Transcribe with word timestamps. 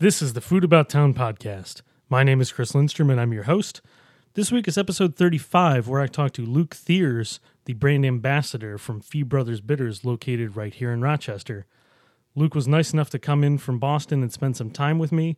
This 0.00 0.22
is 0.22 0.34
the 0.34 0.40
Food 0.40 0.62
About 0.62 0.88
Town 0.88 1.12
podcast. 1.12 1.82
My 2.08 2.22
name 2.22 2.40
is 2.40 2.52
Chris 2.52 2.72
Lindstrom 2.72 3.10
and 3.10 3.20
I'm 3.20 3.32
your 3.32 3.42
host. 3.42 3.80
This 4.34 4.52
week 4.52 4.68
is 4.68 4.78
episode 4.78 5.16
35, 5.16 5.88
where 5.88 6.00
I 6.00 6.06
talk 6.06 6.30
to 6.34 6.46
Luke 6.46 6.76
Thiers, 6.76 7.40
the 7.64 7.72
brand 7.72 8.06
ambassador 8.06 8.78
from 8.78 9.00
Fee 9.00 9.24
Brothers 9.24 9.60
Bitters, 9.60 10.04
located 10.04 10.54
right 10.54 10.72
here 10.72 10.92
in 10.92 11.00
Rochester. 11.00 11.66
Luke 12.36 12.54
was 12.54 12.68
nice 12.68 12.92
enough 12.92 13.10
to 13.10 13.18
come 13.18 13.42
in 13.42 13.58
from 13.58 13.80
Boston 13.80 14.22
and 14.22 14.32
spend 14.32 14.56
some 14.56 14.70
time 14.70 15.00
with 15.00 15.10
me, 15.10 15.36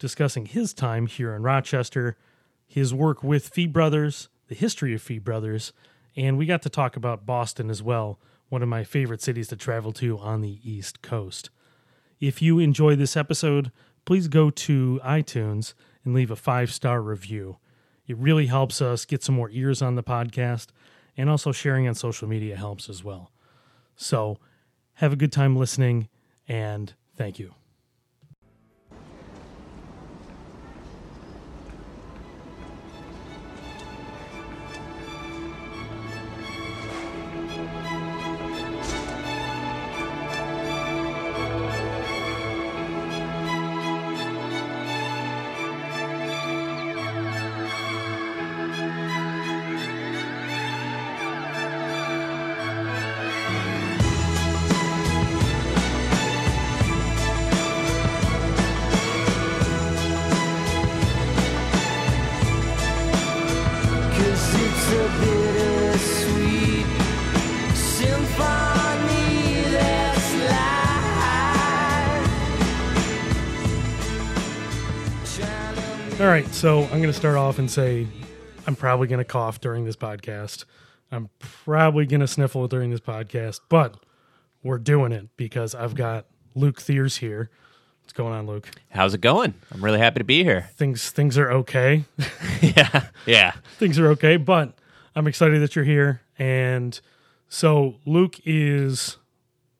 discussing 0.00 0.46
his 0.46 0.74
time 0.74 1.06
here 1.06 1.32
in 1.32 1.44
Rochester, 1.44 2.16
his 2.66 2.92
work 2.92 3.22
with 3.22 3.50
Fee 3.50 3.68
Brothers, 3.68 4.28
the 4.48 4.56
history 4.56 4.92
of 4.94 5.00
Fee 5.00 5.20
Brothers, 5.20 5.72
and 6.16 6.36
we 6.36 6.44
got 6.44 6.62
to 6.62 6.68
talk 6.68 6.96
about 6.96 7.24
Boston 7.24 7.70
as 7.70 7.84
well, 7.84 8.18
one 8.48 8.64
of 8.64 8.68
my 8.68 8.82
favorite 8.82 9.22
cities 9.22 9.46
to 9.46 9.56
travel 9.56 9.92
to 9.92 10.18
on 10.18 10.40
the 10.40 10.58
East 10.68 11.02
Coast. 11.02 11.50
If 12.18 12.40
you 12.40 12.60
enjoy 12.60 12.94
this 12.94 13.16
episode, 13.16 13.72
please 14.04 14.28
go 14.28 14.50
to 14.50 15.00
iTunes 15.04 15.74
and 16.04 16.14
leave 16.14 16.30
a 16.30 16.36
five 16.36 16.72
star 16.72 17.00
review. 17.00 17.58
It 18.06 18.16
really 18.16 18.46
helps 18.46 18.82
us 18.82 19.04
get 19.04 19.22
some 19.22 19.34
more 19.34 19.50
ears 19.50 19.80
on 19.80 19.94
the 19.94 20.02
podcast, 20.02 20.68
and 21.16 21.30
also 21.30 21.52
sharing 21.52 21.86
on 21.86 21.94
social 21.94 22.28
media 22.28 22.56
helps 22.56 22.88
as 22.88 23.04
well. 23.04 23.30
So, 23.96 24.38
have 24.94 25.12
a 25.12 25.16
good 25.16 25.32
time 25.32 25.56
listening, 25.56 26.08
and 26.48 26.92
thank 27.16 27.38
you. 27.38 27.54
So 76.62 76.84
I'm 76.84 76.90
going 76.90 77.02
to 77.08 77.12
start 77.12 77.34
off 77.34 77.58
and 77.58 77.68
say 77.68 78.06
I'm 78.68 78.76
probably 78.76 79.08
going 79.08 79.18
to 79.18 79.24
cough 79.24 79.60
during 79.60 79.84
this 79.84 79.96
podcast. 79.96 80.64
I'm 81.10 81.28
probably 81.40 82.06
going 82.06 82.20
to 82.20 82.28
sniffle 82.28 82.68
during 82.68 82.92
this 82.92 83.00
podcast, 83.00 83.58
but 83.68 83.96
we're 84.62 84.78
doing 84.78 85.10
it 85.10 85.36
because 85.36 85.74
I've 85.74 85.96
got 85.96 86.26
Luke 86.54 86.80
Thiers 86.80 87.16
here. 87.16 87.50
What's 88.02 88.12
going 88.12 88.32
on, 88.32 88.46
Luke? 88.46 88.68
How's 88.90 89.12
it 89.12 89.20
going? 89.20 89.54
I'm 89.74 89.84
really 89.84 89.98
happy 89.98 90.20
to 90.20 90.24
be 90.24 90.44
here. 90.44 90.70
Things 90.76 91.10
things 91.10 91.36
are 91.36 91.50
okay. 91.50 92.04
yeah, 92.60 93.08
yeah. 93.26 93.54
things 93.80 93.98
are 93.98 94.06
okay, 94.10 94.36
but 94.36 94.72
I'm 95.16 95.26
excited 95.26 95.60
that 95.62 95.74
you're 95.74 95.84
here. 95.84 96.20
And 96.38 97.00
so 97.48 97.96
Luke 98.06 98.36
is 98.44 99.16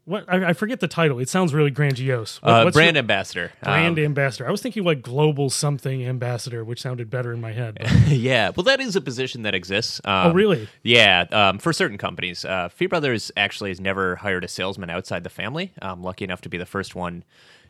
what 0.05 0.25
I, 0.29 0.47
I 0.51 0.53
forget 0.53 0.81
the 0.81 0.89
title. 0.89 1.19
It 1.19 1.29
sounds 1.29 1.55
really 1.55 1.71
grandiose. 1.71 2.43
What- 2.43 2.51
Uh, 2.53 2.65
what's 2.65 2.75
brand 2.75 2.97
your- 2.97 3.01
ambassador. 3.01 3.53
brand 3.63 3.99
Um, 3.99 4.05
ambassador. 4.05 4.49
I 4.49 4.51
was 4.51 4.61
thinking 4.61 4.83
like 4.85 5.01
global 5.03 5.49
something 5.51 6.05
ambassador, 6.05 6.65
which 6.65 6.81
sounded 6.83 7.09
better 7.11 7.33
in 7.33 7.41
my 7.41 7.53
head. 7.53 7.79
yeah. 8.09 8.51
Well, 8.57 8.65
that 8.65 8.81
is 8.81 8.97
a 8.97 9.01
position 9.01 9.43
that 9.43 9.55
exists. 9.55 10.01
Um, 10.05 10.29
oh, 10.29 10.33
really? 10.33 10.69
Yeah, 10.83 11.27
um, 11.31 11.59
for 11.59 11.73
certain 11.73 11.99
companies. 11.99 12.45
Uh, 12.45 12.69
Fee 12.69 12.87
Brothers 12.87 13.31
actually 13.37 13.71
has 13.71 13.81
never 13.81 14.17
hired 14.17 14.45
a 14.45 14.49
salesman 14.49 14.91
outside 14.91 15.23
the 15.25 15.31
family. 15.31 15.73
I'm 15.81 16.03
lucky 16.03 16.25
enough 16.25 16.41
to 16.43 16.49
be 16.49 16.59
the 16.59 16.67
first 16.67 16.95
one 16.95 17.25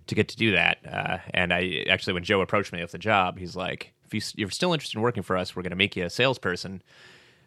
to 0.06 0.14
get 0.14 0.28
to 0.28 0.36
do 0.36 0.52
that. 0.52 0.78
Uh, 0.90 1.18
and 1.32 1.52
I 1.52 1.84
actually, 1.88 2.14
when 2.14 2.24
Joe 2.24 2.40
approached 2.40 2.72
me 2.72 2.80
with 2.80 2.92
the 2.92 2.98
job, 2.98 3.38
he's 3.38 3.54
like, 3.54 3.92
"If 4.06 4.14
you, 4.14 4.20
you're 4.36 4.50
still 4.50 4.72
interested 4.72 4.96
in 4.98 5.02
working 5.02 5.22
for 5.22 5.36
us, 5.36 5.54
we're 5.54 5.62
going 5.62 5.70
to 5.70 5.76
make 5.76 5.94
you 5.96 6.04
a 6.04 6.10
salesperson." 6.10 6.82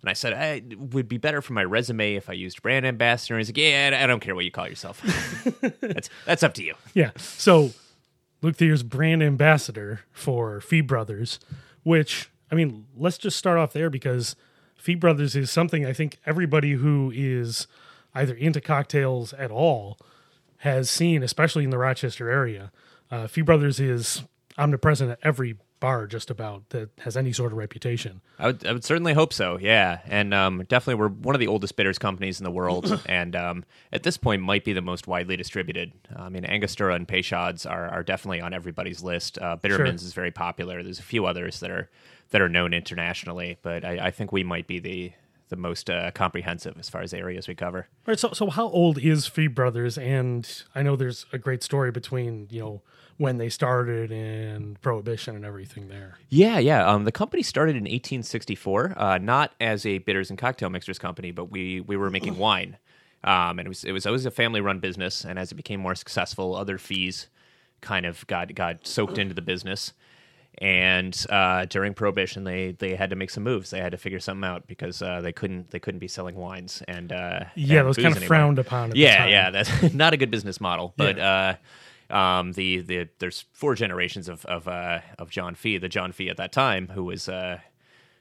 And 0.01 0.09
I 0.09 0.13
said, 0.13 0.33
I, 0.33 0.45
it 0.69 0.79
would 0.93 1.07
be 1.07 1.17
better 1.17 1.41
for 1.41 1.53
my 1.53 1.63
resume 1.63 2.15
if 2.15 2.29
I 2.29 2.33
used 2.33 2.61
brand 2.61 2.85
ambassador. 2.85 3.33
And 3.35 3.39
he's 3.39 3.49
like, 3.49 3.57
Yeah, 3.57 3.91
I 3.93 4.03
I 4.03 4.07
don't 4.07 4.19
care 4.19 4.35
what 4.35 4.45
you 4.45 4.51
call 4.51 4.67
yourself. 4.67 5.01
that's 5.81 6.09
that's 6.25 6.43
up 6.43 6.53
to 6.55 6.63
you. 6.63 6.75
Yeah. 6.93 7.11
So 7.17 7.71
Luke 8.41 8.57
Thiers, 8.57 8.83
brand 8.83 9.23
ambassador 9.23 10.01
for 10.11 10.61
Fee 10.61 10.81
Brothers, 10.81 11.39
which 11.83 12.29
I 12.51 12.55
mean, 12.55 12.85
let's 12.95 13.17
just 13.17 13.37
start 13.37 13.57
off 13.57 13.73
there 13.73 13.89
because 13.89 14.35
Fee 14.75 14.95
Brothers 14.95 15.35
is 15.35 15.49
something 15.49 15.85
I 15.85 15.93
think 15.93 16.17
everybody 16.25 16.73
who 16.73 17.11
is 17.15 17.67
either 18.13 18.35
into 18.35 18.61
cocktails 18.61 19.33
at 19.33 19.49
all 19.51 19.97
has 20.59 20.89
seen, 20.89 21.23
especially 21.23 21.63
in 21.63 21.69
the 21.69 21.77
Rochester 21.77 22.29
area. 22.29 22.71
Uh, 23.11 23.27
Fee 23.27 23.41
Brothers 23.41 23.79
is 23.79 24.23
omnipresent 24.57 25.11
at 25.11 25.19
every 25.23 25.57
bar, 25.79 26.07
just 26.07 26.29
about 26.29 26.69
that 26.69 26.89
has 26.99 27.15
any 27.17 27.31
sort 27.31 27.51
of 27.51 27.57
reputation. 27.57 28.21
I 28.39 28.47
would, 28.47 28.65
I 28.65 28.73
would 28.73 28.83
certainly 28.83 29.13
hope 29.13 29.33
so. 29.33 29.57
Yeah, 29.59 29.99
and 30.05 30.33
um, 30.33 30.63
definitely 30.67 30.95
we're 30.95 31.09
one 31.09 31.35
of 31.35 31.39
the 31.39 31.47
oldest 31.47 31.75
bitters 31.75 31.97
companies 31.97 32.39
in 32.39 32.43
the 32.43 32.51
world, 32.51 33.01
and 33.09 33.35
um, 33.35 33.65
at 33.91 34.03
this 34.03 34.17
point 34.17 34.41
might 34.41 34.63
be 34.63 34.73
the 34.73 34.81
most 34.81 35.07
widely 35.07 35.37
distributed. 35.37 35.93
I 36.15 36.29
mean, 36.29 36.45
Angostura 36.45 36.95
and 36.95 37.07
Peychaud's 37.07 37.65
are, 37.65 37.87
are 37.89 38.03
definitely 38.03 38.41
on 38.41 38.53
everybody's 38.53 39.03
list. 39.03 39.37
Uh, 39.39 39.55
Bittermens 39.55 40.03
is 40.03 40.13
very 40.13 40.31
popular. 40.31 40.83
There's 40.83 40.99
a 40.99 41.03
few 41.03 41.25
others 41.25 41.59
that 41.59 41.71
are 41.71 41.89
that 42.31 42.41
are 42.41 42.49
known 42.49 42.73
internationally, 42.73 43.57
but 43.61 43.85
I, 43.85 44.07
I 44.07 44.11
think 44.11 44.31
we 44.31 44.43
might 44.43 44.67
be 44.67 44.79
the 44.79 45.13
the 45.49 45.55
most 45.55 45.89
uh, 45.89 46.11
comprehensive 46.11 46.77
as 46.79 46.89
far 46.89 47.01
as 47.01 47.13
areas 47.13 47.47
we 47.47 47.55
cover. 47.55 47.87
All 48.07 48.11
right. 48.11 48.19
So, 48.19 48.31
so 48.33 48.49
how 48.49 48.67
old 48.67 48.97
is 48.97 49.27
Fee 49.27 49.47
Brothers? 49.47 49.97
And 49.97 50.63
I 50.73 50.81
know 50.81 50.95
there's 50.95 51.25
a 51.31 51.37
great 51.37 51.63
story 51.63 51.91
between 51.91 52.47
you 52.49 52.61
know 52.61 52.81
when 53.17 53.37
they 53.37 53.49
started 53.49 54.11
and 54.11 54.79
Prohibition 54.81 55.35
and 55.35 55.45
everything 55.45 55.87
there. 55.87 56.17
Yeah, 56.29 56.59
yeah. 56.59 56.85
Um, 56.85 57.05
the 57.05 57.11
company 57.11 57.43
started 57.43 57.75
in 57.75 57.83
1864, 57.83 58.93
uh, 58.97 59.17
not 59.19 59.53
as 59.61 59.85
a 59.85 59.99
bitters 59.99 60.29
and 60.29 60.37
cocktail 60.39 60.69
mixers 60.69 60.99
company, 60.99 61.31
but 61.31 61.45
we 61.51 61.79
we 61.81 61.95
were 61.97 62.09
making 62.09 62.37
wine, 62.37 62.77
um, 63.23 63.59
and 63.59 63.61
it 63.61 63.69
was 63.69 63.83
it 63.83 63.91
was 63.93 64.05
always 64.05 64.25
a 64.25 64.31
family 64.31 64.59
run 64.61 64.79
business. 64.79 65.23
And 65.23 65.39
as 65.39 65.51
it 65.51 65.55
became 65.55 65.79
more 65.79 65.95
successful, 65.95 66.55
other 66.55 66.77
fees 66.77 67.27
kind 67.81 68.05
of 68.05 68.25
got 68.27 68.53
got 68.55 68.85
soaked 68.85 69.17
into 69.17 69.33
the 69.33 69.41
business. 69.41 69.93
And 70.59 71.25
uh, 71.29 71.65
during 71.65 71.93
Prohibition, 71.93 72.45
they 72.45 72.71
they 72.71 72.95
had 72.95 73.09
to 73.09 73.15
make 73.15 73.29
some 73.29 73.43
moves. 73.43 73.71
They 73.71 73.79
had 73.81 73.91
to 73.91 73.97
figure 73.97 74.19
something 74.21 74.45
out 74.49 74.67
because 74.67 75.01
uh, 75.01 75.19
they 75.21 75.33
couldn't 75.33 75.71
they 75.71 75.79
couldn't 75.79 75.99
be 75.99 76.07
selling 76.07 76.35
wines 76.35 76.81
and 76.87 77.11
uh, 77.11 77.45
Yeah, 77.55 77.79
and 77.79 77.87
those 77.89 77.97
kind 77.97 78.07
of 78.07 78.17
anymore. 78.17 78.27
frowned 78.27 78.59
upon. 78.59 78.85
At 78.91 78.93
the 78.93 78.99
Yeah, 78.99 79.17
time. 79.17 79.29
yeah, 79.29 79.49
that's 79.51 79.93
not 79.93 80.13
a 80.13 80.17
good 80.17 80.31
business 80.31 80.61
model. 80.61 80.93
But 80.95 81.17
Yeah. 81.17 81.55
Um, 82.09 82.53
the 82.53 82.81
the 82.81 83.07
there's 83.19 83.45
four 83.53 83.75
generations 83.75 84.29
of 84.29 84.45
of 84.45 84.67
uh, 84.67 85.01
of 85.17 85.29
John 85.29 85.55
Fee. 85.55 85.77
The 85.77 85.89
John 85.89 86.11
Fee 86.11 86.29
at 86.29 86.37
that 86.37 86.51
time, 86.51 86.89
who 86.89 87.03
was 87.05 87.27
uh, 87.27 87.59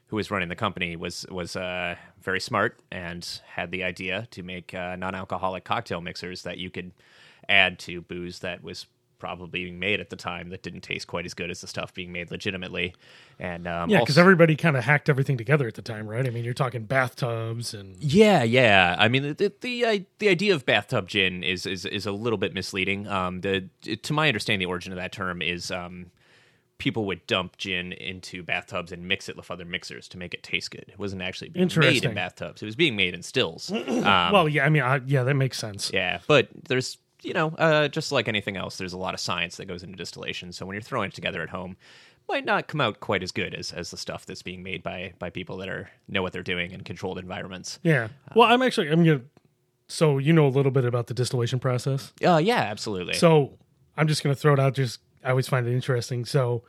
who 0.09 0.17
was 0.17 0.31
running 0.31 0.49
the 0.49 0.57
company, 0.57 0.97
was 0.97 1.27
was 1.31 1.57
uh, 1.57 1.97
very 2.21 2.41
smart 2.41 2.79
and 2.91 3.41
had 3.47 3.71
the 3.71 3.85
idea 3.85 4.27
to 4.31 4.43
make 4.43 4.75
uh, 4.75 4.97
non-alcoholic 4.97 5.65
cocktail 5.65 6.01
mixers 6.01 6.43
that 6.43 6.59
you 6.59 6.71
could 6.71 6.93
add 7.49 7.79
to 7.79 8.01
booze 8.01 8.39
that 8.41 8.63
was 8.63 8.87
probably 9.25 9.49
being 9.49 9.79
made 9.79 10.01
at 10.01 10.11
the 10.11 10.17
time 10.17 10.51
that 10.51 10.63
didn't 10.63 10.83
taste 10.83 11.07
quite 11.07 11.25
as 11.25 11.33
good 11.33 11.51
as 11.51 11.63
the 11.63 11.67
stuff 11.67 11.95
being 11.95 12.13
made 12.13 12.31
legitimately. 12.31 12.95
And 13.39 13.67
um, 13.67 13.89
Yeah, 13.89 14.01
because 14.01 14.19
everybody 14.19 14.55
kind 14.55 14.77
of 14.77 14.85
hacked 14.85 15.09
everything 15.09 15.39
together 15.39 15.67
at 15.67 15.73
the 15.73 15.81
time, 15.81 16.07
right? 16.07 16.27
I 16.27 16.29
mean, 16.29 16.45
you're 16.45 16.53
talking 16.53 16.85
bathtubs 16.85 17.73
and 17.73 17.97
Yeah, 18.03 18.43
yeah. 18.43 18.97
I 18.99 19.09
mean, 19.09 19.23
the 19.23 19.33
the 19.33 19.53
the, 19.63 20.05
the 20.19 20.29
idea 20.29 20.55
of 20.55 20.67
bathtub 20.67 21.09
gin 21.09 21.43
is 21.43 21.65
is, 21.65 21.87
is 21.87 22.05
a 22.05 22.13
little 22.13 22.37
bit 22.37 22.53
misleading. 22.53 23.09
Um, 23.09 23.41
the 23.41 23.71
to 24.03 24.13
my 24.13 24.29
understanding, 24.29 24.67
the 24.67 24.71
origin 24.71 24.93
of 24.93 24.97
that 24.97 25.13
term 25.13 25.41
is 25.41 25.71
um, 25.71 26.11
people 26.77 27.07
would 27.07 27.27
dump 27.27 27.57
gin 27.57 27.93
into 27.93 28.43
bathtubs 28.43 28.93
and 28.93 29.09
mix 29.09 29.31
it 29.31 29.39
with 29.39 29.51
other 29.51 29.65
mixers 29.65 30.07
to 30.09 30.19
make 30.19 30.35
it 30.35 30.43
taste 30.43 30.71
good. 30.71 30.85
It 30.87 30.99
wasn't 30.99 31.23
actually 31.23 31.49
being 31.49 31.71
made 31.79 32.05
in 32.05 32.13
bathtubs; 32.15 32.61
it 32.61 32.67
was 32.67 32.77
being 32.77 32.95
made 32.95 33.15
in 33.15 33.23
stills. 33.23 33.73
Um, 34.05 34.33
well, 34.33 34.51
yeah, 34.51 34.67
I 34.67 34.69
mean, 34.69 34.83
I, 34.83 35.01
yeah, 35.07 35.23
that 35.23 35.35
makes 35.35 35.59
sense. 35.59 35.91
yeah, 35.95 36.19
but 36.27 36.49
there's 36.69 36.99
you 37.25 37.33
know, 37.33 37.49
uh, 37.59 37.89
just 37.89 38.13
like 38.13 38.29
anything 38.29 38.57
else, 38.57 38.77
there's 38.77 38.93
a 38.93 38.99
lot 38.99 39.15
of 39.15 39.21
science 39.21 39.57
that 39.57 39.67
goes 39.67 39.83
into 39.83 39.97
distillation. 39.97 40.53
So 40.53 40.67
when 40.67 40.75
you're 40.75 40.83
throwing 40.83 41.09
it 41.09 41.15
together 41.15 41.43
at 41.43 41.51
home, 41.51 41.77
might 42.29 42.45
not 42.45 42.69
come 42.69 42.81
out 42.81 43.01
quite 43.01 43.23
as 43.23 43.33
good 43.33 43.55
as, 43.55 43.73
as 43.73 43.91
the 43.91 43.97
stuff 43.97 44.25
that's 44.27 44.43
being 44.43 44.63
made 44.63 44.83
by 44.83 45.13
by 45.19 45.31
people 45.31 45.57
that 45.59 45.69
are 45.69 45.91
know 46.09 46.23
what 46.23 46.33
they're 46.33 46.43
doing 46.43 46.71
in 46.71 46.83
controlled 46.83 47.19
environments. 47.19 47.79
Yeah. 47.83 48.09
Well, 48.35 48.49
I'm 48.51 48.63
actually 48.63 48.89
I'm 48.89 49.05
gonna. 49.05 49.23
So 49.87 50.17
you 50.17 50.33
know 50.33 50.47
a 50.47 50.49
little 50.49 50.73
bit 50.73 50.87
about 50.87 51.09
the 51.09 51.15
distillation 51.15 51.59
process. 51.59 52.13
Uh, 52.25 52.39
yeah, 52.39 52.61
absolutely. 52.61 53.15
So 53.15 53.59
I'm 53.97 54.09
just 54.09 54.23
gonna 54.23 54.35
throw 54.35 54.55
it 54.55 54.61
out. 54.61 54.75
Just 54.75 55.01
I 55.23 55.31
always 55.31 55.49
find 55.49 55.67
it 55.67 55.75
interesting. 55.75 56.25
So 56.25 56.63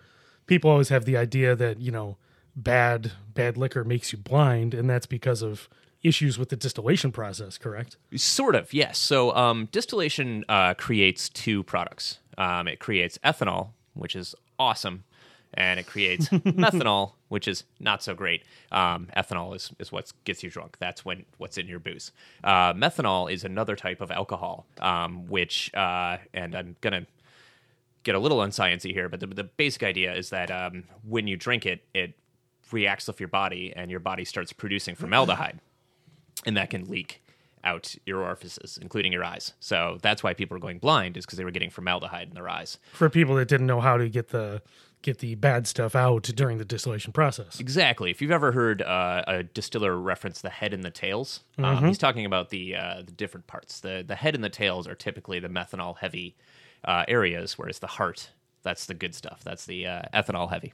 people 0.48 0.70
always 0.70 0.90
have 0.90 1.06
the 1.06 1.16
idea 1.16 1.56
that 1.56 1.80
you 1.80 1.92
know 1.92 2.18
bad 2.56 3.14
bad 3.34 3.58
liquor 3.58 3.84
makes 3.84 4.12
you 4.12 4.18
blind, 4.18 4.74
and 4.74 4.90
that's 4.90 5.06
because 5.06 5.42
of 5.42 5.70
issues 6.06 6.38
with 6.38 6.50
the 6.50 6.56
distillation 6.56 7.12
process. 7.12 7.58
Correct? 7.58 7.98
Sort 8.16 8.56
of, 8.56 8.74
yes. 8.74 8.98
So 8.98 9.36
um, 9.36 9.68
distillation 9.72 10.46
uh, 10.48 10.74
creates 10.76 11.30
two 11.30 11.64
products. 11.64 12.20
Um, 12.38 12.68
it 12.68 12.80
creates 12.80 13.18
ethanol, 13.24 13.70
which 13.94 14.16
is 14.16 14.36
awesome, 14.60 15.04
and 15.54 15.80
it 15.80 15.88
creates 15.88 16.30
methanol, 16.30 17.14
which 17.30 17.48
is 17.48 17.64
not 17.80 18.04
so 18.04 18.14
great. 18.14 18.44
Um, 18.72 19.08
ethanol 19.16 19.56
is, 19.56 19.72
is 19.80 19.92
what 19.92 20.12
gets 20.26 20.44
you 20.44 20.50
drunk. 20.50 20.78
That's 20.80 21.04
when 21.04 21.26
what's 21.38 21.58
in 21.58 21.68
your 21.68 21.80
booze. 21.80 22.12
Uh, 22.44 22.74
methanol 22.74 23.32
is 23.32 23.44
another 23.44 23.76
type 23.76 24.02
of 24.02 24.12
alcohol, 24.12 24.66
um, 24.80 25.28
which 25.28 25.74
uh, 25.74 26.18
and 26.34 26.56
I'm 26.56 26.76
gonna 26.82 27.08
get 28.04 28.16
a 28.16 28.20
little 28.20 28.38
unsciency 28.38 28.92
here, 28.92 29.10
but 29.10 29.20
the, 29.20 29.28
the 29.28 29.44
basic 29.44 29.84
idea 29.84 30.14
is 30.14 30.30
that 30.30 30.52
um, 30.52 30.84
when 31.04 31.28
you 31.28 31.36
drink 31.36 31.66
it, 31.66 31.84
it 31.94 32.14
reacts 32.72 33.08
with 33.08 33.20
your 33.20 33.30
body, 33.30 33.74
and 33.76 33.92
your 33.92 34.00
body 34.00 34.26
starts 34.26 34.54
producing 34.54 34.96
formaldehyde, 35.04 35.60
and 36.46 36.56
that 36.58 36.70
can 36.70 36.86
leak 36.86 37.22
out 37.64 37.96
your 38.06 38.22
orifices, 38.22 38.78
including 38.80 39.12
your 39.12 39.24
eyes. 39.24 39.54
So 39.60 39.98
that's 40.02 40.22
why 40.22 40.34
people 40.34 40.56
are 40.56 40.60
going 40.60 40.78
blind, 40.78 41.18
is 41.18 41.26
because 41.26 41.38
they 41.38 41.44
were 41.44 41.52
getting 41.52 41.72
formaldehyde 41.72 42.28
in 42.28 42.36
their 42.36 42.48
eyes. 42.48 42.78
For 42.94 43.10
people 43.10 43.36
that 43.36 43.48
didn't 43.48 43.68
know 43.68 43.82
how 43.82 43.98
to 43.98 44.08
get 44.08 44.30
the 44.30 44.62
get 45.02 45.20
the 45.20 45.36
bad 45.36 45.68
stuff 45.68 45.96
out 45.96 46.24
during 46.24 46.58
the 46.58 46.66
distillation 46.66 47.14
process. 47.14 47.60
Exactly. 47.60 48.10
If 48.10 48.24
you've 48.24 48.32
ever 48.32 48.52
heard 48.52 48.82
uh, 48.82 49.24
a 49.28 49.44
distiller 49.44 49.96
reference 49.96 50.42
the 50.42 50.50
head 50.50 50.74
and 50.74 50.84
the 50.84 50.90
tails, 50.90 51.42
um, 51.60 51.86
he's 51.86 52.00
talking 52.00 52.26
about 52.26 52.50
the 52.50 52.76
uh, 52.76 53.04
the 53.06 53.12
different 53.12 53.48
parts. 53.48 53.80
the 53.80 54.04
The 54.06 54.16
head 54.16 54.36
and 54.36 54.44
the 54.44 54.50
tails 54.50 54.88
are 54.88 54.96
typically 54.96 55.40
the 55.40 55.50
methanol 55.50 55.98
heavy 55.98 56.36
uh, 56.84 57.06
areas, 57.08 57.58
whereas 57.58 57.80
the 57.80 57.88
heart 57.88 58.32
that's 58.64 58.88
the 58.88 58.96
good 58.96 59.14
stuff. 59.14 59.42
That's 59.44 59.66
the 59.66 59.86
uh, 59.88 60.02
ethanol 60.14 60.50
heavy. 60.50 60.74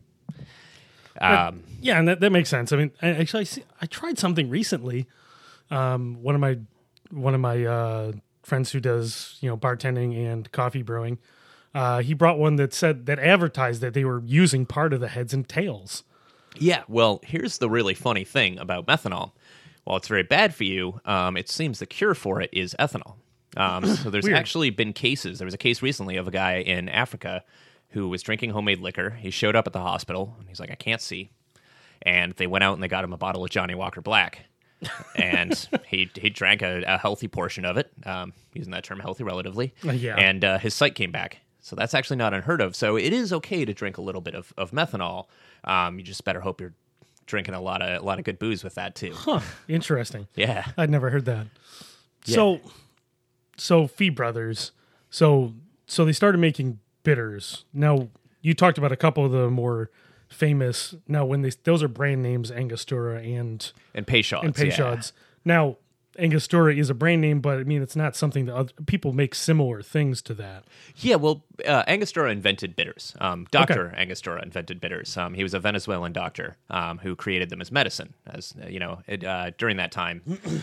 Um, 1.19 1.63
Yeah, 1.81 1.99
and 1.99 2.07
that, 2.07 2.21
that 2.21 2.31
makes 2.31 2.49
sense. 2.49 2.71
I 2.71 2.77
mean, 2.77 2.91
I, 3.01 3.09
actually, 3.09 3.41
I, 3.41 3.43
see, 3.43 3.63
I 3.81 3.85
tried 3.85 4.17
something 4.17 4.49
recently. 4.49 5.07
Um, 5.71 6.21
one 6.21 6.35
of 6.35 6.41
my 6.41 6.59
one 7.09 7.33
of 7.33 7.41
my 7.41 7.65
uh, 7.65 8.11
friends 8.43 8.71
who 8.71 8.79
does 8.79 9.37
you 9.41 9.49
know 9.49 9.57
bartending 9.57 10.15
and 10.15 10.51
coffee 10.51 10.81
brewing, 10.83 11.17
uh, 11.73 12.01
he 12.01 12.13
brought 12.13 12.37
one 12.37 12.57
that 12.57 12.73
said 12.73 13.05
that 13.07 13.19
advertised 13.19 13.81
that 13.81 13.93
they 13.93 14.05
were 14.05 14.21
using 14.25 14.65
part 14.65 14.93
of 14.93 14.99
the 14.99 15.07
heads 15.07 15.33
and 15.33 15.47
tails. 15.47 16.03
Yeah, 16.57 16.83
well, 16.87 17.21
here's 17.23 17.59
the 17.59 17.69
really 17.69 17.93
funny 17.93 18.25
thing 18.25 18.59
about 18.59 18.85
methanol. 18.85 19.31
While 19.85 19.97
it's 19.97 20.07
very 20.07 20.23
bad 20.23 20.53
for 20.53 20.63
you, 20.63 20.99
um, 21.05 21.37
it 21.37 21.49
seems 21.49 21.79
the 21.79 21.85
cure 21.85 22.13
for 22.13 22.41
it 22.41 22.49
is 22.53 22.75
ethanol. 22.77 23.15
Um, 23.57 23.85
so 23.85 24.09
there's 24.11 24.25
Weird. 24.25 24.37
actually 24.37 24.69
been 24.69 24.93
cases. 24.93 25.39
There 25.39 25.45
was 25.45 25.53
a 25.53 25.57
case 25.57 25.81
recently 25.81 26.17
of 26.17 26.27
a 26.27 26.31
guy 26.31 26.57
in 26.57 26.87
Africa 26.89 27.43
who 27.89 28.07
was 28.07 28.21
drinking 28.21 28.51
homemade 28.51 28.79
liquor. 28.79 29.11
He 29.11 29.31
showed 29.31 29.55
up 29.55 29.65
at 29.67 29.73
the 29.73 29.79
hospital 29.79 30.35
and 30.39 30.47
he's 30.47 30.59
like, 30.59 30.71
I 30.71 30.75
can't 30.75 31.01
see. 31.01 31.31
And 32.03 32.33
they 32.33 32.47
went 32.47 32.63
out 32.63 32.73
and 32.73 32.83
they 32.83 32.87
got 32.87 33.03
him 33.03 33.13
a 33.13 33.17
bottle 33.17 33.43
of 33.43 33.49
Johnnie 33.49 33.75
Walker 33.75 34.01
Black. 34.01 34.45
And 35.15 35.67
he 35.87 36.09
he 36.15 36.29
drank 36.29 36.61
a, 36.61 36.83
a 36.87 36.97
healthy 36.97 37.27
portion 37.27 37.65
of 37.65 37.77
it, 37.77 37.91
um, 38.05 38.33
using 38.53 38.71
that 38.71 38.83
term 38.83 38.99
healthy 38.99 39.23
relatively. 39.23 39.73
Uh, 39.85 39.91
yeah. 39.91 40.15
And 40.15 40.43
uh, 40.43 40.57
his 40.57 40.73
sight 40.73 40.95
came 40.95 41.11
back. 41.11 41.39
So 41.59 41.75
that's 41.75 41.93
actually 41.93 42.17
not 42.17 42.33
unheard 42.33 42.59
of. 42.59 42.75
So 42.75 42.95
it 42.97 43.13
is 43.13 43.31
okay 43.31 43.65
to 43.65 43.73
drink 43.73 43.97
a 43.97 44.01
little 44.01 44.21
bit 44.21 44.33
of, 44.33 44.51
of 44.57 44.71
methanol. 44.71 45.27
Um, 45.63 45.99
you 45.99 46.03
just 46.03 46.23
better 46.23 46.41
hope 46.41 46.59
you're 46.59 46.73
drinking 47.27 47.53
a 47.53 47.61
lot 47.61 47.81
of 47.81 48.01
a 48.01 48.05
lot 48.05 48.17
of 48.17 48.25
good 48.25 48.39
booze 48.39 48.63
with 48.63 48.75
that 48.75 48.95
too. 48.95 49.13
Huh, 49.13 49.41
interesting. 49.67 50.27
Yeah. 50.35 50.71
I'd 50.77 50.89
never 50.89 51.11
heard 51.11 51.25
that. 51.25 51.47
So, 52.23 52.59
so 53.57 53.87
Fee 53.87 54.09
Brothers, 54.09 54.71
so 55.09 55.53
so 55.87 56.05
they 56.05 56.13
started 56.13 56.39
making 56.39 56.79
bitters. 57.03 57.65
Now 57.73 58.09
you 58.41 58.53
talked 58.53 58.77
about 58.77 58.91
a 58.91 58.97
couple 58.97 59.25
of 59.25 59.31
the 59.31 59.49
more 59.49 59.91
famous. 60.31 60.95
Now 61.07 61.25
when 61.25 61.41
they 61.41 61.51
those 61.63 61.83
are 61.83 61.87
brand 61.87 62.23
names, 62.23 62.51
Angostura 62.51 63.21
and 63.21 63.71
And 63.93 64.07
Peychaud's. 64.07 64.43
and 64.45 64.55
yeah. 64.57 65.01
Now 65.45 65.77
Angostura 66.19 66.75
is 66.75 66.89
a 66.89 66.93
brand 66.93 67.21
name, 67.21 67.39
but 67.39 67.57
I 67.59 67.63
mean 67.63 67.81
it's 67.81 67.95
not 67.95 68.15
something 68.17 68.45
that 68.45 68.55
other, 68.55 68.73
people 68.85 69.13
make 69.13 69.33
similar 69.33 69.81
things 69.81 70.21
to 70.23 70.33
that. 70.35 70.65
Yeah, 70.97 71.15
well, 71.15 71.45
uh, 71.65 71.83
Angostura 71.87 72.31
invented 72.31 72.75
bitters. 72.75 73.15
Um, 73.21 73.47
Doctor 73.49 73.93
Angostura 73.95 74.41
invented 74.43 74.81
bitters. 74.81 75.15
Um, 75.15 75.33
he 75.33 75.43
was 75.43 75.53
a 75.53 75.59
Venezuelan 75.59 76.11
doctor 76.11 76.57
um, 76.69 76.97
who 76.97 77.15
created 77.15 77.49
them 77.49 77.61
as 77.61 77.71
medicine. 77.71 78.13
As 78.27 78.53
uh, 78.61 78.67
you 78.67 78.79
know, 78.79 79.01
it, 79.07 79.23
uh, 79.23 79.51
during 79.57 79.77
that 79.77 79.91
time, 79.93 80.21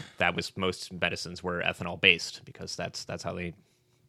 that 0.19 0.37
was 0.37 0.55
most 0.56 0.93
medicines 0.93 1.43
were 1.43 1.62
ethanol 1.62 1.99
based 2.00 2.43
because 2.44 2.76
that's 2.76 3.05
that's 3.05 3.23
how 3.23 3.32
they. 3.32 3.55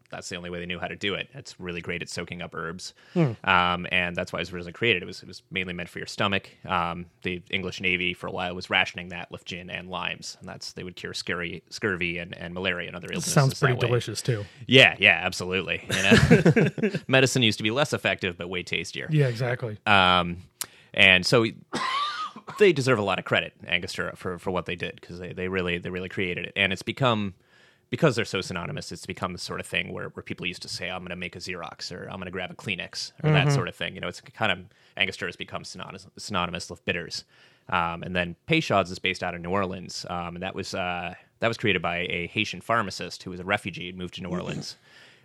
That's 0.09 0.29
the 0.29 0.35
only 0.35 0.49
way 0.49 0.59
they 0.59 0.65
knew 0.65 0.79
how 0.79 0.87
to 0.87 0.95
do 0.95 1.13
it. 1.13 1.29
It's 1.33 1.59
really 1.59 1.81
great 1.81 2.01
at 2.01 2.09
soaking 2.09 2.41
up 2.41 2.55
herbs, 2.55 2.93
um, 3.43 3.87
and 3.91 4.15
that's 4.15 4.33
why 4.33 4.39
it 4.39 4.41
was 4.41 4.51
originally 4.51 4.73
created. 4.73 5.03
It 5.03 5.05
was 5.05 5.21
it 5.21 5.27
was 5.27 5.43
mainly 5.51 5.73
meant 5.73 5.89
for 5.89 5.99
your 5.99 6.07
stomach. 6.07 6.49
Um, 6.65 7.05
the 7.23 7.41
English 7.51 7.81
Navy 7.81 8.13
for 8.13 8.27
a 8.27 8.31
while 8.31 8.55
was 8.55 8.69
rationing 8.69 9.09
that 9.09 9.29
with 9.31 9.45
gin 9.45 9.69
and 9.69 9.89
limes, 9.89 10.37
and 10.39 10.49
that's 10.49 10.73
they 10.73 10.83
would 10.83 10.95
cure 10.95 11.13
scurvy, 11.13 11.63
scurvy 11.69 12.17
and, 12.17 12.35
and 12.37 12.53
malaria 12.53 12.87
and 12.87 12.95
other 12.95 13.07
illnesses. 13.11 13.33
Sounds 13.33 13.59
pretty 13.59 13.77
delicious 13.77 14.21
too. 14.21 14.45
Yeah, 14.65 14.95
yeah, 14.99 15.19
absolutely. 15.23 15.85
You 15.89 16.03
know, 16.03 16.91
medicine 17.07 17.43
used 17.43 17.59
to 17.59 17.63
be 17.63 17.71
less 17.71 17.93
effective 17.93 18.37
but 18.37 18.49
way 18.49 18.63
tastier. 18.63 19.07
Yeah, 19.11 19.27
exactly. 19.27 19.77
Um, 19.85 20.37
and 20.93 21.25
so 21.25 21.45
they 22.57 22.73
deserve 22.73 22.99
a 22.99 23.03
lot 23.03 23.19
of 23.19 23.25
credit, 23.25 23.53
Angostura, 23.67 24.15
for 24.15 24.39
for 24.39 24.51
what 24.51 24.65
they 24.65 24.75
did 24.75 24.99
because 24.99 25.19
they, 25.19 25.33
they 25.33 25.47
really 25.47 25.77
they 25.77 25.89
really 25.89 26.09
created 26.09 26.45
it, 26.45 26.53
and 26.55 26.73
it's 26.73 26.81
become 26.81 27.33
because 27.89 28.15
they're 28.15 28.25
so 28.25 28.41
synonymous. 28.41 28.91
It's 28.91 29.05
become 29.05 29.33
the 29.33 29.39
sort 29.39 29.59
of 29.59 29.65
thing 29.65 29.91
where, 29.91 30.09
where 30.09 30.23
people 30.23 30.45
used 30.45 30.61
to 30.61 30.67
say, 30.69 30.89
"I'm 30.89 30.99
going 30.99 31.09
to 31.09 31.15
make 31.15 31.35
a 31.35 31.39
Xerox" 31.39 31.91
or 31.91 32.03
"I'm 32.05 32.17
going 32.17 32.25
to 32.25 32.31
grab 32.31 32.51
a 32.51 32.55
Kleenex" 32.55 33.13
or 33.23 33.31
that 33.31 33.51
sort 33.51 33.67
of 33.67 33.75
thing. 33.75 33.95
You 33.95 34.01
know, 34.01 34.07
it's 34.07 34.21
kind 34.21 34.51
of 34.51 34.59
Angostura 34.97 35.29
has 35.29 35.35
become 35.35 35.63
synonymous 35.63 36.07
synonymous 36.17 36.69
with 36.69 36.83
bitters. 36.85 37.23
Um, 37.69 38.01
and 38.01 38.15
then 38.15 38.35
Peychaud's 38.47 38.89
is 38.89 38.99
based 38.99 39.23
out 39.23 39.35
of 39.35 39.41
New 39.41 39.51
Orleans, 39.51 40.05
um, 40.09 40.35
and 40.35 40.43
that 40.43 40.55
was 40.55 40.73
uh, 40.73 41.13
that 41.39 41.47
was 41.47 41.57
created 41.57 41.81
by 41.81 42.07
a 42.09 42.27
Haitian 42.27 42.61
pharmacist 42.61 43.23
who 43.23 43.31
was 43.31 43.39
a 43.39 43.43
refugee, 43.43 43.91
moved 43.91 44.15
to 44.15 44.23
New 44.23 44.29
Orleans, 44.29 44.75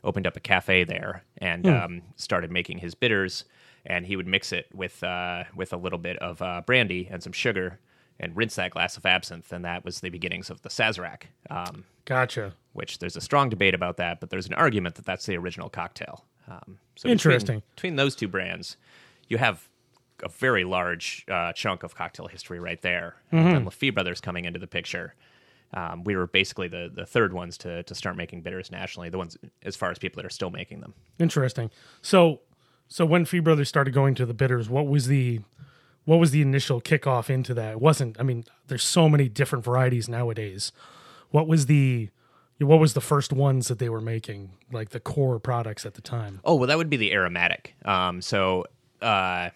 opened 0.03 0.27
up 0.27 0.37
a 0.37 0.41
cafe 0.41 0.85
there, 0.85 1.25
and 1.39 1.67
um, 1.67 2.03
started 2.17 2.51
making 2.51 2.79
his 2.79 2.95
bitters. 2.95 3.45
And 3.87 4.07
he 4.07 4.17
would 4.17 4.27
mix 4.27 4.53
it 4.53 4.67
with 4.73 5.03
uh, 5.03 5.45
with 5.55 5.73
a 5.73 5.77
little 5.77 5.99
bit 5.99 6.19
of 6.19 6.41
uh, 6.41 6.63
brandy 6.65 7.09
and 7.11 7.23
some 7.23 7.33
sugar, 7.33 7.79
and 8.21 8.37
rinse 8.37 8.55
that 8.57 8.71
glass 8.71 8.97
of 8.97 9.05
absinthe. 9.05 9.53
And 9.53 9.65
that 9.65 9.85
was 9.85 10.01
the 10.01 10.11
beginnings 10.11 10.51
of 10.51 10.63
the 10.63 10.69
Sazerac. 10.69 11.25
Um, 11.51 11.85
Gotcha. 12.05 12.53
which 12.73 12.99
there's 12.99 13.17
a 13.17 13.21
strong 13.21 13.49
debate 13.49 13.75
about 13.75 13.97
that, 13.97 14.21
but 14.21 14.31
there's 14.31 14.47
an 14.47 14.55
argument 14.55 14.95
that 14.97 15.05
that's 15.05 15.27
the 15.27 15.37
original 15.37 15.69
cocktail. 15.69 16.25
Um, 16.49 16.79
so 16.97 17.09
Interesting. 17.09 17.57
Between, 17.59 17.75
between 17.75 17.97
those 17.97 18.15
two 18.15 18.29
brands, 18.29 18.77
you 19.29 19.39
have 19.39 19.69
a 20.23 20.29
very 20.29 20.65
large 20.65 21.25
uh, 21.31 21.53
chunk 21.53 21.83
of 21.83 21.95
cocktail 21.95 22.29
history 22.29 22.61
right 22.61 22.81
there. 22.83 23.17
And 23.33 23.47
then 23.55 23.65
Lafite 23.65 23.95
Brothers 23.95 24.21
coming 24.21 24.45
into 24.45 24.61
the 24.61 24.67
picture. 24.67 25.15
Um, 25.73 26.05
we 26.05 26.15
were 26.15 26.29
basically 26.29 26.69
the, 26.69 26.89
the 26.93 27.05
third 27.05 27.33
ones 27.33 27.59
to, 27.59 27.83
to 27.83 27.95
start 27.97 28.17
making 28.17 28.43
bitters 28.43 28.71
nationally, 28.71 29.09
the 29.09 29.19
ones 29.19 29.37
as 29.65 29.75
far 29.75 29.91
as 29.91 29.99
people 29.99 30.23
that 30.23 30.27
are 30.27 30.31
still 30.31 30.51
making 30.51 30.81
them. 30.81 30.95
Interesting. 31.19 31.71
So, 32.01 32.41
so 32.87 33.05
when 33.05 33.25
Fee 33.25 33.41
Brothers 33.41 33.69
started 33.69 33.93
going 33.93 34.15
to 34.15 34.27
the 34.27 34.35
bitters, 34.35 34.71
what 34.71 34.87
was 34.87 35.09
the 35.09 35.41
what 36.05 36.19
was 36.19 36.31
the 36.31 36.43
initial 36.43 36.81
kickoff 36.81 37.31
into 37.31 37.55
that? 37.55 37.73
It 37.73 37.81
wasn't. 37.81 38.19
I 38.21 38.23
mean, 38.23 38.45
there's 38.69 38.85
so 38.85 39.09
many 39.09 39.29
different 39.29 39.65
varieties 39.65 40.09
nowadays. 40.09 40.73
What 41.31 41.49
was 41.49 41.67
the 41.67 42.11
what 42.59 42.79
was 42.79 42.95
the 42.95 43.01
first 43.01 43.33
ones 43.33 43.69
that 43.69 43.79
they 43.79 43.89
were 43.89 44.01
making, 44.01 44.51
like 44.71 44.91
the 44.91 45.01
core 45.01 45.39
products 45.39 45.85
at 45.85 45.95
the 45.95 46.01
time? 46.01 46.41
Oh, 46.45 46.55
well, 46.55 46.69
that 46.69 46.79
would 46.79 46.89
be 46.91 46.97
the 46.97 47.13
aromatic. 47.13 47.75
Um, 47.85 48.23
so, 48.23 48.67
uh, 49.03 49.51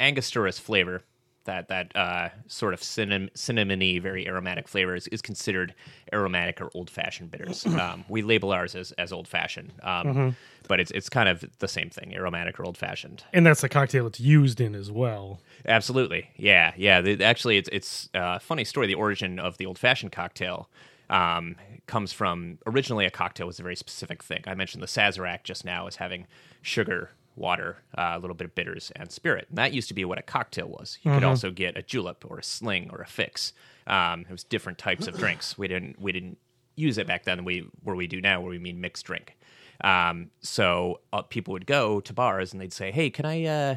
Angostura's 0.00 0.58
flavor, 0.58 1.02
that 1.48 1.68
that 1.68 1.96
uh, 1.96 2.28
sort 2.46 2.74
of 2.74 2.82
cinnamon, 2.82 3.30
cinnamony, 3.34 4.00
very 4.00 4.28
aromatic 4.28 4.68
flavor, 4.68 4.94
is, 4.94 5.08
is 5.08 5.20
considered 5.20 5.74
aromatic 6.12 6.60
or 6.60 6.70
old 6.74 6.88
fashioned 6.90 7.30
bitters. 7.30 7.66
um, 7.66 8.04
we 8.08 8.22
label 8.22 8.52
ours 8.52 8.74
as, 8.74 8.92
as 8.92 9.12
old 9.12 9.26
fashioned, 9.26 9.72
um, 9.82 10.36
but 10.68 10.78
it's 10.78 10.90
it's 10.92 11.08
kind 11.08 11.28
of 11.28 11.44
the 11.58 11.68
same 11.68 11.90
thing, 11.90 12.14
aromatic 12.14 12.60
or 12.60 12.64
old 12.64 12.76
fashioned. 12.76 13.24
And 13.32 13.44
that's 13.44 13.62
the 13.62 13.68
cocktail 13.68 14.06
it's 14.06 14.20
used 14.20 14.60
in 14.60 14.74
as 14.74 14.92
well. 14.92 15.40
Absolutely, 15.66 16.30
yeah, 16.36 16.72
yeah. 16.76 17.00
The, 17.00 17.24
actually, 17.24 17.56
it's 17.56 17.68
it's 17.72 18.08
a 18.14 18.38
funny 18.38 18.64
story. 18.64 18.86
The 18.86 18.94
origin 18.94 19.38
of 19.38 19.56
the 19.56 19.66
old 19.66 19.78
fashioned 19.78 20.12
cocktail 20.12 20.68
um, 21.10 21.56
comes 21.86 22.12
from 22.12 22.58
originally 22.66 23.06
a 23.06 23.10
cocktail 23.10 23.46
was 23.46 23.58
a 23.58 23.62
very 23.62 23.76
specific 23.76 24.22
thing. 24.22 24.44
I 24.46 24.54
mentioned 24.54 24.82
the 24.82 24.86
Sazerac 24.86 25.44
just 25.44 25.64
now 25.64 25.86
as 25.86 25.96
having 25.96 26.26
sugar, 26.62 27.10
water, 27.38 27.78
uh, 27.96 28.12
a 28.14 28.18
little 28.18 28.34
bit 28.34 28.44
of 28.44 28.54
bitters, 28.54 28.92
and 28.96 29.10
spirit. 29.10 29.46
And 29.48 29.58
that 29.58 29.72
used 29.72 29.88
to 29.88 29.94
be 29.94 30.04
what 30.04 30.18
a 30.18 30.22
cocktail 30.22 30.68
was. 30.68 30.98
You 31.02 31.12
could 31.12 31.24
also 31.24 31.50
get 31.50 31.76
a 31.76 31.82
julep 31.82 32.24
or 32.28 32.38
a 32.38 32.42
sling 32.42 32.90
or 32.92 33.00
a 33.00 33.06
fix. 33.06 33.52
Um, 33.86 34.22
it 34.22 34.30
was 34.30 34.44
different 34.44 34.78
types 34.78 35.06
of 35.06 35.16
drinks. 35.16 35.56
We 35.56 35.68
didn't 35.68 36.00
we 36.00 36.12
didn't 36.12 36.38
use 36.76 36.98
it 36.98 37.06
back 37.06 37.24
then. 37.24 37.44
We 37.44 37.66
where 37.82 37.96
we 37.96 38.06
do 38.06 38.20
now, 38.20 38.40
where 38.40 38.50
we 38.50 38.58
mean 38.58 38.80
mixed 38.80 39.06
drink. 39.06 39.36
Um, 39.82 40.30
so 40.42 41.00
uh, 41.12 41.22
people 41.22 41.52
would 41.52 41.66
go 41.66 42.00
to 42.00 42.12
bars 42.12 42.52
and 42.52 42.60
they'd 42.60 42.72
say, 42.72 42.90
"Hey, 42.90 43.10
can 43.10 43.24
I?" 43.24 43.44
Uh, 43.44 43.76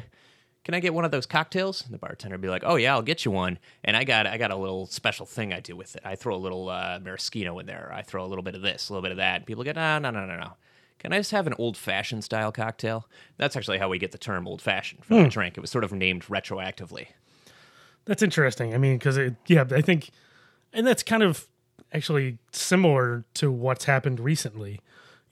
can 0.64 0.74
I 0.74 0.80
get 0.80 0.94
one 0.94 1.04
of 1.04 1.10
those 1.10 1.26
cocktails? 1.26 1.84
And 1.84 1.92
the 1.92 1.98
bartender 1.98 2.34
would 2.34 2.40
be 2.40 2.48
like, 2.48 2.62
oh 2.64 2.76
yeah, 2.76 2.92
I'll 2.92 3.02
get 3.02 3.24
you 3.24 3.32
one. 3.32 3.58
And 3.82 3.96
I 3.96 4.04
got 4.04 4.26
I 4.26 4.38
got 4.38 4.52
a 4.52 4.56
little 4.56 4.86
special 4.86 5.26
thing 5.26 5.52
I 5.52 5.60
do 5.60 5.74
with 5.74 5.96
it. 5.96 6.02
I 6.04 6.14
throw 6.14 6.34
a 6.34 6.38
little 6.38 6.68
uh, 6.68 7.00
maraschino 7.02 7.58
in 7.58 7.66
there. 7.66 7.90
I 7.92 8.02
throw 8.02 8.24
a 8.24 8.28
little 8.28 8.44
bit 8.44 8.54
of 8.54 8.62
this, 8.62 8.88
a 8.88 8.92
little 8.92 9.02
bit 9.02 9.10
of 9.10 9.16
that. 9.16 9.36
And 9.36 9.46
people 9.46 9.64
go, 9.64 9.72
no, 9.72 9.98
no, 9.98 10.10
no, 10.10 10.24
no, 10.24 10.36
no. 10.36 10.52
Can 11.02 11.12
I 11.12 11.18
just 11.18 11.32
have 11.32 11.46
an 11.48 11.54
old 11.58 11.76
fashioned 11.76 12.22
style 12.22 12.52
cocktail? 12.52 13.08
That's 13.36 13.56
actually 13.56 13.78
how 13.78 13.88
we 13.88 13.98
get 13.98 14.12
the 14.12 14.18
term 14.18 14.46
old 14.46 14.62
fashioned 14.62 15.04
for 15.04 15.14
hmm. 15.14 15.24
that 15.24 15.32
drink. 15.32 15.58
It 15.58 15.60
was 15.60 15.70
sort 15.70 15.84
of 15.84 15.92
named 15.92 16.24
retroactively. 16.26 17.08
That's 18.04 18.22
interesting. 18.22 18.72
I 18.72 18.78
mean, 18.78 18.98
because 18.98 19.18
yeah, 19.46 19.64
I 19.70 19.80
think, 19.80 20.10
and 20.72 20.86
that's 20.86 21.02
kind 21.02 21.22
of 21.22 21.48
actually 21.92 22.38
similar 22.52 23.24
to 23.34 23.50
what's 23.50 23.84
happened 23.84 24.20
recently 24.20 24.80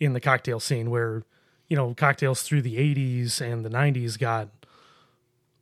in 0.01 0.13
the 0.13 0.21
cocktail 0.21 0.61
scene, 0.61 0.91
where 0.91 1.25
you 1.71 1.77
know, 1.77 1.95
cocktails 1.95 2.43
through 2.43 2.63
the 2.63 2.77
80s 2.77 3.41
and 3.41 3.65
the 3.65 3.71
90s 3.71 4.19
got 4.19 4.49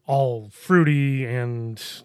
all 0.07 0.49
fruity 0.50 1.27
and 1.27 2.03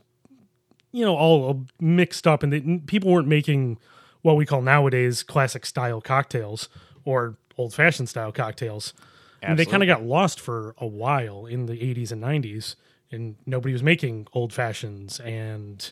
you 0.92 1.06
know 1.06 1.16
all 1.16 1.66
mixed 1.80 2.28
up 2.28 2.44
and 2.44 2.52
they, 2.52 2.60
people 2.86 3.10
weren't 3.10 3.30
making 3.30 3.80
what 4.22 4.36
we 4.36 4.46
call 4.46 4.62
nowadays 4.62 5.24
classic 5.24 5.66
style 5.66 6.02
cocktails 6.02 6.68
or 7.06 7.38
old 7.58 7.74
fashioned 7.74 8.10
style 8.10 8.32
cocktails 8.32 8.94
and 9.42 9.60
they 9.60 9.66
kind 9.66 9.84
of 9.84 9.88
got 9.88 10.04
lost 10.04 10.40
for 10.40 10.74
a 10.78 10.88
while 10.88 11.46
in 11.46 11.66
the 11.66 11.74
80s 11.74 12.12
and 12.12 12.24
90s 12.24 12.76
and 13.12 13.36
nobody 13.46 13.74
was 13.74 13.84
making 13.84 14.26
old 14.34 14.54
fashions 14.54 15.20
and 15.20 15.92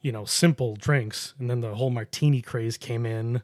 you 0.00 0.12
know 0.12 0.24
simple 0.24 0.76
drinks 0.76 1.34
and 1.38 1.48
then 1.48 1.60
the 1.60 1.74
whole 1.74 1.90
martini 1.90 2.42
craze 2.42 2.76
came 2.76 3.06
in 3.06 3.40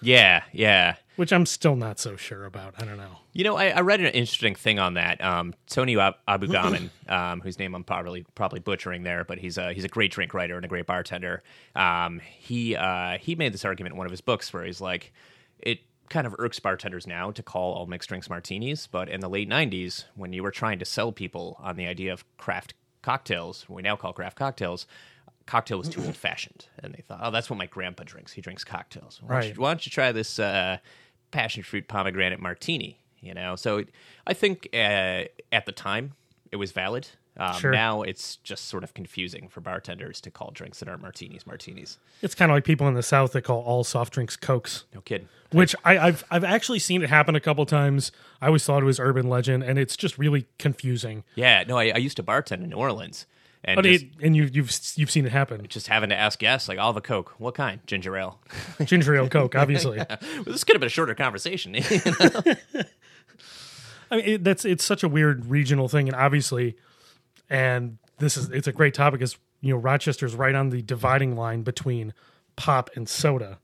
Yeah, 0.00 0.42
yeah. 0.52 0.96
which 1.16 1.32
i'm 1.32 1.46
still 1.46 1.74
not 1.76 1.98
so 1.98 2.14
sure 2.16 2.44
about 2.44 2.74
i 2.80 2.84
don't 2.84 2.96
know 2.96 3.18
You 3.32 3.44
know, 3.44 3.56
I, 3.56 3.68
I 3.70 3.80
read 3.80 4.00
an 4.00 4.06
interesting 4.08 4.54
thing 4.54 4.78
on 4.78 4.94
that. 4.94 5.18
Um, 5.24 5.54
Tony 5.66 5.96
Ab- 5.98 6.16
Abugaman, 6.28 6.90
um, 7.08 7.40
whose 7.40 7.58
name 7.58 7.74
I'm 7.74 7.82
probably 7.82 8.26
probably 8.34 8.60
butchering 8.60 9.04
there, 9.04 9.24
but 9.24 9.38
he's 9.38 9.56
a 9.56 9.72
he's 9.72 9.84
a 9.84 9.88
great 9.88 10.12
drink 10.12 10.34
writer 10.34 10.54
and 10.56 10.64
a 10.66 10.68
great 10.68 10.84
bartender. 10.86 11.42
Um, 11.74 12.20
he 12.20 12.76
uh, 12.76 13.16
he 13.18 13.34
made 13.34 13.54
this 13.54 13.64
argument 13.64 13.94
in 13.94 13.96
one 13.96 14.06
of 14.06 14.10
his 14.10 14.20
books 14.20 14.52
where 14.52 14.64
he's 14.66 14.82
like, 14.82 15.14
it 15.60 15.78
kind 16.08 16.26
of 16.26 16.34
irks 16.38 16.60
bartenders 16.60 17.06
now 17.06 17.30
to 17.30 17.42
call 17.42 17.74
all 17.74 17.86
mixed 17.86 18.08
drinks 18.08 18.28
martinis, 18.28 18.86
but 18.86 19.08
in 19.08 19.20
the 19.20 19.28
late 19.28 19.48
'90s, 19.48 20.04
when 20.14 20.32
you 20.32 20.42
were 20.42 20.50
trying 20.50 20.78
to 20.78 20.84
sell 20.84 21.12
people 21.12 21.56
on 21.60 21.76
the 21.76 21.86
idea 21.86 22.12
of 22.12 22.24
craft 22.36 22.74
cocktails, 23.02 23.68
we 23.68 23.82
now 23.82 23.96
call 23.96 24.12
craft 24.12 24.36
cocktails. 24.36 24.86
Cocktail 25.46 25.78
was 25.78 25.88
too 25.88 26.02
old 26.04 26.16
fashioned, 26.16 26.66
and 26.78 26.94
they 26.94 27.02
thought, 27.02 27.20
"Oh, 27.22 27.30
that's 27.30 27.50
what 27.50 27.58
my 27.58 27.66
grandpa 27.66 28.04
drinks. 28.04 28.32
He 28.32 28.40
drinks 28.40 28.64
cocktails. 28.64 29.20
Why, 29.22 29.40
don't, 29.40 29.48
you, 29.48 29.60
why 29.60 29.70
don't 29.70 29.86
you 29.86 29.90
try 29.90 30.12
this 30.12 30.38
uh, 30.38 30.78
passion 31.30 31.62
fruit 31.62 31.88
pomegranate 31.88 32.40
martini?" 32.40 32.98
You 33.20 33.34
know, 33.34 33.54
so 33.56 33.84
I 34.26 34.34
think 34.34 34.68
uh, 34.74 35.24
at 35.52 35.64
the 35.66 35.72
time 35.72 36.14
it 36.50 36.56
was 36.56 36.72
valid. 36.72 37.08
Um, 37.38 37.54
Sure. 37.58 37.70
Now 37.72 38.02
it's 38.02 38.36
just 38.36 38.66
sort 38.66 38.84
of 38.84 38.92
confusing 38.92 39.48
for 39.48 39.60
bartenders 39.62 40.20
to 40.20 40.30
call 40.30 40.50
drinks 40.52 40.80
that 40.80 40.88
aren't 40.88 41.00
martinis 41.00 41.46
martinis. 41.46 41.96
it's 42.20 42.34
kind 42.34 42.50
of 42.50 42.56
like 42.56 42.64
people 42.64 42.86
in 42.88 42.94
the 42.94 43.02
south 43.02 43.32
that 43.32 43.42
call 43.42 43.62
all 43.62 43.84
soft 43.84 44.12
drinks 44.12 44.36
cokes 44.36 44.84
No 44.94 45.00
kidding. 45.00 45.28
which 45.50 45.74
I, 45.84 45.96
I've 45.98 46.24
I've 46.30 46.44
actually 46.44 46.78
seen 46.78 47.02
it 47.02 47.08
happen 47.08 47.34
a 47.34 47.40
couple 47.40 47.64
times. 47.64 48.12
I 48.42 48.48
always 48.48 48.64
thought 48.64 48.82
it 48.82 48.86
was 48.86 49.00
urban 49.00 49.28
legend, 49.30 49.62
and 49.62 49.78
it's 49.78 49.96
just 49.96 50.18
really 50.18 50.46
confusing. 50.58 51.24
Yeah, 51.34 51.64
no, 51.66 51.78
I, 51.78 51.92
I 51.94 51.96
used 51.98 52.16
to 52.18 52.22
bartend 52.22 52.64
in 52.64 52.68
New 52.68 52.76
Orleans, 52.76 53.24
and 53.64 53.76
But 53.76 53.84
just, 53.86 54.04
it, 54.04 54.10
and 54.22 54.36
you 54.36 54.50
you've 54.52 54.70
you've 54.96 55.10
seen 55.10 55.24
it 55.24 55.32
happen. 55.32 55.64
just 55.68 55.86
having 55.86 56.10
to 56.10 56.16
ask 56.16 56.38
guests 56.38 56.68
like, 56.68 56.78
"I'll 56.78 56.88
have 56.88 56.96
a 56.98 57.00
Coke. 57.00 57.34
What 57.38 57.54
kind? 57.54 57.80
Ginger 57.86 58.14
ale." 58.16 58.40
Ginger 58.84 59.14
ale 59.16 59.28
Coke, 59.30 59.54
obviously. 59.54 59.96
well, 60.10 60.18
this 60.44 60.64
could 60.64 60.74
have 60.74 60.80
been 60.80 60.86
a 60.88 60.90
shorter 60.90 61.14
conversation. 61.14 61.76
I 64.10 64.16
mean, 64.16 64.24
it, 64.26 64.44
that's 64.44 64.64
it's 64.66 64.84
such 64.84 65.02
a 65.02 65.08
weird 65.08 65.46
regional 65.46 65.88
thing, 65.88 66.08
and 66.08 66.14
obviously, 66.16 66.76
and 67.52 67.98
this 68.18 68.36
is 68.36 68.48
it's 68.50 68.66
a 68.66 68.72
great 68.72 68.94
topic. 68.94 69.20
Is 69.22 69.36
you 69.60 69.74
know 69.74 69.78
Rochester's 69.80 70.34
right 70.34 70.54
on 70.54 70.70
the 70.70 70.82
dividing 70.82 71.36
line 71.36 71.62
between 71.62 72.14
pop 72.56 72.90
and 72.96 73.08
soda. 73.08 73.58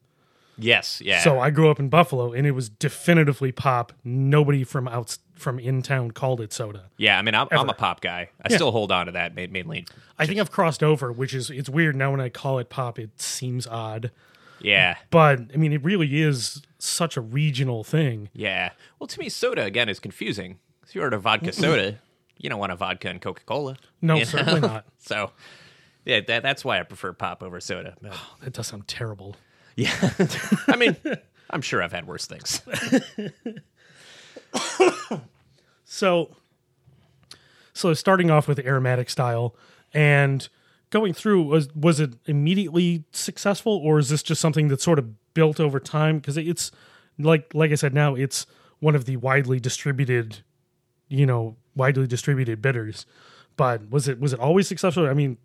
yes, 0.59 1.01
yeah. 1.01 1.21
So 1.23 1.39
I 1.41 1.51
grew 1.51 1.71
up 1.71 1.79
in 1.81 1.89
Buffalo, 1.89 2.33
and 2.33 2.47
it 2.47 2.53
was 2.53 2.69
definitively 2.69 3.53
pop. 3.53 3.93
Nobody 4.05 4.65
from 4.65 4.87
out 4.89 5.17
from 5.35 5.59
in 5.59 5.83
town 5.83 6.11
called 6.11 6.41
it 6.41 6.53
soda. 6.53 6.91
yeah, 6.97 7.17
I 7.19 7.23
mean, 7.23 7.35
I'm, 7.35 7.47
I'm 7.53 7.69
a 7.69 7.75
pop 7.75 8.01
guy. 8.01 8.29
I 8.43 8.49
Yeah. 8.51 8.57
still 8.57 8.73
hold 8.73 8.91
on 8.91 9.07
to 9.07 9.13
that 9.13 9.37
ma- 9.37 9.47
mainly. 9.51 9.87
I 10.19 10.27
think 10.27 10.41
I've 10.41 10.51
crossed 10.51 10.83
over, 10.83 11.13
which 11.13 11.33
is 11.33 11.49
it's 11.51 11.69
weird 11.69 11.95
now 11.97 12.11
when 12.11 12.21
I 12.21 12.29
call 12.29 12.59
it 12.59 12.69
pop. 12.71 12.99
It 12.99 13.21
seems 13.21 13.67
odd. 13.67 14.11
Yeah, 14.61 14.97
but 15.11 15.39
I 15.55 15.57
mean, 15.57 15.73
it 15.73 15.85
really 15.85 16.21
is 16.21 16.63
such 16.81 17.17
a 17.17 17.21
regional 17.21 17.85
thing. 17.85 18.29
yeah. 18.33 18.71
Well, 18.99 19.07
to 19.07 19.19
me, 19.21 19.29
soda 19.29 19.63
again 19.65 19.89
is 19.89 20.01
confusing. 20.01 20.59
If 20.85 20.95
you 20.97 21.03
order 21.03 21.17
a 21.17 21.21
vodka 21.21 21.53
soda, 21.53 21.99
you 22.39 22.51
don't 22.51 22.59
want 22.59 22.73
a 22.73 22.77
vodka 22.77 23.09
and 23.09 23.21
Coca 23.21 23.43
Cola. 23.45 23.77
No, 24.01 24.23
certainly 24.25 24.61
not. 24.61 24.85
So, 24.99 25.31
yeah, 26.05 26.21
that, 26.27 26.43
that's 26.43 26.65
why 26.65 26.81
I 26.81 26.83
prefer 26.83 27.13
pop 27.13 27.43
over 27.43 27.61
soda. 27.61 27.95
But, 28.01 28.13
oh, 28.15 28.35
That 28.43 28.53
does 28.53 28.67
sound 28.69 28.89
terrible. 28.89 29.37
yeah, 29.77 29.95
I 30.69 30.77
mean, 30.77 30.97
I'm 31.51 31.63
sure 31.63 31.83
I've 31.83 31.93
had 31.93 32.07
worse 32.07 32.27
things. 32.27 32.61
So, 35.91 36.37
so 37.73 37.95
starting 37.95 38.31
off 38.31 38.47
with 38.47 38.59
aromatic 38.59 39.09
style 39.09 39.57
and 39.95 40.47
going 40.91 41.15
through 41.15 41.45
was 41.45 41.75
was 41.75 41.99
it 41.99 42.13
immediately 42.27 43.05
successful 43.13 43.73
or 43.83 43.99
is 43.99 44.11
this 44.11 44.23
just 44.23 44.39
something 44.41 44.69
that 44.69 44.83
sort 44.83 44.99
of 44.99 45.33
built 45.33 45.59
over 45.59 45.81
time? 45.81 46.19
Because 46.19 46.37
it's 46.37 46.71
like 47.19 47.51
like 47.55 47.73
I 47.73 47.75
said, 47.75 47.95
now 47.95 48.15
it's 48.15 48.47
one 48.81 48.95
of 48.95 49.07
the 49.07 49.17
widely 49.17 49.59
distributed, 49.59 50.41
you 51.09 51.27
know, 51.27 51.57
widely 51.75 52.07
distributed 52.07 52.63
bitters. 52.63 53.07
But 53.57 53.91
was 53.91 54.09
it 54.09 54.21
was 54.21 54.33
it 54.33 54.41
always 54.41 54.69
successful? 54.69 55.09
I 55.09 55.15
mean, 55.15 55.37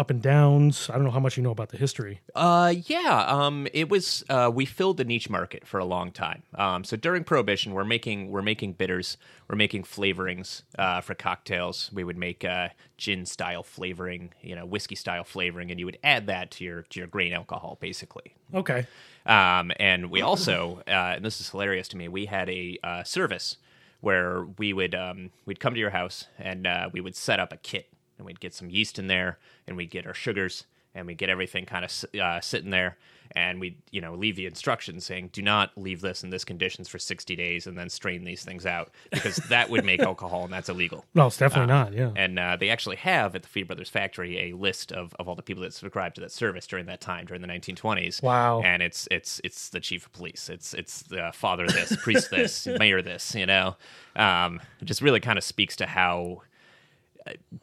up 0.00 0.08
and 0.08 0.22
downs. 0.22 0.88
I 0.88 0.94
don't 0.94 1.04
know 1.04 1.10
how 1.10 1.20
much 1.20 1.36
you 1.36 1.42
know 1.42 1.50
about 1.50 1.68
the 1.68 1.76
history. 1.76 2.20
Uh, 2.34 2.74
yeah. 2.86 3.26
Um, 3.28 3.68
it 3.74 3.90
was. 3.90 4.24
Uh, 4.28 4.50
we 4.52 4.64
filled 4.64 4.96
the 4.96 5.04
niche 5.04 5.28
market 5.28 5.66
for 5.66 5.78
a 5.78 5.84
long 5.84 6.10
time. 6.10 6.42
Um, 6.54 6.84
so 6.84 6.96
during 6.96 7.22
Prohibition, 7.22 7.74
we're 7.74 7.84
making 7.84 8.30
we're 8.30 8.42
making 8.42 8.72
bitters, 8.72 9.18
we're 9.48 9.56
making 9.56 9.84
flavorings 9.84 10.62
uh, 10.78 11.02
for 11.02 11.14
cocktails. 11.14 11.90
We 11.92 12.02
would 12.02 12.16
make 12.16 12.44
uh, 12.44 12.70
gin 12.96 13.26
style 13.26 13.62
flavoring, 13.62 14.32
you 14.40 14.56
know, 14.56 14.64
whiskey 14.64 14.94
style 14.94 15.24
flavoring, 15.24 15.70
and 15.70 15.78
you 15.78 15.86
would 15.86 15.98
add 16.02 16.26
that 16.28 16.50
to 16.52 16.64
your 16.64 16.82
to 16.82 16.98
your 16.98 17.06
grain 17.06 17.34
alcohol, 17.34 17.76
basically. 17.80 18.34
Okay. 18.54 18.86
Um, 19.26 19.70
and 19.76 20.10
we 20.10 20.22
also, 20.22 20.82
uh, 20.88 21.16
and 21.16 21.24
this 21.24 21.40
is 21.40 21.50
hilarious 21.50 21.88
to 21.88 21.98
me, 21.98 22.08
we 22.08 22.24
had 22.24 22.48
a 22.48 22.78
uh, 22.82 23.04
service 23.04 23.58
where 24.00 24.44
we 24.58 24.72
would 24.72 24.94
um, 24.94 25.30
we'd 25.44 25.60
come 25.60 25.74
to 25.74 25.80
your 25.80 25.90
house 25.90 26.26
and 26.38 26.66
uh, 26.66 26.88
we 26.92 27.00
would 27.00 27.16
set 27.16 27.40
up 27.40 27.52
a 27.52 27.56
kit 27.56 27.88
and 28.18 28.26
we'd 28.26 28.40
get 28.40 28.54
some 28.54 28.70
yeast 28.70 28.98
in 28.98 29.06
there 29.06 29.38
and 29.66 29.76
we'd 29.76 29.90
get 29.90 30.06
our 30.06 30.14
sugars 30.14 30.64
and 30.94 31.06
we'd 31.06 31.18
get 31.18 31.28
everything 31.28 31.66
kind 31.66 31.84
of 31.84 32.20
uh, 32.20 32.40
sitting 32.40 32.70
there 32.70 32.96
and 33.36 33.60
we'd 33.60 33.76
you 33.90 34.00
know 34.00 34.14
leave 34.14 34.36
the 34.36 34.46
instructions 34.46 35.04
saying 35.04 35.30
do 35.32 35.42
not 35.42 35.70
leave 35.76 36.00
this 36.00 36.22
in 36.24 36.30
this 36.30 36.44
conditions 36.44 36.88
for 36.88 36.98
60 36.98 37.36
days 37.36 37.66
and 37.66 37.78
then 37.78 37.88
strain 37.88 38.24
these 38.24 38.42
things 38.44 38.66
out 38.66 38.90
because 39.10 39.36
that 39.36 39.70
would 39.70 39.84
make 39.84 40.00
alcohol 40.10 40.44
and 40.44 40.52
that's 40.52 40.68
illegal 40.68 41.04
No, 41.14 41.26
it's 41.26 41.36
definitely 41.36 41.68
not. 41.72 41.92
Yeah. 41.92 42.10
and 42.16 42.38
uh, 42.38 42.56
they 42.56 42.70
actually 42.70 42.96
have 42.96 43.34
at 43.34 43.42
the 43.42 43.48
Fee 43.48 43.62
Brothers 43.62 43.88
factory 43.88 44.50
a 44.50 44.56
list 44.56 44.92
of, 44.92 45.14
of 45.18 45.28
all 45.28 45.34
the 45.34 45.42
people 45.42 45.62
that 45.62 45.72
subscribed 45.74 46.14
to 46.16 46.20
that 46.22 46.32
service 46.32 46.66
during 46.66 46.86
that 46.86 47.00
time 47.00 47.26
during 47.26 47.42
the 47.42 47.48
1920s. 47.48 48.22
Wow. 48.22 48.62
And 48.62 48.82
it's 48.82 49.06
it's 49.10 49.40
it's 49.44 49.68
the 49.70 49.80
chief 49.80 50.06
of 50.06 50.12
police. 50.12 50.48
It's 50.48 50.74
it's 50.74 51.02
the 51.02 51.30
father 51.34 51.66
this, 51.66 51.96
priest 51.96 52.30
this, 52.30 52.66
mayor 52.78 53.02
this. 53.02 53.34
You 53.34 53.46
know, 53.46 53.76
um, 54.16 54.60
it 54.80 54.84
just 54.86 55.02
really 55.02 55.20
kind 55.20 55.38
of 55.38 55.44
speaks 55.44 55.76
to 55.76 55.86
how 55.86 56.42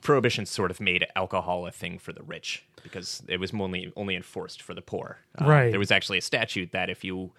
prohibition 0.01 0.45
sort 0.45 0.71
of 0.71 0.79
made 0.79 1.05
alcohol 1.15 1.67
a 1.67 1.71
thing 1.71 1.99
for 1.99 2.13
the 2.13 2.23
rich 2.23 2.65
because 2.83 3.23
it 3.27 3.39
was 3.39 3.53
only 3.53 3.91
only 3.95 4.15
enforced 4.15 4.61
for 4.61 4.73
the 4.73 4.81
poor. 4.81 5.19
Um, 5.37 5.47
Right. 5.47 5.69
There 5.69 5.79
was 5.79 5.91
actually 5.91 6.17
a 6.17 6.21
statute 6.21 6.71
that 6.71 6.89
if 6.89 7.03
you 7.03 7.31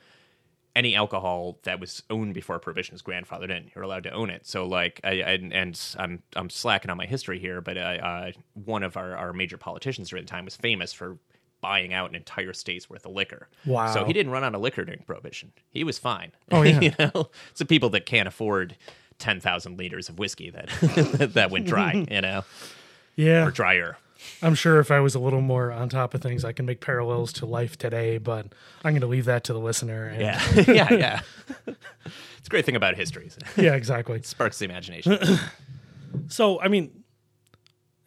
any 0.76 0.94
alcohol 0.94 1.58
that 1.64 1.80
was 1.80 2.04
owned 2.08 2.34
before 2.34 2.58
prohibition 2.60 2.94
was 2.94 3.02
grandfathered 3.02 3.50
in. 3.50 3.68
You're 3.74 3.82
allowed 3.82 4.04
to 4.04 4.12
own 4.12 4.30
it. 4.30 4.46
So 4.46 4.64
like, 4.64 5.00
I, 5.02 5.22
I 5.22 5.32
and 5.52 5.96
I'm 5.98 6.22
I'm 6.36 6.48
slacking 6.50 6.90
on 6.90 6.96
my 6.96 7.06
history 7.06 7.40
here, 7.40 7.60
but 7.60 7.76
uh, 7.76 7.80
uh, 7.80 8.32
one 8.54 8.84
of 8.84 8.96
our, 8.96 9.16
our 9.16 9.32
major 9.32 9.56
politicians 9.56 10.10
during 10.10 10.24
the 10.24 10.30
time 10.30 10.44
was 10.44 10.54
famous 10.54 10.92
for 10.92 11.18
buying 11.60 11.92
out 11.92 12.08
an 12.08 12.14
entire 12.14 12.52
state's 12.52 12.88
worth 12.88 13.04
of 13.04 13.12
liquor. 13.12 13.48
Wow. 13.66 13.92
So 13.92 14.04
he 14.04 14.12
didn't 14.12 14.30
run 14.30 14.44
out 14.44 14.54
of 14.54 14.60
liquor 14.60 14.84
during 14.84 15.02
prohibition. 15.02 15.52
He 15.68 15.82
was 15.82 15.98
fine. 15.98 16.30
Oh, 16.52 16.62
yeah. 16.62 16.80
you 16.80 16.92
know, 16.96 17.30
it's 17.50 17.58
the 17.58 17.66
people 17.66 17.90
that 17.90 18.06
can't 18.06 18.28
afford 18.28 18.76
ten 19.18 19.40
thousand 19.40 19.78
liters 19.78 20.08
of 20.08 20.18
whiskey 20.18 20.50
that 20.50 20.68
that 21.34 21.50
went 21.50 21.66
dry. 21.66 22.06
You 22.10 22.20
know, 22.20 22.44
yeah. 23.16 23.46
or 23.46 23.50
drier. 23.50 23.98
I'm 24.42 24.54
sure 24.54 24.80
if 24.80 24.90
I 24.90 25.00
was 25.00 25.14
a 25.14 25.18
little 25.18 25.40
more 25.40 25.70
on 25.70 25.88
top 25.88 26.12
of 26.14 26.20
things, 26.20 26.44
I 26.44 26.52
can 26.52 26.66
make 26.66 26.80
parallels 26.80 27.32
to 27.34 27.46
life 27.46 27.78
today, 27.78 28.18
but 28.18 28.46
I'm 28.84 28.92
going 28.92 29.00
to 29.00 29.06
leave 29.06 29.26
that 29.26 29.44
to 29.44 29.52
the 29.52 29.60
listener. 29.60 30.14
Yeah, 30.18 30.42
yeah, 30.66 30.92
yeah. 30.92 31.20
it's 31.66 32.46
a 32.46 32.50
great 32.50 32.64
thing 32.64 32.74
about 32.74 32.96
history. 32.96 33.26
is 33.26 33.36
It 33.36 33.62
yeah, 33.62 33.74
exactly. 33.74 34.20
sparks 34.22 34.58
the 34.58 34.64
imagination. 34.64 35.18
So, 36.28 36.60
I 36.60 36.68
mean, 36.68 37.04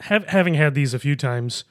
have, 0.02 0.28
having 0.28 0.56
had 0.56 0.74
these 0.74 0.94
a 0.94 1.00
few 1.00 1.16
times, 1.16 1.64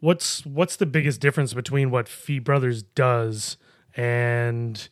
what's 0.00 0.46
what's 0.46 0.76
the 0.76 0.86
biggest 0.86 1.20
difference 1.20 1.54
between 1.54 1.90
what 1.90 2.08
Fee 2.08 2.38
Brothers 2.38 2.82
does 2.82 3.56
and 3.96 4.88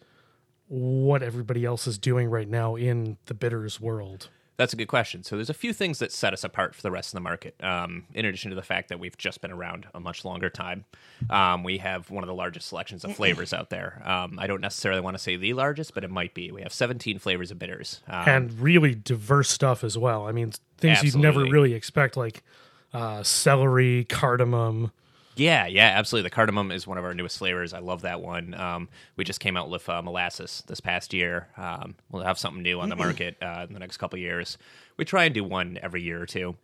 what 0.70 1.20
everybody 1.22 1.64
else 1.64 1.86
is 1.88 1.98
doing 1.98 2.30
right 2.30 2.48
now 2.48 2.76
in 2.76 3.18
the 3.26 3.34
bitters 3.34 3.80
world? 3.80 4.28
That's 4.56 4.72
a 4.72 4.76
good 4.76 4.88
question. 4.88 5.24
So 5.24 5.36
there's 5.36 5.48
a 5.48 5.54
few 5.54 5.72
things 5.72 5.98
that 6.00 6.12
set 6.12 6.34
us 6.34 6.44
apart 6.44 6.74
for 6.74 6.82
the 6.82 6.90
rest 6.90 7.08
of 7.08 7.14
the 7.14 7.22
market. 7.22 7.54
Um, 7.62 8.04
in 8.12 8.26
addition 8.26 8.50
to 8.50 8.54
the 8.54 8.62
fact 8.62 8.90
that 8.90 9.00
we've 9.00 9.16
just 9.16 9.40
been 9.40 9.50
around 9.50 9.86
a 9.94 10.00
much 10.00 10.22
longer 10.22 10.50
time, 10.50 10.84
um, 11.30 11.64
we 11.64 11.78
have 11.78 12.10
one 12.10 12.22
of 12.22 12.28
the 12.28 12.34
largest 12.34 12.68
selections 12.68 13.02
of 13.02 13.16
flavors 13.16 13.54
out 13.54 13.70
there. 13.70 14.02
Um, 14.04 14.38
I 14.38 14.46
don't 14.46 14.60
necessarily 14.60 15.00
want 15.00 15.14
to 15.14 15.18
say 15.18 15.36
the 15.36 15.54
largest, 15.54 15.94
but 15.94 16.04
it 16.04 16.10
might 16.10 16.34
be. 16.34 16.52
We 16.52 16.60
have 16.60 16.74
17 16.74 17.18
flavors 17.18 17.50
of 17.50 17.58
bitters. 17.58 18.00
Um, 18.06 18.28
and 18.28 18.60
really 18.60 18.94
diverse 18.94 19.48
stuff 19.48 19.82
as 19.82 19.96
well. 19.96 20.28
I 20.28 20.32
mean, 20.32 20.52
things 20.76 21.02
you'd 21.02 21.16
never 21.16 21.42
really 21.44 21.72
expect, 21.72 22.18
like 22.18 22.44
uh, 22.92 23.22
celery, 23.22 24.04
cardamom, 24.04 24.92
Yeah, 25.40 25.66
yeah, 25.66 25.92
absolutely. 25.96 26.28
The 26.28 26.34
cardamom 26.34 26.70
is 26.70 26.86
one 26.86 26.98
of 26.98 27.04
our 27.04 27.14
newest 27.14 27.38
flavors. 27.38 27.72
I 27.72 27.78
love 27.78 28.02
that 28.02 28.20
one. 28.20 28.52
Um, 28.52 28.90
we 29.16 29.24
just 29.24 29.40
came 29.40 29.56
out 29.56 29.70
with 29.70 29.88
uh, 29.88 30.02
molasses 30.02 30.62
this 30.66 30.80
past 30.80 31.14
year. 31.14 31.48
Um, 31.56 31.94
we'll 32.10 32.24
have 32.24 32.38
something 32.38 32.62
new 32.62 32.78
on 32.78 32.90
the 32.90 32.96
market 32.96 33.38
uh, 33.40 33.64
in 33.66 33.72
the 33.72 33.80
next 33.80 33.96
couple 33.96 34.18
of 34.18 34.20
years. 34.20 34.58
We 34.98 35.06
try 35.06 35.24
and 35.24 35.34
do 35.34 35.42
one 35.42 35.78
every 35.82 36.02
year 36.02 36.20
or 36.20 36.26
2 36.26 36.54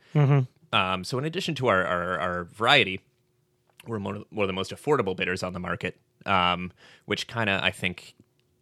Um, 0.75 1.05
so, 1.05 1.17
in 1.17 1.25
addition 1.25 1.55
to 1.55 1.69
our, 1.69 1.87
our, 1.87 2.19
our 2.21 2.45
variety, 2.45 3.01
we're 3.87 3.99
one 3.99 4.17
of, 4.17 4.25
one 4.29 4.45
of 4.45 4.49
the 4.49 4.53
most 4.53 4.73
affordable 4.73 5.17
bitters 5.17 5.43
on 5.43 5.55
the 5.55 5.61
market, 5.61 5.99
um, 6.27 6.71
which 7.07 7.29
kind 7.29 7.49
of, 7.49 7.63
I 7.63 7.71
think, 7.71 8.15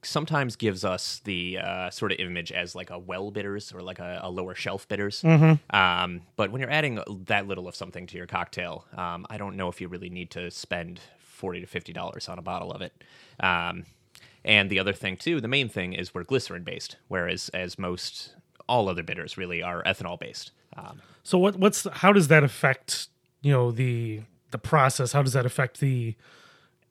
sometimes 0.06 0.56
gives 0.56 0.84
us 0.84 1.20
the 1.24 1.58
uh, 1.58 1.90
sort 1.90 2.12
of 2.12 2.18
image 2.18 2.52
as 2.52 2.74
like 2.74 2.90
a 2.90 2.98
well 2.98 3.30
bitters 3.30 3.72
or 3.72 3.82
like 3.82 3.98
a, 3.98 4.20
a 4.22 4.30
lower 4.30 4.54
shelf 4.54 4.86
bitters. 4.88 5.22
Um, 5.70 6.22
but 6.36 6.50
when 6.50 6.60
you're 6.60 6.70
adding 6.70 7.00
that 7.26 7.46
little 7.46 7.66
of 7.68 7.74
something 7.74 8.06
to 8.08 8.16
your 8.16 8.26
cocktail, 8.26 8.84
um, 8.96 9.26
I 9.30 9.36
don't 9.38 9.56
know 9.56 9.68
if 9.68 9.80
you 9.80 9.88
really 9.88 10.10
need 10.10 10.30
to 10.32 10.50
spend 10.50 11.00
forty 11.18 11.60
to 11.60 11.66
fifty 11.66 11.92
dollars 11.92 12.28
on 12.28 12.38
a 12.38 12.42
bottle 12.42 12.72
of 12.72 12.80
it. 12.82 12.92
Um, 13.40 13.84
and 14.44 14.68
the 14.70 14.78
other 14.78 14.92
thing 14.92 15.16
too, 15.16 15.40
the 15.40 15.48
main 15.48 15.68
thing 15.68 15.94
is 15.94 16.14
we're 16.14 16.24
glycerin 16.24 16.64
based, 16.64 16.96
whereas 17.08 17.48
as 17.50 17.78
most 17.78 18.34
all 18.68 18.88
other 18.88 19.02
bitters 19.02 19.36
really 19.36 19.62
are 19.62 19.82
ethanol 19.84 20.18
based. 20.18 20.52
Um, 20.76 21.00
So 21.22 21.38
what 21.38 21.56
what's 21.56 21.86
how 21.90 22.12
does 22.12 22.28
that 22.28 22.44
affect 22.44 23.08
you 23.42 23.52
know 23.52 23.70
the 23.70 24.22
the 24.50 24.58
process? 24.58 25.12
How 25.12 25.22
does 25.22 25.32
that 25.32 25.46
affect 25.46 25.80
the 25.80 26.14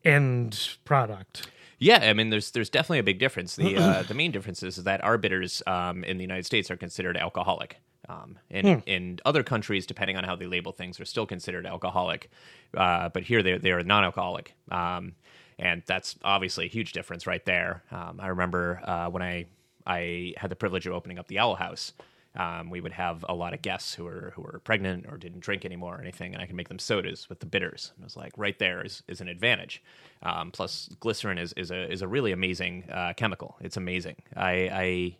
end 0.03 0.77
product? 0.83 1.47
Yeah, 1.79 1.99
I 2.01 2.13
mean, 2.13 2.29
there's 2.29 2.51
there's 2.51 2.69
definitely 2.69 2.99
a 2.99 3.03
big 3.03 3.19
difference. 3.19 3.55
The 3.55 3.77
uh, 3.77 4.03
the 4.07 4.13
main 4.13 4.31
difference 4.31 4.63
is 4.63 4.77
that 4.77 5.03
our 5.03 5.17
bitters 5.17 5.61
um, 5.67 6.03
in 6.03 6.17
the 6.17 6.23
United 6.23 6.45
States 6.45 6.69
are 6.71 6.77
considered 6.77 7.17
alcoholic. 7.17 7.77
Um, 8.09 8.37
in 8.49 8.83
in 8.85 9.19
other 9.23 9.43
countries, 9.43 9.85
depending 9.85 10.17
on 10.17 10.23
how 10.23 10.35
they 10.35 10.45
label 10.45 10.71
things, 10.71 10.99
are 10.99 11.05
still 11.05 11.25
considered 11.25 11.65
alcoholic. 11.65 12.29
Uh, 12.75 13.09
but 13.09 13.23
here 13.23 13.41
they 13.41 13.57
they 13.57 13.71
are 13.71 13.81
non-alcoholic, 13.83 14.53
um, 14.71 15.13
and 15.57 15.83
that's 15.85 16.15
obviously 16.23 16.65
a 16.65 16.69
huge 16.69 16.91
difference 16.91 17.25
right 17.25 17.45
there. 17.45 17.83
Um, 17.91 18.19
I 18.21 18.27
remember 18.27 18.81
uh, 18.83 19.09
when 19.09 19.23
I 19.23 19.45
I 19.87 20.33
had 20.37 20.51
the 20.51 20.55
privilege 20.55 20.85
of 20.85 20.93
opening 20.93 21.17
up 21.17 21.27
the 21.27 21.39
Owl 21.39 21.55
House. 21.55 21.93
Um, 22.35 22.69
we 22.71 22.81
would 22.81 22.93
have 22.93 23.23
a 23.29 23.33
lot 23.33 23.53
of 23.53 23.61
guests 23.61 23.93
who 23.93 24.05
were 24.05 24.33
who 24.35 24.41
were 24.41 24.59
pregnant 24.63 25.05
or 25.07 25.17
didn't 25.17 25.41
drink 25.41 25.65
anymore 25.65 25.97
or 25.97 26.01
anything, 26.01 26.33
and 26.33 26.41
I 26.41 26.47
could 26.47 26.55
make 26.55 26.69
them 26.69 26.79
sodas 26.79 27.29
with 27.29 27.39
the 27.39 27.45
bitters. 27.45 27.91
And 27.95 28.03
it 28.03 28.05
was 28.05 28.17
like 28.17 28.33
right 28.37 28.57
there 28.57 28.83
is, 28.83 29.03
is 29.07 29.21
an 29.21 29.27
advantage. 29.27 29.83
Um, 30.23 30.51
plus, 30.51 30.89
glycerin 30.99 31.37
is, 31.37 31.53
is 31.53 31.69
a 31.69 31.91
is 31.91 32.01
a 32.01 32.07
really 32.07 32.31
amazing 32.31 32.85
uh, 32.91 33.13
chemical. 33.15 33.55
It's 33.61 33.77
amazing. 33.77 34.15
I, 34.35 34.51
I 34.71 35.17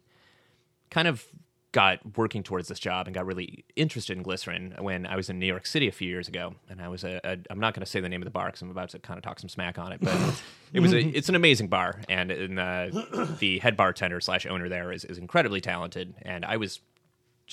kind 0.90 1.08
of 1.08 1.28
got 1.74 2.18
working 2.18 2.44
towards 2.44 2.68
this 2.68 2.80
job 2.80 3.08
and 3.08 3.16
got 3.16 3.26
really 3.26 3.66
interested 3.76 4.16
in 4.16 4.24
glycerin 4.24 4.76
when 4.80 5.08
I 5.08 5.16
was 5.16 5.30
in 5.30 5.40
New 5.40 5.48
York 5.48 5.66
City 5.66 5.88
a 5.88 5.92
few 5.92 6.08
years 6.08 6.28
ago. 6.28 6.54
And 6.70 6.80
I 6.80 6.88
was 6.88 7.04
a, 7.04 7.20
a 7.24 7.38
I'm 7.50 7.60
not 7.60 7.74
going 7.74 7.84
to 7.84 7.90
say 7.90 8.00
the 8.00 8.08
name 8.08 8.22
of 8.22 8.26
the 8.26 8.32
bar 8.32 8.46
because 8.46 8.62
I'm 8.62 8.70
about 8.70 8.90
to 8.90 9.00
kind 9.00 9.18
of 9.18 9.24
talk 9.24 9.40
some 9.40 9.50
smack 9.50 9.78
on 9.80 9.92
it, 9.92 10.00
but 10.00 10.16
it 10.72 10.80
was 10.80 10.94
a 10.94 11.00
it's 11.18 11.30
an 11.30 11.36
amazing 11.36 11.68
bar, 11.68 12.00
and, 12.08 12.32
and 12.32 12.60
uh, 12.60 12.88
the 13.40 13.60
head 13.60 13.76
bartender 13.76 14.22
slash 14.22 14.46
owner 14.46 14.70
there 14.70 14.92
is 14.92 15.04
is 15.04 15.18
incredibly 15.18 15.62
talented, 15.62 16.14
and 16.22 16.46
I 16.46 16.58
was 16.58 16.80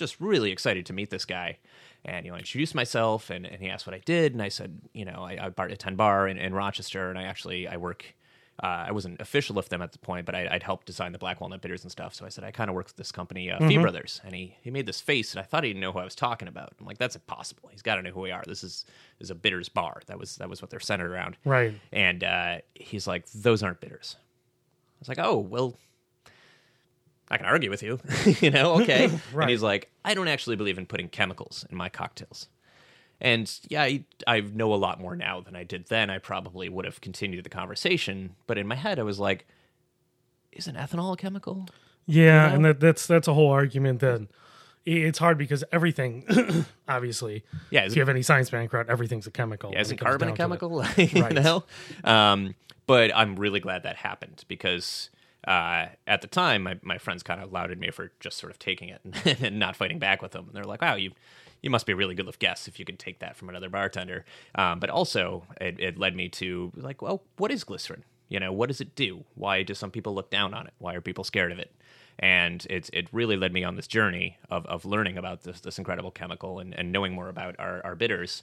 just 0.01 0.21
really 0.21 0.51
excited 0.51 0.87
to 0.87 0.93
meet 0.93 1.11
this 1.11 1.25
guy. 1.25 1.59
And 2.05 2.25
you 2.25 2.33
know, 2.33 2.37
I 2.37 2.41
introduced 2.41 2.75
myself, 2.75 3.31
and, 3.31 3.47
and 3.47 3.61
he 3.63 3.69
asked 3.69 3.87
what 3.87 3.95
I 3.95 4.01
did, 4.05 4.33
and 4.33 4.43
I 4.43 4.49
said, 4.49 4.81
you 4.95 5.05
know, 5.05 5.23
I, 5.23 5.47
I 5.47 5.49
bar 5.51 5.67
attend 5.67 5.97
bar 5.97 6.27
in, 6.27 6.39
in 6.39 6.55
Rochester, 6.55 7.11
and 7.11 7.19
I 7.19 7.25
actually 7.25 7.69
I 7.69 7.77
work. 7.77 8.17
Uh, 8.63 8.85
I 8.89 8.93
wasn't 8.93 9.19
official 9.23 9.55
with 9.57 9.71
them 9.71 9.81
at 9.81 9.93
the 9.93 9.99
point, 9.99 10.27
but 10.27 10.35
I, 10.35 10.47
I'd 10.51 10.63
helped 10.63 10.87
design 10.87 11.13
the 11.13 11.19
black 11.19 11.41
walnut 11.41 11.63
bitters 11.63 11.83
and 11.83 11.91
stuff. 11.91 12.15
So 12.15 12.27
I 12.27 12.29
said 12.29 12.45
I 12.45 12.51
kind 12.51 12.69
of 12.69 12.77
work 12.77 12.89
with 12.89 12.97
this 12.97 13.11
company, 13.11 13.51
uh, 13.51 13.59
Fee 13.67 13.79
Brothers, 13.79 14.21
and 14.23 14.35
he 14.35 14.55
he 14.61 14.71
made 14.71 14.85
this 14.85 15.01
face, 15.01 15.33
and 15.33 15.41
I 15.41 15.45
thought 15.45 15.65
he 15.65 15.71
didn't 15.71 15.81
know 15.81 15.93
who 15.93 15.99
I 15.99 16.05
was 16.05 16.15
talking 16.15 16.47
about. 16.47 16.75
I'm 16.79 16.85
like, 16.85 16.99
that's 16.99 17.17
impossible. 17.17 17.71
He's 17.73 17.81
got 17.81 17.95
to 17.95 18.03
know 18.03 18.11
who 18.11 18.21
we 18.21 18.31
are. 18.33 18.43
This 18.47 18.63
is 18.63 18.85
is 19.19 19.31
a 19.31 19.35
bitters 19.35 19.71
bar. 19.71 20.03
That 20.09 20.19
was 20.19 20.37
that 20.37 20.51
was 20.51 20.61
what 20.61 20.71
they're 20.71 20.81
centered 20.81 21.11
around. 21.11 21.39
Right. 21.45 21.75
And 21.91 22.23
uh, 22.23 22.59
he's 22.75 23.07
like, 23.07 23.31
those 23.31 23.63
aren't 23.63 23.81
bitters. 23.81 24.17
I 24.19 24.97
was 25.01 25.09
like, 25.09 25.21
oh 25.21 25.39
well, 25.39 25.77
I 27.31 27.37
can 27.37 27.47
argue 27.47 27.71
with 27.71 27.83
you, 27.83 28.01
you 28.41 28.51
know, 28.51 28.81
okay. 28.81 29.07
Right. 29.33 29.45
And 29.45 29.51
he's 29.51 29.63
like, 29.63 29.91
I 30.05 30.15
don't 30.15 30.29
actually 30.29 30.57
believe 30.57 30.79
in 30.79 30.87
putting 30.87 31.09
chemicals 31.09 31.65
in 31.71 31.77
my 31.77 31.89
cocktails. 31.89 32.49
And 33.21 33.53
yeah, 33.69 33.83
I, 33.83 34.05
I 34.27 34.41
know 34.41 34.73
a 34.73 34.77
lot 34.77 34.99
more 34.99 35.15
now 35.15 35.41
than 35.41 35.55
I 35.55 35.63
did 35.63 35.87
then. 35.89 36.11
I 36.11 36.19
probably 36.19 36.69
would 36.69 36.87
have 36.87 37.01
continued 37.01 37.45
the 37.45 37.51
conversation, 37.51 38.35
but 38.47 38.57
in 38.59 38.67
my 38.67 38.75
head, 38.75 38.99
I 38.99 39.03
was 39.03 39.19
like, 39.21 39.47
isn't 40.53 40.77
ethanol 40.77 41.13
a 41.13 41.17
chemical? 41.17 41.69
Yeah, 42.07 42.49
know? 42.49 42.55
and 42.57 42.65
that, 42.65 42.81
that's 42.81 43.07
that's 43.07 43.29
a 43.29 43.35
whole 43.35 43.51
argument 43.51 44.01
that 44.01 44.27
it's 44.87 45.19
hard 45.19 45.39
because 45.39 45.63
everything, 45.71 46.25
obviously, 46.89 47.45
Yeah, 47.71 47.85
if 47.85 47.95
you 47.95 48.01
have 48.01 48.09
any 48.09 48.23
science 48.23 48.51
background, 48.51 48.89
everything's 48.89 49.27
a 49.27 49.31
chemical. 49.31 49.73
Yeah, 49.73 49.83
isn't 49.83 50.01
it 50.01 50.03
carbon 50.03 50.29
a 50.31 50.33
chemical? 50.33 50.85
you 50.97 51.23
Right. 51.23 51.35
know? 51.35 51.65
Um, 52.03 52.55
but 52.87 53.15
I'm 53.15 53.37
really 53.37 53.61
glad 53.61 53.83
that 53.85 53.97
happened 53.97 54.45
because 54.49 55.11
uh, 55.47 55.87
at 56.07 56.21
the 56.21 56.27
time, 56.29 56.63
my, 56.63 56.79
my 56.83 56.99
friends 56.99 57.23
kind 57.23 57.43
of 57.43 57.53
lauded 57.53 57.79
me 57.79 57.91
for 57.91 58.13
just 58.21 58.39
sort 58.39 58.51
of 58.51 58.59
taking 58.59 58.89
it 58.89 59.01
and, 59.05 59.43
and 59.43 59.59
not 59.59 59.77
fighting 59.77 59.99
back 59.99 60.23
with 60.23 60.33
them. 60.33 60.47
And 60.47 60.55
they're 60.55 60.65
like, 60.65 60.83
wow, 60.83 60.95
you 60.95 61.13
you 61.63 61.69
must 61.69 61.85
be 61.85 61.93
a 61.93 61.97
really 61.97 62.15
good 62.15 62.27
with 62.27 62.39
guests 62.39 62.69
if 62.69 62.79
you 62.79 62.87
can 62.87 62.97
take 62.97 63.19
that 63.19 63.37
from 63.37 63.51
another 63.51 63.69
bartender. 63.69 64.25
Um, 64.55 64.81
but 64.81 64.89
also, 64.89 65.45
it, 65.61 65.79
it 65.79 65.99
led 65.99 66.17
me 66.17 66.31
to 66.31 66.73
like, 66.75 67.03
well, 67.03 67.23
what 67.37 67.51
is 67.51 67.65
glycerin? 67.65 68.05
You 68.29 68.41
know, 68.41 68.53
what 68.53 68.69
does 68.69 68.81
it 68.81 68.95
do? 68.95 69.25
Why 69.35 69.63
do 69.63 69.75
some 69.75 69.91
people 69.91 70.15
look 70.15 70.31
down 70.31 70.55
on 70.55 70.67
it? 70.67 70.73
Why 70.79 70.95
are 70.95 71.01
people 71.01 71.25
scared 71.25 71.53
of 71.53 71.59
it? 71.59 71.75
And 72.19 72.67
it's 72.71 72.91
it 72.93 73.09
really 73.13 73.37
led 73.37 73.53
me 73.53 73.65
on 73.65 73.77
this 73.77 73.87
journey 73.87 74.39
of, 74.51 74.65
of 74.67 74.85
learning 74.85 75.19
about 75.19 75.43
this 75.43 75.61
this 75.61 75.79
incredible 75.79 76.11
chemical 76.11 76.59
and, 76.61 76.75
and 76.75 76.93
knowing 76.93 77.13
more 77.13 77.29
about 77.29 77.57
our, 77.59 77.81
our 77.85 77.95
bitters. 77.95 78.43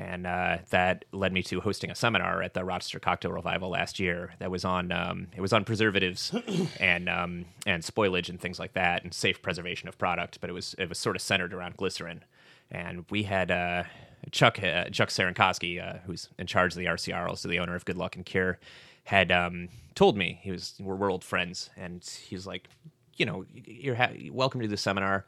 And 0.00 0.26
uh, 0.26 0.58
that 0.70 1.04
led 1.12 1.30
me 1.30 1.42
to 1.42 1.60
hosting 1.60 1.90
a 1.90 1.94
seminar 1.94 2.42
at 2.42 2.54
the 2.54 2.64
Rochester 2.64 2.98
Cocktail 2.98 3.32
Revival 3.32 3.68
last 3.68 4.00
year. 4.00 4.32
That 4.38 4.50
was 4.50 4.64
on 4.64 4.90
um, 4.92 5.26
it 5.36 5.42
was 5.42 5.52
on 5.52 5.62
preservatives 5.62 6.34
and 6.80 7.06
um, 7.06 7.44
and 7.66 7.82
spoilage 7.82 8.30
and 8.30 8.40
things 8.40 8.58
like 8.58 8.72
that, 8.72 9.04
and 9.04 9.12
safe 9.12 9.42
preservation 9.42 9.90
of 9.90 9.98
product. 9.98 10.40
But 10.40 10.48
it 10.48 10.54
was 10.54 10.74
it 10.78 10.88
was 10.88 10.98
sort 10.98 11.16
of 11.16 11.22
centered 11.22 11.52
around 11.52 11.76
glycerin. 11.76 12.24
And 12.70 13.04
we 13.10 13.24
had 13.24 13.50
uh, 13.50 13.84
Chuck 14.30 14.58
uh, 14.62 14.84
Chuck 14.86 15.10
Cerankosky, 15.10 15.86
uh, 15.86 15.98
who's 16.06 16.30
in 16.38 16.46
charge 16.46 16.72
of 16.72 16.78
the 16.78 16.86
RCR, 16.86 17.28
also 17.28 17.48
the 17.50 17.58
owner 17.58 17.74
of 17.74 17.84
Good 17.84 17.98
Luck 17.98 18.16
and 18.16 18.24
Cure, 18.24 18.58
had 19.04 19.30
um, 19.30 19.68
told 19.94 20.16
me 20.16 20.38
he 20.40 20.50
was 20.50 20.76
we're, 20.80 20.94
we're 20.94 21.12
old 21.12 21.24
friends, 21.24 21.68
and 21.76 22.02
he 22.26 22.34
was 22.34 22.46
like, 22.46 22.70
you 23.16 23.26
know, 23.26 23.44
you're 23.52 23.96
ha- 23.96 24.14
welcome 24.30 24.62
to 24.62 24.68
the 24.68 24.78
seminar. 24.78 25.26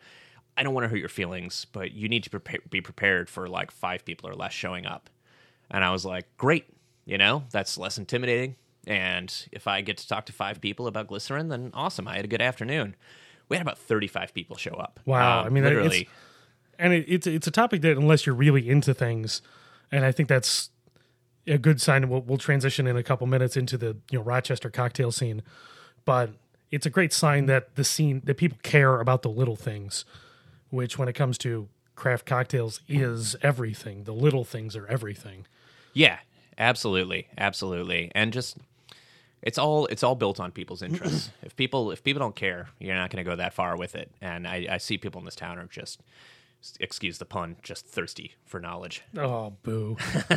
I 0.57 0.63
don't 0.63 0.75
want 0.75 0.85
to 0.85 0.89
hurt 0.89 0.99
your 0.99 1.09
feelings, 1.09 1.67
but 1.73 1.93
you 1.93 2.09
need 2.09 2.25
to 2.25 2.31
prepare, 2.31 2.61
be 2.71 2.81
prepared 2.81 3.31
for 3.31 3.49
like 3.49 3.71
five 3.71 4.05
people 4.05 4.29
or 4.29 4.35
less 4.35 4.53
showing 4.53 4.87
up. 4.87 5.09
And 5.71 5.83
I 5.85 5.91
was 5.91 6.05
like, 6.05 6.27
great, 6.37 6.67
you 7.07 7.17
know, 7.19 7.45
that's 7.51 7.79
less 7.79 7.97
intimidating. 7.99 8.57
And 8.87 9.33
if 9.53 9.67
I 9.67 9.81
get 9.81 9.97
to 9.99 10.09
talk 10.09 10.27
to 10.27 10.33
five 10.33 10.61
people 10.61 10.87
about 10.87 11.07
glycerin, 11.07 11.49
then 11.49 11.71
awesome. 11.73 12.07
I 12.09 12.17
had 12.17 12.25
a 12.25 12.29
good 12.29 12.43
afternoon. 12.43 12.97
We 13.49 13.57
had 13.57 13.63
about 13.63 13.79
35 13.79 14.35
people 14.35 14.57
show 14.57 14.73
up. 14.75 15.01
Wow, 15.07 15.41
Um, 15.41 15.47
I 15.47 15.49
mean, 15.51 15.63
that- 15.65 15.73
it's- 15.73 15.85
literally. 15.85 16.09
and 16.79 16.93
it, 16.93 17.05
it's 17.09 17.27
it's 17.27 17.47
a 17.47 17.51
topic 17.51 17.81
that 17.83 17.97
unless 17.97 18.27
you're 18.27 18.35
really 18.35 18.69
into 18.69 18.93
things, 18.95 19.41
and 19.91 20.05
I 20.05 20.11
think 20.13 20.29
that's 20.29 20.71
a 21.47 21.59
good 21.59 21.81
sign. 21.81 22.09
We'll, 22.09 22.23
we'll 22.23 22.39
transition 22.39 22.87
in 22.87 22.97
a 22.97 23.03
couple 23.03 23.27
minutes 23.27 23.57
into 23.57 23.77
the 23.79 23.97
you 24.11 24.19
know 24.19 24.23
Rochester 24.25 24.69
cocktail 24.71 25.13
scene, 25.13 25.43
but 26.05 26.31
it's 26.71 26.87
a 26.87 26.91
great 26.91 27.13
sign 27.13 27.47
that 27.47 27.75
the 27.77 27.85
scene 27.85 28.23
that 28.25 28.37
people 28.37 28.59
care 28.63 29.01
about 29.01 29.23
the 29.23 29.29
little 29.31 29.57
things, 29.57 30.05
which 30.73 30.99
when 30.99 31.07
it 31.07 31.13
comes 31.13 31.37
to 31.39 31.69
craft 31.95 32.27
cocktails 32.27 32.81
is 32.89 33.37
everything. 33.43 34.05
The 34.05 34.15
little 34.15 34.45
things 34.45 34.75
are 34.75 34.87
everything. 34.87 35.47
Yeah, 35.93 36.19
absolutely, 36.59 37.29
absolutely, 37.37 38.11
and 38.15 38.33
just 38.33 38.57
it's 39.43 39.59
all 39.59 39.87
it's 39.87 40.03
all 40.03 40.15
built 40.15 40.41
on 40.41 40.51
people's 40.51 40.83
interests. 40.83 41.31
if 41.43 41.55
people 41.55 41.91
if 41.91 42.03
people 42.03 42.21
don't 42.21 42.35
care, 42.35 42.69
you're 42.79 42.95
not 42.95 43.11
going 43.11 43.23
to 43.23 43.31
go 43.31 43.37
that 43.37 43.53
far 43.53 43.77
with 43.77 43.95
it. 43.95 44.11
And 44.21 44.49
I, 44.49 44.67
I 44.71 44.79
see 44.79 44.97
people 44.99 45.21
in 45.21 45.25
this 45.27 45.37
town 45.37 45.59
are 45.59 45.67
just 45.67 46.01
excuse 46.81 47.19
the 47.19 47.25
pun, 47.25 47.57
just 47.63 47.87
thirsty 47.87 48.37
for 48.47 48.61
knowledge. 48.61 49.03
Oh, 49.19 49.53
boo. 49.63 49.97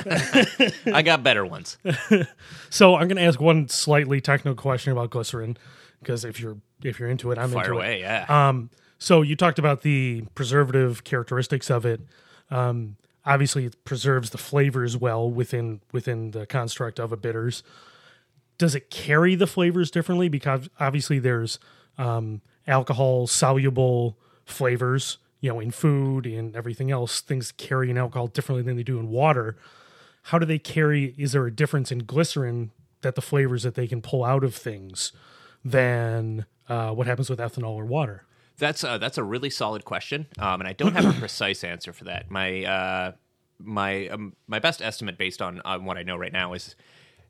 I 0.91 1.03
got 1.03 1.23
better 1.23 1.45
ones. 1.45 1.77
so 2.69 2.95
I'm 2.95 3.07
going 3.07 3.17
to 3.17 3.23
ask 3.23 3.39
one 3.39 3.69
slightly 3.69 4.19
technical 4.21 4.59
question 4.59 4.91
about 4.91 5.11
glycerin 5.11 5.55
because 5.99 6.25
if 6.25 6.39
you're 6.39 6.57
if 6.83 6.99
you're 6.99 7.09
into 7.09 7.31
it, 7.31 7.37
I'm 7.37 7.51
Fire 7.51 7.65
into 7.73 7.79
it. 7.79 7.99
yeah. 8.01 8.25
Um, 8.27 8.69
so 8.97 9.21
you 9.21 9.35
talked 9.35 9.59
about 9.59 9.81
the 9.81 10.25
preservative 10.35 11.03
characteristics 11.03 11.69
of 11.69 11.85
it. 11.85 12.01
Um, 12.49 12.97
obviously, 13.25 13.65
it 13.65 13.83
preserves 13.83 14.29
the 14.29 14.37
flavors 14.37 14.95
well 14.97 15.29
within 15.29 15.81
within 15.91 16.31
the 16.31 16.45
construct 16.45 16.99
of 16.99 17.11
a 17.11 17.17
bitters. 17.17 17.63
Does 18.57 18.73
it 18.75 18.89
carry 18.89 19.35
the 19.35 19.47
flavors 19.47 19.91
differently? 19.91 20.29
Because 20.29 20.69
obviously, 20.79 21.19
there's 21.19 21.59
um, 21.97 22.41
alcohol 22.67 23.27
soluble 23.27 24.17
flavors. 24.45 25.17
You 25.41 25.53
know, 25.53 25.59
in 25.59 25.69
food 25.71 26.25
and 26.25 26.55
everything 26.55 26.89
else, 26.89 27.21
things 27.21 27.51
carry 27.51 27.91
in 27.91 27.97
alcohol 27.97 28.27
differently 28.27 28.63
than 28.63 28.77
they 28.77 28.83
do 28.83 28.97
in 28.97 29.09
water. 29.09 29.57
How 30.23 30.39
do 30.39 30.45
they 30.45 30.57
carry? 30.57 31.13
Is 31.17 31.33
there 31.33 31.45
a 31.45 31.51
difference 31.51 31.91
in 31.91 31.99
glycerin 31.99 32.71
that 33.01 33.13
the 33.13 33.21
flavors 33.21 33.61
that 33.63 33.75
they 33.75 33.85
can 33.85 34.01
pull 34.01 34.23
out 34.23 34.43
of 34.43 34.55
things 34.55 35.11
than 35.63 36.45
uh, 36.67 36.91
what 36.91 37.05
happens 37.05 37.29
with 37.29 37.37
ethanol 37.37 37.75
or 37.75 37.85
water? 37.85 38.23
That's 38.57 38.83
uh, 38.83 38.97
that's 38.97 39.17
a 39.17 39.23
really 39.23 39.49
solid 39.49 39.83
question, 39.85 40.27
um, 40.39 40.61
and 40.61 40.67
I 40.67 40.73
don't 40.73 40.93
have 40.93 41.05
a 41.05 41.13
precise 41.19 41.63
answer 41.63 41.91
for 41.93 42.05
that. 42.05 42.31
My 42.31 42.63
uh, 42.63 43.11
my 43.59 44.07
um, 44.07 44.35
my 44.47 44.59
best 44.59 44.81
estimate 44.81 45.17
based 45.17 45.41
on 45.41 45.61
on 45.65 45.85
what 45.85 45.97
I 45.97 46.03
know 46.03 46.15
right 46.15 46.31
now 46.33 46.53
is, 46.53 46.75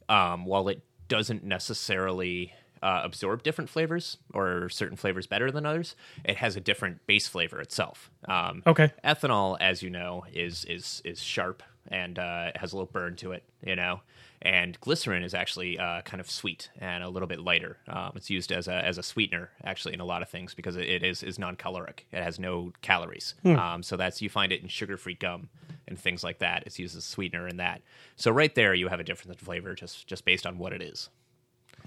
um, 0.09 0.45
while 0.45 0.67
it 0.67 0.81
doesn't 1.07 1.43
necessarily 1.43 2.53
uh, 2.83 3.01
absorb 3.03 3.41
different 3.43 3.69
flavors 3.69 4.17
or 4.33 4.69
certain 4.69 4.97
flavors 4.97 5.27
better 5.27 5.51
than 5.51 5.65
others, 5.65 5.95
it 6.23 6.37
has 6.37 6.55
a 6.55 6.59
different 6.61 7.05
base 7.07 7.27
flavor 7.27 7.59
itself. 7.59 8.11
Um, 8.27 8.63
Okay. 8.67 8.91
ethanol, 9.03 9.57
as 9.59 9.81
you 9.81 9.89
know, 9.89 10.25
is 10.31 10.65
is 10.65 11.01
is 11.05 11.21
sharp 11.21 11.63
and 11.87 12.17
uh, 12.19 12.51
has 12.55 12.73
a 12.73 12.75
little 12.75 12.91
burn 12.91 13.15
to 13.17 13.31
it, 13.31 13.43
you 13.65 13.75
know. 13.75 14.01
And 14.45 14.79
glycerin 14.79 15.23
is 15.23 15.33
actually 15.33 15.79
uh, 15.79 16.01
kind 16.03 16.21
of 16.21 16.29
sweet 16.29 16.69
and 16.77 17.03
a 17.03 17.09
little 17.09 17.27
bit 17.27 17.39
lighter. 17.39 17.77
Um, 17.87 18.11
it's 18.15 18.29
used 18.29 18.51
as 18.51 18.67
a 18.67 18.75
as 18.85 18.99
a 18.99 19.03
sweetener 19.03 19.49
actually 19.63 19.95
in 19.95 19.99
a 19.99 20.05
lot 20.05 20.21
of 20.21 20.29
things 20.29 20.53
because 20.53 20.75
it 20.75 21.03
is 21.03 21.23
is 21.23 21.39
non 21.39 21.55
caloric. 21.55 22.05
It 22.11 22.21
has 22.21 22.39
no 22.39 22.71
calories. 22.81 23.33
Um, 23.43 23.81
so 23.81 23.97
that's 23.97 24.21
you 24.21 24.29
find 24.29 24.51
it 24.51 24.61
in 24.61 24.67
sugar 24.67 24.97
free 24.97 25.15
gum 25.15 25.49
and 25.87 25.97
things 25.99 26.23
like 26.23 26.37
that. 26.39 26.63
It's 26.67 26.77
used 26.77 26.95
as 26.95 27.03
a 27.03 27.07
sweetener 27.07 27.47
in 27.47 27.57
that. 27.57 27.81
So 28.15 28.29
right 28.29 28.53
there 28.53 28.75
you 28.75 28.87
have 28.87 28.99
a 28.99 29.03
difference 29.03 29.39
in 29.39 29.43
flavor 29.43 29.73
just 29.73 30.05
just 30.05 30.25
based 30.25 30.45
on 30.45 30.59
what 30.59 30.73
it 30.73 30.81
is. 30.81 31.09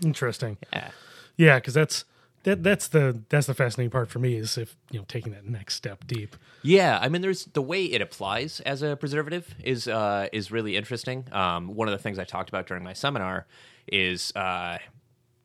Interesting. 0.04 0.58
Yeah. 0.72 0.90
Yeah, 1.36 1.58
because 1.58 1.74
that's 1.74 2.04
that 2.44 2.62
that's 2.62 2.88
the 2.88 3.22
that's 3.29 3.46
the 3.46 3.55
fascinating 3.55 3.90
part 3.90 4.09
for 4.09 4.18
me 4.18 4.35
is 4.35 4.57
if 4.57 4.77
you 4.90 4.98
know 4.98 5.05
taking 5.09 5.33
that 5.33 5.46
next 5.46 5.74
step 5.74 6.07
deep. 6.07 6.37
Yeah, 6.62 6.98
I 7.01 7.09
mean, 7.09 7.22
there's 7.22 7.46
the 7.46 7.62
way 7.62 7.85
it 7.85 8.01
applies 8.01 8.61
as 8.61 8.83
a 8.83 8.96
preservative 8.96 9.55
is 9.62 9.88
uh, 9.88 10.29
is 10.33 10.51
really 10.51 10.77
interesting. 10.77 11.24
Um, 11.33 11.74
one 11.74 11.88
of 11.88 11.92
the 11.92 11.98
things 11.98 12.18
I 12.18 12.24
talked 12.24 12.48
about 12.48 12.66
during 12.66 12.83
my 12.85 12.92
seminar 12.92 13.46
is, 13.87 14.33
uh, 14.37 14.79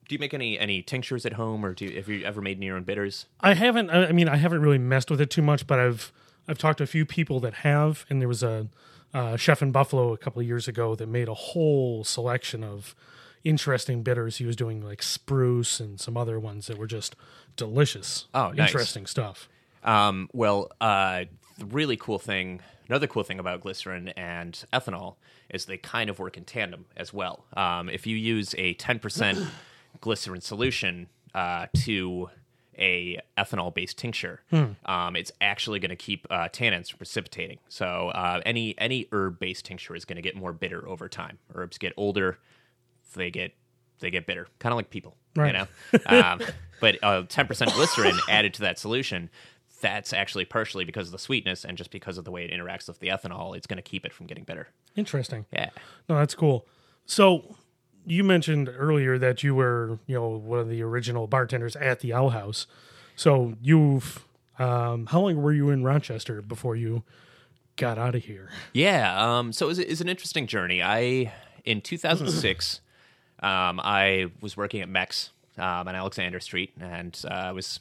do 0.08 0.16
you 0.16 0.20
make 0.20 0.34
any 0.34 0.58
any 0.60 0.82
tinctures 0.82 1.26
at 1.26 1.34
home, 1.34 1.66
or 1.66 1.74
do 1.74 1.86
you, 1.86 1.96
have 1.98 2.10
you 2.10 2.26
ever 2.26 2.42
made 2.42 2.62
your 2.62 2.76
own 2.76 2.84
bitters? 2.84 3.26
I 3.42 3.54
haven't. 3.54 3.90
I 3.90 4.08
I 4.08 4.12
mean, 4.12 4.30
I 4.30 4.38
haven't 4.38 4.62
really 4.62 4.80
messed 4.80 5.10
with 5.10 5.22
it 5.22 5.30
too 5.30 5.42
much, 5.42 5.68
but 5.68 5.80
I've 5.80 6.12
I've 6.48 6.58
talked 6.58 6.78
to 6.78 6.84
a 6.84 6.88
few 6.88 7.06
people 7.06 7.40
that 7.42 7.56
have, 7.56 8.06
and 8.10 8.22
there 8.22 8.28
was 8.28 8.44
a, 8.44 8.68
uh 9.14 9.38
chef 9.38 9.62
in 9.62 9.72
Buffalo 9.72 10.14
a 10.14 10.18
couple 10.18 10.42
of 10.42 10.48
years 10.48 10.68
ago 10.68 10.96
that 10.96 11.08
made 11.08 11.28
a 11.28 11.34
whole 11.34 12.04
selection 12.04 12.64
of 12.64 12.96
interesting 13.44 14.04
bitters. 14.04 14.38
He 14.38 14.46
was 14.46 14.56
doing 14.56 14.82
like 14.82 15.04
spruce 15.04 15.80
and 15.80 16.00
some 16.00 16.18
other 16.18 16.40
ones 16.40 16.68
that 16.68 16.78
were 16.78 16.88
just 16.88 17.16
delicious. 17.56 18.28
Oh, 18.34 18.52
nice. 18.52 18.70
interesting 18.70 19.06
stuff. 19.06 19.50
Um, 19.84 20.30
well, 20.34 20.72
uh, 20.80 21.26
the 21.58 21.66
really 21.66 21.98
cool 21.98 22.20
thing, 22.20 22.62
another 22.88 23.08
cool 23.08 23.24
thing 23.24 23.40
about 23.40 23.62
glycerin 23.62 24.10
and 24.10 24.64
ethanol 24.72 25.16
is 25.50 25.66
they 25.66 25.78
kind 25.78 26.10
of 26.10 26.20
work 26.20 26.38
in 26.38 26.46
tandem 26.46 26.86
as 26.96 27.14
well. 27.14 27.46
Um, 27.56 27.90
if 27.90 28.08
you 28.08 28.16
use 28.16 28.56
a 28.58 28.74
10% 28.76 29.46
glycerin 30.02 30.42
solution 30.42 31.08
uh, 31.36 31.68
to 31.84 32.30
a 32.78 33.20
ethanol 33.38 33.74
based 33.74 33.98
tincture, 33.98 34.42
um, 34.86 35.16
it's 35.16 35.32
actually 35.42 35.80
going 35.80 35.90
to 35.90 35.96
keep 35.96 36.26
uh, 36.32 36.50
tannins 36.50 36.90
from 36.90 36.98
precipitating. 36.98 37.60
So 37.70 38.10
uh, 38.10 38.42
any 38.46 38.74
any 38.80 39.08
herb 39.12 39.38
based 39.40 39.66
tincture 39.66 39.96
is 39.96 40.06
going 40.06 40.16
to 40.16 40.24
get 40.24 40.36
more 40.36 40.54
bitter 40.54 40.88
over 40.88 41.08
time. 41.08 41.38
Herbs 41.54 41.78
get 41.78 41.94
older, 41.98 42.40
they 43.14 43.32
get 43.32 43.54
they 44.00 44.10
get 44.12 44.26
bitter, 44.26 44.48
kind 44.60 44.74
of 44.74 44.78
like 44.78 44.90
people, 44.90 45.16
Right. 45.36 45.48
you 45.48 45.54
know. 45.54 45.68
um, 46.20 46.42
but 46.82 46.98
uh, 47.04 47.24
ten 47.30 47.48
percent 47.48 47.72
glycerin 47.74 48.18
added 48.30 48.54
to 48.56 48.62
that 48.62 48.78
solution, 48.80 49.30
that's 49.82 50.12
actually 50.14 50.46
partially 50.46 50.84
because 50.86 51.08
of 51.08 51.12
the 51.12 51.20
sweetness 51.20 51.64
and 51.66 51.78
just 51.78 51.92
because 51.92 52.18
of 52.18 52.26
the 52.26 52.32
way 52.32 52.44
it 52.46 52.52
interacts 52.52 52.88
with 52.88 53.00
the 53.00 53.08
ethanol. 53.08 53.56
It's 53.56 53.68
going 53.68 53.78
to 53.78 53.84
keep 53.84 54.06
it 54.06 54.14
from 54.14 54.26
getting 54.28 54.44
bitter. 54.44 54.68
Interesting. 54.96 55.46
Yeah. 55.54 55.70
No, 56.10 56.18
that's 56.18 56.36
cool. 56.36 56.68
So 57.06 57.56
you 58.06 58.24
mentioned 58.24 58.70
earlier 58.78 59.18
that 59.18 59.44
you 59.44 59.56
were, 59.56 60.00
you 60.08 60.16
know, 60.16 60.28
one 60.30 60.60
of 60.60 60.70
the 60.70 60.82
original 60.82 61.28
bartenders 61.28 61.76
at 61.78 62.02
the 62.02 62.14
Owl 62.14 62.32
House. 62.32 62.68
So 63.16 63.54
you've, 63.62 64.26
um, 64.60 65.06
how 65.08 65.22
long 65.22 65.42
were 65.42 65.54
you 65.54 65.70
in 65.70 65.84
Rochester 65.84 66.42
before 66.42 66.76
you 66.76 67.04
got 67.78 67.98
out 67.98 68.16
of 68.16 68.24
here? 68.26 68.50
Yeah. 68.74 69.38
Um, 69.38 69.54
so 69.54 69.66
it 69.66 69.70
was, 69.70 69.80
it 69.80 69.90
was 69.90 70.02
an 70.02 70.10
interesting 70.10 70.48
journey. 70.48 70.82
I 70.84 71.34
in 71.66 71.80
2006, 71.82 72.82
um, 73.44 73.80
I 73.84 74.32
was 74.42 74.56
working 74.58 74.82
at 74.82 74.90
Mex 74.90 75.30
um, 75.58 75.88
on 75.88 75.96
Alexander 75.96 76.40
Street, 76.40 76.72
and 76.80 77.20
uh, 77.26 77.34
I 77.34 77.52
was 77.52 77.80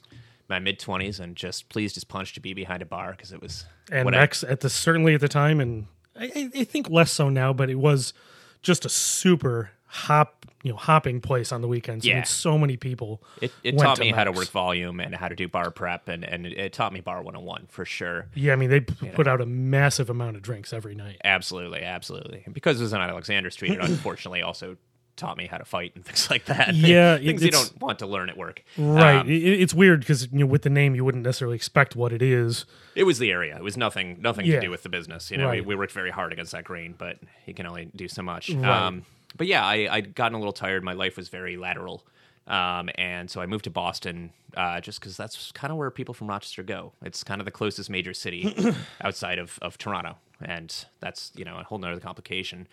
my 0.48 0.58
mid 0.58 0.78
20s 0.78 1.20
and 1.20 1.34
just 1.36 1.68
pleased 1.70 1.96
as 1.96 2.04
punch 2.04 2.34
to 2.34 2.40
be 2.40 2.52
behind 2.52 2.82
a 2.82 2.86
bar 2.86 3.12
because 3.12 3.32
it 3.32 3.40
was 3.40 3.64
And 3.90 4.06
I- 4.08 4.10
Mex 4.10 4.42
at 4.44 4.60
the 4.60 4.68
certainly 4.68 5.14
at 5.14 5.20
the 5.20 5.28
time, 5.28 5.60
and 5.60 5.86
I, 6.18 6.50
I- 6.54 6.64
think 6.64 6.90
less 6.90 7.10
so 7.12 7.28
now, 7.28 7.52
but 7.52 7.70
it 7.70 7.76
was 7.76 8.12
just 8.60 8.84
a 8.84 8.88
super 8.88 9.70
hop, 9.86 10.46
you 10.62 10.70
know, 10.72 10.76
hopping 10.76 11.20
place 11.20 11.52
on 11.52 11.60
the 11.62 11.68
weekends. 11.68 12.06
I 12.06 12.14
mean, 12.14 12.24
so 12.24 12.56
many 12.58 12.76
people. 12.76 13.22
It, 13.40 13.52
it 13.62 13.78
taught 13.78 13.96
to 13.96 14.02
me 14.02 14.10
how 14.10 14.24
to 14.24 14.32
work 14.32 14.48
volume 14.48 15.00
and 15.00 15.14
how 15.14 15.28
to 15.28 15.34
do 15.36 15.48
bar 15.48 15.70
prep, 15.70 16.08
and, 16.08 16.24
and 16.24 16.46
it, 16.46 16.52
it 16.58 16.72
taught 16.72 16.92
me 16.92 17.00
bar 17.00 17.22
101 17.22 17.66
for 17.68 17.84
sure. 17.84 18.26
Yeah, 18.34 18.52
I 18.52 18.56
mean, 18.56 18.70
they 18.70 18.80
p- 18.80 19.08
put 19.10 19.26
out 19.26 19.40
a 19.40 19.46
massive 19.46 20.10
amount 20.10 20.36
of 20.36 20.42
drinks 20.42 20.72
every 20.72 20.94
night. 20.94 21.18
Absolutely, 21.24 21.82
absolutely. 21.82 22.42
And 22.44 22.54
because 22.54 22.78
it 22.80 22.84
was 22.84 22.92
on 22.94 23.00
Alexander 23.00 23.50
Street, 23.50 23.72
it 23.72 23.80
unfortunately 23.82 24.42
also 24.42 24.76
taught 25.16 25.36
me 25.36 25.46
how 25.46 25.58
to 25.58 25.64
fight 25.64 25.92
and 25.94 26.04
things 26.06 26.30
like 26.30 26.46
that. 26.46 26.74
Yeah, 26.74 27.18
things 27.18 27.42
you 27.44 27.50
don't 27.50 27.80
want 27.80 27.98
to 28.00 28.06
learn 28.06 28.28
at 28.30 28.36
work. 28.36 28.62
Right. 28.78 29.16
Um, 29.18 29.28
it, 29.28 29.34
it's 29.42 29.74
weird 29.74 30.00
because 30.00 30.30
you 30.32 30.38
know 30.40 30.46
with 30.46 30.62
the 30.62 30.70
name 30.70 30.94
you 30.94 31.04
wouldn't 31.04 31.24
necessarily 31.24 31.56
expect 31.56 31.94
what 31.96 32.12
it 32.12 32.22
is. 32.22 32.64
it 32.94 33.04
was 33.04 33.18
the 33.18 33.30
area. 33.30 33.56
It 33.56 33.62
was 33.62 33.76
nothing, 33.76 34.18
nothing 34.20 34.46
Yeah. 34.46 34.56
to 34.56 34.60
do 34.66 34.70
with 34.70 34.82
the 34.82 34.88
business. 34.88 35.30
You 35.30 35.38
know, 35.38 35.46
Right. 35.46 35.60
we, 35.64 35.74
we 35.74 35.76
worked 35.76 35.92
very 35.92 36.10
hard 36.10 36.32
against 36.32 36.52
that 36.52 36.64
grain, 36.64 36.94
but 36.96 37.18
you 37.46 37.54
can 37.54 37.66
only 37.66 37.90
do 37.94 38.08
so 38.08 38.22
much. 38.22 38.50
Right. 38.50 38.64
Um, 38.86 39.04
but 39.36 39.46
yeah, 39.46 39.64
I, 39.64 39.88
I'd 39.90 40.14
gotten 40.14 40.34
a 40.34 40.38
little 40.38 40.52
tired. 40.52 40.84
My 40.84 40.92
life 40.92 41.16
was 41.16 41.28
very 41.28 41.56
lateral. 41.56 42.04
Um, 42.46 42.90
and 42.96 43.30
so 43.30 43.40
I 43.40 43.46
moved 43.46 43.64
to 43.64 43.70
Boston 43.70 44.32
uh, 44.56 44.80
just 44.80 44.98
because 45.00 45.16
that's 45.16 45.52
kind 45.52 45.70
of 45.70 45.76
where 45.78 45.90
people 45.92 46.12
from 46.12 46.26
Rochester 46.26 46.62
go. 46.64 46.92
It's 47.02 47.22
kind 47.22 47.40
of 47.40 47.44
the 47.44 47.50
closest 47.52 47.88
major 47.88 48.12
city 48.12 48.52
outside 49.00 49.38
of, 49.38 49.58
of 49.62 49.78
Toronto. 49.78 50.16
And 50.44 50.74
that's, 51.00 51.30
you 51.36 51.44
know, 51.44 51.58
a 51.58 51.62
whole 51.62 51.78
nother 51.78 52.00
complication. 52.00 52.66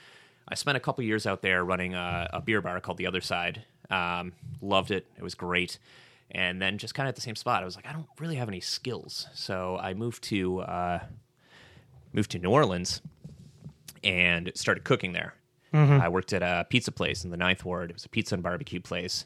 I 0.49 0.55
spent 0.55 0.77
a 0.77 0.79
couple 0.79 1.03
years 1.03 1.25
out 1.27 1.41
there 1.41 1.63
running 1.63 1.93
a, 1.93 2.29
a 2.33 2.41
beer 2.41 2.61
bar 2.61 2.79
called 2.79 2.97
The 2.97 3.07
Other 3.07 3.21
Side. 3.21 3.63
Um, 3.89 4.33
loved 4.61 4.91
it. 4.91 5.05
It 5.17 5.23
was 5.23 5.35
great. 5.35 5.77
And 6.31 6.61
then 6.61 6.77
just 6.77 6.93
kind 6.93 7.07
of 7.07 7.11
at 7.11 7.15
the 7.15 7.21
same 7.21 7.35
spot, 7.35 7.61
I 7.61 7.65
was 7.65 7.75
like, 7.75 7.87
I 7.87 7.93
don't 7.93 8.07
really 8.19 8.35
have 8.35 8.49
any 8.49 8.59
skills. 8.59 9.27
So 9.33 9.77
I 9.81 9.93
moved 9.93 10.23
to 10.25 10.59
uh, 10.61 10.99
moved 12.13 12.31
to 12.31 12.39
New 12.39 12.49
Orleans 12.49 13.01
and 14.03 14.51
started 14.55 14.83
cooking 14.83 15.13
there. 15.13 15.33
Mm-hmm. 15.73 16.01
I 16.01 16.09
worked 16.09 16.33
at 16.33 16.41
a 16.41 16.65
pizza 16.69 16.91
place 16.91 17.23
in 17.23 17.31
the 17.31 17.37
Ninth 17.37 17.63
Ward. 17.63 17.91
It 17.91 17.93
was 17.93 18.05
a 18.05 18.09
pizza 18.09 18.35
and 18.35 18.43
barbecue 18.43 18.79
place. 18.79 19.25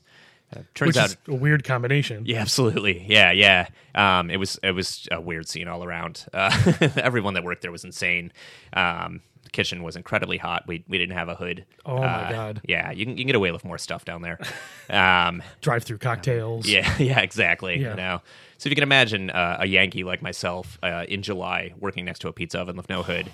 Uh, 0.53 0.59
turns 0.75 0.89
Which 0.89 0.97
out, 0.97 1.15
a 1.27 1.35
weird 1.35 1.63
combination. 1.63 2.25
yeah, 2.25 2.39
absolutely, 2.39 3.05
yeah, 3.07 3.31
yeah. 3.31 3.67
Um, 3.95 4.29
it 4.29 4.37
was 4.37 4.59
it 4.61 4.71
was 4.71 5.07
a 5.11 5.19
weird 5.19 5.47
scene 5.47 5.67
all 5.67 5.83
around. 5.83 6.25
Uh, 6.33 6.51
everyone 6.97 7.33
that 7.35 7.43
worked 7.43 7.61
there 7.61 7.71
was 7.71 7.85
insane. 7.85 8.31
Um, 8.73 9.21
kitchen 9.53 9.81
was 9.83 9.95
incredibly 9.95 10.37
hot. 10.37 10.63
We 10.67 10.83
we 10.89 10.97
didn't 10.97 11.15
have 11.15 11.29
a 11.29 11.35
hood. 11.35 11.65
Oh, 11.85 11.97
my 11.99 12.05
Uh, 12.05 12.31
God. 12.31 12.61
Yeah, 12.67 12.91
you 12.91 13.05
can, 13.05 13.11
you 13.17 13.23
can 13.23 13.27
get 13.27 13.35
away 13.37 13.51
with 13.51 13.63
more 13.63 13.77
stuff 13.77 14.03
down 14.03 14.21
there. 14.21 14.37
Um, 14.89 15.41
Drive 15.61 15.83
through 15.85 15.99
cocktails. 15.99 16.67
yeah, 16.67 16.93
yeah, 16.99 17.21
exactly. 17.21 17.79
Yeah. 17.79 17.91
You 17.91 17.95
know, 17.95 18.21
so 18.57 18.67
if 18.67 18.71
you 18.71 18.75
can 18.75 18.83
imagine 18.83 19.29
uh, 19.29 19.57
a 19.61 19.65
Yankee 19.65 20.03
like 20.03 20.21
myself 20.21 20.77
uh, 20.83 21.05
in 21.07 21.21
July 21.21 21.73
working 21.79 22.03
next 22.03 22.19
to 22.19 22.27
a 22.27 22.33
pizza 22.33 22.59
oven 22.59 22.75
with 22.75 22.89
no 22.89 23.01
hood, 23.01 23.31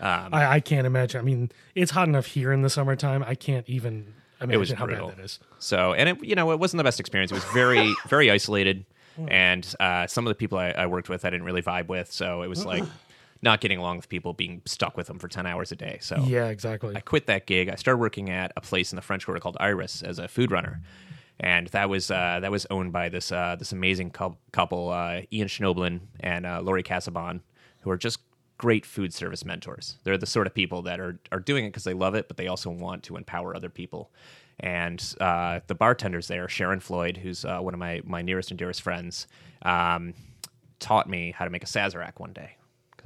I, 0.00 0.56
I 0.56 0.60
can't 0.60 0.86
imagine. 0.86 1.20
I 1.20 1.24
mean, 1.24 1.50
it's 1.74 1.92
hot 1.92 2.08
enough 2.08 2.26
here 2.26 2.52
in 2.52 2.62
the 2.62 2.70
summertime. 2.70 3.22
I 3.26 3.34
can't 3.34 3.66
even 3.68 4.12
imagine 4.40 4.60
was 4.60 4.72
how 4.72 4.84
brutal. 4.86 5.08
bad 5.08 5.18
that 5.18 5.24
is. 5.24 5.38
So, 5.58 5.94
and 5.94 6.08
it, 6.10 6.24
you 6.24 6.34
know, 6.34 6.50
it 6.52 6.58
wasn't 6.58 6.78
the 6.78 6.84
best 6.84 7.00
experience. 7.00 7.30
It 7.32 7.36
was 7.36 7.44
very, 7.54 7.94
very 8.08 8.30
isolated, 8.30 8.84
and 9.28 9.66
uh, 9.80 10.06
some 10.06 10.26
of 10.26 10.30
the 10.30 10.34
people 10.34 10.58
I, 10.58 10.70
I 10.70 10.86
worked 10.86 11.08
with, 11.08 11.24
I 11.24 11.30
didn't 11.30 11.44
really 11.46 11.62
vibe 11.62 11.88
with. 11.88 12.10
So 12.12 12.42
it 12.42 12.48
was 12.48 12.64
like 12.66 12.84
not 13.42 13.60
getting 13.60 13.78
along 13.78 13.96
with 13.96 14.08
people, 14.08 14.32
being 14.32 14.62
stuck 14.64 14.96
with 14.96 15.08
them 15.08 15.18
for 15.18 15.28
ten 15.28 15.46
hours 15.46 15.72
a 15.72 15.76
day. 15.76 15.98
So 16.00 16.22
Yeah, 16.26 16.46
exactly. 16.46 16.96
I 16.96 17.00
quit 17.00 17.26
that 17.26 17.46
gig. 17.46 17.68
I 17.68 17.74
started 17.74 17.98
working 17.98 18.30
at 18.30 18.52
a 18.56 18.60
place 18.60 18.92
in 18.92 18.96
the 18.96 19.02
French 19.02 19.24
Quarter 19.24 19.40
called 19.40 19.56
Iris 19.60 20.02
as 20.02 20.18
a 20.18 20.28
food 20.28 20.50
runner, 20.50 20.80
and 21.40 21.66
that 21.68 21.88
was 21.88 22.10
uh, 22.10 22.38
that 22.40 22.50
was 22.50 22.66
owned 22.70 22.92
by 22.92 23.08
this 23.08 23.32
uh, 23.32 23.56
this 23.58 23.72
amazing 23.72 24.10
cou- 24.10 24.36
couple, 24.52 24.90
uh, 24.90 25.22
Ian 25.32 25.48
Schnoebelen 25.48 26.00
and 26.20 26.46
uh, 26.46 26.60
Laurie 26.62 26.84
Casebonne, 26.84 27.40
who 27.80 27.90
are 27.90 27.98
just 27.98 28.20
great 28.58 28.86
food 28.86 29.12
service 29.12 29.44
mentors. 29.44 29.96
They're 30.04 30.16
the 30.16 30.26
sort 30.26 30.46
of 30.46 30.54
people 30.54 30.82
that 30.82 31.00
are 31.00 31.18
are 31.32 31.40
doing 31.40 31.64
it 31.64 31.70
because 31.70 31.84
they 31.84 31.94
love 31.94 32.14
it, 32.14 32.28
but 32.28 32.36
they 32.36 32.46
also 32.46 32.70
want 32.70 33.02
to 33.04 33.16
empower 33.16 33.56
other 33.56 33.70
people. 33.70 34.12
And 34.60 35.02
uh, 35.20 35.60
the 35.66 35.74
bartenders 35.74 36.28
there, 36.28 36.48
Sharon 36.48 36.78
Floyd, 36.78 37.16
who's 37.16 37.44
uh, 37.44 37.58
one 37.58 37.74
of 37.74 37.80
my 37.80 38.02
my 38.04 38.22
nearest 38.22 38.50
and 38.50 38.58
dearest 38.58 38.82
friends, 38.82 39.26
um, 39.62 40.14
taught 40.78 41.08
me 41.08 41.32
how 41.36 41.44
to 41.44 41.50
make 41.50 41.64
a 41.64 41.66
Sazerac 41.66 42.18
one 42.18 42.32
day. 42.32 42.56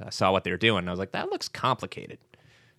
I 0.05 0.09
saw 0.09 0.31
what 0.31 0.43
they 0.43 0.51
were 0.51 0.57
doing, 0.57 0.79
and 0.79 0.89
I 0.89 0.91
was 0.91 0.99
like, 0.99 1.11
"That 1.11 1.29
looks 1.29 1.47
complicated." 1.47 2.19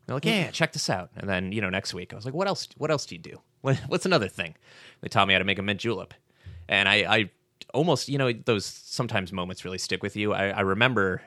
They're 0.06 0.16
like, 0.16 0.24
yeah, 0.24 0.44
yeah, 0.44 0.50
check 0.50 0.72
this 0.72 0.88
out. 0.88 1.10
And 1.18 1.28
then, 1.28 1.52
you 1.52 1.60
know, 1.60 1.68
next 1.68 1.92
week 1.92 2.14
I 2.14 2.16
was 2.16 2.24
like, 2.24 2.32
what 2.32 2.48
else? 2.48 2.66
What 2.78 2.90
else 2.90 3.04
do 3.04 3.14
you 3.14 3.20
do? 3.20 3.40
What, 3.60 3.76
what's 3.88 4.06
another 4.06 4.28
thing? 4.28 4.54
They 5.00 5.08
taught 5.08 5.26
me 5.26 5.34
how 5.34 5.38
to 5.38 5.44
make 5.44 5.58
a 5.58 5.62
mint 5.62 5.80
julep, 5.80 6.14
and 6.68 6.88
I, 6.88 6.94
I 7.16 7.30
almost, 7.74 8.08
you 8.08 8.16
know, 8.16 8.32
those 8.32 8.64
sometimes 8.64 9.32
moments 9.32 9.64
really 9.64 9.78
stick 9.78 10.00
with 10.02 10.14
you. 10.16 10.32
I, 10.32 10.50
I 10.50 10.60
remember 10.60 11.22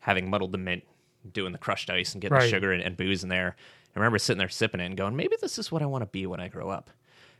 having 0.00 0.30
muddled 0.30 0.52
the 0.52 0.58
mint, 0.58 0.84
doing 1.32 1.52
the 1.52 1.58
crushed 1.58 1.90
ice 1.90 2.14
and 2.14 2.22
getting 2.22 2.34
Right. 2.36 2.44
the 2.44 2.48
sugar 2.48 2.72
and, 2.72 2.82
and 2.82 2.96
booze 2.96 3.22
in 3.22 3.28
there. 3.28 3.56
I 3.94 3.98
remember 3.98 4.18
sitting 4.18 4.38
there 4.38 4.48
sipping 4.48 4.80
it 4.80 4.86
and 4.86 4.96
going, 4.96 5.16
maybe 5.16 5.36
this 5.40 5.58
is 5.58 5.70
what 5.70 5.82
I 5.82 5.86
want 5.86 6.02
to 6.02 6.06
be 6.06 6.26
when 6.26 6.40
I 6.40 6.48
grow 6.48 6.70
up. 6.70 6.88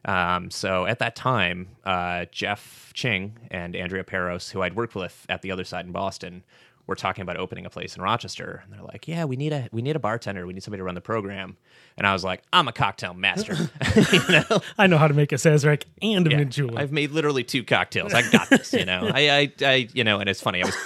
Um, 0.05 0.51
so 0.51 0.85
at 0.87 0.99
that 0.99 1.17
time, 1.17 1.69
uh, 1.85 2.27
Jeff 2.31 2.91
Ching 2.95 3.39
and 3.51 3.75
Andrea 3.75 4.05
Peros, 4.05 4.51
who 4.51 4.61
I'd 4.63 4.77
worked 4.77 4.95
with 4.95 5.25
at 5.31 5.41
the 5.43 5.51
other 5.51 5.65
side 5.65 5.87
in 5.87 5.93
Boston, 5.93 6.45
we're 6.87 6.95
talking 6.95 7.23
about 7.23 7.37
opening 7.37 7.67
a 7.67 7.71
place 7.71 7.97
in 7.97 8.03
Rochester, 8.03 8.63
and 8.65 8.73
they're 8.73 8.83
like, 8.85 9.09
"Yeah, 9.09 9.25
we 9.25 9.37
need 9.37 9.53
a 9.53 9.69
we 9.73 9.83
need 9.83 9.97
a 9.97 9.99
bartender. 9.99 10.47
We 10.47 10.53
need 10.53 10.63
somebody 10.63 10.81
to 10.81 10.85
run 10.85 10.95
the 10.95 11.01
program." 11.01 11.57
And 11.99 12.07
I 12.07 12.13
was 12.13 12.23
like, 12.25 12.43
"I'm 12.53 12.69
a 12.69 12.73
cocktail 12.73 13.15
master. 13.15 13.55
you 14.13 14.21
know, 14.29 14.61
I 14.79 14.87
know 14.87 14.99
how 14.99 15.09
to 15.09 15.15
make 15.15 15.33
a 15.33 15.37
Sazerac 15.37 15.85
and 16.03 16.27
a 16.27 16.31
Yeah, 16.31 16.37
mint 16.37 16.53
julep. 16.53 16.79
I've 16.79 16.93
made 16.93 17.11
literally 17.11 17.43
two 17.45 17.65
cocktails. 17.65 18.15
I 18.15 18.29
got 18.31 18.49
this. 18.51 18.73
You 18.73 18.85
know, 18.85 19.11
I, 19.15 19.31
I, 19.31 19.53
I, 19.67 19.89
you 19.95 20.05
know, 20.05 20.21
and 20.21 20.29
it's 20.29 20.41
funny. 20.41 20.63
I 20.63 20.67
was 20.67 20.77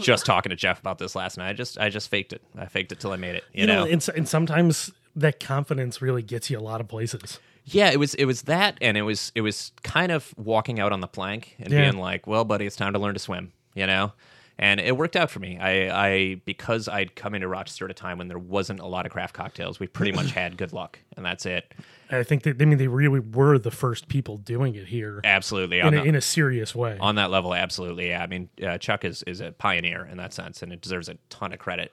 just 0.00 0.24
talking 0.24 0.50
to 0.50 0.56
Jeff 0.56 0.80
about 0.80 0.98
this 0.98 1.14
last 1.14 1.36
night. 1.38 1.50
I 1.50 1.52
just, 1.52 1.76
I 1.78 1.88
just 1.90 2.08
faked 2.08 2.32
it. 2.32 2.40
I 2.56 2.66
faked 2.66 2.92
it 2.92 3.00
till 3.00 3.12
I 3.12 3.16
made 3.16 3.34
it. 3.34 3.44
You, 3.52 3.62
you 3.62 3.66
know, 3.66 3.84
know, 3.84 3.90
and, 3.90 4.08
and 4.16 4.28
sometimes 4.28 4.90
that 5.16 5.40
confidence 5.40 6.00
really 6.00 6.22
gets 6.22 6.48
you 6.50 6.58
a 6.58 6.60
lot 6.60 6.80
of 6.80 6.88
places. 6.88 7.38
yeah. 7.66 7.90
It 7.90 7.98
was, 7.98 8.14
it 8.14 8.24
was 8.24 8.42
that, 8.42 8.78
and 8.80 8.96
it 8.96 9.02
was, 9.02 9.30
it 9.34 9.42
was 9.42 9.72
kind 9.82 10.10
of 10.12 10.32
walking 10.38 10.80
out 10.80 10.92
on 10.92 11.00
the 11.00 11.08
plank 11.08 11.56
and 11.58 11.70
Yeah. 11.72 11.82
being 11.90 12.00
like, 12.00 12.26
"Well, 12.26 12.44
buddy, 12.44 12.64
it's 12.64 12.76
time 12.76 12.92
to 12.94 12.98
learn 12.98 13.12
to 13.14 13.20
swim." 13.20 13.52
You 13.74 13.86
know. 13.86 14.12
And 14.60 14.78
it 14.78 14.94
worked 14.94 15.16
out 15.16 15.30
for 15.30 15.40
me. 15.40 15.58
I, 15.58 16.08
I 16.08 16.34
because 16.44 16.86
I'd 16.86 17.16
come 17.16 17.34
into 17.34 17.48
Rochester 17.48 17.86
at 17.86 17.90
a 17.90 17.94
time 17.94 18.18
when 18.18 18.28
there 18.28 18.38
wasn't 18.38 18.80
a 18.80 18.86
lot 18.86 19.06
of 19.06 19.12
craft 19.12 19.34
cocktails. 19.34 19.80
We 19.80 19.86
pretty 19.86 20.12
much 20.12 20.30
had 20.32 20.58
good 20.58 20.74
luck, 20.74 20.98
and 21.16 21.24
that's 21.24 21.46
it. 21.46 21.72
I 22.10 22.22
think 22.24 22.42
that 22.42 22.60
I 22.60 22.64
mean 22.66 22.76
they 22.76 22.86
really 22.86 23.20
were 23.20 23.58
the 23.58 23.70
first 23.70 24.08
people 24.08 24.36
doing 24.36 24.74
it 24.74 24.86
here 24.88 25.20
Absolutely. 25.24 25.80
in 25.80 25.94
a, 25.94 26.02
in 26.02 26.14
a 26.14 26.20
serious 26.20 26.74
way. 26.74 26.98
on 27.00 27.14
that 27.14 27.30
level 27.30 27.54
absolutely 27.54 28.08
yeah 28.08 28.20
i 28.20 28.26
mean 28.26 28.48
uh, 28.66 28.78
chuck 28.78 29.04
is 29.04 29.22
is 29.24 29.40
a 29.40 29.52
pioneer 29.52 30.08
in 30.10 30.16
that 30.16 30.32
sense 30.32 30.60
and 30.62 30.72
it 30.72 30.80
deserves 30.80 31.08
a 31.08 31.16
ton 31.28 31.52
of 31.52 31.60
credit 31.60 31.92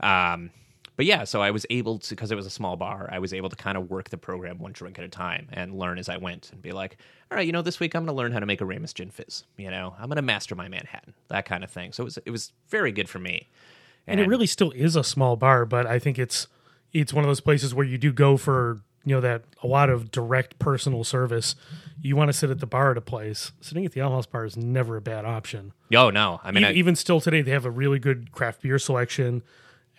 um, 0.00 0.50
but 0.98 1.06
yeah 1.06 1.24
so 1.24 1.40
i 1.40 1.50
was 1.50 1.64
able 1.70 1.98
to 1.98 2.10
because 2.10 2.30
it 2.30 2.34
was 2.34 2.44
a 2.44 2.50
small 2.50 2.76
bar 2.76 3.08
i 3.10 3.18
was 3.18 3.32
able 3.32 3.48
to 3.48 3.56
kind 3.56 3.78
of 3.78 3.88
work 3.88 4.10
the 4.10 4.18
program 4.18 4.58
one 4.58 4.72
drink 4.72 4.98
at 4.98 5.04
a 5.06 5.08
time 5.08 5.48
and 5.54 5.78
learn 5.78 5.96
as 5.98 6.10
i 6.10 6.18
went 6.18 6.50
and 6.52 6.60
be 6.60 6.72
like 6.72 6.98
all 7.30 7.36
right 7.36 7.46
you 7.46 7.52
know 7.52 7.62
this 7.62 7.80
week 7.80 7.94
i'm 7.94 8.04
going 8.04 8.14
to 8.14 8.18
learn 8.18 8.32
how 8.32 8.38
to 8.40 8.46
make 8.46 8.60
a 8.60 8.66
Ramos 8.66 8.92
gin 8.92 9.10
fizz 9.10 9.44
you 9.56 9.70
know 9.70 9.94
i'm 9.98 10.08
going 10.08 10.16
to 10.16 10.22
master 10.22 10.54
my 10.54 10.68
manhattan 10.68 11.14
that 11.28 11.46
kind 11.46 11.64
of 11.64 11.70
thing 11.70 11.92
so 11.92 12.02
it 12.02 12.04
was 12.04 12.18
it 12.26 12.30
was 12.30 12.52
very 12.68 12.92
good 12.92 13.08
for 13.08 13.18
me 13.18 13.48
and 14.08 14.20
it 14.20 14.26
really 14.26 14.46
still 14.46 14.70
is 14.70 14.96
a 14.96 15.04
small 15.04 15.36
bar, 15.36 15.66
but 15.66 15.86
I 15.86 15.98
think 15.98 16.18
it's 16.18 16.48
it's 16.92 17.12
one 17.12 17.24
of 17.24 17.28
those 17.28 17.40
places 17.40 17.74
where 17.74 17.84
you 17.84 17.98
do 17.98 18.12
go 18.12 18.38
for 18.38 18.80
you 19.04 19.14
know 19.14 19.20
that 19.20 19.42
a 19.62 19.66
lot 19.66 19.90
of 19.90 20.10
direct 20.10 20.58
personal 20.58 21.04
service. 21.04 21.54
You 22.00 22.16
want 22.16 22.30
to 22.30 22.32
sit 22.32 22.48
at 22.48 22.60
the 22.60 22.66
bar 22.66 22.92
at 22.92 22.96
a 22.96 23.02
place. 23.02 23.52
Sitting 23.60 23.84
at 23.84 23.92
the 23.92 24.00
Owl 24.00 24.12
House 24.12 24.26
bar 24.26 24.46
is 24.46 24.56
never 24.56 24.96
a 24.96 25.02
bad 25.02 25.24
option. 25.26 25.72
oh 25.94 26.08
no 26.10 26.40
i 26.42 26.50
mean 26.50 26.64
E- 26.64 26.68
I, 26.68 26.72
even 26.72 26.96
still 26.96 27.20
today, 27.20 27.42
they 27.42 27.50
have 27.50 27.66
a 27.66 27.70
really 27.70 27.98
good 27.98 28.32
craft 28.32 28.62
beer 28.62 28.78
selection 28.78 29.42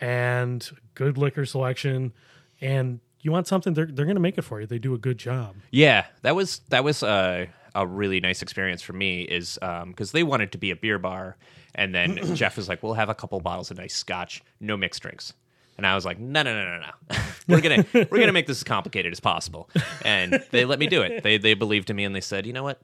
and 0.02 0.70
good 0.96 1.18
liquor 1.18 1.46
selection. 1.46 2.14
And 2.62 3.00
you 3.22 3.32
want 3.32 3.48
something, 3.48 3.74
they're 3.74 3.86
they're 3.86 4.06
going 4.06 4.16
to 4.16 4.22
make 4.22 4.38
it 4.38 4.44
for 4.44 4.62
you. 4.62 4.68
They 4.68 4.80
do 4.80 4.94
a 4.94 4.98
good 4.98 5.18
job. 5.18 5.56
Yeah, 5.72 6.06
that 6.22 6.36
was 6.36 6.60
that 6.70 6.84
was 6.84 7.04
uh, 7.04 7.48
a 7.76 7.88
really 7.88 8.20
nice 8.20 8.42
experience 8.42 8.82
for 8.82 8.94
me. 8.94 9.22
Is 9.22 9.58
because 9.88 10.12
they 10.12 10.24
wanted 10.24 10.52
to 10.54 10.58
be 10.58 10.72
a 10.72 10.76
beer 10.76 11.00
bar, 11.00 11.38
and 11.76 11.94
then 11.94 12.18
Jeff 12.36 12.58
was 12.58 12.70
like, 12.70 12.82
"We'll 12.84 12.94
have 12.94 13.10
a 13.10 13.16
couple 13.16 13.40
bottles 13.40 13.72
of 13.72 13.78
nice 13.78 13.96
Scotch, 13.96 14.44
no 14.60 14.78
mixed 14.78 15.02
drinks." 15.02 15.34
And 15.78 15.88
I 15.88 15.96
was 15.96 16.06
like, 16.06 16.20
"No, 16.20 16.44
no, 16.44 16.54
no, 16.54 16.78
no, 16.78 16.80
no. 16.80 17.18
we're 17.48 17.62
gonna 17.62 17.86
we're 17.94 18.20
gonna 18.20 18.34
make 18.34 18.48
this 18.48 18.58
as 18.58 18.64
complicated 18.64 19.12
as 19.12 19.20
possible." 19.20 19.70
And 20.04 20.44
they 20.52 20.66
let 20.66 20.80
me 20.80 20.88
do 20.88 21.02
it. 21.02 21.24
They 21.24 21.38
they 21.38 21.54
believed 21.54 21.90
in 21.90 21.96
me, 21.96 22.04
and 22.06 22.16
they 22.16 22.22
said, 22.22 22.46
"You 22.46 22.54
know 22.54 22.64
what? 22.64 22.82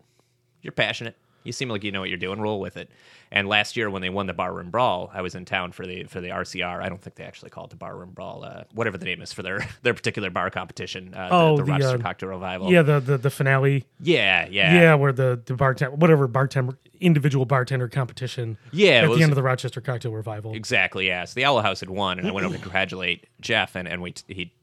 You're 0.62 0.71
passionate. 0.71 1.15
You 1.45 1.51
seem 1.51 1.69
like 1.69 1.84
you 1.84 1.91
know 1.91 1.99
what 2.01 2.10
you're 2.10 2.17
doing. 2.17 2.41
Roll 2.41 2.60
with 2.60 2.77
it." 2.77 2.89
And 3.31 3.47
last 3.47 3.75
year, 3.75 3.89
when 3.89 4.01
they 4.01 4.10
won 4.10 4.27
the 4.27 4.34
barroom 4.34 4.69
brawl, 4.69 5.10
I 5.13 5.21
was 5.21 5.36
in 5.36 5.45
town 5.45 5.71
for 5.71 5.86
the 5.86 6.03
for 6.03 6.21
the 6.21 6.29
RCR. 6.29 6.81
I 6.81 6.89
don't 6.89 7.01
think 7.01 7.15
they 7.15 7.23
actually 7.23 7.49
call 7.49 7.65
it 7.65 7.69
the 7.71 7.75
barroom 7.75 8.12
brawl, 8.12 8.43
uh, 8.43 8.63
whatever 8.73 8.97
the 8.97 9.05
name 9.05 9.21
is 9.21 9.34
for 9.34 9.43
their 9.43 9.67
their 9.84 9.93
particular 9.93 10.29
bar 10.29 10.49
competition. 10.49 11.13
Uh, 11.13 11.29
Oh, 11.31 11.58
the, 11.58 11.63
the, 11.63 11.65
the, 11.65 11.71
Rochester 11.71 11.97
uh, 11.97 12.01
Cocktail 12.01 12.29
Revival. 12.29 12.71
Yeah, 12.71 12.81
the 12.81 12.99
the, 12.99 13.17
the 13.17 13.29
finale. 13.29 13.86
Yeah, 13.99 14.47
yeah, 14.49 14.73
Yeah, 14.73 14.95
where 14.95 15.12
the 15.12 15.41
the 15.45 15.55
bartender, 15.55 15.95
whatever 15.95 16.27
bartender, 16.27 16.77
individual 16.99 17.45
bartender 17.45 17.88
competition. 17.88 18.58
Yeah, 18.71 18.99
at 18.99 19.03
it 19.05 19.15
the 19.15 19.23
end 19.23 19.31
of 19.31 19.36
the 19.36 19.43
Rochester 19.43 19.81
Cocktail 19.81 20.12
Revival. 20.12 20.53
Exactly. 20.53 21.08
Yeah. 21.08 21.25
So 21.25 21.34
the 21.36 21.45
Owl 21.45 21.62
House 21.62 21.79
had 21.79 21.89
won, 21.89 22.19
and 22.19 22.27
I 22.27 22.31
went 22.31 22.45
over 22.45 22.55
to 22.55 22.62
congratulate 22.62 23.27
Jeff, 23.41 23.75
and 23.75 23.88
and 23.88 24.01
we 24.01 24.12
t- 24.12 24.34
he 24.34 24.53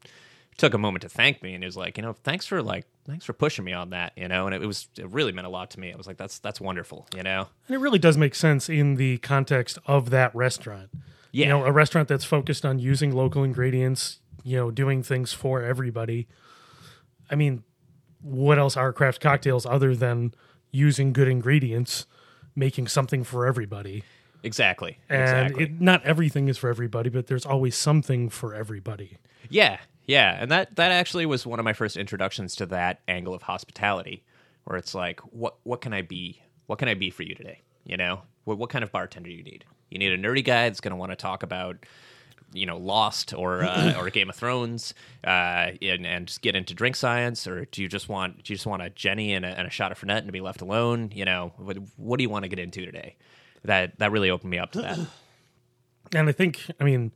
took 0.58 0.74
a 0.74 0.78
moment 0.78 1.02
to 1.02 1.08
thank 1.08 1.42
me, 1.42 1.54
and 1.54 1.62
he 1.62 1.66
was 1.66 1.76
like, 1.76 1.96
you 1.96 2.02
know, 2.02 2.12
thanks 2.12 2.46
for 2.46 2.62
like 2.62 2.86
thanks 3.04 3.24
for 3.24 3.32
pushing 3.32 3.64
me 3.64 3.72
on 3.72 3.90
that, 3.90 4.12
you 4.16 4.28
know, 4.28 4.46
and 4.46 4.54
it, 4.54 4.66
was 4.66 4.88
it 4.96 5.08
really 5.10 5.32
meant 5.32 5.46
a 5.46 5.50
lot 5.50 5.70
to 5.70 5.80
me. 5.80 5.92
I 5.92 5.96
was 5.96 6.06
like, 6.06 6.16
that's 6.16 6.38
that's 6.38 6.60
wonderful, 6.60 7.06
you 7.14 7.22
know. 7.22 7.48
And 7.66 7.74
it 7.74 7.78
really 7.78 7.98
does 7.98 8.16
make 8.16 8.34
sense 8.34 8.68
in 8.68 8.96
the 8.96 9.18
context 9.18 9.78
of 9.86 10.10
that 10.10 10.34
restaurant. 10.34 10.90
Yeah. 11.32 11.46
You 11.46 11.48
know, 11.50 11.64
a 11.64 11.72
restaurant 11.72 12.08
that's 12.08 12.24
focused 12.24 12.64
on 12.64 12.78
using 12.78 13.12
local 13.12 13.42
ingredients, 13.42 14.20
you 14.44 14.56
know, 14.56 14.70
doing 14.70 15.02
things 15.02 15.32
for 15.32 15.62
everybody. 15.62 16.28
I 17.30 17.34
mean, 17.34 17.64
what 18.20 18.58
else 18.58 18.76
are 18.76 18.92
craft 18.92 19.20
cocktails 19.20 19.64
other 19.64 19.96
than 19.96 20.34
using 20.70 21.12
good 21.12 21.28
ingredients, 21.28 22.06
making 22.54 22.88
something 22.88 23.24
for 23.24 23.46
everybody? 23.46 24.04
Exactly. 24.42 24.98
And 25.08 25.22
exactly. 25.22 25.64
it, 25.64 25.80
not 25.80 26.04
everything 26.04 26.48
is 26.48 26.58
for 26.58 26.68
everybody, 26.68 27.08
but 27.08 27.28
there's 27.28 27.46
always 27.46 27.76
something 27.76 28.28
for 28.28 28.54
everybody. 28.54 29.18
Yeah, 29.48 29.78
yeah, 30.06 30.36
and 30.40 30.50
that 30.50 30.76
that 30.76 30.92
actually 30.92 31.26
was 31.26 31.46
one 31.46 31.58
of 31.58 31.64
my 31.64 31.72
first 31.72 31.96
introductions 31.96 32.56
to 32.56 32.66
that 32.66 33.00
angle 33.06 33.34
of 33.34 33.42
hospitality, 33.42 34.24
where 34.64 34.76
it's 34.76 34.94
like, 34.94 35.20
what 35.20 35.56
what 35.62 35.80
can 35.80 35.92
I 35.92 36.02
be? 36.02 36.42
What 36.66 36.78
can 36.78 36.88
I 36.88 36.94
be 36.94 37.10
for 37.10 37.22
you 37.22 37.34
today? 37.34 37.60
You 37.84 37.96
know, 37.96 38.22
what 38.44 38.58
what 38.58 38.70
kind 38.70 38.82
of 38.82 38.90
bartender 38.90 39.30
you 39.30 39.42
need? 39.42 39.64
You 39.90 39.98
need 39.98 40.12
a 40.12 40.18
nerdy 40.18 40.44
guy 40.44 40.68
that's 40.68 40.80
going 40.80 40.92
to 40.92 40.96
want 40.96 41.12
to 41.12 41.16
talk 41.16 41.42
about, 41.42 41.84
you 42.52 42.66
know, 42.66 42.78
Lost 42.78 43.34
or 43.34 43.62
uh, 43.62 43.94
or 43.98 44.10
Game 44.10 44.28
of 44.28 44.36
Thrones, 44.36 44.94
uh, 45.24 45.72
and 45.80 46.06
and 46.06 46.26
just 46.26 46.42
get 46.42 46.56
into 46.56 46.74
drink 46.74 46.96
science, 46.96 47.46
or 47.46 47.66
do 47.66 47.82
you 47.82 47.88
just 47.88 48.08
want 48.08 48.42
do 48.42 48.52
you 48.52 48.56
just 48.56 48.66
want 48.66 48.82
a 48.82 48.90
Genny 48.90 49.30
and 49.30 49.44
a, 49.44 49.48
and 49.48 49.68
a 49.68 49.70
shot 49.70 49.92
of 49.92 50.00
Fernet 50.00 50.18
and 50.18 50.26
to 50.26 50.32
be 50.32 50.40
left 50.40 50.62
alone? 50.62 51.12
You 51.14 51.24
know, 51.24 51.52
what, 51.58 51.76
what 51.96 52.16
do 52.16 52.22
you 52.22 52.30
want 52.30 52.44
to 52.44 52.48
get 52.48 52.58
into 52.58 52.84
today? 52.84 53.16
That 53.64 53.98
that 53.98 54.10
really 54.10 54.30
opened 54.30 54.50
me 54.50 54.58
up 54.58 54.72
to 54.72 54.82
that. 54.82 54.98
and 56.14 56.28
I 56.28 56.32
think, 56.32 56.60
I 56.80 56.84
mean, 56.84 57.12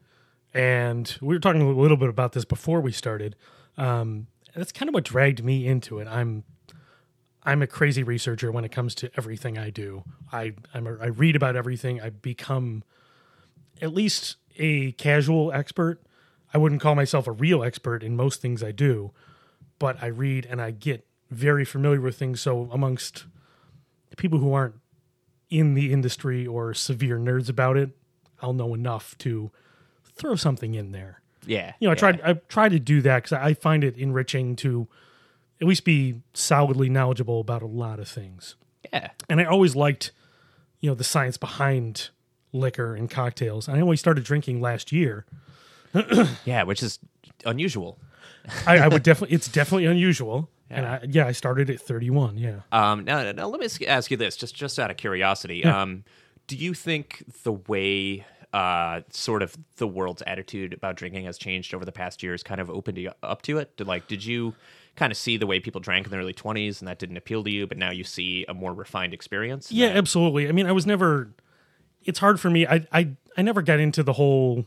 and 0.54 1.16
we 1.20 1.34
were 1.34 1.40
talking 1.40 1.62
a 1.62 1.70
little 1.70 1.96
bit 1.96 2.08
about 2.08 2.32
this 2.32 2.44
before 2.44 2.80
we 2.80 2.92
started. 2.92 3.36
Um, 3.76 4.28
that's 4.54 4.72
kind 4.72 4.88
of 4.88 4.94
what 4.94 5.04
dragged 5.04 5.44
me 5.44 5.66
into 5.66 5.98
it. 5.98 6.08
I'm, 6.08 6.44
I'm 7.42 7.62
a 7.62 7.66
crazy 7.66 8.02
researcher 8.02 8.50
when 8.50 8.64
it 8.64 8.72
comes 8.72 8.94
to 8.96 9.10
everything 9.16 9.58
I 9.58 9.70
do. 9.70 10.02
I, 10.32 10.54
I'm 10.72 10.86
a, 10.86 10.96
I 10.96 11.06
read 11.06 11.36
about 11.36 11.56
everything. 11.56 12.00
I 12.00 12.10
become 12.10 12.82
at 13.80 13.94
least 13.94 14.36
a 14.56 14.92
casual 14.92 15.52
expert. 15.52 16.02
I 16.54 16.58
wouldn't 16.58 16.80
call 16.80 16.94
myself 16.94 17.26
a 17.26 17.32
real 17.32 17.62
expert 17.62 18.02
in 18.02 18.16
most 18.16 18.40
things 18.40 18.62
I 18.62 18.72
do, 18.72 19.12
but 19.78 20.02
I 20.02 20.06
read 20.06 20.46
and 20.46 20.60
I 20.60 20.70
get 20.70 21.06
very 21.30 21.64
familiar 21.64 22.00
with 22.00 22.16
things. 22.16 22.40
So 22.40 22.68
amongst 22.72 23.26
people 24.16 24.38
who 24.38 24.52
aren't 24.52 24.76
in 25.50 25.74
the 25.74 25.92
industry 25.92 26.46
or 26.46 26.72
severe 26.74 27.18
nerds 27.18 27.48
about 27.48 27.76
it, 27.76 27.90
I'll 28.40 28.52
know 28.52 28.74
enough 28.74 29.16
to 29.18 29.50
throw 30.16 30.34
something 30.36 30.74
in 30.74 30.92
there. 30.92 31.20
Yeah, 31.46 31.74
You 31.78 31.86
know, 31.86 31.92
I 31.92 31.94
yeah. 31.94 31.98
tried 31.98 32.20
I 32.22 32.32
try 32.48 32.68
to 32.68 32.78
do 32.80 33.00
that 33.02 33.22
because 33.22 33.32
I 33.34 33.54
find 33.54 33.84
it 33.84 33.96
enriching 33.96 34.56
to 34.56 34.88
at 35.60 35.66
least 35.68 35.84
be 35.84 36.20
solidly 36.34 36.88
knowledgeable 36.88 37.40
about 37.40 37.62
a 37.62 37.66
lot 37.66 38.00
of 38.00 38.08
things. 38.08 38.56
Yeah, 38.92 39.10
And 39.28 39.40
I 39.40 39.44
always 39.44 39.74
liked, 39.76 40.12
you 40.80 40.90
know, 40.90 40.94
the 40.94 41.04
science 41.04 41.36
behind 41.36 42.10
liquor 42.52 42.94
and 42.94 43.08
cocktails. 43.10 43.68
And 43.68 43.76
I 43.76 43.80
only 43.80 43.96
started 43.96 44.24
drinking 44.24 44.60
last 44.60 44.90
year. 44.92 45.24
yeah, 46.44 46.62
which 46.64 46.82
is 46.82 46.98
unusual. 47.44 47.98
I, 48.66 48.78
I 48.78 48.88
would 48.88 49.02
definitely 49.02 49.34
it's 49.34 49.48
definitely 49.48 49.86
unusual. 49.86 50.50
And 50.68 50.84
I, 50.84 51.06
yeah, 51.08 51.26
I 51.28 51.32
started 51.32 51.70
at 51.70 51.80
31. 51.80 52.38
Yeah. 52.38 52.60
Um, 52.72 53.04
now, 53.04 53.30
now 53.32 53.46
let 53.46 53.60
me 53.60 53.66
ask- 53.66 53.82
ask 53.84 54.10
you 54.10 54.16
this, 54.16 54.36
just 54.36 54.54
just 54.54 54.78
out 54.80 54.90
of 54.90 54.96
curiosity. 54.96 55.64
Um, 55.64 56.02
do 56.48 56.56
you 56.56 56.74
think 56.74 57.24
the 57.44 57.52
way 57.52 58.24
uh, 58.56 59.02
sort 59.10 59.42
of 59.42 59.56
the 59.76 59.86
world's 59.86 60.22
attitude 60.26 60.72
about 60.72 60.96
drinking 60.96 61.24
has 61.26 61.36
changed 61.36 61.74
over 61.74 61.84
the 61.84 61.92
past 61.92 62.22
years 62.22 62.42
kind 62.42 62.60
of 62.60 62.70
opened 62.70 62.96
you 62.98 63.10
up 63.22 63.42
to 63.42 63.58
it? 63.58 63.76
Did, 63.76 63.86
like, 63.86 64.08
did 64.08 64.24
you 64.24 64.54
kind 64.96 65.10
of 65.12 65.16
see 65.18 65.36
the 65.36 65.46
way 65.46 65.60
people 65.60 65.80
drank 65.80 66.06
in 66.06 66.10
their 66.10 66.20
early 66.20 66.32
twenties 66.32 66.80
and 66.80 66.88
that 66.88 66.98
didn't 66.98 67.18
appeal 67.18 67.44
to 67.44 67.50
you, 67.50 67.66
but 67.66 67.76
now 67.76 67.90
you 67.90 68.02
see 68.04 68.44
a 68.48 68.54
more 68.54 68.72
refined 68.72 69.12
experience? 69.12 69.70
Yeah, 69.70 69.88
absolutely. 69.88 70.48
I 70.48 70.52
mean, 70.52 70.66
I 70.66 70.72
was 70.72 70.86
never. 70.86 71.32
It's 72.02 72.18
hard 72.20 72.40
for 72.40 72.48
me. 72.50 72.66
I 72.66 72.86
I 72.92 73.10
I 73.36 73.42
never 73.42 73.60
got 73.62 73.78
into 73.80 74.02
the 74.02 74.14
whole. 74.14 74.64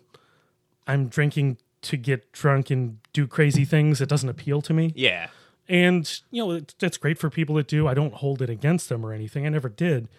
I'm 0.86 1.08
drinking 1.08 1.58
to 1.82 1.98
get 1.98 2.32
drunk 2.32 2.70
and 2.70 3.00
do 3.14 3.26
crazy 3.28 3.66
things. 3.66 4.02
It 4.02 4.10
doesn't 4.10 4.30
appeal 4.30 4.62
to 4.64 4.74
me. 4.74 4.92
yeah, 4.96 5.28
And 5.68 6.20
you 6.30 6.44
know, 6.46 6.52
it, 6.52 6.76
that's 6.80 6.98
great 6.98 7.18
for 7.18 7.30
people 7.30 7.56
that 7.56 7.68
do. 7.68 7.88
I 7.88 7.94
don't 7.94 8.14
hold 8.16 8.42
it 8.42 8.50
against 8.50 8.90
them 8.90 9.06
or 9.06 9.14
anything. 9.14 9.46
I 9.46 9.50
never 9.50 9.70
did. 9.70 10.10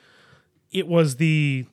It 0.72 0.88
was 0.88 1.16
the. 1.16 1.66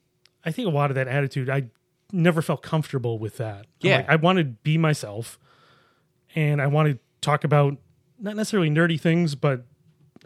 I 0.45 0.51
think 0.51 0.67
a 0.67 0.71
lot 0.71 0.91
of 0.91 0.95
that 0.95 1.07
attitude. 1.07 1.49
I 1.49 1.69
never 2.11 2.41
felt 2.41 2.61
comfortable 2.61 3.19
with 3.19 3.37
that. 3.37 3.65
Yeah. 3.81 3.97
like, 3.97 4.09
I 4.09 4.15
want 4.15 4.37
to 4.39 4.43
be 4.45 4.77
myself, 4.77 5.37
and 6.35 6.61
I 6.61 6.67
want 6.67 6.89
to 6.89 6.99
talk 7.21 7.43
about 7.43 7.77
not 8.19 8.35
necessarily 8.35 8.69
nerdy 8.69 8.99
things, 8.99 9.35
but 9.35 9.65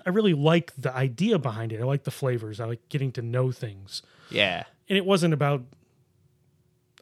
I 0.06 0.10
really 0.10 0.34
like 0.34 0.74
the 0.78 0.94
idea 0.96 1.38
behind 1.39 1.72
it. 1.74 1.82
I 1.82 1.84
like 1.84 2.04
the 2.04 2.12
flavors. 2.12 2.60
I 2.60 2.65
like 2.65 2.88
getting 2.89 3.12
to 3.13 3.22
know 3.22 3.52
things. 3.52 4.02
yeah, 4.30 4.63
And 4.89 4.98
it 4.98 5.06
wasn't 5.06 5.34
about 5.34 5.63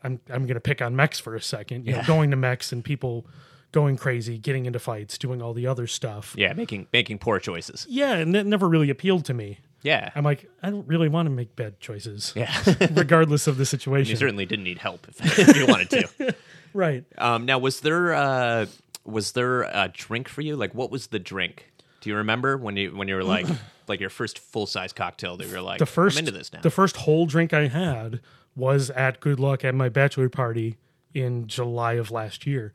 I'm 0.03 0.19
I'm 0.29 0.43
going 0.43 0.55
to 0.55 0.61
pick 0.61 0.81
on 0.81 0.95
Mex 0.95 1.19
for 1.19 1.35
a 1.35 1.41
second. 1.41 1.85
You 1.85 1.91
know, 1.91 1.97
Yeah. 1.99 2.07
going 2.07 2.31
to 2.31 2.37
Mex 2.37 2.71
and 2.71 2.83
people 2.83 3.25
going 3.71 3.97
crazy, 3.97 4.37
getting 4.37 4.65
into 4.65 4.79
fights, 4.79 5.17
doing 5.17 5.41
all 5.41 5.53
the 5.53 5.67
other 5.67 5.85
stuff. 5.87 6.33
yeah, 6.37 6.53
making 6.53 6.87
making 6.93 7.19
poor 7.19 7.39
choices. 7.39 7.85
Yeah, 7.89 8.13
and 8.13 8.33
that 8.33 8.45
never 8.45 8.67
really 8.67 8.89
appealed 8.89 9.25
to 9.25 9.33
me. 9.33 9.59
Yeah. 9.81 10.11
I'm 10.15 10.23
like, 10.23 10.49
I 10.61 10.69
don't 10.69 10.87
really 10.87 11.09
want 11.09 11.27
to 11.27 11.29
make 11.29 11.55
bad 11.55 11.79
choices, 11.79 12.33
yeah. 12.35 12.53
regardless 12.91 13.47
of 13.47 13.57
the 13.57 13.65
situation. 13.65 14.11
you 14.11 14.17
certainly 14.17 14.45
didn't 14.45 14.65
need 14.65 14.77
help 14.79 15.07
if, 15.07 15.39
if 15.49 15.55
you 15.55 15.65
wanted 15.67 15.89
to. 15.91 16.35
Right. 16.71 17.03
Um, 17.17 17.45
now, 17.45 17.57
was 17.57 17.79
there 17.79 18.13
uh, 18.13 18.67
was 19.03 19.31
there 19.31 19.63
a 19.63 19.89
drink 19.91 20.27
for 20.27 20.41
you? 20.41 20.55
Like, 20.55 20.75
what 20.75 20.91
was 20.91 21.07
the 21.07 21.17
drink? 21.17 21.71
Do 22.01 22.11
you 22.11 22.15
remember 22.17 22.57
when 22.57 22.77
you 22.77 22.95
when 22.95 23.07
you 23.07 23.15
were 23.15 23.23
like 23.23 23.47
like 23.87 23.99
your 23.99 24.11
first 24.11 24.37
full 24.37 24.67
size 24.67 24.93
cocktail 24.93 25.35
that 25.37 25.47
you 25.47 25.53
were 25.53 25.61
like, 25.61 25.79
The 25.79 25.87
first 25.87 26.15
I'm 26.15 26.19
into 26.19 26.31
this 26.31 26.53
now? 26.53 26.61
the 26.61 26.69
first 26.69 26.95
whole 26.97 27.25
drink 27.25 27.53
I 27.53 27.69
had 27.69 28.21
was 28.55 28.91
at 28.91 29.19
Good 29.19 29.39
Luck 29.39 29.65
at 29.65 29.73
my 29.73 29.89
bachelor 29.89 30.29
party 30.29 30.77
in 31.15 31.47
July 31.47 31.93
of 31.93 32.11
last 32.11 32.45
year. 32.45 32.71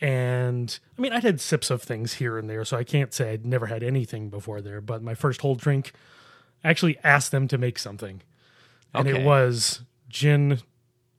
And 0.00 0.76
I 0.98 1.02
mean, 1.02 1.12
I'd 1.12 1.22
had 1.22 1.40
sips 1.40 1.70
of 1.70 1.82
things 1.82 2.14
here 2.14 2.38
and 2.38 2.48
there, 2.48 2.64
so 2.64 2.76
I 2.76 2.84
can't 2.84 3.12
say 3.12 3.32
I'd 3.32 3.44
never 3.44 3.66
had 3.66 3.82
anything 3.82 4.30
before 4.30 4.60
there. 4.60 4.80
But 4.80 5.02
my 5.02 5.14
first 5.14 5.42
whole 5.42 5.54
drink, 5.54 5.92
actually 6.64 6.98
asked 7.04 7.30
them 7.30 7.48
to 7.48 7.58
make 7.58 7.78
something, 7.78 8.22
and 8.94 9.08
Okay. 9.08 9.20
it 9.20 9.24
was 9.24 9.82
gin, 10.08 10.58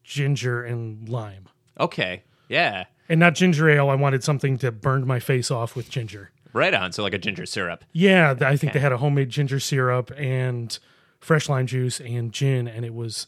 ginger, 0.04 0.64
and 0.64 1.08
lime. 1.10 1.46
okay, 1.80 2.24
yeah, 2.50 2.86
And 3.10 3.20
not 3.20 3.36
ginger 3.36 3.70
ale. 3.70 3.90
I 3.90 3.96
wanted 3.96 4.24
something 4.24 4.58
to 4.60 4.72
burn 4.72 5.06
my 5.08 5.20
face 5.20 5.50
off 5.52 5.76
with 5.76 5.90
ginger. 5.90 6.32
right 6.54 6.74
on. 6.74 6.92
So 6.92 7.02
like 7.04 7.14
a 7.14 7.18
ginger 7.18 7.46
syrup. 7.46 7.84
Yeah, 7.94 8.34
th- 8.34 8.44
I 8.44 8.58
think 8.58 8.74
they 8.74 8.80
had 8.80 8.92
a 8.92 8.98
homemade 8.98 9.30
ginger 9.30 9.60
syrup 9.60 10.12
and 10.18 10.78
fresh 11.20 11.48
lime 11.48 11.66
juice 11.68 12.00
and 12.02 12.34
gin, 12.34 12.68
and 12.68 12.84
it 12.84 12.94
was, 12.94 13.28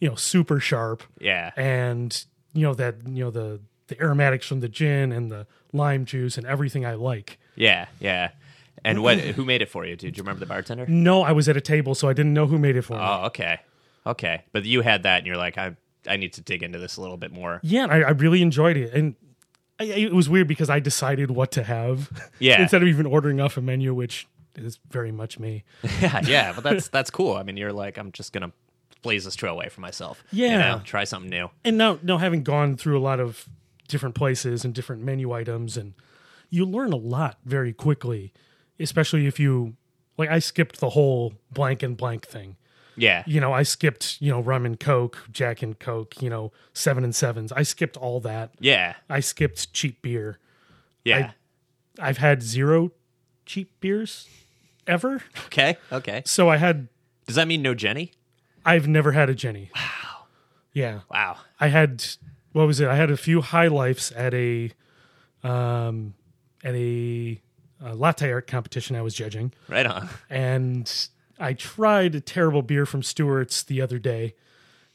you 0.00 0.08
know, 0.08 0.14
super 0.14 0.60
sharp. 0.60 1.02
Yeah, 1.20 1.50
And 1.56 2.24
you 2.54 2.62
know 2.62 2.72
that 2.74 2.96
you 3.06 3.22
know 3.24 3.30
the 3.30 3.60
the 3.88 4.00
aromatics 4.00 4.46
from 4.46 4.60
the 4.60 4.68
gin 4.68 5.12
and 5.12 5.30
the 5.30 5.46
lime 5.74 6.06
juice 6.06 6.38
and 6.38 6.46
everything 6.46 6.86
I 6.86 6.94
like. 6.94 7.38
yeah, 7.54 7.86
yeah. 8.00 8.30
And 8.84 9.02
what? 9.02 9.18
Who 9.18 9.44
made 9.44 9.62
it 9.62 9.68
for 9.68 9.84
you? 9.86 9.96
Did 9.96 10.16
you 10.16 10.22
remember 10.22 10.40
the 10.40 10.46
bartender? 10.46 10.86
No, 10.86 11.22
I 11.22 11.32
was 11.32 11.48
at 11.48 11.56
a 11.56 11.60
table, 11.60 11.94
so 11.94 12.08
I 12.08 12.12
didn't 12.12 12.34
know 12.34 12.46
who 12.46 12.58
made 12.58 12.76
it 12.76 12.82
for 12.82 12.94
me. 12.94 13.00
Oh, 13.02 13.24
okay, 13.26 13.60
okay. 14.06 14.44
But 14.52 14.64
you 14.64 14.80
had 14.82 15.04
that, 15.04 15.18
and 15.18 15.26
you're 15.26 15.36
like, 15.36 15.56
I 15.58 15.76
I 16.08 16.16
need 16.16 16.32
to 16.34 16.40
dig 16.40 16.62
into 16.62 16.78
this 16.78 16.96
a 16.96 17.00
little 17.00 17.16
bit 17.16 17.32
more. 17.32 17.60
Yeah, 17.62 17.86
I, 17.86 18.00
I 18.00 18.10
really 18.10 18.42
enjoyed 18.42 18.76
it, 18.76 18.92
and 18.92 19.14
I, 19.80 19.84
it 19.84 20.12
was 20.12 20.28
weird 20.28 20.48
because 20.48 20.68
I 20.70 20.80
decided 20.80 21.30
what 21.30 21.50
to 21.52 21.62
have. 21.62 22.10
Yeah. 22.38 22.60
instead 22.62 22.82
of 22.82 22.88
even 22.88 23.06
ordering 23.06 23.40
off 23.40 23.56
a 23.56 23.60
menu, 23.62 23.94
which 23.94 24.26
is 24.56 24.78
very 24.90 25.10
much 25.12 25.38
me. 25.38 25.64
Yeah, 26.00 26.20
yeah. 26.24 26.52
But 26.54 26.64
that's 26.70 26.88
that's 26.88 27.10
cool. 27.10 27.34
I 27.34 27.42
mean, 27.42 27.56
you're 27.56 27.72
like, 27.72 27.96
I'm 27.98 28.12
just 28.12 28.32
gonna 28.32 28.52
blaze 29.02 29.24
this 29.24 29.34
trail 29.36 29.52
away 29.54 29.68
for 29.68 29.80
myself. 29.80 30.22
you 30.30 30.46
Yeah. 30.46 30.58
know, 30.76 30.80
try 30.84 31.04
something 31.04 31.30
new. 31.30 31.50
and 31.64 31.76
now 31.78 31.98
now 32.02 32.18
having 32.18 32.42
gone 32.42 32.76
through 32.76 32.98
a 32.98 33.02
lot 33.02 33.20
of 33.20 33.48
different 33.88 34.14
places 34.14 34.64
and 34.64 34.72
different 34.74 35.02
menu 35.02 35.30
items 35.32 35.76
and 35.76 35.92
you 36.50 36.64
learn 36.64 36.90
a 36.92 36.96
lot 36.96 37.36
very 37.44 37.72
quickly 37.72 38.32
especially 38.80 39.26
if 39.26 39.38
you 39.40 39.74
like 40.16 40.28
i 40.30 40.38
skipped 40.38 40.80
the 40.80 40.90
whole 40.90 41.34
blank 41.52 41.82
and 41.82 41.96
blank 41.96 42.26
thing 42.26 42.56
Yeah, 42.96 43.22
you 43.26 43.40
know 43.40 43.52
i 43.52 43.62
skipped 43.62 44.20
you 44.20 44.30
know 44.30 44.40
rum 44.40 44.64
and 44.66 44.78
coke 44.78 45.24
jack 45.30 45.62
and 45.62 45.78
coke 45.78 46.20
you 46.22 46.30
know 46.30 46.52
seven 46.72 47.04
and 47.04 47.14
sevens 47.14 47.52
i 47.52 47.62
skipped 47.62 47.96
all 47.96 48.20
that 48.20 48.50
yeah, 48.60 48.94
i 49.10 49.20
skipped 49.20 49.72
cheap 49.72 50.02
beer 50.02 50.38
yeah. 51.04 51.32
i've 52.00 52.18
had 52.18 52.42
zero 52.42 52.90
cheap 53.46 53.70
beers 53.80 54.28
ever 54.86 55.22
okay, 55.46 55.76
okay. 55.92 56.22
so 56.24 56.48
i 56.48 56.56
had 56.56 56.88
Does 57.26 57.36
that 57.36 57.46
mean 57.48 57.62
no 57.62 57.74
Genny? 57.74 58.12
i've 58.64 58.86
never 58.88 59.12
had 59.12 59.28
a 59.30 59.34
Genny 59.34 59.70
wow 59.74 60.26
yeah 60.72 61.00
Wow. 61.10 61.36
I 61.60 61.68
had 61.68 62.04
what 62.52 62.66
was 62.66 62.78
it? 62.80 62.88
I 62.88 62.94
had 62.96 63.10
a 63.10 63.16
few 63.16 63.40
high 63.40 63.66
lifes 63.68 64.12
at 64.14 64.32
a 64.34 64.70
um 65.42 66.14
at 66.62 66.74
a, 66.74 67.40
uh 67.84 67.94
latte 67.94 68.30
art 68.32 68.46
competition 68.46 68.96
I 68.96 69.02
was 69.02 69.14
judging, 69.14 69.52
Right 69.68 69.86
on. 69.86 70.08
and 70.30 71.08
I 71.38 71.52
tried 71.52 72.14
a 72.14 72.20
terrible 72.20 72.62
beer 72.62 72.86
from 72.86 73.02
Stewart's 73.02 73.62
the 73.62 73.80
other 73.80 73.98
day, 73.98 74.34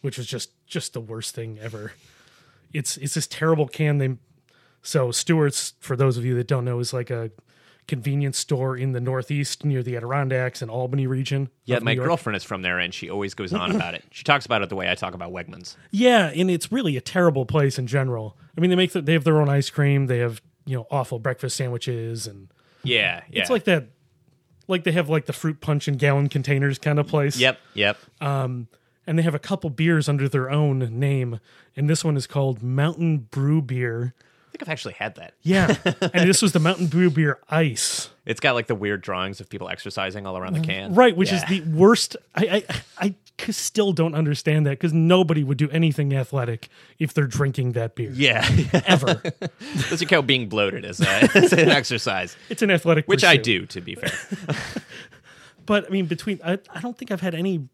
which 0.02 0.18
was 0.18 0.28
just 0.28 0.52
just 0.66 0.94
the 0.94 1.02
worst 1.02 1.36
thing 1.36 1.60
ever. 1.62 1.94
It's 2.74 2.98
it's 2.98 3.14
this 3.16 3.28
terrible 3.28 3.68
can 3.68 3.98
they 3.98 4.16
so 4.82 5.12
Stewart's 5.12 5.74
for 5.80 5.96
those 5.96 6.18
of 6.18 6.26
you 6.26 6.36
that 6.36 6.48
don't 6.48 6.66
know 6.66 6.80
is 6.80 6.94
like 6.94 7.10
a 7.10 7.32
convenience 7.88 8.38
store 8.38 8.78
in 8.78 8.92
the 8.92 9.02
Northeast 9.02 9.66
near 9.66 9.82
the 9.82 9.98
Adirondacks 9.98 10.62
and 10.62 10.70
Albany 10.70 11.08
region. 11.08 11.50
Yeah, 11.66 11.80
my 11.80 11.96
girlfriend 11.96 12.38
is 12.38 12.44
from 12.44 12.62
there, 12.62 12.78
and 12.78 12.94
she 12.94 13.10
always 13.10 13.34
goes 13.34 13.52
on 13.52 13.76
about 13.76 13.96
it. 13.96 14.04
She 14.12 14.24
talks 14.24 14.46
about 14.46 14.62
it 14.62 14.70
the 14.70 14.76
way 14.76 14.90
I 14.90 14.94
talk 14.96 15.16
about 15.16 15.32
Wegmans. 15.32 15.76
Yeah, 15.90 16.28
and 16.30 16.52
it's 16.52 16.72
really 16.72 16.96
a 16.98 17.02
terrible 17.02 17.46
place 17.48 17.80
in 17.80 17.88
general. 17.88 18.38
I 18.56 18.62
mean, 18.62 18.70
they 18.70 18.76
make 18.76 18.92
the, 18.92 19.02
they 19.02 19.14
have 19.14 19.24
their 19.24 19.42
own 19.42 19.50
ice 19.50 19.70
cream. 19.72 20.06
They 20.06 20.20
have 20.20 20.40
you 20.66 20.78
know 20.78 20.86
awful 20.92 21.18
breakfast 21.20 21.58
sandwiches, 21.58 22.28
and 22.28 22.50
Yeah, 22.84 23.22
yeah. 23.30 23.42
it's 23.42 23.50
like 23.50 23.66
that. 23.66 23.88
Like 24.68 24.84
they 24.84 24.92
have 24.92 25.10
like 25.10 25.26
the 25.26 25.34
fruit 25.34 25.62
punch 25.62 25.88
in 25.88 25.96
gallon 25.96 26.30
containers 26.30 26.78
kind 26.78 27.00
of 27.00 27.08
place. 27.08 27.38
Yep, 27.38 27.60
yep. 27.74 27.98
Um, 28.22 28.68
and 29.08 29.18
they 29.18 29.24
have 29.24 29.34
a 29.34 29.40
couple 29.40 29.72
beers 29.72 30.08
under 30.08 30.30
their 30.30 30.52
own 30.52 31.00
name, 31.00 31.40
and 31.76 31.90
this 31.90 32.04
one 32.04 32.16
is 32.16 32.28
called 32.28 32.62
Mountain 32.62 33.28
Brew 33.32 33.62
Beer. 33.62 34.14
I 34.50 34.52
think 34.52 34.64
I've 34.64 34.70
actually 34.70 34.96
had 34.96 35.16
that. 35.16 35.36
Yeah, 35.44 35.76
and 35.86 36.28
this 36.28 36.42
was 36.42 36.54
the 36.54 36.60
Mountain 36.60 36.88
Brew 36.88 37.12
Beer 37.12 37.38
Ice, 37.50 38.10
It's 38.26 38.40
got 38.40 38.56
like 38.56 38.66
the 38.66 38.74
weird 38.74 39.02
drawings 39.02 39.40
of 39.40 39.48
people 39.48 39.70
exercising 39.70 40.26
all 40.26 40.38
around 40.38 40.54
the 40.54 40.60
mm-hmm. 40.60 40.72
can. 40.72 40.96
right? 40.96 41.16
Which 41.16 41.32
Yeah. 41.32 41.38
is 41.38 41.46
the 41.46 41.62
worst. 41.70 42.18
I 42.36 42.64
I 42.98 43.14
still 43.52 43.94
don't 43.94 44.16
understand 44.16 44.66
that 44.66 44.72
because 44.72 44.92
nobody 44.92 45.44
would 45.44 45.58
do 45.60 45.70
anything 45.70 46.14
athletic 46.16 46.68
if 46.98 47.14
they're 47.14 47.28
drinking 47.28 47.74
that 47.74 47.94
beer 47.96 48.12
Yeah, 48.12 48.44
ever. 48.88 49.22
doesn't 49.90 50.08
count 50.08 50.26
being 50.26 50.50
bloated 50.50 50.84
as, 50.84 51.00
a, 51.00 51.08
as 51.38 51.54
an 51.54 51.70
exercise, 51.70 52.36
It's 52.50 52.64
an 52.64 52.72
athletic, 52.72 53.06
which 53.08 53.24
I 53.24 53.38
do, 53.38 53.68
to 53.68 53.82
be 53.82 53.94
fair. 53.96 54.12
But 55.66 55.86
I 55.86 55.90
mean, 55.90 56.08
between 56.08 56.40
I, 56.44 56.58
I 56.74 56.82
don't 56.82 56.98
think 56.98 57.12
I've 57.12 57.22
had 57.22 57.36
any. 57.36 57.70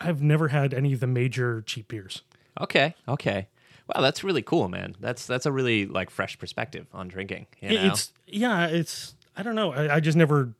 I've 0.00 0.22
never 0.22 0.48
had 0.48 0.72
any 0.72 0.94
of 0.94 1.00
the 1.00 1.06
major 1.06 1.62
cheap 1.66 1.88
beers. 1.88 2.22
Okay, 2.58 2.94
okay. 3.06 3.48
Wow, 3.86 4.00
that's 4.00 4.24
really 4.24 4.42
cool, 4.42 4.68
man. 4.68 4.96
That's 5.00 5.26
that's 5.26 5.46
a 5.46 5.52
really 5.52 5.86
like 5.86 6.10
fresh 6.10 6.38
perspective 6.38 6.86
on 6.92 7.08
drinking. 7.08 7.46
You 7.60 7.74
know? 7.74 7.86
It's 7.92 8.12
yeah, 8.26 8.66
it's 8.66 9.14
I 9.36 9.42
don't 9.42 9.54
know. 9.54 9.72
I, 9.72 9.96
I 9.96 10.00
just 10.00 10.16
never. 10.16 10.54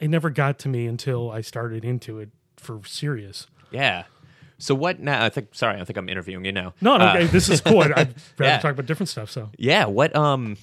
It 0.00 0.08
never 0.08 0.30
got 0.30 0.58
to 0.60 0.68
me 0.68 0.86
until 0.86 1.30
I 1.30 1.42
started 1.42 1.84
into 1.84 2.18
it 2.18 2.30
for 2.56 2.80
serious. 2.84 3.46
yeah. 3.70 4.04
So 4.58 4.74
what 4.76 5.00
now? 5.00 5.24
I 5.24 5.28
think. 5.28 5.48
Sorry, 5.54 5.80
I 5.80 5.84
think 5.84 5.96
I'm 5.96 6.08
interviewing 6.08 6.44
you 6.44 6.52
now. 6.52 6.72
No, 6.80 6.96
no, 6.96 7.04
Uh, 7.06 7.14
okay, 7.14 7.26
this 7.26 7.48
is 7.48 7.60
cool. 7.60 7.80
I'd, 7.82 7.90
rather 7.96 8.14
Yeah. 8.40 8.58
talk 8.60 8.72
about 8.72 8.86
different 8.86 9.08
stuff. 9.10 9.28
So 9.30 9.50
Yeah. 9.58 9.86
What? 9.86 10.14
Um. 10.16 10.56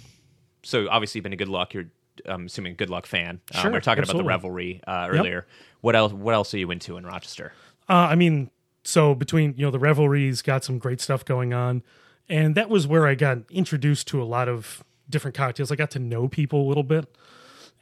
So 0.63 0.87
obviously, 0.89 1.19
you've 1.19 1.23
been 1.23 1.33
a 1.33 1.37
good 1.37 1.49
luck. 1.49 1.73
You're, 1.73 1.85
I'm 2.25 2.45
assuming, 2.47 2.71
a 2.73 2.75
good 2.75 2.89
luck 2.89 3.05
fan. 3.05 3.39
Um, 3.53 3.61
Sure, 3.61 3.71
we 3.71 3.77
are 3.77 3.81
talking 3.81 4.01
absolutely. 4.01 4.29
about 4.31 4.41
the 4.41 4.47
revelry 4.47 4.81
uh, 4.87 5.07
earlier. 5.09 5.45
What 5.81 5.95
else? 5.95 6.11
What 6.13 6.33
else 6.33 6.53
are 6.53 6.57
you 6.57 6.71
into 6.71 6.97
in 6.97 7.05
Rochester? 7.05 7.53
Uh, 7.89 7.93
I 7.93 8.15
mean, 8.15 8.49
so 8.89 9.13
between 9.13 9.53
you 9.55 9.65
know 9.65 9.71
the 9.71 9.79
revelries, 9.79 10.41
got 10.41 10.63
some 10.63 10.79
great 10.79 10.99
stuff 10.99 11.23
going 11.23 11.53
on, 11.53 11.83
and 12.27 12.55
that 12.55 12.69
was 12.69 12.87
where 12.87 13.05
I 13.05 13.15
got 13.15 13.39
introduced 13.51 14.07
to 14.07 14.21
a 14.21 14.25
lot 14.25 14.49
of 14.49 14.83
different 15.09 15.37
cocktails. 15.37 15.71
I 15.71 15.75
got 15.75 15.91
to 15.91 15.99
know 15.99 16.27
people 16.27 16.61
a 16.61 16.67
little 16.67 16.83
bit, 16.83 17.05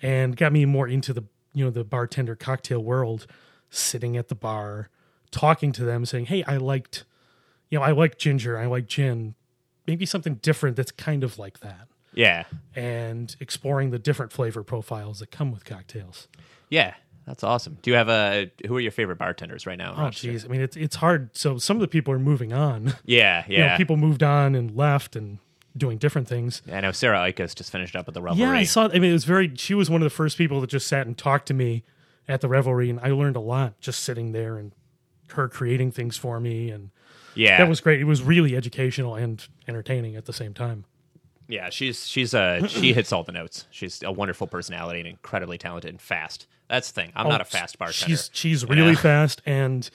and 0.02 0.36
got 0.36 0.52
me 0.52 0.66
more 0.66 0.88
into 0.88 1.14
the 1.14 1.24
you 1.54 1.64
know 1.64 1.72
the 1.72 1.86
bartender 1.86 2.36
cocktail 2.36 2.84
world. 2.84 3.26
Sitting 3.70 4.16
at 4.16 4.30
the 4.30 4.36
bar, 4.36 4.90
talking 5.32 5.72
to 5.74 5.84
them, 5.84 6.06
saying, 6.06 6.26
"Hey, 6.26 6.44
I 6.44 6.58
liked, 6.58 7.06
you 7.70 7.80
know, 7.80 7.84
I 7.84 7.92
like 7.92 8.18
ginger, 8.18 8.58
I 8.58 8.66
like 8.66 8.88
gin, 8.88 9.36
maybe 9.86 10.06
something 10.06 10.36
different 10.36 10.76
that's 10.76 10.92
kind 10.92 11.24
of 11.24 11.40
like 11.40 11.60
that." 11.60 11.88
Yeah. 12.14 12.46
And 12.76 13.36
exploring 13.40 13.92
the 13.92 14.00
different 14.00 14.32
flavor 14.32 14.64
profiles 14.64 15.20
that 15.20 15.32
come 15.32 15.52
with 15.52 15.66
cocktails. 15.66 16.28
Yeah. 16.70 16.96
That's 17.28 17.44
awesome. 17.44 17.78
Do 17.82 17.92
you 17.92 17.98
have 17.98 18.08
a? 18.10 18.50
Who 18.66 18.78
are 18.78 18.80
your 18.80 18.92
favorite 18.92 19.18
bartenders 19.18 19.68
right 19.68 19.78
now? 19.78 19.94
Oh, 19.98 20.02
jeez, 20.10 20.46
I 20.46 20.48
mean, 20.48 20.62
it's 20.62 20.78
it's 20.78 20.96
hard. 20.96 21.36
So 21.36 21.58
some 21.58 21.76
of 21.78 21.82
the 21.82 21.88
people 21.88 22.14
are 22.14 22.20
moving 22.20 22.54
on. 22.54 22.94
Yeah. 23.06 23.44
you 23.48 23.58
know, 23.58 23.66
Yeah. 23.66 23.78
people 23.78 23.98
moved 23.98 24.24
on 24.24 24.56
and 24.56 24.76
left 24.76 25.16
and 25.16 25.40
doing 25.76 25.98
different 25.98 26.28
things. 26.28 26.62
I 26.72 26.80
know 26.82 26.92
Sarah 26.94 27.20
Ikas 27.32 27.54
just 27.54 27.72
finished 27.72 27.96
up 27.96 28.08
at 28.08 28.14
the 28.14 28.22
revelry. 28.22 28.42
Yeah, 28.48 28.52
I 28.52 28.64
saw. 28.64 28.86
I 28.88 28.94
mean, 29.00 29.12
it 29.12 29.14
was 29.14 29.26
very. 29.26 29.52
She 29.58 29.74
was 29.74 29.90
one 29.90 30.02
of 30.02 30.06
the 30.06 30.10
first 30.16 30.38
people 30.38 30.62
that 30.62 30.70
just 30.70 30.88
sat 30.88 31.06
and 31.06 31.18
talked 31.18 31.48
to 31.50 31.54
me 31.54 31.84
at 32.30 32.40
the 32.42 32.48
revelry, 32.48 32.90
and 32.90 33.00
I 33.02 33.10
learned 33.12 33.36
a 33.36 33.42
lot 33.42 33.80
just 33.82 34.04
sitting 34.06 34.32
there 34.32 34.58
and 34.58 34.72
her 35.34 35.50
creating 35.50 35.92
things 35.92 36.16
for 36.16 36.40
me, 36.40 36.70
and 36.72 36.92
Yeah. 37.36 37.58
that 37.58 37.68
was 37.68 37.82
great. 37.82 38.00
It 38.00 38.06
was 38.06 38.24
really 38.24 38.56
educational 38.56 39.16
and 39.16 39.46
entertaining 39.68 40.16
at 40.16 40.26
the 40.26 40.34
same 40.34 40.54
time. 40.54 40.86
Yeah, 41.48 41.70
she's 41.70 42.08
she's 42.08 42.34
uh 42.34 42.68
she 42.68 42.94
hits 43.00 43.12
all 43.14 43.24
the 43.24 43.32
notes. 43.32 43.66
She's 43.72 44.04
a 44.04 44.12
wonderful 44.12 44.48
personality 44.48 45.00
and 45.00 45.08
incredibly 45.08 45.58
talented 45.58 45.90
and 45.92 46.02
fast. 46.02 46.48
That's 46.68 46.92
the 46.92 47.02
thing. 47.02 47.14
I'm 47.16 47.30
not 47.30 47.40
a 47.42 47.46
fast 47.46 47.78
bartender. 47.80 48.06
Oh, 48.06 48.08
She's 48.10 48.30
she's 48.34 48.66
really 48.66 48.92
know? 48.92 48.98
fast, 48.98 49.42
and 49.46 49.90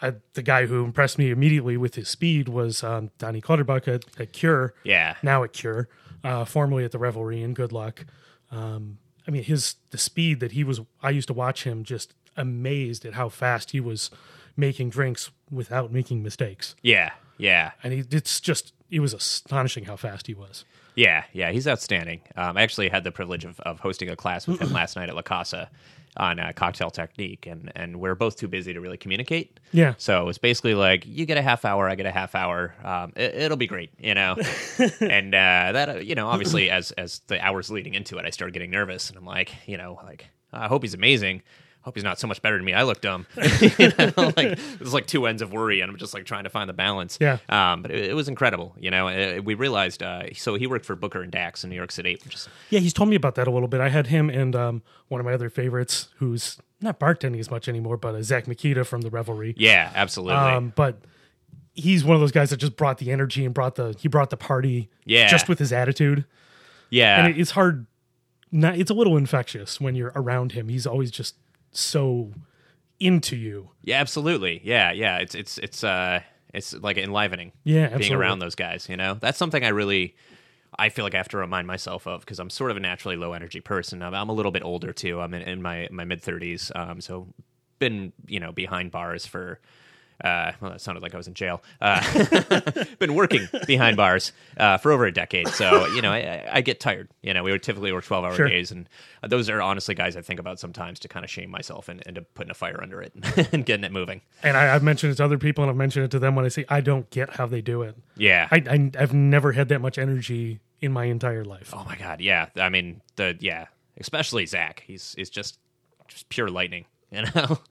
I, 0.00 0.14
the 0.34 0.42
guy 0.42 0.66
who 0.66 0.84
impressed 0.84 1.18
me 1.18 1.30
immediately 1.30 1.76
with 1.76 1.94
his 1.94 2.08
speed 2.08 2.48
was 2.48 2.82
um, 2.82 3.10
Donnie 3.18 3.40
Clutterbuck 3.42 3.86
at, 3.88 4.04
at 4.18 4.32
Cure. 4.32 4.74
Yeah. 4.84 5.16
now 5.22 5.42
at 5.44 5.52
Cure, 5.52 5.88
uh, 6.24 6.44
formerly 6.44 6.84
at 6.84 6.92
the 6.92 6.98
Revelry 6.98 7.42
and 7.42 7.54
Good 7.54 7.72
Luck. 7.72 8.04
Um, 8.50 8.98
I 9.26 9.30
mean, 9.30 9.42
his 9.42 9.74
the 9.90 9.98
speed 9.98 10.40
that 10.40 10.52
he 10.52 10.64
was. 10.64 10.80
I 11.02 11.10
used 11.10 11.28
to 11.28 11.34
watch 11.34 11.64
him, 11.64 11.84
just 11.84 12.14
amazed 12.36 13.04
at 13.04 13.14
how 13.14 13.28
fast 13.28 13.72
he 13.72 13.80
was 13.80 14.10
making 14.56 14.88
drinks 14.90 15.30
without 15.50 15.92
making 15.92 16.22
mistakes. 16.22 16.74
Yeah. 16.82 17.10
Yeah. 17.38 17.72
And 17.82 17.92
he, 17.92 18.04
it's 18.10 18.40
just 18.40 18.72
it 18.90 19.00
was 19.00 19.12
astonishing 19.12 19.84
how 19.84 19.96
fast 19.96 20.26
he 20.26 20.34
was. 20.34 20.64
Yeah, 20.96 21.24
yeah, 21.32 21.52
he's 21.52 21.68
outstanding. 21.68 22.22
Um, 22.36 22.56
I 22.56 22.62
actually 22.62 22.88
had 22.88 23.04
the 23.04 23.12
privilege 23.12 23.44
of, 23.44 23.60
of 23.60 23.78
hosting 23.80 24.08
a 24.10 24.16
class 24.16 24.46
with 24.46 24.60
him 24.60 24.72
last 24.72 24.96
night 24.96 25.08
at 25.08 25.14
La 25.14 25.22
Casa. 25.22 25.70
on 26.16 26.40
uh, 26.40 26.50
cocktail 26.56 26.90
technique, 26.90 27.46
and 27.46 27.70
and 27.76 28.00
we're 28.00 28.14
both 28.14 28.36
too 28.36 28.48
busy 28.48 28.72
to 28.72 28.80
really 28.80 28.96
communicate. 28.96 29.60
Yeah. 29.72 29.92
So 29.98 30.28
it's 30.30 30.38
basically 30.38 30.74
like 30.74 31.04
you 31.06 31.26
get 31.26 31.36
a 31.36 31.42
half 31.42 31.66
hour, 31.66 31.88
I 31.90 31.94
get 31.94 32.06
a 32.06 32.10
half 32.10 32.34
hour. 32.34 32.74
Um, 32.82 33.12
it, 33.16 33.34
it'll 33.34 33.58
be 33.58 33.66
great, 33.66 33.90
you 33.98 34.14
know. 34.14 34.36
and 35.00 35.34
uh, 35.34 35.72
that 35.72 35.88
uh, 35.88 35.98
you 35.98 36.14
know, 36.14 36.28
obviously, 36.28 36.70
as 36.70 36.90
as 36.92 37.20
the 37.26 37.38
hours 37.44 37.70
leading 37.70 37.92
into 37.94 38.16
it, 38.16 38.24
I 38.24 38.30
started 38.30 38.52
getting 38.52 38.70
nervous, 38.70 39.10
and 39.10 39.18
I'm 39.18 39.26
like, 39.26 39.52
you 39.66 39.76
know, 39.76 40.00
like 40.04 40.26
I 40.52 40.68
hope 40.68 40.82
he's 40.82 40.94
amazing. 40.94 41.42
Hope 41.86 41.94
he's 41.94 42.02
not 42.02 42.18
so 42.18 42.26
much 42.26 42.42
better 42.42 42.56
than 42.56 42.64
me. 42.64 42.72
I 42.72 42.82
look 42.82 43.00
dumb. 43.00 43.28
you 43.78 43.92
know, 43.96 44.12
like 44.36 44.58
there's 44.58 44.92
like 44.92 45.06
two 45.06 45.24
ends 45.26 45.40
of 45.40 45.52
worry, 45.52 45.80
and 45.80 45.88
I'm 45.88 45.96
just 45.96 46.14
like 46.14 46.24
trying 46.24 46.42
to 46.42 46.50
find 46.50 46.68
the 46.68 46.74
balance. 46.74 47.16
Yeah. 47.20 47.38
Um, 47.48 47.82
but 47.82 47.92
it, 47.92 48.10
it 48.10 48.14
was 48.14 48.26
incredible. 48.26 48.74
You 48.76 48.90
know, 48.90 49.06
Uh 49.06 49.40
we 49.40 49.54
realized. 49.54 50.02
Uh, 50.02 50.34
so 50.34 50.56
he 50.56 50.66
worked 50.66 50.84
for 50.84 50.96
Booker 50.96 51.22
and 51.22 51.30
Dax 51.30 51.62
in 51.62 51.70
New 51.70 51.76
York 51.76 51.92
City, 51.92 52.18
is 52.28 52.48
Yeah, 52.70 52.80
he's 52.80 52.92
told 52.92 53.08
me 53.08 53.14
about 53.14 53.36
that 53.36 53.46
a 53.46 53.52
little 53.52 53.68
bit. 53.68 53.80
I 53.80 53.88
had 53.88 54.08
him 54.08 54.28
and 54.30 54.56
um, 54.56 54.82
one 55.06 55.20
of 55.20 55.24
my 55.24 55.32
other 55.32 55.48
favorites, 55.48 56.08
who's 56.16 56.58
not 56.80 56.98
bartending 56.98 57.38
as 57.38 57.52
much 57.52 57.68
anymore, 57.68 57.96
but 57.96 58.16
uh, 58.16 58.22
Zach 58.22 58.46
Makita 58.46 58.84
from 58.84 59.02
the 59.02 59.10
Revelry. 59.10 59.54
yeah, 59.56 59.92
absolutely. 59.94 60.34
Um, 60.34 60.72
but 60.74 60.98
he's 61.74 62.04
one 62.04 62.16
of 62.16 62.20
those 62.20 62.32
guys 62.32 62.50
that 62.50 62.56
just 62.56 62.74
brought 62.74 62.98
the 62.98 63.12
energy 63.12 63.44
and 63.44 63.54
brought 63.54 63.76
the 63.76 63.94
he 63.96 64.08
brought 64.08 64.30
the 64.30 64.36
party. 64.36 64.90
Yeah. 65.04 65.28
just 65.28 65.48
with 65.48 65.60
his 65.60 65.72
attitude, 65.72 66.24
yeah. 66.90 67.20
and 67.20 67.32
it, 67.32 67.40
it's 67.40 67.52
hard. 67.52 67.86
Not, 68.50 68.76
it's 68.76 68.90
a 68.90 68.94
little 68.94 69.16
infectious 69.16 69.80
when 69.80 69.94
you're 69.94 70.12
around 70.16 70.52
him. 70.52 70.68
He's 70.68 70.84
always 70.84 71.12
just 71.12 71.34
so 71.76 72.32
into 72.98 73.36
you. 73.36 73.70
Yeah, 73.82 74.00
absolutely. 74.00 74.60
Yeah, 74.64 74.92
yeah. 74.92 75.18
It's 75.18 75.34
it's 75.34 75.58
it's 75.58 75.84
uh 75.84 76.20
it's 76.54 76.72
like 76.74 76.96
enlivening. 76.96 77.52
Yeah, 77.64 77.96
being 77.96 78.12
around 78.12 78.38
those 78.38 78.54
guys. 78.54 78.88
You 78.88 78.96
know, 78.96 79.14
that's 79.14 79.38
something 79.38 79.64
I 79.64 79.68
really. 79.68 80.16
I 80.78 80.90
feel 80.90 81.04
like 81.06 81.14
I 81.14 81.18
have 81.18 81.28
to 81.28 81.38
remind 81.38 81.66
myself 81.66 82.06
of 82.06 82.20
because 82.20 82.38
I'm 82.38 82.50
sort 82.50 82.70
of 82.70 82.76
a 82.76 82.80
naturally 82.80 83.16
low 83.16 83.32
energy 83.32 83.60
person. 83.60 84.02
I'm, 84.02 84.14
I'm 84.14 84.28
a 84.28 84.32
little 84.32 84.52
bit 84.52 84.62
older 84.62 84.92
too. 84.92 85.20
I'm 85.20 85.32
in, 85.32 85.42
in 85.42 85.62
my 85.62 85.88
my 85.90 86.04
mid 86.04 86.22
30s, 86.22 86.74
um, 86.76 87.00
so 87.00 87.28
been 87.78 88.12
you 88.26 88.40
know 88.40 88.52
behind 88.52 88.90
bars 88.90 89.26
for. 89.26 89.60
Uh, 90.22 90.52
well, 90.60 90.70
that 90.70 90.80
sounded 90.80 91.02
like 91.02 91.12
I 91.14 91.18
was 91.18 91.28
in 91.28 91.34
jail. 91.34 91.62
Uh, 91.80 92.00
been 92.98 93.14
working 93.14 93.48
behind 93.66 93.96
bars 93.96 94.32
uh, 94.56 94.78
for 94.78 94.92
over 94.92 95.04
a 95.04 95.12
decade, 95.12 95.48
so 95.48 95.86
you 95.88 96.00
know 96.02 96.10
I, 96.10 96.48
I- 96.50 96.60
get 96.62 96.80
tired. 96.80 97.08
You 97.22 97.34
know, 97.34 97.42
we 97.42 97.50
would 97.52 97.62
typically 97.62 97.92
work 97.92 98.04
twelve 98.04 98.24
hour 98.24 98.34
Sure. 98.34 98.48
days, 98.48 98.70
and 98.70 98.88
those 99.26 99.50
are 99.50 99.60
honestly 99.60 99.94
guys 99.94 100.16
I 100.16 100.22
think 100.22 100.40
about 100.40 100.58
sometimes 100.58 100.98
to 101.00 101.08
kind 101.08 101.24
of 101.24 101.30
shame 101.30 101.50
myself 101.50 101.88
and, 101.88 102.02
and 102.06 102.14
to 102.16 102.22
putting 102.22 102.50
a 102.50 102.54
fire 102.54 102.80
under 102.82 103.02
it 103.02 103.12
and 103.52 103.66
getting 103.66 103.84
it 103.84 103.92
moving. 103.92 104.22
And 104.42 104.56
I, 104.56 104.74
I've 104.74 104.82
mentioned 104.82 105.12
it 105.12 105.16
to 105.16 105.24
other 105.24 105.38
people, 105.38 105.64
and 105.64 105.70
I've 105.70 105.76
mentioned 105.76 106.06
it 106.06 106.10
to 106.12 106.18
them 106.18 106.34
when 106.34 106.44
I 106.44 106.48
say 106.48 106.64
I 106.68 106.80
don't 106.80 107.08
get 107.10 107.34
how 107.34 107.46
they 107.46 107.60
do 107.60 107.82
it. 107.82 107.96
Yeah, 108.16 108.48
I, 108.50 108.62
I 108.68 108.90
I've 108.98 109.12
never 109.14 109.52
had 109.52 109.68
that 109.68 109.80
much 109.80 109.98
energy 109.98 110.60
in 110.80 110.92
my 110.92 111.04
entire 111.04 111.44
life. 111.44 111.74
Oh 111.76 111.84
my 111.84 111.96
god, 111.96 112.20
yeah. 112.22 112.46
I 112.56 112.68
mean, 112.70 113.02
the 113.16 113.36
yeah, 113.40 113.66
especially 113.98 114.46
Zach. 114.46 114.82
He's 114.86 115.14
is 115.18 115.28
just 115.28 115.58
just 116.08 116.28
pure 116.30 116.48
lightning. 116.48 116.86
You 117.10 117.22
know? 117.34 117.58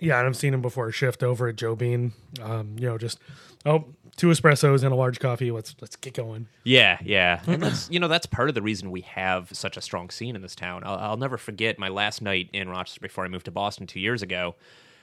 Yeah, 0.00 0.18
and 0.18 0.26
I've 0.26 0.36
seen 0.36 0.52
him 0.54 0.62
before 0.62 0.90
shift 0.92 1.22
over 1.22 1.48
at 1.48 1.56
Joe 1.56 1.76
Bean. 1.76 2.12
Um, 2.42 2.76
you 2.78 2.86
know, 2.86 2.98
just 2.98 3.18
oh, 3.64 3.86
two 4.16 4.28
espressos 4.28 4.82
and 4.82 4.92
a 4.92 4.96
large 4.96 5.20
coffee. 5.20 5.50
Let's 5.50 5.74
let's 5.80 5.96
get 5.96 6.14
going. 6.14 6.48
yeah, 6.64 6.98
yeah. 7.02 7.40
And 7.46 7.62
that's 7.62 7.90
you 7.90 8.00
know 8.00 8.08
that's 8.08 8.26
part 8.26 8.48
of 8.48 8.54
the 8.54 8.62
reason 8.62 8.90
we 8.90 9.02
have 9.02 9.48
such 9.52 9.76
a 9.76 9.80
strong 9.80 10.10
scene 10.10 10.36
in 10.36 10.42
this 10.42 10.54
town. 10.54 10.82
I'll, 10.84 10.98
I'll 10.98 11.16
never 11.16 11.36
forget 11.36 11.78
my 11.78 11.88
last 11.88 12.22
night 12.22 12.50
in 12.52 12.68
Rochester 12.68 13.00
before 13.00 13.24
I 13.24 13.28
moved 13.28 13.46
to 13.46 13.50
Boston 13.50 13.86
two 13.86 14.00
years 14.00 14.22
ago. 14.22 14.56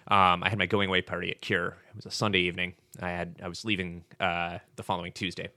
Um, 0.08 0.44
I 0.44 0.50
had 0.50 0.58
my 0.58 0.66
going 0.66 0.90
away 0.90 1.02
party 1.02 1.30
at 1.32 1.42
Cure. 1.42 1.78
It 1.90 1.96
was 1.96 2.06
a 2.06 2.12
Sunday 2.12 2.40
evening. 2.40 2.74
I 3.00 3.10
had 3.10 3.40
I 3.44 3.48
was 3.48 3.64
leaving 3.66 4.04
uh, 4.20 4.60
the 4.76 4.84
following 4.84 5.12
Tuesday. 5.12 5.50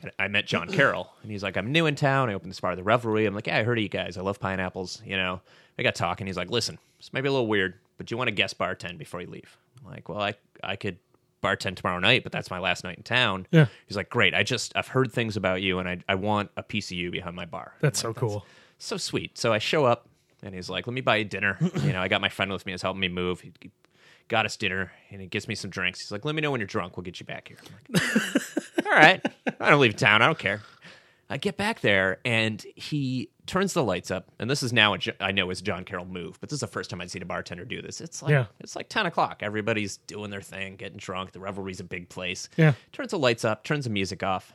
And 0.00 0.12
I 0.16 0.28
met 0.28 0.46
John 0.46 0.68
Carroll, 0.68 1.10
and 1.22 1.32
he's 1.32 1.42
like, 1.42 1.56
"I'm 1.56 1.72
new 1.72 1.86
in 1.86 1.96
town. 1.96 2.30
I 2.30 2.34
opened 2.34 2.52
this 2.52 2.60
bar, 2.60 2.76
the 2.76 2.84
Revelry." 2.84 3.26
I'm 3.26 3.34
like, 3.34 3.48
"Yeah, 3.48 3.58
I 3.58 3.64
heard 3.64 3.78
of 3.78 3.82
you 3.82 3.88
guys. 3.88 4.16
I 4.16 4.20
love 4.20 4.38
pineapples." 4.38 5.02
You 5.04 5.16
know, 5.16 5.40
I 5.76 5.82
got 5.82 5.96
talking. 5.96 6.28
He's 6.28 6.36
like, 6.36 6.52
"Listen, 6.52 6.78
this 6.98 7.12
may 7.12 7.20
be 7.20 7.26
a 7.26 7.32
little 7.32 7.48
weird, 7.48 7.74
but 7.98 8.06
do 8.06 8.14
you 8.14 8.16
want 8.16 8.28
to 8.28 8.32
guest 8.34 8.56
bartend 8.58 8.96
before 8.96 9.20
you 9.20 9.26
leave?" 9.28 9.56
I'm 9.84 9.90
like, 9.90 10.08
"Well, 10.08 10.20
I 10.20 10.34
I 10.62 10.76
could 10.76 10.98
bartend 11.42 11.76
tomorrow 11.76 11.98
night, 11.98 12.22
but 12.22 12.32
that's 12.32 12.50
my 12.50 12.58
last 12.58 12.84
night 12.84 12.96
in 12.96 13.02
town." 13.02 13.46
Yeah. 13.50 13.66
He's 13.86 13.96
like, 13.96 14.08
"Great. 14.08 14.34
I 14.34 14.42
just 14.42 14.72
I've 14.74 14.88
heard 14.88 15.12
things 15.12 15.36
about 15.36 15.60
you, 15.60 15.78
and 15.78 15.88
I 15.88 15.98
I 16.08 16.14
want 16.14 16.50
a 16.56 16.62
piece 16.62 16.90
of 16.90 16.96
you 16.96 17.10
behind 17.10 17.36
my 17.36 17.44
bar." 17.44 17.74
That's 17.80 18.00
so 18.00 18.14
cool. 18.14 18.46
so 18.78 18.96
sweet. 18.96 19.36
So 19.36 19.52
I 19.52 19.58
show 19.58 19.84
up, 19.84 20.08
and 20.42 20.54
he's 20.54 20.70
like, 20.70 20.86
"Let 20.86 20.94
me 20.94 21.00
buy 21.02 21.16
you 21.16 21.24
dinner." 21.24 21.58
you 21.82 21.92
know, 21.92 22.00
I 22.00 22.08
got 22.08 22.20
my 22.20 22.28
friend 22.30 22.50
with 22.50 22.64
me, 22.64 22.72
who's 22.72 22.82
helping 22.82 23.00
me 23.00 23.08
move. 23.08 23.40
He 23.40 23.52
got 24.28 24.46
us 24.46 24.56
dinner, 24.56 24.92
and 25.10 25.20
he 25.20 25.26
gets 25.26 25.48
me 25.48 25.54
some 25.54 25.70
drinks. 25.70 26.00
He's 26.00 26.12
like, 26.12 26.24
"Let 26.24 26.34
me 26.34 26.40
know 26.40 26.50
when 26.50 26.60
you're 26.60 26.66
drunk. 26.66 26.96
We'll 26.96 27.04
get 27.04 27.20
you 27.20 27.26
back 27.26 27.48
here." 27.48 27.58
I'm 27.60 27.94
like, 27.94 28.86
all 28.86 28.92
right. 28.92 29.24
I 29.60 29.70
don't 29.70 29.80
leave 29.80 29.96
town. 29.96 30.22
I 30.22 30.26
don't 30.26 30.38
care. 30.38 30.62
I 31.30 31.36
get 31.36 31.56
back 31.58 31.80
there 31.80 32.20
and 32.24 32.64
he 32.74 33.28
turns 33.48 33.72
the 33.72 33.82
lights 33.82 34.10
up. 34.10 34.28
And 34.38 34.48
this 34.48 34.62
is 34.62 34.72
now, 34.72 34.94
a, 34.94 34.98
Jo- 34.98 35.12
I 35.20 35.32
know 35.32 35.50
is 35.50 35.60
John 35.60 35.84
Carroll 35.84 36.04
move, 36.06 36.38
but 36.40 36.48
this 36.50 36.56
is 36.58 36.60
the 36.60 36.66
first 36.68 36.90
time 36.90 37.00
I'd 37.00 37.10
seen 37.10 37.22
a 37.22 37.26
bartender 37.26 37.64
do 37.64 37.82
this. 37.82 38.00
It's 38.00 38.22
like, 38.22 38.30
Yeah. 38.30 38.46
it's 38.60 38.76
like 38.76 38.88
10 38.88 39.06
o'clock. 39.06 39.38
Everybody's 39.42 39.96
doing 39.96 40.30
their 40.30 40.40
thing, 40.42 40.76
getting 40.76 40.98
drunk. 40.98 41.32
The 41.32 41.40
revelry's 41.40 41.80
a 41.80 41.84
big 41.84 42.08
place. 42.08 42.48
Yeah. 42.56 42.74
Turns 42.92 43.10
the 43.10 43.18
lights 43.18 43.44
up, 43.44 43.64
turns 43.64 43.84
the 43.84 43.90
music 43.90 44.22
off. 44.22 44.52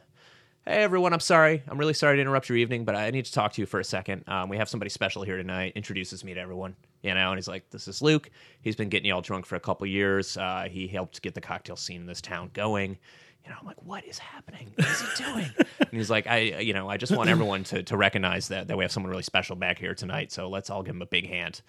Hey, 0.65 0.81
everyone, 0.81 1.11
I'm 1.11 1.19
sorry. 1.19 1.61
I'm 1.67 1.77
really 1.77 1.93
sorry 1.93 2.15
to 2.15 2.21
interrupt 2.21 2.47
your 2.47 2.57
evening, 2.57 2.85
but 2.85 2.95
I 2.95 3.09
need 3.11 3.25
to 3.25 3.33
talk 3.33 3.51
to 3.51 3.61
you 3.61 3.65
for 3.65 3.81
a 3.81 3.83
second. 3.83 4.23
Um, 4.27 4.47
we 4.47 4.55
have 4.55 4.69
somebody 4.69 4.89
special 4.89 5.21
here 5.23 5.35
tonight. 5.35 5.73
Introduces 5.75 6.23
me 6.23 6.33
to 6.35 6.39
everyone, 6.39 6.73
you 7.01 7.13
know, 7.13 7.31
and 7.31 7.37
he's 7.37 7.49
like, 7.49 7.69
This 7.69 7.89
is 7.89 8.01
Luke. 8.01 8.29
He's 8.61 8.77
been 8.77 8.87
getting 8.87 9.07
you 9.07 9.13
all 9.13 9.21
drunk 9.21 9.45
for 9.45 9.55
a 9.57 9.59
couple 9.59 9.85
years. 9.87 10.37
Uh, 10.37 10.67
he 10.71 10.87
helped 10.87 11.21
get 11.21 11.33
the 11.35 11.41
cocktail 11.41 11.75
scene 11.75 11.99
in 11.99 12.07
this 12.07 12.21
town 12.21 12.49
going. 12.53 12.97
You 13.45 13.51
know, 13.51 13.57
I'm 13.59 13.65
like, 13.67 13.81
What 13.83 14.05
is 14.05 14.17
happening? 14.19 14.71
What 14.75 14.87
is 14.87 15.01
he 15.01 15.23
doing? 15.23 15.51
and 15.79 15.89
he's 15.91 16.09
like, 16.09 16.27
I, 16.27 16.39
you 16.59 16.73
know, 16.73 16.89
I 16.89 16.97
just 16.97 17.15
want 17.15 17.29
everyone 17.29 17.63
to, 17.65 17.83
to 17.83 17.97
recognize 17.97 18.47
that, 18.49 18.67
that 18.67 18.77
we 18.77 18.83
have 18.83 18.91
someone 18.91 19.09
really 19.11 19.23
special 19.23 19.55
back 19.55 19.77
here 19.79 19.93
tonight. 19.93 20.31
So 20.31 20.49
let's 20.49 20.69
all 20.69 20.83
give 20.83 20.95
him 20.95 21.01
a 21.01 21.05
big 21.07 21.27
hand. 21.27 21.61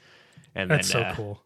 And 0.55 0.71
That's 0.71 0.91
then 0.93 1.03
so 1.03 1.09
uh, 1.09 1.15
cool. 1.15 1.43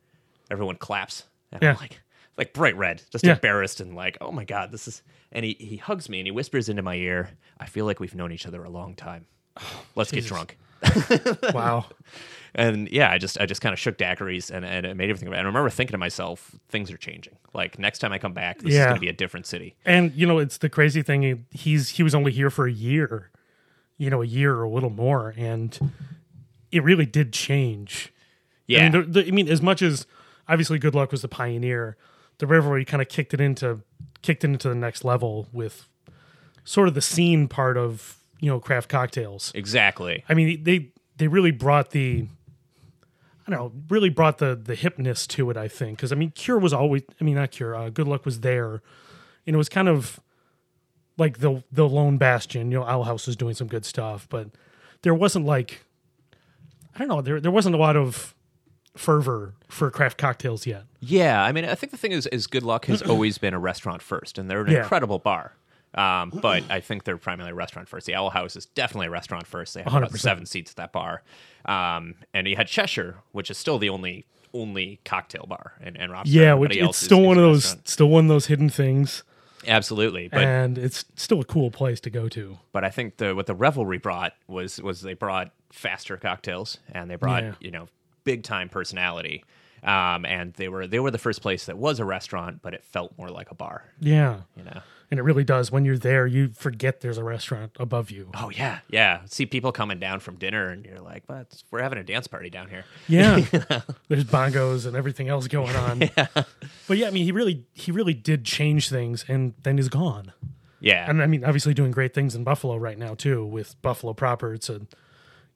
everyone 0.51 0.76
claps. 0.76 1.24
And 1.53 1.62
Yeah. 1.62 1.70
I'm 1.70 1.76
like, 1.76 2.01
like 2.37 2.53
bright 2.53 2.76
red, 2.76 3.03
just 3.11 3.24
Yeah. 3.24 3.33
embarrassed 3.33 3.81
and 3.81 3.95
like, 3.97 4.18
oh 4.20 4.31
my 4.33 4.45
God, 4.45 4.70
this 4.70 4.87
is. 4.87 5.03
And 5.33 5.45
he, 5.45 5.57
he 5.59 5.76
hugs 5.76 6.09
me 6.09 6.20
and 6.20 6.26
he 6.26 6.31
whispers 6.31 6.68
into 6.68 6.83
my 6.83 6.95
ear, 6.95 7.31
I 7.59 7.66
feel 7.66 7.85
like 7.87 8.01
we've 8.01 8.14
known 8.14 8.33
each 8.33 8.47
other 8.47 8.62
a 8.64 8.70
long 8.70 8.95
time. 8.95 9.26
Let's 9.95 10.11
get 10.12 10.24
drunk. 10.26 10.57
Wow. 11.53 11.87
And 12.55 12.88
yeah, 12.90 13.11
I 13.11 13.18
just 13.18 13.40
I 13.40 13.46
just 13.46 13.61
kind 13.61 13.72
of 13.72 13.78
shook 13.78 13.99
daiquiris 13.99 14.51
and, 14.51 14.64
and 14.64 14.86
it 14.86 14.96
made 14.96 15.11
everything. 15.11 15.28
And 15.28 15.36
I 15.36 15.42
remember 15.42 15.70
thinking 15.70 15.92
to 15.92 15.99
myself, 15.99 16.55
things 16.68 16.90
are 16.90 16.96
changing. 16.96 17.36
Like 17.55 17.78
next 17.78 17.99
time 17.99 18.12
I 18.12 18.18
come 18.18 18.32
back, 18.32 18.59
this 18.59 18.74
is 18.74 18.80
going 18.80 18.94
to 18.94 19.01
be 19.01 19.09
a 19.09 19.12
different 19.12 19.46
city. 19.46 19.76
And 19.84 20.12
you 20.14 20.26
know, 20.26 20.38
it's 20.38 20.59
the 20.59 20.68
crazy 20.68 21.03
thing. 21.03 21.46
He's 21.51 21.90
he 21.90 22.03
was 22.03 22.14
only 22.14 22.32
here 22.32 22.51
for 22.51 22.66
a 22.66 22.72
year, 22.72 23.30
you 23.96 24.11
know, 24.11 24.22
a 24.22 24.26
year 24.26 24.55
or 24.55 24.64
a 24.64 24.70
little 24.70 24.90
more, 24.90 25.34
and 25.36 25.92
it 26.72 26.82
really 26.82 27.07
did 27.07 27.32
change. 27.32 28.12
Yeah, 28.66 28.80
I 28.80 28.82
mean, 28.90 28.92
the, 28.92 29.22
the, 29.22 29.28
I 29.28 29.30
mean, 29.30 29.49
as 29.49 29.62
much 29.62 29.80
as 29.80 30.07
obviously 30.46 30.78
Good 30.78 30.94
Luck 30.94 31.11
was 31.11 31.22
the 31.22 31.28
pioneer, 31.28 31.96
the 32.38 32.46
Revelry 32.46 32.84
kind 32.84 33.01
of 33.01 33.09
kicked 33.09 33.32
it 33.34 33.40
into 33.40 33.80
kicked 34.22 34.44
it 34.44 34.49
into 34.49 34.68
the 34.68 34.74
next 34.74 35.05
level 35.05 35.49
with 35.53 35.88
sort 36.64 36.88
of 36.88 36.94
the 36.94 37.01
scene 37.01 37.49
part 37.49 37.76
of 37.76 38.18
you 38.40 38.51
know 38.51 38.61
craft 38.61 38.88
cocktails. 38.88 39.53
exactly. 39.55 40.24
I 40.28 40.34
mean, 40.34 40.62
they 40.62 40.90
they 41.16 41.28
really 41.28 41.51
brought 41.51 41.90
the 41.90 42.26
I 43.49 43.53
don't 43.53 43.61
know, 43.61 43.72
really 43.88 44.11
brought 44.11 44.38
the 44.38 44.55
the 44.55 44.76
hipness 44.76 45.26
to 45.28 45.49
it. 45.51 45.57
I 45.57 45.68
think 45.68 45.96
because 45.99 46.12
I 46.12 46.16
mean, 46.16 46.30
Cure 46.32 46.59
was 46.59 46.72
always 46.74 47.03
I 47.20 47.24
mean 47.24 47.36
not 47.36 47.51
Cure, 47.51 47.74
uh, 47.74 47.88
Good 47.88 48.07
Luck 48.07 48.24
was 48.26 48.40
there, 48.40 48.82
and 49.46 49.55
it 49.55 49.57
was 49.57 49.70
kind 49.70 49.88
of 49.88 50.20
like 51.16 51.38
the 51.38 51.64
the 51.72 51.88
lone 51.88 52.18
bastion. 52.18 52.70
You 52.70 52.80
know, 52.80 52.84
Owl 52.84 53.05
House 53.05 53.26
was 53.26 53.36
doing 53.36 53.55
some 53.55 53.66
good 53.66 53.84
stuff, 53.86 54.28
but 54.28 54.49
there 55.03 55.14
wasn't 55.14 55.46
like 55.46 55.84
I 56.94 56.99
don't 56.99 57.09
know, 57.09 57.22
there 57.22 57.40
there 57.40 57.51
wasn't 57.51 57.74
a 57.74 57.78
lot 57.78 57.96
of 57.96 58.34
fervor 58.96 59.55
for 59.68 59.90
craft 59.90 60.18
cocktails 60.18 60.66
yet. 60.66 60.84
Yeah, 61.01 61.42
I 61.42 61.53
mean, 61.53 61.64
I 61.64 61.74
think 61.74 61.92
the 61.92 61.96
thing 61.99 62.12
is, 62.12 62.26
is 62.26 62.46
Good 62.49 62.64
Luck 62.64 62.84
has 62.86 63.01
always 63.11 63.38
been 63.38 63.55
a 63.55 63.59
restaurant 63.59 64.03
first, 64.03 64.36
and 64.38 64.51
they're 64.51 64.61
an 64.62 64.70
Yeah. 64.72 64.80
incredible 64.82 65.18
bar. 65.20 65.55
Um, 65.95 66.30
but 66.43 66.62
I 66.70 66.80
think 66.80 67.05
they're 67.05 67.16
primarily 67.16 67.53
restaurant 67.53 67.89
first. 67.89 68.07
The 68.07 68.14
Owl 68.14 68.30
House 68.30 68.57
is 68.57 68.66
definitely 68.66 69.07
a 69.07 69.11
restaurant 69.11 69.47
first. 69.47 69.74
They 69.74 69.82
have 69.82 69.95
about 69.95 70.11
100%. 70.12 70.18
seven 70.18 70.47
seats 70.47 70.70
at 70.72 70.76
that 70.76 70.93
bar, 70.93 71.22
um, 71.64 72.14
and 72.34 72.47
you 72.47 72.57
had 72.57 72.68
Cheshire, 72.68 73.16
which 73.32 73.51
is 73.51 73.57
still 73.59 73.78
the 73.78 73.89
only 73.89 74.26
only 74.55 74.99
cocktail 75.05 75.45
bar 75.49 75.74
in, 75.80 75.97
in 75.97 76.11
Rochester. 76.11 76.39
Yeah, 76.39 76.55
which 76.55 76.70
Everybody 76.72 76.78
it's 76.80 76.86
else 76.86 76.97
still 76.99 77.20
is 77.20 77.26
one 77.26 77.39
of 77.39 77.45
a 77.45 77.47
those 77.47 77.64
restaurant. 77.66 77.89
still 77.89 78.09
one 78.09 78.24
of 78.24 78.28
those 78.28 78.47
hidden 78.47 78.68
things, 78.70 79.22
Absolutely, 79.66 80.28
but 80.28 80.43
and 80.43 80.78
it's 80.78 81.05
still 81.16 81.41
a 81.41 81.45
cool 81.45 81.70
place 81.70 82.01
to 82.01 82.11
go 82.11 82.28
to. 82.28 82.59
but 82.72 82.84
I 82.84 82.91
think 82.91 83.16
the 83.16 83.34
what 83.34 83.47
the 83.47 83.55
Revelry 83.55 83.99
brought 83.99 84.32
was 84.47 84.80
was 84.80 85.03
they 85.03 85.14
brought 85.14 85.51
faster 85.72 86.16
cocktails 86.16 86.78
and 86.93 87.11
they 87.11 87.16
brought 87.16 87.43
Yeah. 87.43 87.53
you 87.61 87.70
know 87.70 87.89
big 88.24 88.43
time 88.43 88.68
personality. 88.68 89.45
Um, 89.83 90.24
and 90.26 90.53
they 90.55 90.68
were 90.68 90.87
they 90.87 90.99
were 91.01 91.11
the 91.11 91.18
first 91.18 91.43
place 91.43 91.66
that 91.66 91.79
was 91.79 91.99
a 92.01 92.05
restaurant, 92.05 92.61
but 92.62 92.74
it 92.74 92.85
felt 92.85 93.16
more 93.18 93.29
like 93.31 93.51
a 93.51 93.55
bar. 93.55 93.85
Yeah, 94.01 94.41
You 94.57 94.64
know. 94.64 94.81
and 95.11 95.18
it 95.20 95.22
really 95.22 95.45
does. 95.45 95.70
When 95.70 95.85
you're 95.85 95.99
there, 95.99 96.26
you 96.26 96.49
forget 96.49 97.01
there's 97.01 97.18
a 97.18 97.24
restaurant 97.24 97.72
above 97.79 98.11
you. 98.11 98.31
Oh 98.35 98.51
yeah, 98.51 98.81
yeah. 98.89 99.20
See 99.26 99.47
people 99.47 99.70
coming 99.72 99.99
down 99.99 100.20
from 100.20 100.37
dinner, 100.37 100.68
and 100.68 100.85
you're 100.85 101.01
like, 101.01 101.26
"But 101.26 101.62
we're 101.70 101.83
having 101.83 101.99
a 101.99 102.05
dance 102.05 102.26
party 102.26 102.51
down 102.51 102.68
here." 102.68 102.85
Yeah, 103.09 103.41
there's 104.09 104.24
bongos 104.24 104.87
and 104.87 104.97
everything 104.97 105.29
else 105.29 105.47
going 105.49 105.74
on. 105.87 106.01
yeah. 106.03 106.26
But 106.87 106.99
yeah, 106.99 107.07
I 107.09 107.11
mean, 107.11 107.24
he 107.24 107.33
really 107.33 107.64
he 107.72 107.93
really 107.93 108.14
did 108.14 108.45
change 108.45 108.89
things, 108.89 109.24
and 109.29 109.55
then 109.62 109.76
he's 109.79 109.89
gone. 109.89 110.33
Yeah, 110.81 111.11
And 111.11 111.20
I 111.20 111.26
mean, 111.26 111.45
obviously 111.45 111.74
doing 111.74 111.91
great 111.91 112.14
things 112.14 112.37
in 112.37 112.45
Buffalo 112.45 112.76
right 112.76 112.97
now 112.97 113.14
too, 113.14 113.45
with 113.45 113.81
Buffalo 113.83 114.12
proper. 114.12 114.55
It's 114.55 114.68
a 114.70 114.83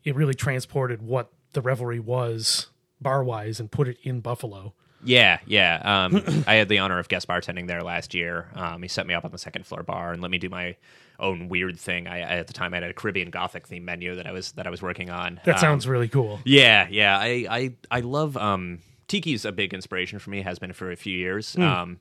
it 0.05 0.17
really 0.17 0.35
transported 0.35 1.01
what 1.01 1.31
the 1.53 1.61
revelry 1.61 2.01
was 2.01 2.67
bar 3.03 3.23
wise 3.25 3.61
and 3.61 3.71
put 3.71 3.89
it 3.89 3.99
in 4.03 4.21
Buffalo. 4.21 4.75
Yeah, 5.05 5.39
yeah. 5.47 5.81
Um, 5.85 6.23
I 6.47 6.55
had 6.55 6.69
the 6.69 6.79
honor 6.79 6.99
of 6.99 7.09
guest 7.09 7.27
bartending 7.27 7.67
there 7.67 7.83
last 7.83 8.15
year. 8.15 8.49
Um, 8.55 8.83
he 8.83 8.89
set 8.89 9.07
me 9.07 9.15
up 9.15 9.25
on 9.25 9.33
the 9.33 9.39
second 9.39 9.67
floor 9.67 9.83
bar 9.83 10.13
and 10.13 10.23
let 10.23 10.31
me 10.31 10.39
do 10.39 10.49
my 10.49 10.77
own 11.19 11.49
weird 11.49 11.79
thing. 11.79 12.07
I, 12.07 12.19
I 12.19 12.37
at 12.39 12.47
the 12.47 12.53
time 12.53 12.73
I 12.73 12.77
had 12.77 12.85
a 12.85 12.95
Caribbean 12.95 13.31
Gothic 13.31 13.67
theme 13.67 13.85
menu 13.85 14.15
that 14.17 14.27
I 14.27 14.33
was 14.33 14.53
that 14.53 14.67
I 14.67 14.71
was 14.71 14.81
working 14.81 15.11
on. 15.11 15.41
That 15.45 15.57
Um, 15.57 15.61
sounds 15.61 15.89
really 15.89 16.09
cool. 16.09 16.41
Yeah, 16.45 16.87
yeah. 16.91 17.19
I 17.19 17.47
I 17.51 17.75
I 17.91 18.01
love 18.01 18.37
um 18.37 18.79
Tiki's 19.09 19.45
a 19.45 19.53
big 19.53 19.75
inspiration 19.75 20.19
for 20.21 20.31
me, 20.31 20.43
has 20.43 20.59
been 20.59 20.73
for 20.73 20.91
a 20.93 20.97
few 20.97 21.17
years. 21.17 21.57
Um 21.57 21.99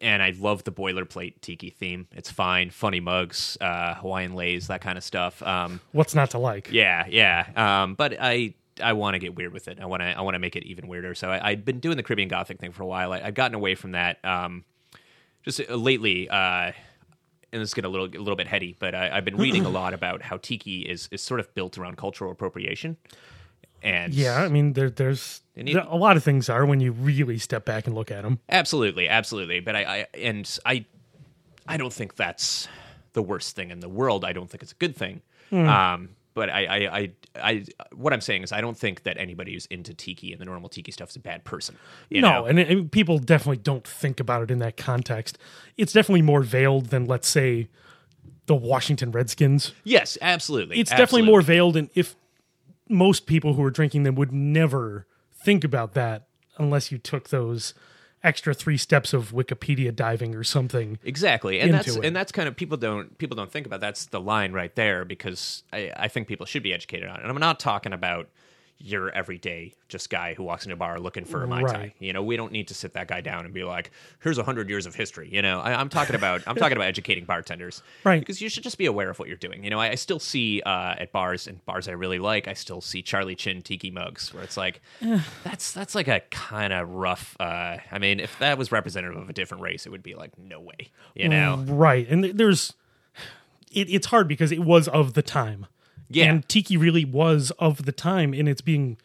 and 0.00 0.20
I 0.22 0.30
love 0.38 0.64
the 0.64 0.72
boilerplate 0.72 1.40
tiki 1.42 1.70
theme. 1.70 2.08
It's 2.12 2.28
fine, 2.30 2.70
funny 2.70 2.98
mugs, 2.98 3.56
uh, 3.60 3.94
Hawaiian 3.94 4.34
leis, 4.34 4.66
that 4.66 4.80
kind 4.80 4.98
of 4.98 5.04
stuff. 5.04 5.40
Um, 5.44 5.80
What's 5.92 6.12
not 6.14 6.30
to 6.30 6.38
like? 6.38 6.70
yeah, 6.72 7.06
yeah. 7.08 7.46
Um, 7.54 7.94
but 7.94 8.16
I 8.20 8.54
I 8.82 8.92
want 8.92 9.14
to 9.14 9.18
get 9.18 9.34
weird 9.34 9.52
with 9.52 9.68
it. 9.68 9.78
I 9.80 9.86
want 9.86 10.02
to 10.02 10.06
I 10.06 10.20
want 10.20 10.34
to 10.34 10.38
make 10.38 10.56
it 10.56 10.64
even 10.64 10.88
weirder. 10.88 11.14
So 11.14 11.30
I, 11.30 11.50
I'd 11.50 11.64
been 11.64 11.80
doing 11.80 11.96
the 11.96 12.02
Caribbean 12.02 12.28
Gothic 12.28 12.58
thing 12.58 12.72
for 12.72 12.82
a 12.82 12.86
while. 12.86 13.12
I, 13.12 13.20
I've 13.20 13.34
gotten 13.34 13.54
away 13.54 13.74
from 13.74 13.92
that. 13.92 14.24
Um, 14.24 14.64
just 15.42 15.60
uh, 15.68 15.74
lately, 15.74 16.28
uh, 16.28 16.72
and 17.52 17.62
this 17.62 17.68
is 17.70 17.74
getting 17.74 17.88
a 17.88 17.92
little 17.92 18.06
a 18.06 18.18
little 18.18 18.36
bit 18.36 18.46
heady, 18.48 18.76
but 18.78 18.94
I, 18.94 19.16
I've 19.16 19.24
been 19.24 19.36
reading 19.36 19.64
a 19.64 19.68
lot 19.70 19.94
about 20.00 20.22
how 20.22 20.36
tiki 20.36 20.80
is 20.80 21.08
is 21.12 21.22
sort 21.22 21.40
of 21.40 21.54
built 21.54 21.78
around 21.78 21.96
cultural 21.96 22.30
appropriation. 22.32 22.96
And 23.82 24.12
Yeah, 24.14 24.42
I 24.42 24.48
mean, 24.48 24.72
there, 24.72 24.90
there's 24.90 25.42
there- 25.54 25.78
a 25.86 25.96
lot 25.96 26.16
of 26.16 26.24
things 26.24 26.48
are 26.48 26.66
when 26.66 26.80
you 26.80 26.92
really 26.92 27.38
step 27.38 27.64
back 27.64 27.86
and 27.86 27.94
look 27.94 28.10
at 28.10 28.22
them. 28.22 28.40
Absolutely, 28.48 29.08
absolutely. 29.08 29.60
But 29.60 29.76
I, 29.76 29.84
I 29.84 30.06
and 30.18 30.58
I 30.66 30.84
I 31.68 31.76
don't 31.76 31.92
think 31.92 32.16
that's 32.16 32.66
the 33.12 33.22
worst 33.22 33.54
thing 33.54 33.70
in 33.70 33.80
the 33.80 33.88
world. 33.88 34.24
I 34.24 34.32
don't 34.32 34.50
think 34.50 34.62
it's 34.62 34.72
a 34.72 34.76
good 34.76 34.96
thing. 34.96 35.22
Hmm. 35.50 35.68
Um, 35.68 36.08
but 36.36 36.50
I, 36.50 36.66
I, 36.66 36.98
I, 36.98 37.12
I, 37.42 37.64
what 37.94 38.12
I'm 38.12 38.20
saying 38.20 38.42
is, 38.42 38.52
I 38.52 38.60
don't 38.60 38.76
think 38.76 39.04
that 39.04 39.16
anybody 39.18 39.54
who's 39.54 39.64
into 39.66 39.94
tiki 39.94 40.32
and 40.32 40.40
the 40.40 40.44
normal 40.44 40.68
tiki 40.68 40.92
stuff 40.92 41.08
is 41.08 41.16
a 41.16 41.20
bad 41.20 41.44
person. 41.44 41.76
You 42.10 42.20
no, 42.20 42.30
know? 42.30 42.44
and 42.44 42.58
it, 42.58 42.90
people 42.90 43.18
definitely 43.18 43.56
don't 43.56 43.88
think 43.88 44.20
about 44.20 44.42
it 44.42 44.50
in 44.50 44.58
that 44.58 44.76
context. 44.76 45.38
It's 45.78 45.94
definitely 45.94 46.20
more 46.20 46.42
veiled 46.42 46.86
than, 46.86 47.06
let's 47.06 47.26
say, 47.26 47.68
the 48.44 48.54
Washington 48.54 49.12
Redskins. 49.12 49.72
yes, 49.82 50.18
absolutely. 50.20 50.78
It's 50.78 50.90
definitely 50.90 51.22
more 51.22 51.40
veiled, 51.40 51.74
and 51.74 51.88
if 51.94 52.14
most 52.86 53.24
people 53.24 53.54
who 53.54 53.64
are 53.64 53.70
drinking 53.70 54.02
them 54.02 54.14
would 54.14 54.30
never 54.30 55.06
think 55.32 55.64
about 55.64 55.94
that 55.94 56.28
unless 56.58 56.92
you 56.92 56.98
took 56.98 57.30
those 57.30 57.72
extra 58.26 58.52
three 58.52 58.76
steps 58.76 59.14
of 59.14 59.32
Wikipedia 59.32 59.94
diving 59.94 60.34
or 60.34 60.42
something. 60.44 60.98
exactly 61.04 61.60
and 61.60 61.72
that's 61.72 61.96
it. 61.96 62.04
and 62.04 62.14
that's 62.14 62.32
kind 62.32 62.48
of 62.48 62.56
people 62.56 62.76
don't 62.76 63.16
people 63.18 63.36
don't 63.36 63.52
think 63.52 63.66
about 63.66 63.80
that's 63.80 64.06
the 64.06 64.20
line 64.20 64.52
right 64.52 64.74
there 64.74 65.04
because 65.04 65.62
I, 65.72 65.92
I 65.96 66.08
think 66.08 66.26
people 66.26 66.44
should 66.44 66.62
be 66.64 66.74
educated 66.74 67.08
on 67.08 67.16
it 67.16 67.22
and 67.22 67.30
i'm 67.30 67.38
not 67.38 67.60
talking 67.60 67.92
about 67.92 68.28
your 68.78 69.10
everyday 69.10 69.72
just 69.88 70.10
guy 70.10 70.34
who 70.34 70.42
walks 70.42 70.64
into 70.66 70.74
a 70.74 70.76
bar 70.76 70.98
looking 71.00 71.24
for 71.24 71.42
a 71.42 71.46
mai 71.46 71.62
tai 71.62 71.72
Right. 71.72 71.92
you 71.98 72.12
know 72.12 72.22
we 72.22 72.36
don't 72.36 72.52
need 72.52 72.68
to 72.68 72.74
sit 72.74 72.92
that 72.92 73.08
guy 73.08 73.22
down 73.22 73.46
and 73.46 73.54
be 73.54 73.64
like 73.64 73.90
here's 74.22 74.36
a 74.36 74.42
hundred 74.42 74.68
years 74.68 74.84
of 74.84 74.94
history 74.94 75.30
you 75.32 75.40
know 75.40 75.60
I, 75.60 75.72
i'm 75.80 75.88
talking 75.88 76.14
about 76.14 76.42
i'm 76.46 76.56
talking 76.56 76.76
about 76.76 76.86
educating 76.86 77.24
bartenders 77.24 77.82
Right. 78.04 78.20
because 78.20 78.42
you 78.42 78.50
should 78.50 78.62
just 78.62 78.76
be 78.76 78.84
aware 78.84 79.08
of 79.08 79.18
what 79.18 79.28
you're 79.28 79.38
doing 79.38 79.64
you 79.64 79.70
know 79.70 79.80
i, 79.80 79.90
I 79.90 79.94
still 79.94 80.18
see 80.18 80.60
uh, 80.60 80.94
at 80.98 81.10
bars 81.10 81.46
and 81.46 81.64
bars 81.64 81.88
i 81.88 81.92
really 81.92 82.18
like 82.18 82.48
i 82.48 82.52
still 82.52 82.82
see 82.82 83.00
charlie 83.00 83.34
Chan 83.34 83.62
tiki 83.62 83.90
mugs 83.90 84.34
where 84.34 84.42
it's 84.42 84.58
like 84.58 84.82
that's 85.42 85.72
that's 85.72 85.94
like 85.94 86.08
a 86.08 86.20
kind 86.30 86.72
of 86.74 86.88
rough 86.90 87.34
uh, 87.40 87.78
i 87.90 87.98
mean 87.98 88.20
if 88.20 88.38
that 88.40 88.58
was 88.58 88.70
representative 88.72 89.16
of 89.16 89.30
a 89.30 89.32
different 89.32 89.62
race 89.62 89.86
it 89.86 89.90
would 89.90 90.02
be 90.02 90.14
like 90.14 90.36
no 90.38 90.60
way 90.60 90.90
you 91.14 91.28
know 91.28 91.64
Right. 91.66 92.06
And 92.10 92.22
th- 92.22 92.36
there's 92.36 92.74
it, 93.72 93.88
it's 93.90 94.06
hard 94.08 94.28
because 94.28 94.52
it 94.52 94.60
was 94.60 94.86
of 94.88 95.14
the 95.14 95.22
time. 95.22 95.66
Yeah. 96.08 96.26
And 96.26 96.48
Tiki 96.48 96.76
really 96.76 97.04
was 97.04 97.50
of 97.58 97.84
the 97.84 97.92
time 97.92 98.32
and 98.32 98.48
it's 98.48 98.60
being 98.60 98.96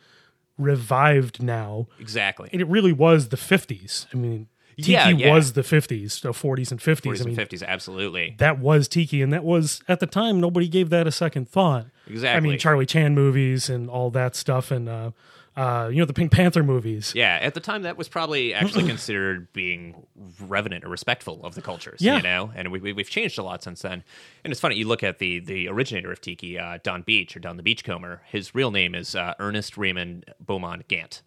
revived 0.57 1.41
now. 1.41 1.87
Exactly. 1.99 2.49
And 2.51 2.61
it 2.61 2.67
really 2.67 2.93
was 2.93 3.29
the 3.29 3.37
50s. 3.37 4.05
I 4.13 4.17
mean, 4.17 4.47
Tiki 4.77 4.91
Yeah, 4.91 5.09
yeah. 5.09 5.33
was 5.33 5.53
the 5.53 5.61
50s, 5.61 6.21
the 6.21 6.31
40s 6.31 6.71
and 6.71 6.79
50s. 6.79 7.01
40s 7.01 7.21
I 7.21 7.25
mean, 7.25 7.39
and 7.39 7.49
50s, 7.49 7.63
absolutely. 7.65 8.35
that 8.39 8.59
was 8.59 8.87
Tiki, 8.87 9.21
and 9.21 9.33
that 9.33 9.43
was 9.43 9.81
at 9.87 9.99
the 9.99 10.07
time 10.07 10.39
nobody 10.39 10.67
gave 10.67 10.89
that 10.89 11.07
a 11.07 11.11
second 11.11 11.49
thought. 11.49 11.87
Exactly. 12.07 12.37
I 12.37 12.39
mean, 12.39 12.59
Charlie 12.59 12.85
Chan 12.85 13.13
movies 13.13 13.69
and 13.69 13.89
all 13.89 14.09
that 14.11 14.35
stuff, 14.35 14.71
and 14.71 14.87
uh, 14.87 15.11
uh, 15.55 15.89
you 15.91 15.97
know 15.97 16.05
the 16.05 16.13
Pink 16.13 16.31
Panther 16.31 16.63
movies. 16.63 17.13
Yeah, 17.15 17.37
at 17.41 17.53
the 17.53 17.59
time, 17.59 17.81
that 17.81 17.97
was 17.97 18.07
probably 18.07 18.53
actually 18.53 18.87
considered 18.87 19.51
being 19.53 20.07
reverent 20.39 20.85
or 20.85 20.89
respectful 20.89 21.41
of 21.43 21.55
the 21.55 21.61
cultures. 21.61 22.01
Yeah. 22.01 22.17
you 22.17 22.23
know, 22.23 22.51
and 22.55 22.71
we, 22.71 22.79
we, 22.79 22.93
we've 22.93 23.09
changed 23.09 23.37
a 23.37 23.43
lot 23.43 23.63
since 23.63 23.81
then. 23.81 24.03
And 24.43 24.51
it's 24.51 24.59
funny, 24.61 24.75
you 24.75 24.87
look 24.87 25.03
at 25.03 25.19
the 25.19 25.39
the 25.39 25.67
originator 25.67 26.11
of 26.11 26.21
tiki, 26.21 26.57
uh, 26.57 26.79
Donn 26.83 27.01
Beach 27.01 27.35
or 27.35 27.39
Don 27.39 27.57
the 27.57 27.63
Beachcomber. 27.63 28.21
His 28.27 28.55
real 28.55 28.71
name 28.71 28.95
is 28.95 29.15
uh, 29.15 29.33
Ernest 29.39 29.77
Raymond 29.77 30.25
Beaumont 30.39 30.87
Gantt, 30.87 31.21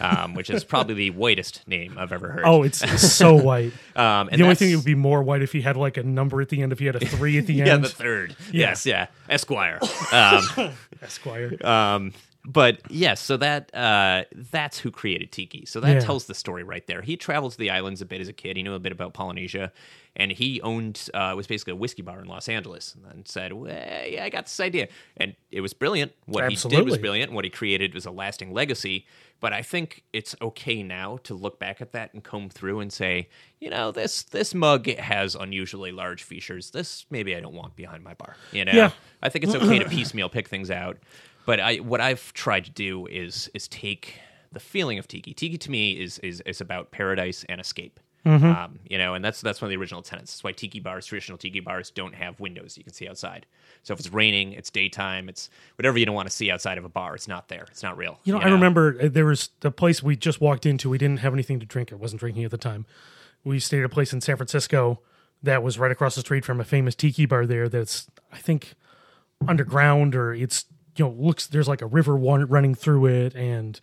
um, 0.00 0.34
which 0.34 0.50
is 0.50 0.64
probably 0.64 0.94
the 0.94 1.10
whitest 1.10 1.66
name 1.68 1.96
I've 1.98 2.12
ever 2.12 2.30
heard. 2.30 2.42
Oh, 2.44 2.64
it's, 2.64 2.78
so 3.00 3.34
white. 3.42 3.72
um, 3.94 4.28
and 4.32 4.40
the 4.40 4.44
only 4.44 4.56
thing 4.56 4.70
it 4.70 4.76
would 4.76 4.84
be 4.84 4.96
more 4.96 5.22
white 5.22 5.42
if 5.42 5.52
he 5.52 5.60
had 5.60 5.76
like 5.76 5.96
a 5.96 6.02
number 6.02 6.40
at 6.40 6.48
the 6.48 6.62
end. 6.62 6.72
If 6.72 6.80
he 6.80 6.86
had 6.86 6.96
a 6.96 7.06
three 7.06 7.38
at 7.38 7.46
the 7.46 7.60
end. 7.60 7.66
yeah, 7.68 7.76
the 7.76 7.88
third. 7.88 8.36
Yeah. 8.50 8.68
Yes, 8.70 8.86
yeah, 8.86 9.06
Esquire. 9.28 9.78
Um, 10.12 10.72
Esquire. 11.02 11.64
Um, 11.64 12.12
but 12.44 12.80
yes, 12.90 13.20
so 13.20 13.36
that 13.36 13.74
uh, 13.74 14.24
that's 14.34 14.78
who 14.78 14.90
created 14.90 15.32
Tiki. 15.32 15.66
So 15.66 15.80
that 15.80 15.94
Yeah. 15.94 16.00
tells 16.00 16.26
the 16.26 16.34
story 16.34 16.62
right 16.62 16.86
there. 16.86 17.02
He 17.02 17.16
traveled 17.16 17.52
to 17.52 17.58
the 17.58 17.70
islands 17.70 18.00
a 18.00 18.06
bit 18.06 18.20
as 18.20 18.28
a 18.28 18.32
kid. 18.32 18.56
He 18.56 18.62
knew 18.62 18.74
a 18.74 18.78
bit 18.78 18.92
about 18.92 19.12
Polynesia, 19.12 19.72
and 20.16 20.30
he 20.32 20.60
owned 20.62 21.08
uh, 21.14 21.34
was 21.36 21.46
basically 21.46 21.72
a 21.72 21.76
whiskey 21.76 22.02
bar 22.02 22.20
in 22.20 22.26
Los 22.26 22.48
Angeles. 22.48 22.96
And 23.10 23.26
said, 23.28 23.52
well, 23.52 23.70
"Yeah, 23.70 24.24
I 24.24 24.30
got 24.30 24.44
this 24.46 24.60
idea," 24.60 24.88
and 25.16 25.34
it 25.50 25.60
was 25.60 25.74
brilliant. 25.74 26.12
What 26.26 26.48
he 26.50 26.56
did 26.56 26.84
was 26.84 26.96
brilliant. 26.98 27.32
What 27.32 27.44
he 27.44 27.50
created 27.50 27.94
was 27.94 28.06
a 28.06 28.10
lasting 28.10 28.52
legacy. 28.52 29.06
But 29.40 29.52
I 29.52 29.62
think 29.62 30.02
it's 30.12 30.34
okay 30.42 30.82
now 30.82 31.18
to 31.22 31.32
look 31.32 31.60
back 31.60 31.80
at 31.80 31.92
that 31.92 32.12
and 32.12 32.24
comb 32.24 32.48
through 32.50 32.80
and 32.80 32.92
say, 32.92 33.28
you 33.60 33.70
know, 33.70 33.92
this 33.92 34.24
this 34.24 34.52
mug 34.52 34.88
has 34.96 35.36
unusually 35.36 35.92
large 35.92 36.24
features. 36.24 36.72
This 36.72 37.06
maybe 37.08 37.36
I 37.36 37.40
don't 37.40 37.54
want 37.54 37.76
behind 37.76 38.02
my 38.02 38.14
bar. 38.14 38.34
You 38.50 38.64
know, 38.64 38.72
Yeah. 38.72 38.90
I 39.22 39.28
think 39.28 39.44
it's 39.44 39.54
okay 39.54 39.78
to 39.78 39.84
piecemeal 39.88 40.28
pick 40.28 40.48
things 40.48 40.72
out. 40.72 40.98
But 41.48 41.60
I, 41.60 41.76
what 41.76 42.02
I've 42.02 42.34
tried 42.34 42.66
to 42.66 42.70
do 42.70 43.06
is 43.06 43.50
is 43.54 43.68
take 43.68 44.20
the 44.52 44.60
feeling 44.60 44.98
of 44.98 45.08
tiki. 45.08 45.32
Tiki 45.32 45.56
to 45.56 45.70
me 45.70 45.92
is 45.92 46.18
is 46.18 46.42
is 46.42 46.60
about 46.60 46.90
paradise 46.90 47.42
and 47.48 47.58
escape. 47.58 48.00
Um, 48.44 48.80
you 48.86 48.98
know, 48.98 49.14
and 49.14 49.24
that's 49.24 49.40
that's 49.40 49.62
one 49.62 49.68
of 49.68 49.70
the 49.70 49.78
original 49.78 50.02
tenets. 50.02 50.32
That's 50.32 50.44
why 50.44 50.52
tiki 50.52 50.78
bars, 50.78 51.06
traditional 51.06 51.38
tiki 51.38 51.60
bars, 51.60 51.90
don't 51.90 52.14
have 52.14 52.38
windows 52.38 52.76
you 52.76 52.84
can 52.84 52.92
see 52.92 53.08
outside. 53.08 53.46
So 53.82 53.94
if 53.94 53.98
it's 53.98 54.12
raining, 54.12 54.52
it's 54.52 54.68
daytime, 54.68 55.30
it's 55.30 55.48
whatever 55.78 55.98
you 55.98 56.04
don't 56.04 56.14
want 56.14 56.28
to 56.28 56.36
see 56.36 56.50
outside 56.50 56.76
of 56.76 56.84
a 56.84 56.90
bar. 56.90 57.14
It's 57.14 57.28
not 57.28 57.48
there. 57.48 57.64
It's 57.70 57.82
not 57.82 57.96
real. 57.96 58.18
You 58.24 58.34
know, 58.34 58.40
I 58.40 58.48
remember 58.48 58.98
uh, 59.00 59.08
there 59.10 59.24
was 59.24 59.48
the 59.60 59.70
place 59.70 60.02
we 60.02 60.16
just 60.16 60.42
walked 60.42 60.66
into. 60.66 60.90
We 60.90 60.98
didn't 60.98 61.20
have 61.20 61.32
anything 61.32 61.60
to 61.60 61.66
drink. 61.66 61.94
I 61.94 61.96
wasn't 61.96 62.20
drinking 62.20 62.44
at 62.44 62.50
the 62.50 62.58
time. 62.58 62.84
We 63.42 63.58
stayed 63.58 63.78
at 63.78 63.86
a 63.86 63.88
place 63.88 64.12
in 64.12 64.20
San 64.20 64.36
Francisco 64.36 65.00
that 65.42 65.62
was 65.62 65.78
right 65.78 65.90
across 65.90 66.14
the 66.14 66.20
street 66.20 66.44
from 66.44 66.60
a 66.60 66.64
famous 66.64 66.94
tiki 66.94 67.24
bar 67.24 67.46
there. 67.46 67.70
That's 67.70 68.06
I 68.30 68.36
think 68.36 68.74
underground 69.46 70.14
or 70.14 70.34
it's 70.34 70.66
you 70.98 71.04
know 71.04 71.10
looks 71.12 71.46
there's 71.46 71.68
like 71.68 71.82
a 71.82 71.86
river 71.86 72.16
running 72.16 72.74
through 72.74 73.06
it 73.06 73.34
and 73.34 73.80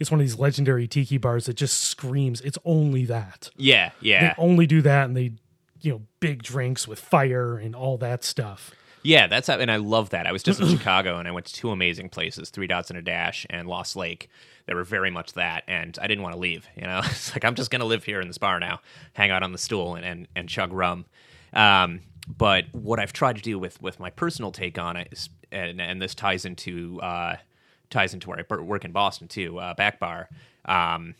it's 0.00 0.10
one 0.10 0.18
of 0.20 0.26
these 0.26 0.38
legendary 0.38 0.88
tiki 0.88 1.18
bars 1.18 1.46
that 1.46 1.54
just 1.54 1.80
screams 1.80 2.40
it's 2.40 2.58
only 2.64 3.04
that. 3.06 3.50
Yeah, 3.56 3.90
yeah 4.00 4.28
They 4.34 4.42
only 4.42 4.66
do 4.66 4.82
that 4.82 5.04
and 5.06 5.16
they 5.16 5.32
you 5.80 5.92
know 5.92 6.02
big 6.20 6.42
drinks 6.42 6.88
with 6.88 6.98
fire 6.98 7.58
and 7.58 7.74
all 7.76 7.98
that 7.98 8.24
stuff. 8.24 8.72
yeah. 9.02 9.26
That's 9.26 9.48
and 9.48 9.70
I 9.70 9.76
love 9.76 10.10
that. 10.10 10.26
I 10.26 10.32
was 10.32 10.42
just 10.42 10.60
in 10.60 10.66
Chicago 10.76 11.18
and 11.18 11.28
I 11.28 11.30
went 11.30 11.46
to 11.46 11.52
two 11.54 11.70
amazing 11.70 12.08
places: 12.08 12.50
Three 12.50 12.66
Dots 12.66 12.90
and 12.90 12.98
a 12.98 13.02
Dash 13.02 13.46
and 13.50 13.68
Lost 13.68 13.94
Lake. 13.96 14.28
They 14.66 14.72
were 14.74 14.84
very 14.84 15.10
much 15.10 15.34
that, 15.34 15.62
and 15.68 15.98
I 16.00 16.06
didn't 16.06 16.22
want 16.22 16.34
to 16.34 16.40
leave. 16.40 16.66
You 16.74 16.86
know, 16.86 17.00
it's 17.04 17.32
like 17.34 17.44
I'm 17.44 17.54
just 17.54 17.70
gonna 17.70 17.84
live 17.84 18.04
here 18.04 18.20
in 18.20 18.28
this 18.28 18.38
bar 18.38 18.58
now, 18.58 18.80
hang 19.12 19.30
out 19.30 19.42
on 19.42 19.52
the 19.52 19.58
stool 19.58 19.94
and 19.94 20.04
and, 20.04 20.28
and 20.34 20.48
chug 20.48 20.72
rum. 20.72 21.04
Um, 21.52 22.00
but 22.26 22.64
what 22.72 22.98
I've 22.98 23.12
tried 23.12 23.36
to 23.36 23.42
do 23.42 23.58
with 23.58 23.80
with 23.82 24.00
my 24.00 24.10
personal 24.10 24.50
take 24.50 24.78
on 24.78 24.96
it 24.96 25.08
is, 25.12 25.28
and, 25.54 25.80
and 25.80 26.02
this 26.02 26.14
ties 26.14 26.44
into 26.44 27.00
uh, 27.00 27.36
ties 27.90 28.12
into 28.14 28.28
where 28.28 28.38
I 28.50 28.54
work 28.62 28.84
in 28.84 28.92
Boston 28.92 29.28
too, 29.28 29.58
uh, 29.58 29.74
back 29.74 29.98
bar. 30.00 30.28
Um, 30.64 31.14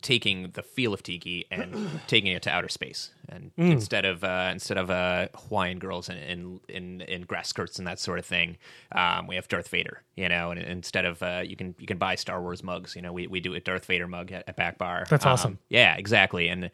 taking 0.00 0.50
the 0.54 0.62
feel 0.64 0.92
of 0.92 1.00
tiki 1.00 1.46
and 1.52 1.88
taking 2.08 2.32
it 2.32 2.42
to 2.42 2.50
outer 2.50 2.68
space 2.68 3.10
and 3.28 3.52
instead 3.56 4.04
of 4.04 4.24
uh, 4.24 4.48
instead 4.50 4.76
of 4.76 4.90
uh, 4.90 5.28
Hawaiian 5.46 5.78
girls 5.78 6.08
in, 6.08 6.16
in 6.16 6.60
in 6.68 7.00
in 7.02 7.22
grass 7.22 7.48
skirts 7.48 7.78
and 7.78 7.86
that 7.86 8.00
sort 8.00 8.18
of 8.18 8.26
thing 8.26 8.56
um, 8.96 9.28
we 9.28 9.36
have 9.36 9.46
Darth 9.46 9.68
Vader 9.68 10.02
you 10.16 10.28
know 10.28 10.50
and 10.50 10.58
instead 10.60 11.04
of 11.04 11.22
uh, 11.22 11.42
you 11.44 11.54
can 11.54 11.76
you 11.78 11.86
can 11.86 11.98
buy 11.98 12.16
Star 12.16 12.42
Wars 12.42 12.64
mugs 12.64 12.96
you 12.96 13.02
know 13.02 13.12
we, 13.12 13.28
we 13.28 13.38
do 13.38 13.54
a 13.54 13.60
Darth 13.60 13.84
Vader 13.84 14.08
mug 14.08 14.32
at, 14.32 14.42
at 14.48 14.56
back 14.56 14.76
bar 14.76 15.06
That's 15.08 15.24
Um, 15.24 15.32
awesome. 15.32 15.58
yeah 15.68 15.94
exactly 15.94 16.48
and 16.48 16.72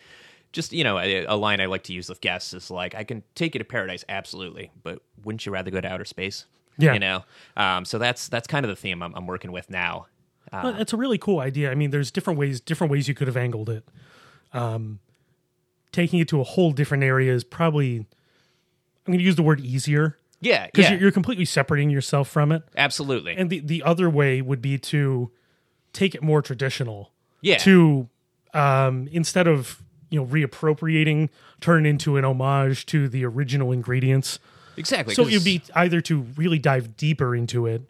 just 0.52 0.72
you 0.72 0.84
know 0.84 0.98
a, 0.98 1.24
a 1.26 1.36
line 1.36 1.60
I 1.60 1.66
like 1.66 1.82
to 1.84 1.92
use 1.92 2.08
with 2.08 2.20
guests 2.20 2.52
is 2.54 2.70
like 2.70 2.94
I 2.94 3.04
can 3.04 3.22
take 3.34 3.54
you 3.54 3.58
to 3.58 3.64
paradise 3.64 4.04
absolutely 4.08 4.70
but 4.82 5.02
wouldn't 5.24 5.44
you 5.46 5.52
rather 5.52 5.70
go 5.70 5.80
to 5.80 5.88
outer 5.88 6.04
space 6.04 6.46
Yeah. 6.78 6.94
you 6.94 6.98
know 7.00 7.24
um, 7.56 7.84
so 7.84 7.98
that's 7.98 8.28
that's 8.28 8.46
kind 8.46 8.64
of 8.64 8.68
the 8.70 8.76
theme 8.76 9.02
I'm, 9.02 9.14
I'm 9.14 9.26
working 9.26 9.52
with 9.52 9.68
now 9.70 10.06
Well, 10.52 10.76
it's 10.80 10.92
a 10.94 10.96
really 10.96 11.18
cool 11.18 11.40
idea. 11.40 11.70
I 11.70 11.74
mean, 11.74 11.90
there's 11.90 12.10
different 12.10 12.38
ways 12.38 12.60
different 12.60 12.90
ways 12.90 13.06
you 13.08 13.14
could 13.14 13.26
have 13.28 13.36
angled 13.36 13.68
it. 13.68 13.84
Um, 14.54 15.00
taking 15.92 16.20
it 16.20 16.28
to 16.28 16.40
a 16.40 16.44
whole 16.44 16.72
different 16.72 17.04
area 17.04 17.34
is 17.34 17.44
probably 17.44 17.98
I'm 17.98 18.06
going 19.12 19.18
to 19.18 19.24
use 19.24 19.36
the 19.36 19.42
word 19.42 19.60
easier 19.60 20.16
yeah 20.40 20.66
because 20.66 20.84
yeah 20.84 20.92
you're, 20.92 21.00
you're 21.00 21.10
completely 21.12 21.44
separating 21.44 21.90
yourself 21.90 22.28
from 22.28 22.52
it. 22.52 22.62
absolutely 22.76 23.34
And 23.36 23.50
the 23.50 23.60
the 23.60 23.82
other 23.82 24.08
way 24.08 24.40
would 24.40 24.62
be 24.62 24.78
to 24.78 25.30
take 25.92 26.14
it 26.14 26.22
more 26.22 26.40
traditional 26.42 27.12
Yeah. 27.42 27.58
to 27.58 28.08
um, 28.54 29.08
instead 29.12 29.46
of 29.46 29.82
you 30.10 30.20
know 30.20 30.26
reappropriating, 30.26 31.28
turn 31.60 31.86
into 31.86 32.16
an 32.16 32.24
homage 32.24 32.86
to 32.86 33.08
the 33.08 33.24
original 33.24 33.72
ingredients. 33.72 34.38
exactly. 34.76 35.14
So 35.14 35.26
it'd 35.26 35.44
be 35.44 35.62
either 35.74 36.00
to 36.02 36.20
really 36.36 36.58
dive 36.58 36.96
deeper 36.96 37.34
into 37.34 37.66
it 37.66 37.82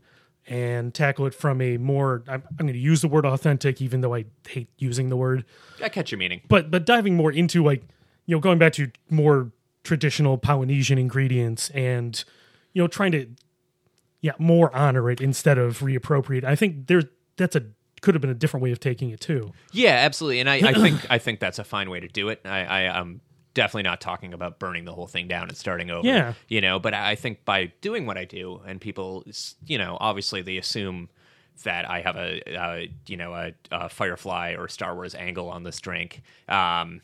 and 0.48 0.94
tackle 0.94 1.26
it 1.26 1.34
from 1.34 1.60
a 1.60 1.76
more 1.76 2.22
I'm, 2.26 2.42
I'm 2.58 2.66
going 2.66 2.72
to 2.72 2.78
use 2.78 3.02
the 3.02 3.08
word 3.08 3.26
authentic, 3.26 3.80
even 3.82 4.00
though 4.00 4.14
I 4.14 4.24
hate 4.48 4.68
using 4.78 5.08
the 5.08 5.16
word, 5.16 5.44
I 5.82 5.88
catch 5.88 6.10
your 6.10 6.18
meaning. 6.18 6.40
but 6.48 6.70
but 6.70 6.86
diving 6.86 7.14
more 7.14 7.30
into 7.30 7.62
like 7.62 7.82
you 8.26 8.34
know 8.34 8.40
going 8.40 8.58
back 8.58 8.72
to 8.74 8.90
more 9.10 9.52
traditional 9.84 10.38
Polynesian 10.38 10.98
ingredients 10.98 11.70
and 11.70 12.24
you 12.72 12.82
know 12.82 12.88
trying 12.88 13.12
to 13.12 13.26
yeah 14.20 14.32
more 14.38 14.74
honor 14.74 15.10
it 15.10 15.20
instead 15.20 15.58
of 15.58 15.80
reappropriate. 15.80 16.44
I 16.44 16.56
think 16.56 16.86
there's 16.86 17.04
that's 17.36 17.56
a 17.56 17.64
could 18.03 18.14
have 18.14 18.20
been 18.20 18.30
a 18.30 18.34
different 18.34 18.62
way 18.62 18.72
of 18.72 18.80
taking 18.80 19.11
it 19.11 19.20
too. 19.20 19.53
Yeah, 19.72 19.90
absolutely. 19.90 20.40
And 20.40 20.49
I, 20.49 20.57
I 20.57 20.72
think 20.74 21.07
I 21.11 21.18
think 21.18 21.40
that's 21.40 21.59
a 21.59 21.64
fine 21.64 21.90
way 21.90 22.01
to 22.01 22.09
do 22.09 22.28
it. 22.28 22.40
I, 22.44 22.64
I 22.64 22.80
am 22.99 23.20
definitely 23.55 23.82
not 23.82 24.01
talking 24.01 24.32
about 24.32 24.59
burning 24.59 24.84
the 24.84 24.92
whole 24.92 25.07
thing 25.07 25.26
down 25.26 25.49
and 25.49 25.57
starting 25.57 25.90
over. 25.90 26.07
Yeah. 26.07 26.34
You 26.49 26.61
know, 26.61 26.78
but 26.78 26.94
I 26.94 27.16
think 27.16 27.44
by 27.44 27.72
doing 27.80 28.07
what 28.07 28.16
I 28.16 28.24
do, 28.24 28.61
and 28.66 28.80
people, 28.80 29.24
you 29.66 29.78
know, 29.78 29.96
obviously 30.01 30.42
they 30.42 30.59
assume 30.59 31.09
that 31.64 31.90
I 31.90 32.01
have 32.01 32.16
a, 32.16 32.57
uh, 32.57 32.86
you 33.07 33.16
know, 33.16 33.34
a, 33.34 33.53
a 33.72 33.88
Firefly 33.88 34.55
or 34.57 34.68
Star 34.68 34.94
Wars 34.94 35.14
angle 35.14 35.49
on 35.49 35.64
this 35.64 35.80
drink. 35.80 36.22
Um, 36.49 37.01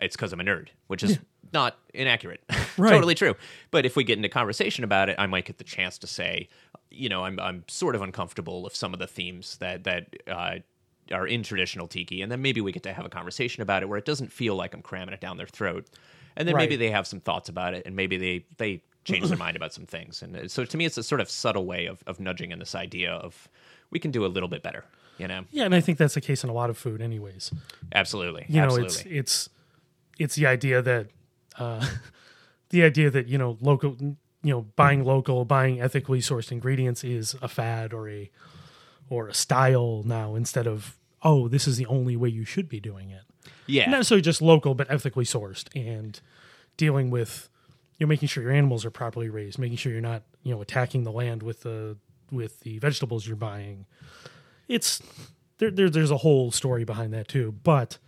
it's 0.00 0.14
because 0.14 0.32
I'm 0.32 0.40
a 0.40 0.44
nerd, 0.44 0.68
which 0.86 1.02
is 1.02 1.18
not 1.52 1.78
inaccurate. 1.94 2.42
Right. 2.78 2.90
totally 2.90 3.14
true. 3.14 3.34
But 3.70 3.86
if 3.86 3.96
we 3.96 4.04
get 4.04 4.18
into 4.18 4.28
conversation 4.28 4.84
about 4.84 5.08
it, 5.08 5.16
I 5.18 5.26
might 5.26 5.46
get 5.46 5.56
the 5.56 5.64
chance 5.64 5.96
to 5.96 6.06
say, 6.06 6.46
you 6.90 7.08
know, 7.08 7.24
I'm 7.24 7.40
I'm 7.40 7.64
sort 7.68 7.94
of 7.94 8.02
uncomfortable 8.02 8.62
with 8.62 8.76
some 8.76 8.92
of 8.92 8.98
the 9.00 9.06
themes 9.06 9.56
that 9.58 9.84
that 9.84 10.08
uh, 10.28 10.56
are 11.10 11.26
in 11.26 11.42
traditional 11.42 11.86
tiki, 11.86 12.20
and 12.20 12.30
then 12.30 12.42
maybe 12.42 12.60
we 12.60 12.72
get 12.72 12.82
to 12.82 12.92
have 12.92 13.06
a 13.06 13.08
conversation 13.08 13.62
about 13.62 13.82
it 13.82 13.88
where 13.88 13.96
it 13.96 14.04
doesn't 14.04 14.30
feel 14.30 14.56
like 14.56 14.74
I'm 14.74 14.82
cramming 14.82 15.14
it 15.14 15.22
down 15.22 15.38
their 15.38 15.46
throat, 15.46 15.86
and 16.36 16.46
then 16.46 16.54
maybe 16.54 16.76
they 16.76 16.90
have 16.90 17.06
some 17.06 17.18
thoughts 17.20 17.48
about 17.48 17.72
it, 17.72 17.86
and 17.86 17.96
maybe 17.96 18.18
they 18.18 18.44
they 18.58 18.82
change 19.04 19.26
their 19.28 19.38
mind 19.38 19.56
about 19.56 19.72
some 19.72 19.86
things, 19.86 20.20
and 20.20 20.36
uh, 20.36 20.46
so 20.48 20.66
to 20.66 20.76
me, 20.76 20.84
it's 20.84 20.98
a 20.98 21.02
sort 21.02 21.22
of 21.22 21.30
subtle 21.30 21.64
way 21.64 21.86
of 21.86 22.02
of 22.06 22.20
nudging 22.20 22.50
in 22.52 22.58
this 22.58 22.74
idea 22.74 23.12
of 23.12 23.48
we 23.90 23.98
can 23.98 24.10
do 24.10 24.26
a 24.26 24.28
little 24.28 24.50
bit 24.50 24.62
better. 24.62 24.84
You 25.16 25.28
know, 25.28 25.44
Yeah, 25.50 25.64
and 25.64 25.74
I 25.74 25.80
think 25.80 25.96
that's 25.96 26.12
the 26.12 26.20
case 26.20 26.44
in 26.44 26.50
a 26.50 26.52
lot 26.52 26.68
of 26.68 26.76
food, 26.76 27.00
anyways. 27.00 27.50
absolutely, 27.94 28.44
You 28.48 28.56
know, 28.60 28.64
absolutely. 28.64 29.16
it's 29.18 29.46
it's 29.46 29.48
it's 30.18 30.34
the 30.34 30.46
idea 30.46 30.82
that 30.82 31.06
uh, 31.58 31.86
the 32.70 32.82
idea 32.82 33.10
that 33.10 33.28
you 33.28 33.38
know 33.38 33.56
local, 33.60 33.96
you 34.00 34.16
know, 34.42 34.62
buying 34.76 35.04
local, 35.04 35.44
buying 35.44 35.80
ethically 35.80 36.20
sourced 36.20 36.52
ingredients 36.52 37.04
is 37.04 37.34
a 37.42 37.48
fad 37.48 37.92
or 37.92 38.08
a 38.08 38.30
or 39.08 39.28
a 39.28 39.34
style 39.34 40.02
now 40.04 40.34
instead 40.34 40.66
of 40.66 40.96
oh, 41.22 41.48
this 41.48 41.66
is 41.66 41.76
the 41.76 41.86
only 41.86 42.14
way 42.16 42.28
you 42.28 42.44
should 42.44 42.68
be 42.68 42.78
doing 42.78 43.10
it. 43.10 43.22
yeah, 43.66 43.86
Not 43.90 43.98
necessarily 43.98 44.22
just 44.22 44.40
local, 44.40 44.74
but 44.74 44.88
ethically 44.90 45.24
sourced 45.24 45.66
and 45.74 46.20
dealing 46.76 47.10
with 47.10 47.48
you 47.98 48.06
know 48.06 48.08
making 48.08 48.28
sure 48.28 48.42
your 48.42 48.52
animals 48.52 48.84
are 48.84 48.90
properly 48.90 49.28
raised, 49.28 49.58
making 49.58 49.76
sure 49.76 49.92
you're 49.92 50.00
not 50.00 50.22
you 50.42 50.54
know 50.54 50.60
attacking 50.60 51.04
the 51.04 51.12
land 51.12 51.42
with 51.42 51.62
the 51.62 51.96
with 52.30 52.60
the 52.60 52.78
vegetables 52.78 53.26
you're 53.26 53.36
buying. 53.36 53.86
It's 54.68 55.00
there, 55.58 55.70
there 55.70 55.90
there's 55.90 56.10
a 56.10 56.18
whole 56.18 56.50
story 56.50 56.84
behind 56.84 57.12
that 57.14 57.28
too, 57.28 57.54
but 57.62 57.98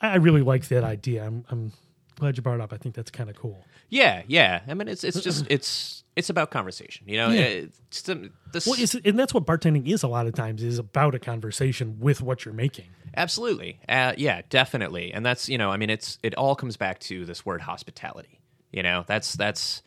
I 0.00 0.16
really 0.16 0.42
like 0.42 0.68
that 0.68 0.84
idea. 0.84 1.24
I'm 1.24 1.44
I'm 1.48 1.72
glad 2.18 2.36
you 2.36 2.42
brought 2.42 2.56
it 2.56 2.60
up. 2.60 2.72
I 2.72 2.76
think 2.76 2.94
that's 2.94 3.10
kind 3.10 3.30
of 3.30 3.36
cool. 3.36 3.64
Yeah, 3.88 4.22
yeah. 4.26 4.60
I 4.66 4.74
mean, 4.74 4.88
it's 4.88 5.04
it's 5.04 5.20
just 5.20 5.46
it's 5.48 6.04
it's 6.16 6.30
about 6.30 6.50
conversation. 6.50 7.06
You 7.08 7.18
know, 7.18 7.28
Yeah. 7.28 7.42
It's 7.42 8.02
this, 8.02 8.66
Well, 8.66 8.76
it's, 8.78 8.94
and 8.94 9.18
that's 9.18 9.34
what 9.34 9.44
bartending 9.46 9.86
is 9.86 10.02
a 10.02 10.08
lot 10.08 10.26
of 10.26 10.34
times 10.34 10.62
is 10.62 10.78
about 10.78 11.14
a 11.14 11.18
conversation 11.18 11.98
with 12.00 12.22
what 12.22 12.44
you're 12.44 12.54
making. 12.54 12.86
absolutely. 13.16 13.78
Uh, 13.88 14.14
yeah, 14.16 14.42
definitely. 14.48 15.12
And 15.12 15.24
that's 15.24 15.48
you 15.48 15.58
know, 15.58 15.70
I 15.70 15.76
mean, 15.76 15.90
it's 15.90 16.18
it 16.22 16.34
all 16.34 16.54
comes 16.56 16.76
back 16.76 16.98
to 17.00 17.24
this 17.24 17.44
word 17.46 17.60
hospitality. 17.60 18.40
You 18.72 18.82
know, 18.82 19.04
that's 19.06 19.34
that's 19.34 19.82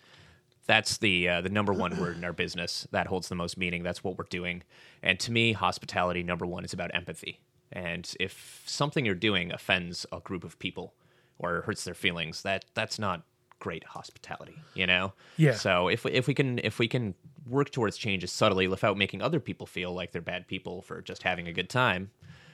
that's 0.67 0.97
the 0.97 1.27
uh, 1.27 1.41
the 1.41 1.49
number 1.49 1.73
one 1.73 1.99
word 1.99 2.15
in 2.17 2.23
our 2.23 2.33
business 2.33 2.87
that 2.91 3.07
holds 3.07 3.27
the 3.27 3.35
most 3.35 3.57
meaning. 3.57 3.83
That's 3.83 4.03
what 4.03 4.17
we're 4.17 4.25
doing. 4.29 4.63
And 5.01 5.19
to 5.21 5.31
me, 5.31 5.53
hospitality 5.53 6.23
number 6.23 6.45
one 6.45 6.63
is 6.63 6.73
about 6.73 6.91
empathy. 6.93 7.39
And 7.71 8.11
if 8.19 8.63
something 8.65 9.05
you're 9.05 9.15
doing 9.15 9.51
offends 9.51 10.05
a 10.11 10.19
group 10.19 10.43
of 10.43 10.57
people 10.59 10.93
or 11.39 11.61
hurts 11.61 11.83
their 11.85 11.95
feelings, 11.95 12.43
that 12.43 12.65
that's 12.75 12.99
not 12.99 13.23
great 13.59 13.83
hospitality. 13.83 14.55
You 14.75 14.85
know. 14.87 15.13
Yeah. 15.37 15.53
So 15.55 15.87
if 15.87 16.03
we, 16.03 16.11
if 16.11 16.27
we 16.27 16.33
can 16.35 16.59
if 16.59 16.77
we 16.79 16.87
can 16.87 17.15
work 17.47 17.71
towards 17.71 17.97
changes 17.97 18.31
subtly 18.31 18.67
without 18.67 18.95
making 18.97 19.21
other 19.23 19.39
people 19.39 19.65
feel 19.65 19.91
like 19.93 20.11
they're 20.11 20.21
bad 20.21 20.47
people 20.47 20.83
for 20.83 21.01
just 21.01 21.23
having 21.23 21.47
a 21.47 21.51
good 21.53 21.67
time, 21.69 22.11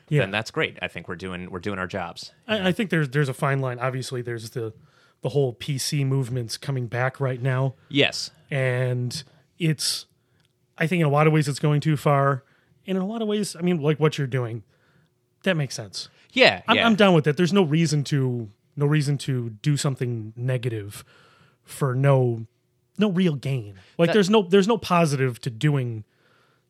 Yeah. 0.08 0.22
then 0.22 0.32
that's 0.32 0.52
great. 0.52 0.78
I 0.82 0.88
think 0.88 1.08
we're 1.10 1.18
doing 1.18 1.52
we're 1.52 1.60
doing 1.60 1.80
our 1.80 1.88
jobs. 1.88 2.32
I, 2.48 2.70
I 2.70 2.72
think 2.72 2.90
there's 2.92 3.10
there's 3.10 3.28
a 3.30 3.34
fine 3.34 3.60
line. 3.60 3.78
Obviously, 3.80 4.22
there's 4.22 4.52
the 4.52 4.74
the 5.22 5.30
whole 5.30 5.54
PC 5.54 6.06
movement's 6.06 6.56
coming 6.58 6.88
back 6.88 7.20
right 7.20 7.42
now. 7.42 7.74
Yes. 7.90 8.32
and 8.52 9.24
it's 9.58 10.06
i 10.78 10.86
think 10.86 11.00
in 11.00 11.06
a 11.08 11.10
lot 11.10 11.26
of 11.28 11.34
ways 11.34 11.48
it's 11.48 11.60
going 11.60 11.80
too 11.80 11.96
far 11.98 12.44
and 12.86 12.98
in 12.98 13.02
a 13.02 13.08
lot 13.08 13.22
of 13.22 13.28
ways 13.30 13.56
i 13.56 13.62
mean 13.62 13.82
like 13.82 13.98
what 14.02 14.18
you're 14.18 14.28
doing 14.28 14.64
that 15.44 15.56
makes 15.56 15.74
sense 15.74 16.10
Yeah. 16.34 16.62
I'm, 16.68 16.76
yeah. 16.76 16.86
I'm 16.86 16.96
down 16.96 17.14
with 17.16 17.24
that 17.24 17.38
there's 17.38 17.54
no 17.54 17.64
reason 17.64 18.04
to 18.06 18.50
no 18.76 18.86
reason 18.86 19.18
to 19.20 19.50
do 19.62 19.78
something 19.78 20.34
negative 20.36 21.04
for 21.64 21.96
no 21.96 22.46
no 22.98 23.10
real 23.10 23.36
gain 23.36 23.76
like 23.98 24.08
That- 24.08 24.14
there's 24.14 24.30
no 24.30 24.42
there's 24.44 24.68
no 24.68 24.78
positive 24.78 25.40
to 25.42 25.50
doing 25.50 26.04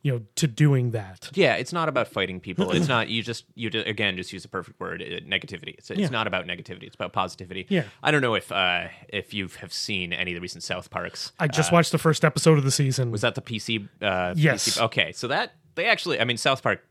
you 0.03 0.11
know 0.13 0.21
to 0.35 0.47
doing 0.47 0.91
that 0.91 1.31
Yeah, 1.33 1.55
it's 1.55 1.73
not 1.73 1.89
about 1.89 2.07
fighting 2.07 2.39
people. 2.39 2.69
It's 2.71 2.87
not 2.95 3.09
you 3.09 3.23
just 3.23 3.45
you 3.55 3.69
again 3.73 4.15
just 4.17 4.31
use 4.31 4.43
the 4.43 4.47
perfect 4.49 4.79
word 4.79 5.01
uh, 5.01 5.05
negativity. 5.27 5.73
It's, 5.79 5.89
it's 5.89 5.99
Yeah. 5.99 6.09
not 6.09 6.27
about 6.27 6.45
negativity. 6.45 6.83
It's 6.83 6.93
about 6.95 7.11
positivity. 7.11 7.65
Yeah. 7.69 7.85
I 8.03 8.11
don't 8.11 8.21
know 8.21 8.35
if 8.35 8.51
uh, 8.51 8.89
if 9.09 9.33
you 9.33 9.47
have 9.61 9.73
seen 9.73 10.13
any 10.13 10.31
of 10.31 10.35
the 10.35 10.41
recent 10.41 10.63
South 10.63 10.91
Parks. 10.91 11.31
i 11.39 11.47
just 11.47 11.71
watched 11.71 11.91
the 11.91 11.97
first 11.97 12.23
episode 12.23 12.59
of 12.59 12.63
the 12.63 12.69
season 12.71 13.09
Was 13.11 13.21
that 13.21 13.33
the 13.33 13.41
PC? 13.41 13.87
Uh, 13.99 14.33
Yes. 14.37 14.77
PC? 14.77 14.81
Okay, 14.83 15.11
so 15.11 15.27
that 15.27 15.53
they 15.73 15.85
actually. 15.87 16.19
I 16.21 16.23
mean, 16.23 16.37
South 16.37 16.61
Park 16.61 16.85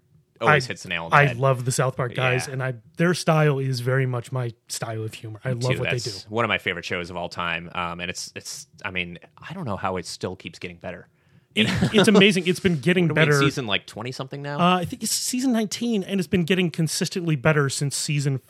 always 0.44 0.64
I- 0.64 0.68
hits 0.68 0.82
the 0.84 0.88
nail 0.90 1.04
on 1.04 1.10
the 1.10 1.16
I 1.16 1.26
head. 1.26 1.36
love 1.38 1.64
the 1.64 1.72
South 1.72 1.96
Park 1.96 2.14
guys, 2.14 2.46
Yeah. 2.46 2.52
and 2.54 2.62
I 2.62 2.74
their 2.96 3.14
style 3.14 3.58
is 3.58 3.80
very 3.80 4.06
much 4.06 4.30
my 4.32 4.52
style 4.68 5.02
of 5.02 5.14
humor. 5.14 5.40
I 5.44 5.52
love 5.52 5.72
too. 5.74 5.80
what 5.80 5.90
they 5.90 5.98
do. 5.98 6.10
One 6.28 6.44
of 6.44 6.48
my 6.48 6.58
favorite 6.58 6.84
shows 6.84 7.10
of 7.10 7.16
all 7.16 7.28
time, 7.28 7.70
um, 7.74 8.00
and 8.00 8.08
it's 8.10 8.32
it's. 8.36 8.66
I 8.84 8.90
mean, 8.90 9.18
I 9.36 9.52
don't 9.52 9.64
know 9.64 9.76
how 9.76 9.96
it 9.96 10.06
still 10.06 10.36
keeps 10.36 10.58
getting 10.58 10.76
better. 10.78 11.08
It- 11.54 11.68
it's 11.94 12.08
amazing. 12.08 12.48
It's 12.48 12.58
been 12.58 12.80
getting 12.80 13.06
better. 13.08 13.38
season 13.38 13.66
like 13.68 13.86
twenty 13.86 14.10
something 14.12 14.42
now. 14.42 14.58
Uh, 14.58 14.78
I 14.78 14.84
think 14.84 15.02
it's 15.04 15.12
season 15.12 15.52
19, 15.52 16.02
and 16.02 16.18
it's 16.18 16.26
been 16.26 16.42
getting 16.44 16.68
consistently 16.70 17.36
better 17.36 17.68
since 17.68 17.96
season 17.96 18.40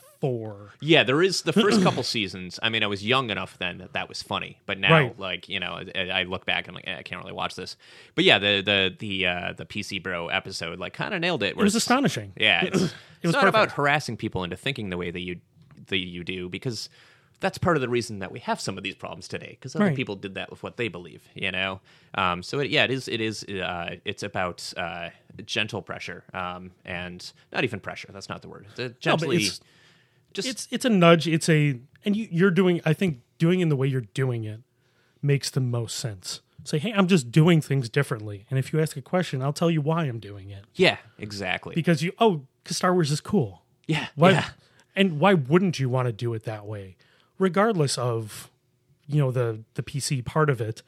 Yeah, 0.81 1.03
there 1.03 1.21
is 1.21 1.41
the 1.43 1.53
first 1.53 1.81
couple 1.81 2.03
seasons. 2.15 2.59
I 2.63 2.69
mean, 2.69 2.83
I 2.83 2.87
was 2.87 3.05
young 3.05 3.29
enough 3.29 3.57
then 3.57 3.77
that 3.79 3.93
that 3.93 4.09
was 4.09 4.21
funny, 4.23 4.59
but 4.65 4.79
now, 4.79 4.91
Right. 4.91 5.19
like 5.19 5.49
you 5.49 5.59
know, 5.59 5.79
I, 5.95 6.09
I 6.09 6.23
look 6.23 6.45
back 6.45 6.67
and 6.67 6.69
I'm 6.69 6.75
like, 6.75 6.87
eh, 6.87 6.97
I 6.99 7.03
can't 7.03 7.21
really 7.21 7.33
watch 7.33 7.55
this. 7.55 7.77
But 8.15 8.23
yeah, 8.23 8.39
the 8.39 8.61
the 8.61 8.95
the 8.97 9.27
uh, 9.27 9.53
the 9.53 9.65
PC 9.65 10.01
Bro 10.03 10.27
episode 10.29 10.79
like 10.79 10.93
kind 10.93 11.13
of 11.13 11.21
nailed 11.21 11.43
it. 11.43 11.51
It 11.51 11.57
was 11.57 11.75
astonishing. 11.75 12.33
Yeah, 12.37 12.63
it's, 12.65 12.75
it's 12.75 12.93
was 13.23 13.33
not 13.33 13.47
about 13.47 13.71
harassing 13.71 14.17
people 14.17 14.43
into 14.43 14.55
thinking 14.55 14.89
the 14.89 14.97
way 14.97 15.11
that 15.11 15.21
you 15.21 15.39
that 15.87 15.97
you 15.99 16.23
do 16.23 16.49
because 16.49 16.89
that's 17.41 17.57
part 17.57 17.75
of 17.75 17.81
the 17.81 17.89
reason 17.89 18.19
that 18.19 18.31
we 18.31 18.39
have 18.39 18.61
some 18.61 18.77
of 18.77 18.83
these 18.83 18.95
problems 18.95 19.27
today 19.27 19.49
because 19.51 19.75
other 19.75 19.85
Right. 19.85 19.95
people 19.95 20.15
did 20.15 20.35
that 20.35 20.49
with 20.49 20.63
what 20.63 20.77
they 20.77 20.87
believe, 20.87 21.21
you 21.35 21.51
know. 21.51 21.81
Um, 22.15 22.41
so 22.41 22.59
it, 22.59 22.71
yeah, 22.71 22.85
it 22.85 22.91
is. 22.91 23.09
It 23.09 23.19
is. 23.19 23.43
Uh, 23.43 23.97
it's 24.05 24.23
about 24.23 24.73
uh, 24.77 25.09
gentle 25.45 25.81
pressure 25.81 26.23
um, 26.33 26.71
and 26.85 27.31
not 27.51 27.65
even 27.65 27.81
pressure. 27.81 28.09
That's 28.13 28.29
not 28.29 28.41
the 28.41 28.47
word. 28.47 28.67
The 28.75 28.83
No, 28.83 28.89
it's 29.35 29.59
just 30.35 30.47
it's 30.47 30.67
it's 30.71 30.85
a 30.85 30.89
nudge. 30.89 31.27
It's 31.27 31.49
a 31.49 31.79
and 32.03 32.15
you, 32.15 32.27
you're 32.29 32.51
doing. 32.51 32.81
I 32.85 32.93
think 32.93 33.21
doing 33.37 33.59
in 33.59 33.69
the 33.69 33.75
way 33.75 33.87
you're 33.87 34.01
doing 34.01 34.43
it 34.43 34.61
makes 35.21 35.49
the 35.49 35.61
most 35.61 35.97
sense. 35.97 36.41
Say, 36.63 36.79
hey, 36.79 36.93
I'm 36.93 37.07
just 37.07 37.31
doing 37.31 37.61
things 37.61 37.89
differently, 37.89 38.45
and 38.49 38.57
if 38.57 38.73
you 38.73 38.81
ask 38.81 38.97
a 38.97 39.01
question, 39.01 39.41
I'll 39.41 39.53
tell 39.53 39.69
you 39.69 39.81
why 39.81 40.05
I'm 40.05 40.19
doing 40.19 40.49
it 40.49 40.65
yeah, 40.73 40.97
exactly. 41.19 41.75
because 41.75 42.01
you 42.01 42.11
oh, 42.19 42.41
because 42.63 42.77
Star 42.77 42.93
Wars 42.93 43.11
is 43.11 43.21
cool. 43.21 43.61
Yeah. 43.87 44.07
Why, 44.15 44.31
Yeah. 44.31 44.49
And 44.95 45.19
why 45.19 45.33
wouldn't 45.33 45.77
you 45.77 45.89
want 45.89 46.07
to 46.07 46.13
do 46.13 46.33
it 46.33 46.43
that 46.45 46.65
way, 46.65 46.95
regardless 47.37 47.97
of 47.97 48.49
you 49.07 49.19
know 49.19 49.31
the 49.31 49.63
the 49.75 49.83
PC 49.83 50.25
part 50.25 50.49
of 50.49 50.59
it? 50.61 50.81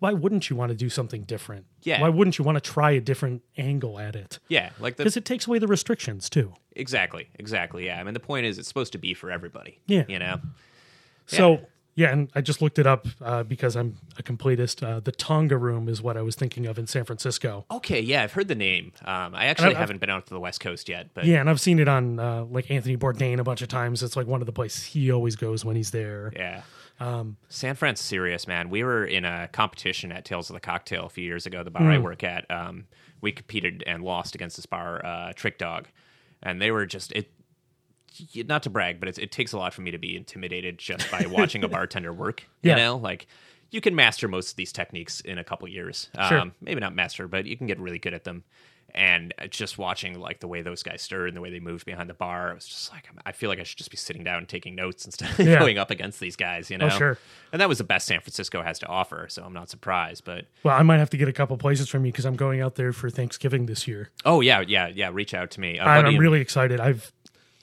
Why 0.00 0.14
wouldn't 0.14 0.48
you 0.48 0.56
want 0.56 0.70
to 0.70 0.74
do 0.74 0.88
something 0.88 1.22
different? 1.24 1.66
Yeah. 1.82 2.00
Why 2.00 2.08
wouldn't 2.08 2.38
you 2.38 2.44
want 2.44 2.56
to 2.56 2.60
try 2.60 2.90
a 2.92 3.00
different 3.00 3.42
angle 3.58 3.98
at 3.98 4.16
it? 4.16 4.38
Yeah. 4.48 4.70
Like 4.80 4.96
Because 4.96 5.16
it 5.16 5.26
takes 5.26 5.46
away 5.46 5.58
the 5.58 5.68
restrictions 5.68 6.30
too. 6.30 6.54
Exactly, 6.76 7.28
exactly. 7.38 7.86
Yeah. 7.86 8.00
I 8.00 8.04
mean, 8.04 8.14
the 8.14 8.20
point 8.20 8.46
is, 8.46 8.58
it's 8.58 8.68
supposed 8.68 8.92
to 8.92 8.98
be 8.98 9.14
for 9.14 9.30
everybody. 9.30 9.80
Yeah. 9.86 10.04
You 10.08 10.18
know. 10.18 10.40
So 11.26 11.60
yeah, 11.94 12.12
and 12.12 12.30
I 12.34 12.40
just 12.40 12.62
looked 12.62 12.78
it 12.78 12.86
up 12.86 13.06
uh, 13.20 13.42
because 13.42 13.76
I'm 13.76 13.96
a 14.18 14.22
completist. 14.22 14.82
Uh, 14.82 15.00
the 15.00 15.12
Tonga 15.12 15.56
Room 15.56 15.88
is 15.88 16.00
what 16.00 16.16
I 16.16 16.22
was 16.22 16.34
thinking 16.34 16.66
of 16.66 16.78
in 16.78 16.86
San 16.86 17.04
Francisco. 17.04 17.66
Okay. 17.70 18.00
Yeah, 18.00 18.22
I've 18.22 18.32
heard 18.32 18.48
the 18.48 18.54
name. 18.54 18.92
Um, 19.04 19.34
I 19.34 19.46
actually 19.46 19.74
haven't 19.74 20.00
been 20.00 20.10
out 20.10 20.26
to 20.26 20.34
the 20.34 20.40
West 20.40 20.60
Coast 20.60 20.88
yet, 20.88 21.10
but 21.14 21.24
Yeah, 21.24 21.40
and 21.40 21.50
I've 21.50 21.60
seen 21.60 21.78
it 21.78 21.88
on 21.88 22.18
uh, 22.18 22.44
like 22.44 22.70
Anthony 22.70 22.96
Bourdain 22.96 23.38
a 23.38 23.44
bunch 23.44 23.62
of 23.62 23.68
times. 23.68 24.02
It's 24.02 24.16
like 24.16 24.26
one 24.26 24.40
of 24.40 24.46
the 24.46 24.52
places 24.52 24.84
he 24.84 25.10
always 25.12 25.36
goes 25.36 25.64
when 25.64 25.76
he's 25.76 25.90
there. 25.90 26.32
yeah. 26.34 26.62
Um, 27.00 27.38
San 27.48 27.76
Fran's 27.76 28.00
serious, 28.00 28.46
man. 28.46 28.68
We 28.68 28.84
were 28.84 29.06
in 29.06 29.24
a 29.24 29.48
competition 29.48 30.12
at 30.12 30.26
Tales 30.26 30.50
of 30.50 30.54
the 30.54 30.60
Cocktail 30.60 31.06
a 31.06 31.08
few 31.08 31.24
years 31.24 31.46
ago, 31.46 31.64
the 31.64 31.70
bar 31.70 31.90
I 31.90 31.96
work 31.96 32.22
at. 32.22 32.50
Um, 32.50 32.86
we 33.22 33.32
competed 33.32 33.82
and 33.86 34.02
lost 34.04 34.34
against 34.34 34.56
this 34.56 34.66
bar, 34.66 35.04
uh, 35.04 35.32
Trick 35.32 35.56
Dog, 35.56 35.88
and 36.42 36.60
they 36.60 36.70
were 36.70 36.86
just 36.86 37.12
it. 37.12 37.30
Not 38.34 38.64
to 38.64 38.70
brag, 38.70 38.98
but 38.98 39.08
it's, 39.08 39.18
it 39.18 39.30
takes 39.30 39.52
a 39.52 39.58
lot 39.58 39.72
for 39.72 39.82
me 39.82 39.92
to 39.92 39.98
be 39.98 40.16
intimidated 40.16 40.78
just 40.78 41.10
by 41.10 41.26
watching 41.26 41.62
a 41.62 41.68
bartender 41.76 42.12
work. 42.12 42.42
Yeah. 42.60 42.72
You 42.72 42.82
know, 42.82 42.96
like 42.96 43.28
you 43.70 43.80
can 43.80 43.94
master 43.94 44.28
most 44.28 44.50
of 44.50 44.56
these 44.56 44.72
techniques 44.72 45.20
in 45.20 45.38
a 45.38 45.44
couple 45.44 45.68
years. 45.68 46.08
Sure. 46.28 46.38
Um, 46.38 46.52
maybe 46.60 46.80
not 46.80 46.94
master, 46.94 47.28
but 47.28 47.46
you 47.46 47.56
can 47.56 47.66
get 47.66 47.78
really 47.78 47.98
good 47.98 48.12
at 48.12 48.24
them. 48.24 48.44
And 48.94 49.32
just 49.50 49.78
watching 49.78 50.18
like 50.18 50.40
the 50.40 50.48
way 50.48 50.62
those 50.62 50.82
guys 50.82 51.02
stirred 51.02 51.28
and 51.28 51.36
the 51.36 51.40
way 51.40 51.50
they 51.50 51.60
moved 51.60 51.86
behind 51.86 52.08
the 52.10 52.14
bar, 52.14 52.50
it 52.50 52.54
was 52.54 52.66
just 52.66 52.92
like 52.92 53.08
I 53.24 53.32
feel 53.32 53.48
like 53.48 53.60
I 53.60 53.62
should 53.62 53.78
just 53.78 53.90
be 53.90 53.96
sitting 53.96 54.24
down 54.24 54.38
and 54.38 54.48
taking 54.48 54.74
notes 54.74 55.04
instead 55.06 55.30
of 55.30 55.38
Yeah. 55.46 55.58
going 55.58 55.78
up 55.78 55.90
against 55.90 56.20
these 56.20 56.36
guys. 56.36 56.70
You 56.70 56.76
oh, 56.76 56.86
know, 56.86 56.94
Oh, 56.94 56.98
sure. 56.98 57.18
and 57.52 57.60
that 57.60 57.68
was 57.68 57.78
the 57.78 57.84
best 57.84 58.06
San 58.06 58.20
Francisco 58.20 58.62
has 58.62 58.78
to 58.80 58.86
offer, 58.86 59.26
so 59.28 59.42
I'm 59.42 59.52
not 59.52 59.70
surprised. 59.70 60.24
But 60.24 60.46
Well, 60.62 60.76
I 60.76 60.82
might 60.82 60.98
have 60.98 61.10
to 61.10 61.16
get 61.16 61.28
a 61.28 61.32
couple 61.32 61.56
places 61.56 61.88
from 61.88 62.04
you 62.04 62.12
because 62.12 62.24
I'm 62.24 62.36
going 62.36 62.60
out 62.60 62.74
there 62.74 62.92
for 62.92 63.10
Thanksgiving 63.10 63.66
this 63.66 63.86
year. 63.86 64.10
oh 64.24 64.40
yeah, 64.40 64.60
yeah, 64.66 64.88
yeah. 64.88 65.10
Reach 65.12 65.34
out 65.34 65.50
to 65.52 65.60
me. 65.60 65.78
Uh, 65.78 65.86
a 65.86 65.88
I'm, 65.88 66.06
I'm 66.06 66.16
really 66.18 66.40
excited. 66.40 66.80
I've 66.80 67.12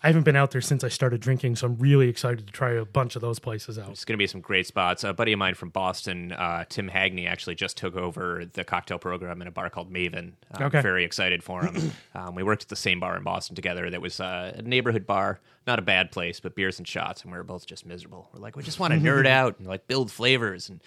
I 0.03 0.07
haven't 0.07 0.23
been 0.23 0.35
out 0.35 0.51
there 0.51 0.61
since 0.61 0.83
I 0.83 0.89
started 0.89 1.21
drinking, 1.21 1.55
so 1.55 1.65
I'm 1.65 1.75
really 1.77 2.07
excited 2.07 2.45
to 2.45 2.53
try 2.53 2.71
a 2.73 2.85
bunch 2.85 3.15
of 3.15 3.21
those 3.23 3.39
places 3.39 3.79
out. 3.79 3.89
It's 3.89 4.05
going 4.05 4.13
to 4.15 4.21
be 4.21 4.27
some 4.27 4.41
great 4.41 4.67
spots. 4.67 5.03
A 5.03 5.11
buddy 5.11 5.33
of 5.33 5.39
mine 5.39 5.55
from 5.55 5.69
Boston, 5.69 6.33
uh, 6.33 6.65
Tim 6.69 6.87
Hagney, 6.87 7.27
actually 7.27 7.55
just 7.55 7.77
took 7.77 7.95
over 7.95 8.45
the 8.45 8.63
cocktail 8.63 8.99
program 8.99 9.41
in 9.41 9.47
a 9.47 9.51
bar 9.51 9.71
called 9.71 9.91
Maven. 9.91 10.33
I'm 10.53 10.67
Okay. 10.67 10.81
very 10.81 11.03
excited 11.03 11.43
for 11.43 11.63
him. 11.65 11.91
um, 12.15 12.35
we 12.35 12.43
worked 12.43 12.61
at 12.61 12.69
the 12.69 12.75
same 12.75 12.99
bar 12.99 13.17
in 13.17 13.23
Boston 13.23 13.55
together. 13.55 13.89
That 13.89 14.01
was 14.01 14.19
uh, 14.19 14.53
a 14.55 14.61
neighborhood 14.61 15.07
bar, 15.07 15.39
not 15.65 15.79
a 15.79 15.81
bad 15.81 16.11
place, 16.11 16.39
but 16.39 16.53
beers 16.53 16.77
and 16.77 16.87
shots, 16.87 17.23
and 17.23 17.31
we 17.31 17.37
were 17.37 17.43
both 17.43 17.65
just 17.65 17.83
miserable. 17.83 18.29
We're 18.33 18.39
like, 18.39 18.55
we 18.55 18.61
just 18.61 18.79
want 18.79 18.93
to 18.93 18.99
nerd 19.01 19.25
out 19.25 19.57
and 19.57 19.67
like 19.67 19.87
build 19.87 20.11
flavors 20.11 20.69
and 20.69 20.79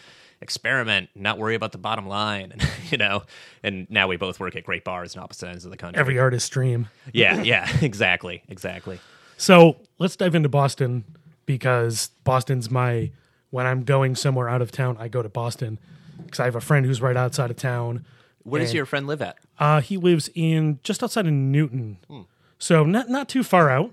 experiment, 0.43 1.11
not 1.15 1.39
worry 1.39 1.55
about 1.55 1.73
the 1.73 1.79
bottom 1.79 2.07
line, 2.07 2.53
and 2.53 2.63
you 2.91 2.99
know. 2.99 3.23
And 3.63 3.87
now 3.91 4.09
we 4.09 4.17
both 4.17 4.41
work 4.41 4.57
at 4.57 4.65
great 4.65 4.85
bars 4.85 5.15
in 5.15 5.21
opposite 5.21 5.49
ends 5.49 5.65
of 5.65 5.71
the 5.71 5.77
country. 5.77 6.01
Every 6.01 6.19
artist 6.19 6.51
dream. 6.53 6.89
yeah, 7.13 7.43
yeah, 7.43 7.69
exactly, 7.83 8.43
exactly. 8.49 9.01
So 9.37 9.77
let's 9.99 10.17
dive 10.17 10.35
into 10.35 10.49
Boston 10.49 11.05
because 11.47 12.11
Boston's 12.25 12.71
my 12.71 13.11
when 13.51 13.67
I'm 13.67 13.83
going 13.85 14.15
somewhere 14.15 14.49
out 14.49 14.63
of 14.63 14.71
town, 14.71 14.97
I 15.01 15.09
go 15.09 15.23
to 15.23 15.29
Boston 15.29 15.79
because 16.25 16.41
I 16.41 16.45
have 16.45 16.57
a 16.57 16.61
friend 16.61 16.87
who's 16.87 17.01
right 17.03 17.17
outside 17.17 17.51
of 17.51 17.57
town. 17.57 18.05
Where 18.45 18.61
does 18.61 18.71
And- 18.71 18.77
your 18.77 18.87
friend 18.87 19.07
live 19.07 19.21
at? 19.23 19.37
Uh, 19.59 19.81
he 19.81 19.97
lives 19.99 20.31
in 20.35 20.79
just 20.83 21.03
outside 21.03 21.27
of 21.27 21.33
Newton, 21.33 21.99
Hmm. 22.09 22.21
so 22.59 22.85
not 22.85 23.09
not 23.11 23.29
too 23.29 23.43
far 23.43 23.69
out. 23.71 23.93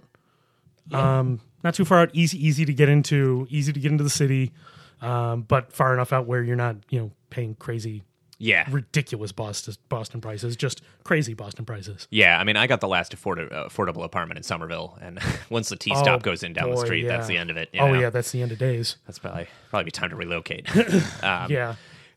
Um, 0.93 1.41
not 1.63 1.73
too 1.73 1.83
far 1.85 1.99
out. 1.99 2.09
Easy 2.13 2.37
easy 2.45 2.63
to 2.65 2.73
get 2.73 2.87
into. 2.89 3.47
Easy 3.49 3.73
to 3.73 3.79
get 3.79 3.91
into 3.91 4.03
the 4.03 4.09
city, 4.09 4.53
um, 5.01 5.41
but 5.43 5.71
far 5.73 5.93
enough 5.93 6.13
out 6.13 6.25
where 6.27 6.41
you're 6.43 6.55
not 6.55 6.77
you 6.89 6.99
know 6.99 7.11
paying 7.29 7.55
crazy, 7.55 8.03
Yeah, 8.37 8.67
ridiculous 8.71 9.31
Boston 9.31 9.75
Boston 9.89 10.21
prices. 10.21 10.55
Just 10.55 10.81
crazy 11.03 11.33
Boston 11.33 11.65
prices. 11.65 12.07
Yeah, 12.09 12.39
I 12.39 12.43
mean, 12.43 12.55
I 12.57 12.67
got 12.67 12.81
the 12.81 12.87
last 12.87 13.13
afford- 13.13 13.39
affordable 13.51 14.03
apartment 14.03 14.37
in 14.37 14.43
Somerville, 14.43 14.97
and 15.01 15.19
once 15.49 15.69
the 15.69 15.75
T 15.75 15.91
Oh, 15.93 16.01
stop 16.01 16.23
goes 16.23 16.43
in 16.43 16.53
down 16.53 16.69
the 16.69 16.75
boy, 16.75 16.85
street, 16.85 17.07
that's 17.07 17.27
the 17.27 17.37
end 17.37 17.49
of 17.49 17.57
it. 17.57 17.69
Oh 17.79 17.91
know? 17.93 17.99
yeah, 17.99 18.09
that's 18.09 18.31
the 18.31 18.41
end 18.41 18.51
of 18.51 18.57
days. 18.57 18.97
that's 19.05 19.19
probably 19.19 19.47
probably 19.69 19.85
be 19.85 19.91
time 19.91 20.09
to 20.09 20.15
relocate. 20.15 20.69
um, 21.23 21.51
yeah. 21.51 21.75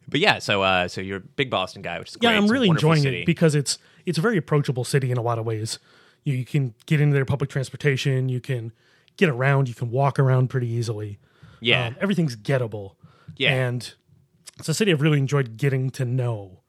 but 0.08 0.20
yeah, 0.20 0.38
so 0.38 0.62
uh, 0.62 0.88
so 0.88 1.00
you're 1.00 1.18
a 1.18 1.20
big 1.20 1.50
Boston 1.50 1.82
guy, 1.82 1.98
which 1.98 2.10
is 2.10 2.16
great. 2.16 2.30
Yeah, 2.30 2.36
I'm 2.38 2.48
really 2.48 2.68
enjoying 2.68 3.02
city. 3.02 3.20
it 3.22 3.26
because 3.26 3.54
it's 3.54 3.78
it's 4.06 4.18
a 4.18 4.20
very 4.20 4.36
approachable 4.36 4.84
city 4.84 5.10
in 5.10 5.18
a 5.18 5.22
lot 5.22 5.38
of 5.38 5.44
ways. 5.44 5.78
You, 6.24 6.34
you 6.34 6.44
can 6.44 6.74
get 6.86 7.00
into 7.00 7.14
their 7.14 7.24
public 7.24 7.48
transportation, 7.48 8.28
you 8.28 8.40
can 8.40 8.72
get 9.16 9.28
around, 9.30 9.68
you 9.68 9.74
can 9.74 9.90
walk 9.90 10.18
around 10.18 10.48
pretty 10.48 10.68
easily. 10.68 11.18
Yeah, 11.60 11.86
Um, 11.88 11.96
everything's 12.00 12.36
gettable. 12.36 12.96
Yeah. 13.36 13.52
and 13.54 13.94
it's 14.58 14.68
a 14.68 14.74
city 14.74 14.92
I've 14.92 15.00
really 15.00 15.18
enjoyed 15.18 15.56
getting 15.56 15.90
to 15.90 16.04
know. 16.04 16.60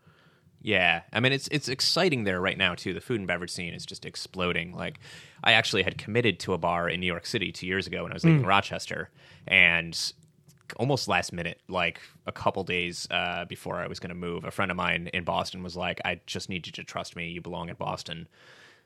Yeah, 0.62 1.02
I 1.12 1.20
mean 1.20 1.34
it's 1.34 1.48
it's 1.50 1.68
exciting 1.68 2.24
there 2.24 2.40
right 2.40 2.58
now 2.58 2.76
too. 2.76 2.94
The 2.94 3.02
food 3.02 3.20
and 3.20 3.28
beverage 3.28 3.50
scene 3.50 3.74
is 3.74 3.86
just 3.86 4.06
exploding. 4.06 4.74
Like, 4.74 5.00
I 5.44 5.54
actually 5.54 5.82
had 5.84 5.98
committed 5.98 6.40
to 6.42 6.54
a 6.54 6.58
bar 6.60 6.88
in 6.88 7.00
New 7.00 7.08
York 7.08 7.26
City 7.26 7.52
two 7.52 7.66
years 7.66 7.88
ago 7.88 8.04
when 8.04 8.12
I 8.12 8.16
was 8.16 8.24
living 8.24 8.42
in 8.42 8.46
Rochester, 8.46 9.10
and 9.48 9.98
almost 10.78 11.08
last 11.08 11.34
minute, 11.34 11.60
like 11.68 12.00
a 12.28 12.32
couple 12.32 12.64
days 12.64 13.08
uh, 13.10 13.46
before 13.46 13.78
I 13.78 13.88
was 13.88 14.00
going 14.00 14.10
to 14.10 14.16
move, 14.16 14.46
a 14.46 14.52
friend 14.52 14.70
of 14.72 14.78
mine 14.78 15.10
in 15.14 15.24
Boston 15.24 15.64
was 15.64 15.76
like, 15.76 16.00
"I 16.06 16.22
just 16.28 16.48
need 16.48 16.68
you 16.68 16.72
to 16.74 16.84
trust 16.84 17.16
me. 17.16 17.28
You 17.30 17.42
belong 17.42 17.70
in 17.70 17.76
Boston." 17.76 18.28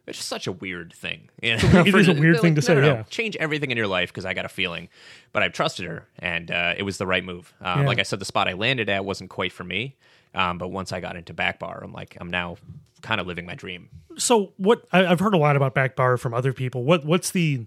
It's 0.07 0.17
just 0.19 0.29
such 0.29 0.47
a 0.47 0.51
weird 0.51 0.93
thing. 0.93 1.29
You 1.41 1.57
know? 1.57 1.83
It 1.85 1.93
is 1.95 2.07
a 2.07 2.13
weird 2.13 2.39
thing 2.41 2.55
to 2.55 2.61
say, 2.61 2.75
"No, 2.75 2.81
no, 2.81 2.87
no, 2.87 2.93
yeah. 2.95 3.03
Change 3.03 3.35
everything 3.37 3.71
in 3.71 3.77
your 3.77 3.87
life 3.87 4.09
because 4.11 4.25
I 4.25 4.33
got 4.33 4.45
a 4.45 4.49
feeling. 4.49 4.89
But 5.31 5.43
I've 5.43 5.53
trusted 5.53 5.85
her, 5.85 6.07
and 6.19 6.49
uh, 6.51 6.73
it 6.77 6.83
was 6.83 6.97
the 6.97 7.07
right 7.07 7.23
move. 7.23 7.53
Um, 7.61 7.81
Yeah. 7.81 7.87
Like 7.87 7.99
I 7.99 8.03
said, 8.03 8.19
the 8.19 8.25
spot 8.25 8.47
I 8.47 8.53
landed 8.53 8.89
at 8.89 9.05
wasn't 9.05 9.29
quite 9.29 9.51
for 9.51 9.63
me. 9.63 9.95
Um, 10.33 10.57
but 10.57 10.67
once 10.67 10.91
I 10.91 10.99
got 10.99 11.15
into 11.15 11.33
back 11.33 11.59
bar, 11.59 11.81
I'm 11.83 11.93
like, 11.93 12.17
I'm 12.19 12.29
now 12.29 12.57
kind 13.01 13.21
of 13.21 13.27
living 13.27 13.45
my 13.45 13.55
dream. 13.55 13.89
So, 14.17 14.53
what 14.57 14.85
I, 14.91 15.05
I've 15.05 15.19
heard 15.19 15.33
a 15.33 15.37
lot 15.37 15.55
about 15.55 15.73
Back 15.73 15.95
Bar 15.95 16.17
from 16.17 16.33
other 16.33 16.51
people. 16.53 16.83
What 16.83 17.05
what's 17.05 17.31
the 17.31 17.65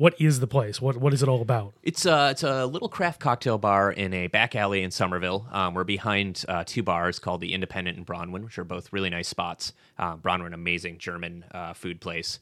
what 0.00 0.18
is 0.18 0.40
the 0.40 0.46
place? 0.46 0.80
What 0.80 0.96
what 0.96 1.12
is 1.12 1.22
it 1.22 1.28
all 1.28 1.42
about? 1.42 1.74
It's 1.82 2.06
a 2.06 2.30
it's 2.30 2.42
a 2.42 2.64
little 2.64 2.88
craft 2.88 3.20
cocktail 3.20 3.58
bar 3.58 3.92
in 3.92 4.14
a 4.14 4.28
back 4.28 4.56
alley 4.56 4.82
in 4.82 4.90
Somerville. 4.90 5.46
Um, 5.52 5.74
we're 5.74 5.84
behind 5.84 6.42
uh, 6.48 6.64
two 6.66 6.82
bars 6.82 7.18
called 7.18 7.42
the 7.42 7.52
Independent 7.52 7.98
and 7.98 8.06
Bronwyn, 8.06 8.42
which 8.42 8.58
are 8.58 8.64
both 8.64 8.94
really 8.94 9.10
nice 9.10 9.28
spots. 9.28 9.74
Um, 9.98 10.18
Bronwyn, 10.20 10.54
amazing 10.54 10.96
German 10.96 11.44
uh, 11.52 11.74
food 11.74 12.00
place. 12.00 12.38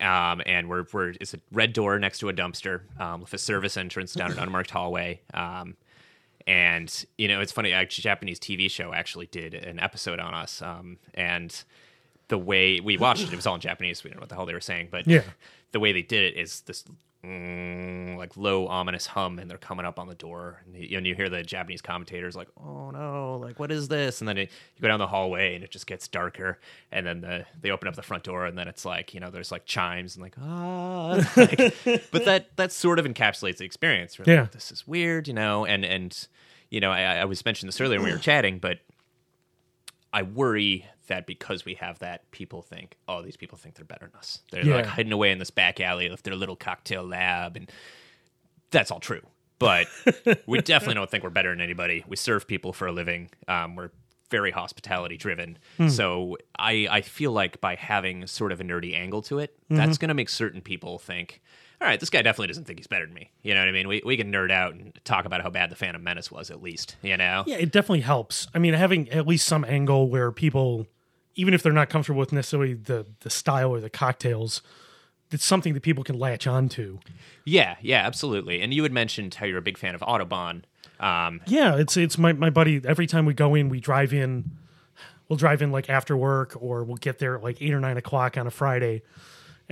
Um, 0.00 0.42
and 0.44 0.68
we're 0.68 0.84
we're 0.92 1.10
it's 1.20 1.34
a 1.34 1.38
red 1.52 1.72
door 1.72 2.00
next 2.00 2.18
to 2.18 2.28
a 2.28 2.32
dumpster 2.32 2.80
um, 3.00 3.20
with 3.20 3.32
a 3.32 3.38
service 3.38 3.76
entrance 3.76 4.12
down 4.12 4.32
an 4.32 4.38
unmarked 4.40 4.72
hallway. 4.72 5.20
Um, 5.32 5.76
and 6.48 7.06
you 7.16 7.28
know, 7.28 7.40
it's 7.40 7.52
funny. 7.52 7.70
A 7.70 7.86
Japanese 7.86 8.40
TV 8.40 8.68
show 8.68 8.92
actually 8.92 9.26
did 9.26 9.54
an 9.54 9.78
episode 9.78 10.18
on 10.18 10.34
us, 10.34 10.60
um, 10.60 10.98
and 11.14 11.62
the 12.28 12.38
way 12.38 12.80
we 12.80 12.96
watched 12.96 13.22
it, 13.24 13.32
it 13.32 13.36
was 13.36 13.46
all 13.46 13.54
in 13.56 13.60
Japanese. 13.60 14.02
We 14.04 14.10
don't 14.10 14.16
know 14.18 14.22
what 14.22 14.28
the 14.30 14.34
hell 14.36 14.46
they 14.46 14.54
were 14.54 14.60
saying, 14.60 14.88
but 14.90 15.06
Yeah. 15.06 15.22
the 15.72 15.80
way 15.80 15.92
they 15.92 16.02
did 16.02 16.32
it 16.34 16.38
is 16.40 16.60
this 16.62 16.84
mm, 17.24 18.16
like 18.16 18.36
low 18.36 18.66
ominous 18.66 19.06
hum, 19.06 19.38
and 19.38 19.50
they're 19.50 19.58
coming 19.58 19.86
up 19.86 19.98
on 19.98 20.08
the 20.08 20.14
door, 20.14 20.62
and 20.64 20.74
you, 20.76 20.98
you 21.00 21.14
hear 21.14 21.28
the 21.28 21.42
Japanese 21.42 21.80
commentators 21.82 22.34
like, 22.34 22.48
"Oh 22.56 22.90
no, 22.90 23.36
like 23.40 23.60
what 23.60 23.70
is 23.70 23.88
this?" 23.88 24.20
And 24.20 24.28
then 24.28 24.38
it, 24.38 24.50
you 24.76 24.82
go 24.82 24.88
down 24.88 24.98
the 24.98 25.06
hallway, 25.06 25.54
and 25.54 25.62
it 25.62 25.70
just 25.70 25.86
gets 25.86 26.08
darker, 26.08 26.58
and 26.90 27.06
then 27.06 27.20
the 27.20 27.44
they 27.60 27.70
open 27.70 27.86
up 27.88 27.94
the 27.96 28.02
front 28.02 28.24
door, 28.24 28.46
and 28.46 28.56
then 28.58 28.66
it's 28.68 28.84
like 28.84 29.14
you 29.14 29.20
know 29.20 29.30
there's 29.30 29.52
like 29.52 29.66
chimes 29.66 30.16
and 30.16 30.22
like 30.22 30.34
ah, 30.40 31.14
like, 31.36 31.74
but 32.10 32.24
that 32.24 32.56
that 32.56 32.72
sort 32.72 32.98
of 32.98 33.04
encapsulates 33.06 33.58
the 33.58 33.64
experience. 33.64 34.18
Like, 34.18 34.26
Yeah. 34.28 34.46
this 34.52 34.72
is 34.72 34.86
weird, 34.86 35.28
you 35.28 35.34
know, 35.34 35.64
and 35.64 35.84
and 35.84 36.26
you 36.70 36.80
know 36.80 36.90
I, 36.90 37.02
I 37.18 37.24
was 37.24 37.44
mentioning 37.44 37.68
this 37.68 37.80
earlier 37.80 37.98
when 38.00 38.06
we 38.08 38.12
were 38.12 38.18
chatting, 38.18 38.58
but 38.58 38.78
I 40.12 40.22
worry 40.22 40.86
that 41.08 41.26
because 41.26 41.64
we 41.64 41.74
have 41.74 41.98
that, 42.00 42.30
people 42.30 42.62
think, 42.62 42.96
oh, 43.08 43.22
these 43.22 43.36
people 43.36 43.58
think 43.58 43.74
they're 43.74 43.84
better 43.84 44.06
than 44.06 44.16
us. 44.18 44.40
They're 44.50 44.64
like 44.76 44.86
hiding 44.86 45.12
away 45.12 45.30
in 45.32 45.38
this 45.38 45.50
back 45.50 45.80
alley 45.80 46.08
with 46.10 46.22
their 46.22 46.34
little 46.36 46.56
cocktail 46.56 47.04
lab, 47.04 47.56
and 47.56 47.70
that's 48.70 48.90
all 48.90 49.00
true. 49.00 49.22
But 49.58 49.86
we 50.46 50.60
definitely 50.60 50.94
don't 50.94 51.10
think 51.10 51.22
we're 51.24 51.30
better 51.30 51.50
than 51.50 51.60
anybody. 51.60 52.04
We 52.08 52.16
serve 52.16 52.46
people 52.46 52.72
for 52.72 52.86
a 52.86 52.92
living. 52.92 53.30
Um, 53.48 53.76
we're 53.76 53.90
very 54.30 54.50
hospitality 54.50 55.16
driven. 55.16 55.58
So 55.88 56.38
I, 56.58 56.88
I 56.90 57.00
feel 57.02 57.32
like 57.32 57.60
by 57.60 57.74
having 57.76 58.26
sort 58.26 58.50
of 58.50 58.60
a 58.60 58.64
nerdy 58.64 58.94
angle 58.96 59.22
to 59.22 59.38
it, 59.38 59.54
that's 59.68 59.98
going 59.98 60.08
to 60.08 60.14
make 60.14 60.28
certain 60.30 60.62
people 60.62 60.98
think, 60.98 61.42
all 61.82 61.88
right, 61.88 61.98
this 61.98 62.10
guy 62.10 62.22
definitely 62.22 62.46
doesn't 62.46 62.64
think 62.64 62.78
he's 62.78 62.86
better 62.86 63.04
than 63.04 63.14
me. 63.14 63.30
You 63.42 63.54
know 63.54 63.60
what 63.60 63.68
I 63.68 63.72
mean? 63.72 63.88
We, 63.88 64.02
we 64.04 64.16
can 64.16 64.32
nerd 64.32 64.52
out 64.52 64.74
and 64.74 64.98
talk 65.04 65.24
about 65.24 65.42
how 65.42 65.50
bad 65.50 65.70
the 65.70 65.74
Phantom 65.74 66.02
Menace 66.02 66.30
was, 66.30 66.50
at 66.50 66.62
least. 66.62 66.96
You 67.02 67.16
know? 67.16 67.42
Yeah, 67.46 67.56
it 67.56 67.72
definitely 67.72 68.02
helps. 68.02 68.46
I 68.54 68.58
mean, 68.58 68.74
having 68.74 69.08
at 69.10 69.26
least 69.26 69.46
some 69.46 69.64
angle 69.64 70.08
where 70.08 70.30
people, 70.30 70.86
even 71.34 71.54
if 71.54 71.62
they're 71.62 71.72
not 71.72 71.90
comfortable 71.90 72.20
with 72.20 72.32
necessarily 72.32 72.74
the 72.74 73.06
the 73.20 73.30
style 73.30 73.70
or 73.70 73.80
the 73.80 73.90
cocktails, 73.90 74.62
it's 75.32 75.44
something 75.44 75.74
that 75.74 75.82
people 75.82 76.04
can 76.04 76.18
latch 76.18 76.46
onto. 76.46 77.00
Yeah, 77.44 77.76
yeah, 77.80 78.06
absolutely. 78.06 78.60
And 78.62 78.72
you 78.72 78.82
had 78.84 78.92
mentioned 78.92 79.34
how 79.34 79.46
you're 79.46 79.58
a 79.58 79.62
big 79.62 79.78
fan 79.78 79.94
of 79.94 80.02
Audubon. 80.02 80.64
Um, 81.00 81.40
Yeah, 81.46 81.76
it's 81.76 81.96
it's 81.96 82.16
my 82.16 82.32
my 82.32 82.50
buddy. 82.50 82.80
Every 82.84 83.08
time 83.08 83.26
we 83.26 83.34
go 83.34 83.54
in, 83.54 83.68
we 83.68 83.80
drive 83.80 84.12
in. 84.12 84.52
We'll 85.28 85.38
drive 85.38 85.62
in 85.62 85.72
like 85.72 85.88
after 85.88 86.16
work, 86.16 86.56
or 86.60 86.84
we'll 86.84 86.96
get 86.96 87.18
there 87.18 87.36
at 87.36 87.42
like 87.42 87.60
eight 87.60 87.72
or 87.72 87.80
nine 87.80 87.96
o'clock 87.96 88.36
on 88.36 88.46
a 88.46 88.50
Friday, 88.50 89.02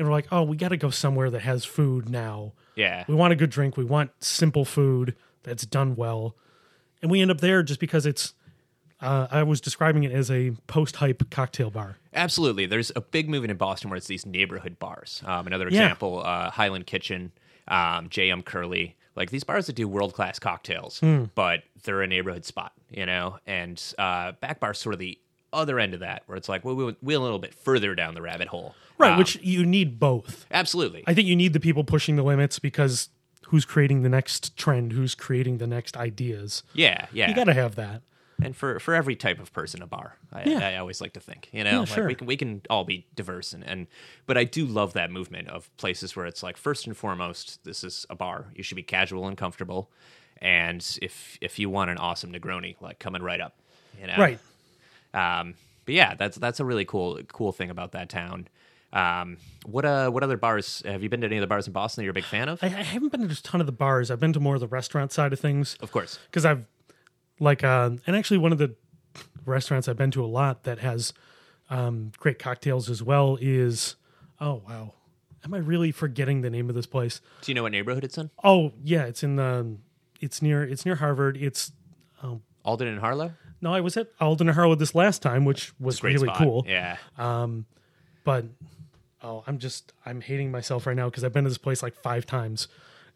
and 0.01 0.09
we're 0.09 0.13
like, 0.15 0.27
oh, 0.33 0.43
we 0.43 0.57
got 0.57 0.69
to 0.71 0.77
go 0.79 0.89
somewhere 0.91 1.29
that 1.31 1.43
has 1.43 1.65
food 1.65 2.09
now. 2.09 2.53
yeah, 2.75 3.05
We 3.07 3.15
want 3.15 3.33
a 3.33 3.37
good 3.37 3.51
drink. 3.51 3.77
We 3.77 3.85
want 3.85 4.11
simple 4.21 4.65
food 4.65 5.15
that's 5.43 5.67
done 5.67 5.95
well, 5.95 6.35
and 7.03 7.11
we 7.11 7.21
end 7.21 7.31
up 7.31 7.41
there 7.41 7.63
just 7.63 7.79
because 7.81 8.07
it's. 8.07 8.35
Uh, 9.03 9.27
I 9.31 9.43
was 9.45 9.63
describing 9.63 10.05
it 10.05 10.13
as 10.13 10.31
a 10.31 10.51
post-hype 10.67 11.31
cocktail 11.31 11.71
bar. 11.71 11.97
absolutely. 12.13 12.67
There's 12.67 12.93
a 12.95 13.01
big 13.01 13.31
movement 13.31 13.51
in 13.51 13.57
Boston 13.57 13.89
where 13.89 13.97
it's 13.97 14.07
these 14.09 14.27
neighborhood 14.27 14.79
bars. 14.79 15.23
Um, 15.25 15.47
another 15.47 15.65
Yeah. 15.71 15.85
example, 15.85 16.23
uh, 16.23 16.51
Highland 16.51 16.87
Kitchen, 16.87 17.33
um, 17.69 18.11
JM 18.11 18.43
Curley. 18.45 18.97
Like 19.17 19.31
these 19.31 19.43
bars 19.43 19.67
that 19.69 19.73
do 19.77 19.89
world 19.89 20.13
class 20.13 20.39
cocktails, 20.39 21.01
Hmm. 21.01 21.25
but 21.35 21.63
they're 21.85 22.03
a 22.03 22.07
neighborhood 22.07 22.45
spot, 22.45 22.73
you 22.91 23.07
know? 23.07 23.39
And 23.47 23.83
uh, 23.99 24.33
back 24.33 24.61
bar's 24.61 24.79
sort 24.79 24.93
of 24.95 24.99
the 24.99 25.19
other 25.53 25.79
end 25.79 25.95
of 25.95 26.01
that, 26.01 26.23
where 26.27 26.37
it's 26.37 26.49
like, 26.49 26.65
well, 26.65 26.75
we're, 26.77 26.95
we're 27.03 27.17
a 27.17 27.21
little 27.21 27.39
bit 27.39 27.55
further 27.55 27.95
down 27.95 28.15
the 28.15 28.23
rabbit 28.23 28.49
hole. 28.49 28.75
Right, 28.99 29.13
Um, 29.13 29.19
which 29.19 29.37
you 29.43 29.65
need 29.65 29.99
both. 29.99 30.47
absolutely. 30.51 31.05
I 31.07 31.15
think 31.15 31.27
you 31.29 31.37
need 31.37 31.53
the 31.55 31.61
people 31.61 31.85
pushing 31.85 32.17
the 32.17 32.23
limits 32.23 32.59
because 32.59 33.09
who's 33.49 33.65
creating 33.65 34.03
the 34.03 34.09
next 34.09 34.57
trend, 34.57 34.93
who's 34.93 35.15
creating 35.15 35.59
the 35.59 35.67
next 35.67 35.97
ideas. 35.97 36.63
Yeah, 36.75 37.07
yeah. 37.13 37.29
You 37.29 37.35
got 37.35 37.45
to 37.45 37.55
have 37.55 37.75
that. 37.77 38.03
and 38.43 38.55
for 38.57 38.79
for 38.81 38.95
every 38.95 39.17
type 39.17 39.39
of 39.39 39.53
person 39.53 39.83
a 39.83 39.87
bar 39.87 40.17
i, 40.33 40.45
Yeah. 40.45 40.67
I 40.67 40.77
always 40.79 40.99
like 41.03 41.13
to 41.13 41.21
think 41.21 41.51
you 41.53 41.63
know 41.63 41.71
Yeah, 41.73 41.79
like 41.81 41.89
sure. 41.89 42.07
we 42.07 42.15
can 42.15 42.27
we 42.27 42.37
can 42.39 42.63
all 42.71 42.85
be 42.85 43.05
diverse 43.15 43.53
and, 43.53 43.63
and 43.63 43.87
but 44.27 44.39
i 44.39 44.45
do 44.45 44.65
love 44.65 44.95
that 44.95 45.11
movement 45.11 45.49
of 45.49 45.69
places 45.77 46.17
where 46.17 46.25
it's 46.25 46.43
like 46.43 46.57
first 46.57 46.87
and 46.87 46.97
foremost 46.97 47.63
this 47.65 47.85
is 47.85 48.07
a 48.09 48.15
bar 48.15 48.47
you 48.57 48.63
should 48.63 48.77
be 48.77 48.83
casual 48.83 49.27
and 49.29 49.37
comfortable 49.37 49.91
and 50.41 50.97
if 51.03 51.37
if 51.43 51.59
you 51.59 51.69
want 51.69 51.91
an 51.91 51.99
awesome 51.99 52.33
negroni 52.33 52.77
like 52.81 52.99
coming 52.99 53.23
right 53.23 53.43
up 53.43 53.57
you 54.01 54.07
know 54.07 54.17
Right. 54.17 54.39
Um 55.15 55.55
but 55.85 55.95
yeah 55.95 56.15
that's 56.15 56.37
that's 56.39 56.61
a 56.61 56.65
really 56.65 56.85
cool 56.85 57.19
cool 57.33 57.53
thing 57.53 57.71
about 57.71 57.93
that 57.93 58.09
town 58.09 58.47
um 58.93 59.37
what 59.67 59.85
uh 59.85 60.11
what 60.11 60.23
other 60.23 60.37
bars 60.37 60.83
have 60.85 61.03
you 61.03 61.09
been 61.09 61.21
to 61.21 61.27
any 61.27 61.37
of 61.37 61.41
the 61.41 61.47
bars 61.47 61.67
in 61.67 61.73
boston 61.73 62.03
that 62.03 62.05
you're 62.05 62.11
a 62.11 62.15
big 62.15 62.25
fan 62.25 62.49
of 62.49 62.63
I, 62.63 62.67
I 62.67 62.83
haven't 62.83 63.11
been 63.11 63.27
to 63.27 63.33
a 63.33 63.37
ton 63.37 63.61
of 63.61 63.67
the 63.67 63.73
bars. 63.73 64.11
I've 64.11 64.21
been 64.21 64.33
to 64.33 64.41
more 64.41 64.55
of 64.55 64.61
the 64.61 64.67
restaurant 64.69 65.13
side 65.13 65.33
of 65.33 65.41
things. 65.41 65.77
of 65.81 65.93
course 65.93 66.19
because 66.27 66.45
I've 66.45 66.65
like 67.39 67.63
uh, 67.65 67.91
and 68.07 68.17
actually 68.17 68.39
one 68.39 68.53
of 68.53 68.59
the 68.59 68.75
restaurants 69.47 69.89
I've 69.89 69.97
been 69.97 70.11
to 70.13 70.25
a 70.25 70.27
lot 70.27 70.65
that 70.65 70.81
has 70.81 71.13
um, 71.71 72.13
great 72.19 72.39
cocktails 72.39 72.91
as 72.91 73.03
well 73.03 73.39
is 73.41 73.97
oh 74.41 74.63
wow 74.69 74.95
am 75.45 75.55
I 75.55 75.59
really 75.59 75.93
forgetting 75.93 76.43
the 76.43 76.51
name 76.51 76.69
of 76.69 76.75
this 76.75 76.87
place? 76.87 77.21
do 77.43 77.51
you 77.51 77.55
know 77.55 77.63
what 77.63 77.73
neighborhood 77.73 78.05
it's 78.05 78.19
in 78.19 78.31
Oh 78.45 78.73
yeah, 78.83 79.05
it's 79.05 79.23
in 79.23 79.37
the 79.37 79.77
it's 80.21 80.43
near 80.43 80.63
it's 80.63 80.85
near 80.85 80.97
Harvard. 80.97 81.37
It's 81.37 81.73
alden 82.65 82.89
and 82.89 83.01
harlow 83.01 83.33
no, 83.61 83.75
I 83.75 83.81
was 83.81 83.97
at 83.97 84.09
Alden 84.21 84.49
and 84.49 84.55
Harlow 84.55 84.75
this 84.75 84.95
last 84.95 85.23
time, 85.23 85.45
which 85.45 85.73
was 85.79 86.03
really 86.03 86.27
spot. 86.27 86.39
cool. 86.39 86.65
yeah 86.67 86.97
But 88.25 88.45
oh, 89.23 89.45
I'm 89.47 89.59
just 89.59 89.93
I'm 90.07 90.21
hating 90.21 90.51
myself 90.51 90.87
right 90.87 90.97
now 90.97 91.07
because 91.11 91.25
I've 91.25 91.33
been 91.33 91.45
to 91.45 91.51
this 91.51 91.59
place 91.59 91.83
like 91.83 91.95
five 92.03 92.27
times, 92.27 92.69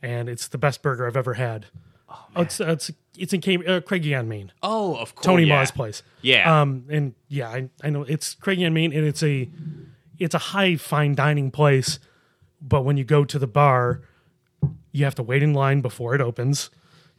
and 0.03 0.28
it's 0.28 0.49
the 0.49 0.59
best 0.59 0.82
burger 0.82 1.07
I've 1.07 1.16
ever 1.16 1.34
had. 1.34 1.66
Oh, 2.09 2.42
it's 2.42 2.61
it's 2.61 2.90
it's 3.18 3.32
in 3.32 3.40
Cam- 3.40 3.64
uh, 3.66 3.80
Craigie 3.80 4.14
on 4.14 4.28
Main. 4.28 4.53
oh 4.62 4.95
of 4.97 5.14
course 5.14 5.24
Tony 5.24 5.45
yeah. 5.45 5.59
Ma's 5.61 5.70
place. 5.70 6.03
Yeah. 6.22 6.61
Um, 6.61 6.84
and 6.90 7.14
yeah, 7.28 7.49
I, 7.49 7.68
I 7.82 7.90
know 7.90 8.03
it's 8.03 8.34
Craigie 8.34 8.64
on 8.66 8.74
Main, 8.74 8.92
and 8.92 9.07
it's 9.07 9.22
a 9.22 9.49
it's 10.18 10.34
a 10.34 10.38
high 10.38 10.76
fine 10.76 11.14
dining 11.14 11.51
place. 11.51 11.99
But 12.61 12.82
when 12.82 12.97
you 12.97 13.05
go 13.05 13.24
to 13.24 13.38
the 13.38 13.47
bar, 13.47 14.03
you 14.92 15.05
have 15.05 15.14
to 15.16 15.22
wait 15.22 15.42
in 15.42 15.53
line 15.55 15.80
before 15.80 16.14
it 16.14 16.20
opens 16.20 16.70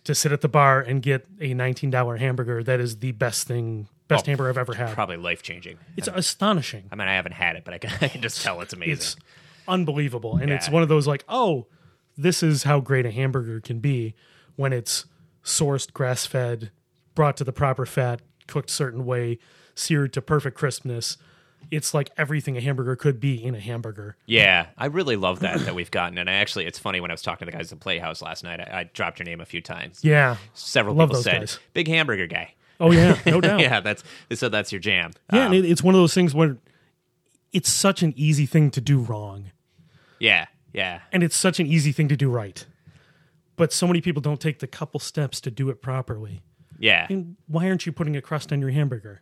to 0.05 0.15
sit 0.15 0.31
at 0.31 0.41
the 0.41 0.47
bar 0.47 0.79
and 0.81 1.01
get 1.01 1.27
a 1.41 1.53
nineteen 1.53 1.89
dollar 1.89 2.17
hamburger. 2.17 2.63
That 2.63 2.79
is 2.79 2.99
the 2.99 3.11
best 3.11 3.47
thing, 3.47 3.87
best 4.07 4.25
Oh, 4.25 4.31
hamburger 4.31 4.49
I've 4.49 4.57
ever 4.57 4.73
had. 4.73 4.93
probably 4.93 5.17
life 5.17 5.43
changing 5.43 5.77
It's 5.97 6.07
astonishing. 6.07 6.85
I 6.91 6.95
mean, 6.95 7.07
I 7.07 7.15
haven't 7.15 7.33
had 7.33 7.55
it, 7.57 7.63
but 7.65 7.73
I 7.73 7.77
can, 7.79 7.91
I 8.01 8.07
can 8.07 8.21
just 8.21 8.41
tell 8.41 8.61
it's 8.61 8.73
amazing. 8.73 8.93
It's 8.93 9.15
unbelievable, 9.67 10.37
and 10.37 10.51
it's 10.51 10.69
one 10.69 10.83
of 10.83 10.89
those 10.89 11.07
like, 11.07 11.23
oh, 11.27 11.67
this 12.17 12.41
is 12.41 12.63
how 12.63 12.79
great 12.79 13.05
a 13.05 13.11
hamburger 13.11 13.59
can 13.59 13.79
be 13.79 14.15
when 14.55 14.71
it's 14.71 15.05
sourced, 15.43 15.91
grass 15.91 16.25
fed, 16.25 16.71
brought 17.13 17.35
to 17.37 17.43
the 17.43 17.51
proper 17.51 17.85
fat, 17.85 18.21
cooked 18.47 18.69
certain 18.69 19.05
way, 19.05 19.37
seared 19.73 20.13
to 20.13 20.21
perfect 20.21 20.55
crispness. 20.57 21.17
It's 21.71 21.93
like 21.93 22.09
everything 22.17 22.57
a 22.57 22.61
hamburger 22.61 22.95
could 22.95 23.19
be 23.19 23.43
in 23.43 23.55
a 23.55 23.59
hamburger. 23.59 24.15
yeah, 24.25 24.67
I 24.77 24.85
really 24.87 25.15
love 25.15 25.39
that 25.39 25.59
that 25.61 25.75
we've 25.75 25.91
gotten. 25.91 26.17
And 26.17 26.29
I 26.29 26.33
actually, 26.33 26.65
it's 26.65 26.79
funny 26.79 26.99
when 26.99 27.11
I 27.11 27.13
was 27.13 27.21
talking 27.21 27.45
to 27.45 27.51
the 27.51 27.57
guys 27.57 27.71
at 27.71 27.79
the 27.79 27.83
Playhouse 27.83 28.21
last 28.21 28.43
night. 28.43 28.59
I, 28.59 28.79
I 28.81 28.83
dropped 28.93 29.19
your 29.19 29.25
name 29.25 29.41
a 29.41 29.45
few 29.45 29.61
times. 29.61 29.99
Yeah, 30.03 30.37
Several 30.53 30.95
people 30.95 31.15
said, 31.21 31.39
guys. 31.41 31.59
"Big 31.73 31.87
hamburger 31.87 32.27
guy." 32.27 32.53
Oh 32.79 32.91
yeah, 32.91 33.17
no 33.25 33.39
doubt. 33.41 33.59
yeah, 33.61 33.79
that's 33.79 34.03
they 34.29 34.35
said 34.35 34.51
that's 34.51 34.71
your 34.71 34.79
jam. 34.79 35.11
Yeah, 35.33 35.45
Um, 35.47 35.53
and 35.53 35.65
it, 35.65 35.69
it's 35.69 35.81
one 35.83 35.95
of 35.95 35.99
those 36.01 36.13
things 36.13 36.33
where 36.35 36.57
it's 37.53 37.69
such 37.71 38.03
an 38.03 38.13
easy 38.17 38.45
thing 38.45 38.69
to 38.71 38.81
do 38.81 38.99
wrong, 38.99 39.51
yeah, 40.19 40.47
yeah, 40.73 40.99
and 41.11 41.23
it's 41.23 41.37
such 41.37 41.59
an 41.59 41.67
easy 41.67 41.91
thing 41.91 42.07
to 42.09 42.17
do 42.17 42.29
right. 42.29 42.65
But 43.55 43.71
so 43.71 43.87
many 43.87 44.01
people 44.01 44.21
don't 44.21 44.41
take 44.41 44.59
the 44.59 44.67
couple 44.67 44.99
steps 44.99 45.39
to 45.39 45.49
do 45.51 45.69
it 45.69 45.81
properly. 45.81 46.41
yeah, 46.77 47.07
And 47.09 47.37
why 47.47 47.67
aren't 47.69 47.85
you 47.85 47.93
putting 47.93 48.17
a 48.17 48.21
crust 48.21 48.51
on 48.51 48.59
your 48.59 48.71
hamburger? 48.71 49.21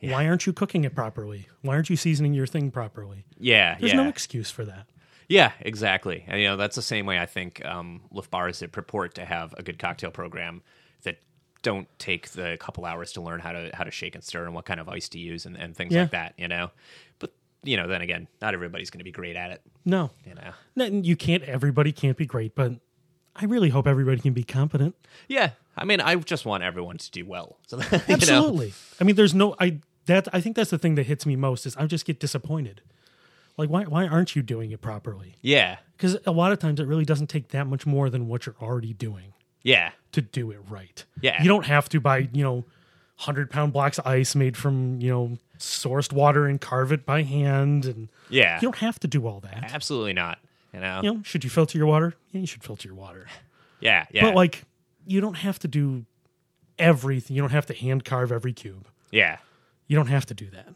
Why 0.00 0.26
aren't 0.26 0.46
you 0.46 0.52
cooking 0.52 0.84
it 0.84 0.94
properly? 0.94 1.48
Why 1.62 1.74
aren't 1.74 1.90
you 1.90 1.96
seasoning 1.96 2.34
your 2.34 2.46
thing 2.46 2.70
properly? 2.70 3.24
yeah, 3.38 3.76
There's 3.78 3.92
yeah. 3.92 4.02
no 4.02 4.08
excuse 4.08 4.50
for 4.50 4.64
that. 4.64 4.86
Yeah, 5.28 5.52
exactly. 5.60 6.24
And 6.26 6.40
you 6.40 6.48
know, 6.48 6.56
that's 6.56 6.76
the 6.76 6.82
same 6.82 7.06
way 7.06 7.18
I 7.18 7.26
think 7.26 7.64
um, 7.64 8.02
Lift 8.10 8.30
bars 8.30 8.58
that 8.58 8.72
purport 8.72 9.14
to 9.14 9.24
have 9.24 9.54
a 9.56 9.62
good 9.62 9.78
cocktail 9.78 10.10
program 10.10 10.62
that 11.04 11.18
don't 11.62 11.88
take 11.98 12.30
the 12.30 12.56
couple 12.60 12.84
hours 12.84 13.12
to 13.12 13.20
learn 13.22 13.40
how 13.40 13.52
to 13.52 13.70
how 13.72 13.84
to 13.84 13.90
shake 13.90 14.14
and 14.14 14.22
stir 14.24 14.44
and 14.44 14.54
what 14.54 14.64
kind 14.64 14.80
of 14.80 14.88
ice 14.88 15.08
to 15.10 15.18
use 15.18 15.46
and, 15.46 15.56
and 15.56 15.76
things 15.76 15.94
Yeah. 15.94 16.02
like 16.02 16.10
that. 16.10 16.34
You 16.36 16.48
know, 16.48 16.70
but 17.18 17.32
you 17.62 17.76
know, 17.76 17.86
then 17.86 18.02
again, 18.02 18.26
not 18.42 18.52
everybody's 18.52 18.90
going 18.90 18.98
to 18.98 19.04
be 19.04 19.12
great 19.12 19.36
at 19.36 19.52
it. 19.52 19.62
No, 19.84 20.10
You 20.26 20.34
know. 20.34 20.50
No, 20.76 20.84
you 20.86 21.16
can't. 21.16 21.44
Everybody 21.44 21.92
can't 21.92 22.16
be 22.16 22.26
great, 22.26 22.54
but 22.56 22.72
I 23.34 23.46
really 23.46 23.70
hope 23.70 23.86
everybody 23.86 24.20
can 24.20 24.32
be 24.32 24.44
competent. 24.44 24.94
Yeah, 25.28 25.50
I 25.76 25.84
mean, 25.84 26.00
I 26.00 26.16
just 26.16 26.44
want 26.44 26.62
everyone 26.62 26.98
to 26.98 27.10
do 27.10 27.24
well. 27.24 27.58
So 27.68 27.78
know? 27.78 27.84
Absolutely. 27.90 28.74
I 29.00 29.04
mean, 29.04 29.16
there's 29.16 29.34
no. 29.34 29.54
I 29.58 29.78
that 30.06 30.28
I 30.32 30.40
think 30.40 30.56
that's 30.56 30.70
the 30.70 30.78
thing 30.78 30.96
that 30.96 31.04
hits 31.04 31.24
me 31.24 31.36
most 31.36 31.66
is 31.66 31.76
I 31.76 31.86
just 31.86 32.04
get 32.04 32.20
disappointed. 32.20 32.82
Like, 33.56 33.70
why 33.70 33.84
why 33.84 34.06
aren't 34.06 34.36
you 34.36 34.42
doing 34.42 34.70
it 34.70 34.80
properly? 34.80 35.36
Yeah, 35.42 35.78
Because 35.96 36.16
a 36.26 36.32
lot 36.32 36.52
of 36.52 36.58
times 36.58 36.80
it 36.80 36.86
really 36.86 37.04
doesn't 37.04 37.28
take 37.28 37.48
that 37.48 37.66
much 37.66 37.86
more 37.86 38.10
than 38.10 38.28
what 38.28 38.46
you're 38.46 38.56
already 38.60 38.92
doing 38.92 39.32
yeah, 39.62 39.92
to 40.12 40.22
do 40.22 40.50
it 40.50 40.58
right. 40.68 41.04
Yeah. 41.20 41.42
You 41.42 41.48
don't 41.48 41.66
have 41.66 41.88
to 41.90 42.00
buy, 42.00 42.28
you 42.32 42.42
know, 42.42 42.54
100 43.16 43.50
pound 43.50 43.72
blocks 43.72 43.98
of 43.98 44.06
ice 44.06 44.34
made 44.34 44.56
from, 44.56 45.00
you 45.00 45.10
know, 45.10 45.38
sourced 45.58 46.12
water 46.12 46.46
and 46.46 46.60
carve 46.60 46.92
it 46.92 47.06
by 47.06 47.22
hand. 47.22 47.84
And 47.84 48.08
yeah. 48.28 48.56
you 48.56 48.62
don't 48.62 48.78
have 48.78 48.98
to 49.00 49.08
do 49.08 49.26
all 49.26 49.40
that. 49.40 49.72
Absolutely 49.72 50.12
not. 50.12 50.38
You 50.72 50.80
know. 50.80 51.00
You 51.02 51.14
know, 51.14 51.22
should 51.22 51.44
you 51.44 51.50
filter 51.50 51.76
your 51.78 51.86
water? 51.86 52.14
Yeah, 52.30 52.40
you 52.40 52.46
should 52.46 52.62
filter 52.64 52.88
your 52.88 52.96
water. 52.96 53.26
Yeah, 53.80 54.06
yeah, 54.12 54.22
But 54.26 54.36
like, 54.36 54.62
you 55.08 55.20
don't 55.20 55.34
have 55.38 55.58
to 55.58 55.66
do 55.66 56.06
everything. 56.78 57.34
You 57.34 57.42
don't 57.42 57.50
have 57.50 57.66
to 57.66 57.74
hand 57.74 58.04
carve 58.04 58.30
every 58.30 58.52
cube. 58.52 58.86
yeah. 59.10 59.38
You 59.88 59.96
don't 59.96 60.06
have 60.06 60.24
to 60.26 60.34
do 60.34 60.48
that. 60.50 60.68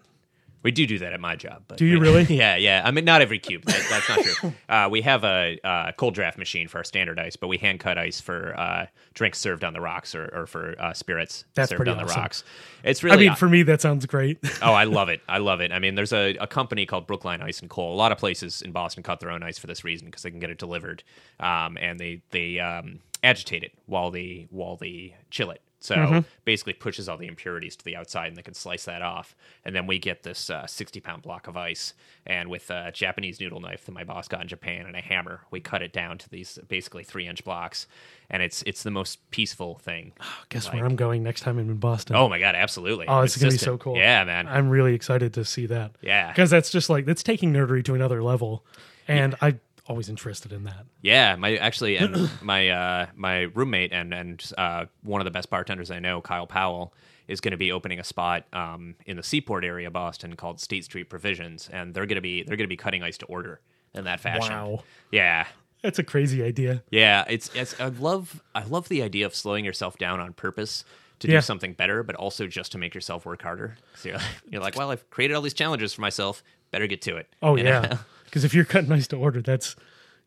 We 0.66 0.72
do 0.72 0.84
do 0.84 0.98
that 0.98 1.12
at 1.12 1.20
my 1.20 1.36
job. 1.36 1.62
But 1.68 1.78
Do 1.78 1.86
you 1.86 2.00
really? 2.00 2.24
yeah, 2.28 2.56
yeah. 2.56 2.82
I 2.84 2.90
mean, 2.90 3.04
not 3.04 3.22
every 3.22 3.38
cube. 3.38 3.62
That, 3.66 3.86
that's 3.88 4.08
not 4.08 4.18
true. 4.18 4.52
Uh, 4.68 4.88
we 4.90 5.00
have 5.02 5.22
a, 5.22 5.58
uh 5.62 5.92
Kold-Draft 5.92 6.38
machine 6.38 6.66
for 6.66 6.78
our 6.78 6.84
standard 6.84 7.20
ice, 7.20 7.36
but 7.36 7.46
we 7.46 7.56
hand 7.56 7.78
cut 7.78 7.98
ice 7.98 8.20
for 8.20 8.58
uh, 8.58 8.86
drinks 9.14 9.38
served 9.38 9.62
on 9.62 9.74
the 9.74 9.80
rocks 9.80 10.12
or, 10.12 10.28
or 10.34 10.46
for 10.48 10.74
uh, 10.80 10.92
spirits 10.92 11.44
That's 11.54 11.70
served 11.70 11.86
on 11.86 11.98
the 11.98 12.04
rocks. 12.04 12.42
It's 12.82 13.04
really. 13.04 13.26
I 13.26 13.28
mean, 13.28 13.36
for 13.36 13.48
me, 13.48 13.62
that 13.62 13.80
sounds 13.80 14.06
great. 14.06 14.38
oh, 14.62 14.72
I 14.72 14.84
love 14.84 15.08
it. 15.08 15.20
I 15.28 15.38
love 15.38 15.60
it. 15.60 15.70
I 15.70 15.78
mean, 15.78 15.94
there's 15.94 16.12
a, 16.12 16.34
a 16.38 16.48
company 16.48 16.84
called 16.84 17.06
Brookline 17.06 17.42
Ice 17.42 17.60
and 17.60 17.70
Coal. 17.70 17.94
A 17.94 17.96
lot 17.96 18.10
of 18.10 18.18
places 18.18 18.60
in 18.60 18.72
Boston 18.72 19.04
cut 19.04 19.20
their 19.20 19.30
own 19.30 19.44
ice 19.44 19.58
for 19.58 19.68
this 19.68 19.84
reason 19.84 20.06
because 20.06 20.22
they 20.22 20.32
can 20.32 20.40
get 20.40 20.50
it 20.50 20.58
delivered, 20.58 21.04
um, 21.38 21.78
and 21.80 22.00
they 22.00 22.22
they 22.30 22.58
um, 22.58 22.98
agitate 23.22 23.62
it 23.62 23.72
while 23.86 24.10
they 24.10 24.48
while 24.50 24.76
they 24.76 25.14
chill 25.30 25.52
it. 25.52 25.60
So 25.78 25.94
Mm-hmm. 25.94 26.18
basically, 26.44 26.72
pushes 26.72 27.08
all 27.08 27.18
the 27.18 27.26
impurities 27.26 27.76
to 27.76 27.84
the 27.84 27.96
outside, 27.96 28.28
and 28.28 28.36
they 28.36 28.42
can 28.42 28.54
slice 28.54 28.86
that 28.86 29.02
off. 29.02 29.36
And 29.64 29.74
then 29.76 29.86
we 29.86 29.98
get 29.98 30.22
this 30.22 30.48
uh, 30.48 30.66
60 30.66 31.00
pound 31.00 31.22
block 31.22 31.46
of 31.48 31.56
ice, 31.56 31.92
and 32.26 32.48
with 32.48 32.70
a 32.70 32.90
Japanese 32.92 33.40
noodle 33.40 33.60
knife 33.60 33.84
that 33.84 33.92
my 33.92 34.02
boss 34.02 34.26
got 34.26 34.40
in 34.40 34.48
Japan 34.48 34.86
and 34.86 34.96
a 34.96 35.00
hammer, 35.02 35.42
we 35.50 35.60
cut 35.60 35.82
it 35.82 35.92
down 35.92 36.16
to 36.18 36.28
these 36.30 36.58
basically 36.68 37.04
three 37.04 37.26
inch 37.26 37.44
blocks, 37.44 37.86
and 38.30 38.42
it's 38.42 38.62
it's 38.62 38.82
the 38.82 38.90
most 38.90 39.30
peaceful 39.30 39.76
thing. 39.78 40.12
Guess 40.48 40.66
Like- 40.66 40.76
where 40.76 40.84
I'm 40.86 40.96
going 40.96 41.22
next 41.22 41.42
time 41.42 41.58
I'm 41.58 41.68
in 41.70 41.76
Boston. 41.76 42.16
Oh 42.16 42.28
my 42.28 42.38
god, 42.40 42.54
absolutely! 42.54 43.06
Oh, 43.06 43.20
it's 43.20 43.36
going 43.36 43.50
to 43.50 43.54
be 43.54 43.58
so 43.64 43.76
cool. 43.76 43.96
Yeah, 43.96 44.24
man. 44.24 44.48
I'm 44.48 44.70
really 44.70 44.94
excited 44.94 45.34
to 45.34 45.44
see 45.44 45.66
that. 45.66 45.92
Yeah. 46.00 46.32
Because 46.32 46.48
that's 46.50 46.70
just 46.70 46.88
like, 46.88 47.04
that's 47.04 47.22
taking 47.22 47.52
nerdery 47.52 47.84
to 47.84 47.94
another 47.94 48.22
level. 48.22 48.64
And 49.08 49.36
I'm 49.40 49.60
always 49.88 50.08
interested 50.08 50.52
in 50.52 50.64
that. 50.64 50.86
Yeah, 51.02 51.36
my 51.36 51.56
actually, 51.56 51.96
and 51.96 52.30
my 52.42 52.68
uh, 52.70 53.06
my 53.14 53.42
roommate 53.54 53.92
and 53.92 54.12
and 54.14 54.52
uh, 54.58 54.86
one 55.02 55.20
of 55.20 55.24
the 55.24 55.30
best 55.30 55.50
bartenders 55.50 55.90
I 55.90 55.98
know, 55.98 56.20
Kyle 56.20 56.46
Powell, 56.46 56.92
is 57.28 57.40
going 57.40 57.52
to 57.52 57.56
be 57.56 57.72
opening 57.72 57.98
a 57.98 58.04
spot 58.04 58.44
um, 58.52 58.94
in 59.06 59.16
the 59.16 59.22
Seaport 59.22 59.64
area, 59.64 59.86
of 59.88 59.92
Boston, 59.92 60.36
called 60.36 60.60
State 60.60 60.84
Street 60.84 61.04
Provisions, 61.10 61.68
and 61.72 61.94
they're 61.94 62.06
going 62.06 62.16
to 62.16 62.20
be 62.22 62.42
they're 62.42 62.56
going 62.56 62.66
to 62.68 62.72
be 62.72 62.76
cutting 62.76 63.02
ice 63.02 63.18
to 63.18 63.26
order 63.26 63.60
in 63.94 64.04
that 64.04 64.20
fashion. 64.20 64.52
Wow. 64.52 64.82
Yeah, 65.10 65.46
That's 65.82 65.98
a 65.98 66.04
crazy 66.04 66.42
idea. 66.42 66.82
yeah. 66.90 67.24
It's, 67.28 67.50
it's 67.54 67.80
I 67.80 67.86
love 67.88 68.42
I 68.54 68.64
love 68.64 68.88
the 68.88 69.02
idea 69.02 69.24
of 69.26 69.34
slowing 69.34 69.64
yourself 69.64 69.96
down 69.98 70.20
on 70.20 70.32
purpose 70.34 70.84
to 71.20 71.28
Yeah. 71.28 71.38
do 71.38 71.40
something 71.40 71.72
better, 71.72 72.02
but 72.02 72.14
also 72.16 72.46
just 72.46 72.72
to 72.72 72.78
make 72.78 72.94
yourself 72.94 73.24
work 73.24 73.40
harder. 73.40 73.76
So 73.94 74.10
you're, 74.10 74.18
you're 74.50 74.60
like, 74.60 74.76
well, 74.78 74.90
I've 74.90 75.08
created 75.08 75.32
all 75.34 75.40
these 75.42 75.54
challenges 75.54 75.94
for 75.94 76.02
myself. 76.02 76.42
Better 76.72 76.86
get 76.86 77.00
to 77.02 77.16
it. 77.16 77.28
Oh, 77.42 77.56
You 77.56 77.64
yeah. 77.64 77.98
Because 78.36 78.44
if 78.44 78.52
you're 78.52 78.66
cutting 78.66 78.92
ice 78.92 79.06
to 79.06 79.16
order, 79.16 79.40
that's, 79.40 79.76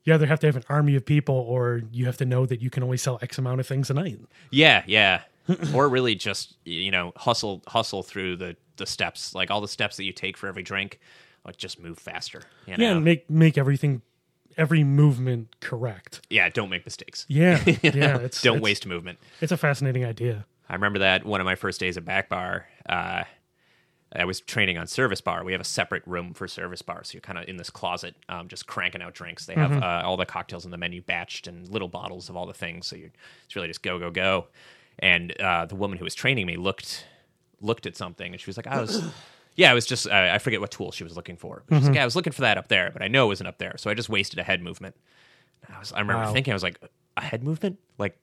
you 0.04 0.12
either 0.16 0.26
have 0.26 0.40
to 0.40 0.48
have 0.48 0.56
an 0.56 0.64
army 0.68 0.96
of 0.96 1.06
people 1.06 1.36
or 1.36 1.84
you 1.92 2.08
have 2.08 2.18
to 2.18 2.26
know 2.26 2.48
that 2.48 2.60
you 2.60 2.72
can 2.72 2.82
only 2.82 2.98
sell 2.98 3.20
X 3.22 3.38
amount 3.38 3.60
of 3.60 3.68
things 3.68 3.92
a 3.92 3.94
night. 3.94 4.20
Yeah, 4.50 4.82
yeah. 4.88 5.22
or 5.76 5.88
really 5.88 6.16
just 6.16 6.56
you 6.66 6.90
know 6.90 7.14
hustle 7.16 7.62
hustle 7.68 8.02
through 8.02 8.38
the 8.38 8.56
the 8.78 8.88
steps, 8.88 9.36
like 9.36 9.52
all 9.52 9.62
the 9.62 9.68
steps 9.68 9.96
that 9.98 10.06
you 10.06 10.12
take 10.12 10.38
for 10.38 10.48
every 10.48 10.64
drink. 10.64 11.00
Like 11.46 11.58
just 11.58 11.80
move 11.80 12.00
faster. 12.00 12.42
You 12.66 12.78
know? 12.78 12.84
Yeah, 12.84 12.92
and 12.96 13.06
make 13.06 13.30
make 13.30 13.60
everything, 13.60 14.02
every 14.58 14.84
movement 14.84 15.56
correct. 15.60 16.26
yeah. 16.32 16.50
Don't 16.50 16.70
make 16.72 16.86
mistakes. 16.86 17.28
Yeah, 17.30 17.64
yeah. 17.84 18.18
It's, 18.22 18.42
don't 18.42 18.56
it's- 18.56 18.64
waste 18.64 18.88
movement. 18.88 19.20
It's 19.40 19.52
a 19.52 19.58
fascinating 19.58 20.04
idea. 20.04 20.48
I 20.68 20.74
remember 20.74 20.98
that 20.98 21.26
one 21.26 21.42
of 21.42 21.46
my 21.46 21.54
first 21.54 21.80
days 21.80 21.96
at 21.96 22.06
Back 22.06 22.28
Bar. 22.28 22.66
Uh, 22.88 23.26
I 24.16 24.26
was 24.26 24.42
training 24.42 24.78
on 24.78 24.88
service 24.88 25.22
bar. 25.22 25.44
We 25.44 25.52
have 25.52 25.62
a 25.62 25.66
separate 25.66 26.04
room 26.08 26.34
for 26.34 26.48
service 26.48 26.82
bar, 26.82 27.04
so 27.04 27.14
you're 27.14 27.22
kind 27.22 27.38
of 27.38 27.48
in 27.48 27.58
this 27.58 27.70
closet, 27.70 28.16
um, 28.28 28.48
just 28.48 28.66
cranking 28.66 29.02
out 29.04 29.14
drinks. 29.14 29.46
They 29.46 29.54
have 29.56 29.72
uh, 29.84 30.02
all 30.04 30.18
the 30.18 30.26
cocktails 30.26 30.66
in 30.66 30.72
the 30.72 30.78
menu 30.78 31.02
batched 31.04 31.48
and 31.48 31.68
little 31.70 31.88
bottles 31.88 32.28
of 32.30 32.36
all 32.36 32.46
the 32.48 32.54
things. 32.54 32.88
So 32.88 32.96
you're, 32.96 33.12
it's 33.46 33.56
really 33.56 33.68
just 33.68 33.84
go 33.84 34.00
go 34.00 34.10
go. 34.10 34.48
And 34.98 35.40
uh, 35.40 35.66
the 35.66 35.76
woman 35.76 35.98
who 35.98 36.04
was 36.06 36.16
training 36.16 36.48
me 36.48 36.58
looked 36.58 37.06
looked 37.62 37.86
at 37.86 37.96
something, 37.96 38.32
and 38.32 38.42
she 38.42 38.48
was 38.50 38.58
like, 38.58 38.68
"I 38.68 38.80
was." 38.82 39.04
Yeah, 39.56 39.72
I 39.72 39.74
was 39.74 39.86
just, 39.86 40.08
I 40.08 40.36
I 40.36 40.38
forget 40.38 40.62
what 40.62 40.72
tool 40.72 40.92
she 40.94 41.04
was 41.04 41.18
looking 41.18 41.36
for. 41.36 41.64
But 41.68 41.76
she's 41.80 41.88
like, 41.88 41.96
yeah, 41.96 42.04
I 42.04 42.06
was 42.06 42.16
looking 42.16 42.32
for 42.32 42.42
that 42.44 42.58
up 42.58 42.70
there, 42.70 42.92
but 42.94 43.02
I 43.02 43.10
know 43.10 43.26
it 43.26 43.28
wasn't 43.30 43.50
up 43.50 43.58
there. 43.58 43.76
So 43.78 43.90
I 43.90 43.94
just 43.94 44.08
wasted 44.08 44.40
a 44.40 44.44
head 44.44 44.62
movement. 44.62 44.96
I, 45.68 45.78
was, 45.80 45.92
I 45.92 46.00
remember 46.00 46.24
Wow. 46.24 46.32
thinking, 46.34 46.54
I 46.54 46.56
was 46.56 46.64
like, 46.64 46.80
a 47.18 47.22
head 47.22 47.44
movement? 47.44 47.78
Like, 47.98 48.18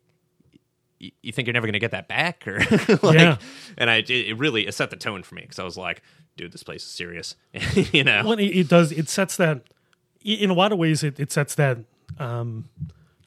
you 0.98 1.32
think 1.32 1.46
you're 1.46 1.52
never 1.54 1.66
going 1.66 1.74
to 1.74 1.78
get 1.78 1.90
that 1.92 2.08
back? 2.08 2.46
Or, 2.48 2.58
like, 3.02 3.18
Yeah. 3.18 3.36
and 3.76 3.90
I, 3.90 3.96
it 3.96 4.10
it 4.10 4.38
really, 4.38 4.66
it 4.66 4.72
set 4.74 4.90
the 4.90 4.96
tone 4.96 5.22
for 5.22 5.34
me 5.34 5.42
because 5.42 5.58
I 5.58 5.64
was 5.64 5.76
like, 5.76 6.02
dude, 6.36 6.52
this 6.52 6.62
place 6.62 6.82
is 6.82 6.90
serious. 6.90 7.36
you 7.92 8.04
know? 8.04 8.22
Well, 8.24 8.38
it, 8.38 8.44
it 8.46 8.68
does. 8.68 8.92
It 8.92 9.08
sets 9.08 9.36
that. 9.36 9.62
In 10.24 10.50
a 10.50 10.54
lot 10.54 10.72
of 10.72 10.78
ways, 10.78 11.02
it, 11.04 11.20
it 11.20 11.30
sets 11.30 11.54
that. 11.56 11.78
Um, 12.18 12.68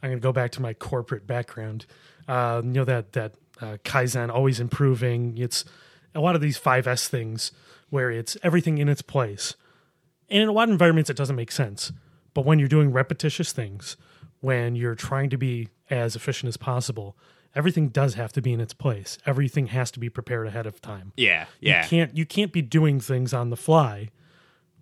I'm 0.01 0.09
going 0.09 0.17
to 0.19 0.23
go 0.23 0.31
back 0.33 0.51
to 0.51 0.61
my 0.61 0.73
corporate 0.73 1.27
background. 1.27 1.85
Uh, 2.27 2.61
you 2.63 2.71
know 2.71 2.85
that 2.85 3.13
that 3.13 3.33
uh, 3.61 3.77
kaizen, 3.83 4.29
always 4.29 4.59
improving. 4.59 5.37
It's 5.37 5.65
a 6.15 6.19
lot 6.21 6.35
of 6.35 6.41
these 6.41 6.59
5S 6.59 7.07
things 7.07 7.51
where 7.89 8.09
it's 8.11 8.37
everything 8.43 8.77
in 8.77 8.87
its 8.89 9.01
place. 9.01 9.55
And 10.29 10.43
in 10.43 10.49
a 10.49 10.51
lot 10.51 10.63
of 10.69 10.71
environments, 10.71 11.09
it 11.09 11.17
doesn't 11.17 11.35
make 11.35 11.51
sense. 11.51 11.91
But 12.33 12.45
when 12.45 12.59
you're 12.59 12.67
doing 12.67 12.91
repetitious 12.91 13.51
things, 13.51 13.97
when 14.41 14.75
you're 14.75 14.95
trying 14.95 15.29
to 15.31 15.37
be 15.37 15.69
as 15.89 16.15
efficient 16.15 16.47
as 16.49 16.55
possible, 16.57 17.17
everything 17.55 17.89
does 17.89 18.13
have 18.15 18.31
to 18.33 18.41
be 18.41 18.53
in 18.53 18.59
its 18.59 18.73
place. 18.73 19.17
Everything 19.25 19.67
has 19.67 19.91
to 19.91 19.99
be 19.99 20.09
prepared 20.09 20.47
ahead 20.47 20.65
of 20.65 20.81
time. 20.81 21.13
Yeah, 21.17 21.45
yeah. 21.59 21.83
You 21.83 21.89
can't 21.89 22.17
you 22.17 22.25
can't 22.25 22.51
be 22.51 22.61
doing 22.61 22.99
things 22.99 23.33
on 23.33 23.49
the 23.49 23.57
fly 23.57 24.09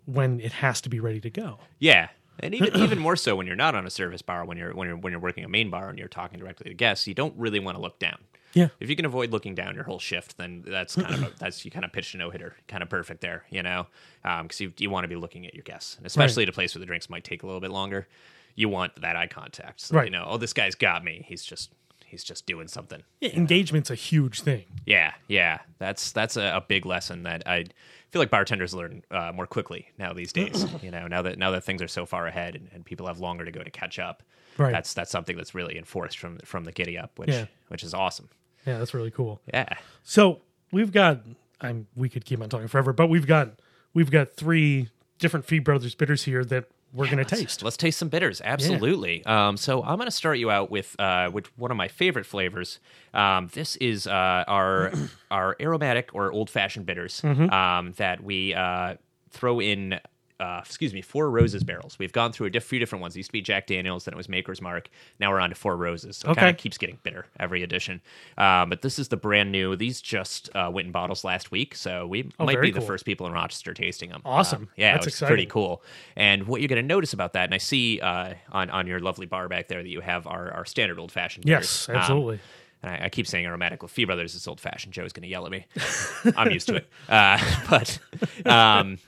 when 0.04 0.40
it 0.40 0.52
has 0.52 0.80
to 0.82 0.88
be 0.88 1.00
ready 1.00 1.20
to 1.20 1.30
go. 1.30 1.58
Yeah, 1.78 2.08
and 2.40 2.54
even 2.54 2.76
even 2.82 2.98
more 2.98 3.16
so 3.16 3.36
when 3.36 3.46
you're 3.46 3.56
not 3.56 3.74
on 3.74 3.86
a 3.86 3.90
service 3.90 4.22
bar, 4.22 4.44
when 4.44 4.56
you're 4.58 4.74
when 4.74 4.88
you're 4.88 4.96
when 4.96 5.12
you're 5.12 5.20
working 5.20 5.44
a 5.44 5.48
main 5.48 5.70
bar 5.70 5.88
and 5.88 5.98
you're 5.98 6.08
talking 6.08 6.38
directly 6.38 6.68
to 6.70 6.74
guests, 6.74 7.06
you 7.06 7.14
don't 7.14 7.34
really 7.36 7.60
want 7.60 7.76
to 7.76 7.82
look 7.82 7.98
down. 7.98 8.18
Yeah. 8.54 8.68
If 8.80 8.88
you 8.88 8.96
can 8.96 9.04
avoid 9.04 9.30
looking 9.30 9.54
down 9.54 9.74
your 9.74 9.84
whole 9.84 9.98
shift, 9.98 10.38
then 10.38 10.64
that's 10.66 10.96
kind 10.96 11.14
of 11.14 11.22
a, 11.22 11.32
that's 11.38 11.64
you 11.64 11.70
kind 11.70 11.84
of 11.84 11.92
pitched 11.92 12.14
a 12.14 12.18
no 12.18 12.30
hitter, 12.30 12.56
kind 12.66 12.82
of 12.82 12.88
perfect 12.88 13.20
there, 13.20 13.44
you 13.50 13.62
know, 13.62 13.86
um, 14.24 14.44
because 14.44 14.60
you 14.60 14.72
you 14.78 14.88
want 14.90 15.04
to 15.04 15.08
be 15.08 15.16
looking 15.16 15.46
at 15.46 15.54
your 15.54 15.64
guests, 15.64 15.96
and 15.96 16.06
especially 16.06 16.44
at 16.44 16.48
a 16.48 16.52
place 16.52 16.74
where 16.74 16.80
the 16.80 16.86
drinks 16.86 17.10
might 17.10 17.24
take 17.24 17.42
a 17.42 17.46
little 17.46 17.60
bit 17.60 17.70
longer. 17.70 18.08
You 18.54 18.68
want 18.68 19.00
that 19.02 19.14
eye 19.14 19.28
contact, 19.28 19.80
so 19.82 19.96
Right. 19.96 20.06
you 20.06 20.10
know, 20.10 20.24
oh, 20.26 20.36
this 20.38 20.52
guy's 20.52 20.74
got 20.74 21.04
me. 21.04 21.24
He's 21.28 21.44
just 21.44 21.70
he's 22.08 22.24
just 22.24 22.46
doing 22.46 22.68
something. 22.68 23.02
Yeah, 23.20 23.30
engagement's 23.36 23.90
a 23.90 23.94
huge 23.94 24.40
thing. 24.40 24.64
Yeah, 24.86 25.12
yeah, 25.28 25.58
that's 25.78 26.12
that's 26.12 26.36
a, 26.36 26.56
a 26.56 26.60
big 26.66 26.86
lesson 26.86 27.22
that 27.24 27.42
I 27.46 27.64
feel 28.10 28.20
like 28.20 28.30
bartenders 28.30 28.74
learn 28.74 29.02
uh, 29.10 29.32
more 29.34 29.46
quickly 29.46 29.88
now 29.98 30.12
these 30.12 30.32
days. 30.32 30.66
you 30.82 30.90
know, 30.90 31.06
now 31.06 31.22
that 31.22 31.38
now 31.38 31.50
that 31.52 31.64
things 31.64 31.82
are 31.82 31.88
so 31.88 32.06
far 32.06 32.26
ahead 32.26 32.54
and, 32.54 32.68
and 32.72 32.84
people 32.84 33.06
have 33.06 33.18
longer 33.20 33.44
to 33.44 33.50
go 33.50 33.62
to 33.62 33.70
catch 33.70 33.98
up. 33.98 34.22
Right. 34.56 34.72
That's 34.72 34.92
that's 34.94 35.10
something 35.12 35.36
that's 35.36 35.54
really 35.54 35.78
enforced 35.78 36.18
from 36.18 36.38
from 36.38 36.64
the 36.64 36.72
giddy 36.72 36.98
up, 36.98 37.18
which 37.18 37.30
Yeah. 37.30 37.46
which 37.68 37.84
is 37.84 37.94
awesome. 37.94 38.28
Yeah, 38.66 38.78
that's 38.78 38.92
really 38.92 39.10
cool. 39.12 39.40
Yeah, 39.54 39.68
So 40.02 40.40
we've 40.72 40.90
got 40.92 41.20
I'm 41.60 41.86
we 41.94 42.08
could 42.08 42.24
keep 42.24 42.40
on 42.42 42.48
talking 42.48 42.66
forever, 42.68 42.92
but 42.92 43.06
we've 43.08 43.26
got 43.26 43.60
we've 43.94 44.10
got 44.10 44.34
three 44.34 44.88
different 45.18 45.46
Fee 45.46 45.58
Brothers 45.60 45.94
bitters 45.94 46.24
here 46.24 46.44
that 46.44 46.66
we're 46.92 47.06
gonna 47.06 47.18
let's- 47.22 47.30
taste. 47.40 47.62
Let's 47.62 47.76
taste 47.76 47.98
some 47.98 48.08
bitters. 48.08 48.40
Absolutely. 48.44 49.24
Um, 49.26 49.56
so 49.56 49.82
I'm 49.82 49.96
going 49.96 50.06
to 50.06 50.10
start 50.10 50.38
you 50.38 50.50
out 50.50 50.70
with 50.70 50.96
uh, 50.98 51.30
with 51.32 51.46
one 51.58 51.70
of 51.70 51.76
my 51.76 51.88
favorite 51.88 52.26
flavors. 52.26 52.80
Um, 53.14 53.48
this 53.52 53.76
is 53.76 54.06
uh, 54.06 54.44
our 54.48 54.92
our 55.30 55.56
aromatic 55.60 56.10
or 56.14 56.32
old 56.32 56.48
fashioned 56.50 56.86
bitters 56.86 57.20
Mm-hmm. 57.20 57.50
um, 57.50 57.92
that 57.98 58.22
we 58.22 58.54
uh, 58.54 58.94
throw 59.30 59.60
in. 59.60 60.00
Uh, 60.40 60.60
excuse 60.64 60.94
me, 60.94 61.02
Four 61.02 61.30
Roses 61.30 61.64
barrels. 61.64 61.98
We've 61.98 62.12
gone 62.12 62.32
through 62.32 62.50
a 62.54 62.60
few 62.60 62.78
different 62.78 63.00
ones. 63.02 63.16
It 63.16 63.18
used 63.18 63.30
to 63.30 63.32
be 63.32 63.40
Jack 63.40 63.66
Daniels, 63.66 64.04
then 64.04 64.14
it 64.14 64.16
was 64.16 64.28
Maker's 64.28 64.62
Mark. 64.62 64.88
Now 65.18 65.30
we're 65.32 65.40
on 65.40 65.48
to 65.50 65.56
Four 65.56 65.76
Roses. 65.76 66.18
So 66.18 66.28
it 66.28 66.32
Okay. 66.32 66.40
kind 66.42 66.50
of 66.54 66.56
keeps 66.60 66.78
getting 66.78 66.98
bitter 67.02 67.26
every 67.40 67.62
edition. 67.64 68.00
Um, 68.36 68.68
but 68.70 68.82
this 68.82 68.98
is 69.00 69.08
the 69.08 69.16
brand 69.16 69.50
new. 69.50 69.74
These 69.74 70.00
just 70.00 70.48
uh, 70.54 70.70
went 70.72 70.86
in 70.86 70.92
bottles 70.92 71.24
last 71.24 71.50
week, 71.50 71.74
so 71.74 72.06
we 72.06 72.30
Oh, 72.38 72.44
might 72.44 72.60
be 72.60 72.70
the 72.70 72.80
first 72.80 73.04
people 73.04 73.26
in 73.26 73.32
Rochester 73.32 73.74
tasting 73.74 74.10
them. 74.10 74.22
Awesome. 74.24 74.62
Um, 74.62 74.68
yeah, 74.76 74.92
That's 74.92 75.08
it's 75.08 75.18
pretty 75.20 75.46
cool. 75.46 75.82
And 76.14 76.46
what 76.46 76.60
you're 76.60 76.68
going 76.68 76.80
to 76.82 76.86
notice 76.86 77.12
about 77.12 77.32
that, 77.32 77.44
and 77.46 77.54
I 77.54 77.58
see 77.58 78.00
uh, 78.00 78.34
on 78.52 78.70
on 78.70 78.86
your 78.86 79.00
lovely 79.00 79.26
bar 79.26 79.48
back 79.48 79.66
there 79.68 79.82
that 79.82 79.88
you 79.88 80.00
have 80.02 80.26
our, 80.28 80.52
our 80.52 80.64
standard 80.64 81.00
old 81.00 81.10
fashioned. 81.10 81.46
Yes, 81.48 81.88
absolutely. 81.88 82.38
and 82.82 82.92
I, 82.92 83.06
I 83.06 83.08
keep 83.08 83.26
saying 83.26 83.44
aromatic 83.44 83.82
with 83.82 83.90
Fee 83.90 84.04
Brothers. 84.04 84.36
is 84.36 84.46
old 84.46 84.60
fashioned. 84.60 84.92
Joe's 84.92 85.12
going 85.12 85.22
to 85.24 85.28
yell 85.28 85.46
at 85.46 85.50
me. 85.50 85.66
I'm 86.36 86.52
used 86.52 86.68
to 86.68 86.76
it. 86.76 86.88
Uh, 87.08 87.38
but 87.70 87.98
um, 88.46 88.98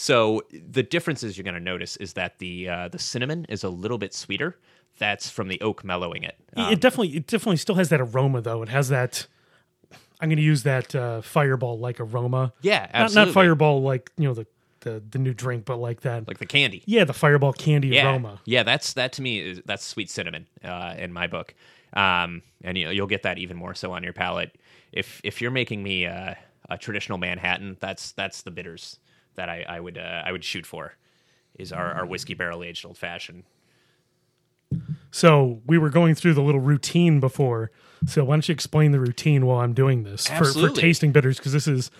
so 0.00 0.42
the 0.52 0.84
differences 0.84 1.36
you're 1.36 1.42
going 1.42 1.54
to 1.54 1.60
notice 1.60 1.96
is 1.96 2.12
that 2.12 2.38
the 2.38 2.68
uh, 2.68 2.86
the 2.86 3.00
cinnamon 3.00 3.46
is 3.48 3.64
a 3.64 3.68
little 3.68 3.98
bit 3.98 4.14
sweeter. 4.14 4.56
That's 4.98 5.28
from 5.28 5.48
the 5.48 5.60
oak 5.60 5.82
mellowing 5.82 6.22
it. 6.22 6.36
Um, 6.56 6.72
it 6.72 6.80
definitely 6.80 7.16
it 7.16 7.26
definitely 7.26 7.56
still 7.56 7.74
has 7.74 7.88
that 7.88 8.00
aroma 8.00 8.40
though. 8.40 8.62
It 8.62 8.68
has 8.68 8.90
that 8.90 9.26
I'm 10.20 10.28
gonna 10.28 10.40
use 10.40 10.62
that 10.62 10.94
uh, 10.94 11.20
fireball 11.20 11.80
like 11.80 11.98
aroma. 11.98 12.52
yeah, 12.62 12.82
Not 12.82 12.90
absolutely. 12.94 13.26
not 13.26 13.34
fireball 13.34 13.82
like, 13.82 14.12
you 14.16 14.28
know, 14.28 14.34
the, 14.34 14.46
the 14.82 15.02
the 15.10 15.18
new 15.18 15.34
drink, 15.34 15.64
but 15.64 15.78
like 15.78 16.02
that 16.02 16.28
like 16.28 16.38
the 16.38 16.46
candy. 16.46 16.84
Yeah, 16.86 17.02
the 17.02 17.12
fireball 17.12 17.52
candy 17.52 17.88
yeah, 17.88 18.08
aroma. 18.08 18.40
Yeah, 18.44 18.62
that's 18.62 18.92
that 18.92 19.12
to 19.14 19.22
me 19.22 19.40
is 19.40 19.62
that's 19.64 19.84
sweet 19.84 20.10
cinnamon 20.10 20.46
uh, 20.62 20.94
in 20.96 21.12
my 21.12 21.26
book, 21.26 21.56
um, 21.92 22.42
and 22.62 22.78
you, 22.78 22.88
you'll 22.90 23.08
get 23.08 23.24
that 23.24 23.38
even 23.38 23.56
more 23.56 23.74
so 23.74 23.90
on 23.90 24.04
your 24.04 24.12
palate 24.12 24.54
if 24.92 25.20
if 25.24 25.42
you're 25.42 25.50
making 25.50 25.82
me 25.82 26.04
a, 26.04 26.38
a 26.70 26.78
traditional 26.78 27.18
Manhattan. 27.18 27.78
That's 27.80 28.12
that's 28.12 28.42
the 28.42 28.52
bitters 28.52 29.00
that 29.38 29.48
I, 29.48 29.64
I 29.68 29.80
would 29.80 29.96
uh, 29.96 30.22
I 30.26 30.32
would 30.32 30.44
shoot 30.44 30.66
for 30.66 30.94
is 31.58 31.72
our, 31.72 31.92
our 31.92 32.04
whiskey 32.06 32.34
barrel 32.34 32.62
aged 32.62 32.84
old 32.84 32.98
fashioned. 32.98 33.44
So 35.10 35.62
we 35.66 35.78
were 35.78 35.88
going 35.90 36.14
through 36.14 36.34
the 36.34 36.42
little 36.42 36.60
routine 36.60 37.20
before. 37.20 37.70
So 38.06 38.24
why 38.24 38.34
don't 38.34 38.48
you 38.48 38.52
explain 38.52 38.92
the 38.92 39.00
routine 39.00 39.46
while 39.46 39.60
I'm 39.60 39.72
doing 39.72 40.02
this 40.04 40.28
for, 40.28 40.44
for 40.52 40.68
tasting 40.70 41.10
bitters? 41.12 41.38
Because 41.38 41.52
this 41.52 41.66
is 41.66 41.90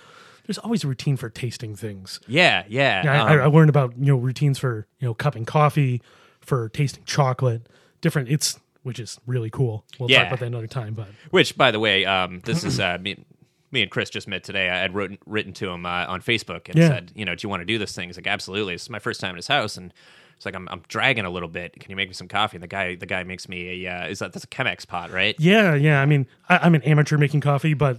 there's 0.47 0.59
always 0.59 0.85
a 0.85 0.89
routine 0.89 1.17
for 1.17 1.29
tasting 1.31 1.75
things. 1.75 2.21
Yeah, 2.27 2.65
yeah, 2.69 3.03
I, 3.05 3.19
um, 3.19 3.29
I, 3.29 3.43
I 3.45 3.47
learned 3.47 3.71
about 3.71 3.95
you 3.99 4.07
know 4.13 4.17
routines 4.17 4.59
for 4.59 4.87
you 5.01 5.09
know 5.09 5.15
cupping 5.15 5.45
coffee, 5.45 6.03
for 6.41 6.69
tasting 6.69 7.05
chocolate, 7.05 7.67
different. 8.01 8.29
It's 8.29 8.59
which 8.83 8.99
is 9.01 9.19
really 9.27 9.51
cool. 9.51 9.85
We'll 9.99 10.11
Yeah. 10.11 10.19
talk 10.19 10.27
about 10.29 10.41
that 10.41 10.47
another 10.47 10.67
time. 10.67 10.95
But 10.95 11.09
Which, 11.31 11.57
by 11.57 11.71
the 11.71 11.81
way, 11.81 12.05
um, 12.05 12.41
this 12.45 12.65
is 12.65 12.79
uh, 12.81 12.99
me. 13.01 13.25
Me 13.71 13.83
and 13.83 13.91
Chris 13.91 14.09
just 14.11 14.27
met 14.29 14.45
today. 14.45 14.71
I 14.71 14.79
had 14.79 14.95
written, 14.95 15.19
written 15.27 15.53
to 15.55 15.69
him 15.71 15.85
uh, 15.85 16.07
on 16.09 16.23
Facebook 16.23 16.69
and 16.69 16.77
Yeah. 16.79 16.89
said, 16.89 17.13
"You 17.15 17.25
know, 17.25 17.35
do 17.35 17.45
you 17.45 17.49
want 17.51 17.61
to 17.61 17.67
do 17.67 17.77
this 17.79 17.95
thing?" 17.95 18.09
He's 18.09 18.17
like, 18.17 18.27
"Absolutely." 18.27 18.75
This 18.75 18.83
is 18.83 18.91
my 18.91 18.99
first 18.99 19.21
time 19.21 19.31
at 19.31 19.37
his 19.37 19.47
house, 19.49 19.77
and 19.77 19.93
it's 20.37 20.47
like, 20.47 20.55
"I'm, 20.55 20.69
I'm 20.71 20.83
dragging 20.89 21.25
a 21.27 21.31
little 21.31 21.49
bit. 21.51 21.79
Can 21.79 21.91
you 21.91 21.97
make 21.97 22.09
me 22.09 22.15
some 22.15 22.29
coffee?" 22.29 22.57
And 22.57 22.63
the 22.63 22.69
guy, 22.69 22.95
the 22.95 23.05
guy 23.07 23.25
makes 23.25 23.49
me 23.49 23.85
a. 23.87 23.93
Uh, 23.93 24.07
is 24.09 24.21
that 24.21 24.33
that's 24.33 24.45
a 24.45 24.49
Chemex 24.49 24.87
pot, 24.87 25.11
right? 25.11 25.35
yeah, 25.39 25.75
yeah. 25.75 26.01
I 26.01 26.07
mean, 26.07 26.27
I, 26.49 26.59
I'm 26.59 26.75
an 26.75 26.83
amateur 26.83 27.19
making 27.19 27.41
coffee, 27.43 27.75
but 27.75 27.99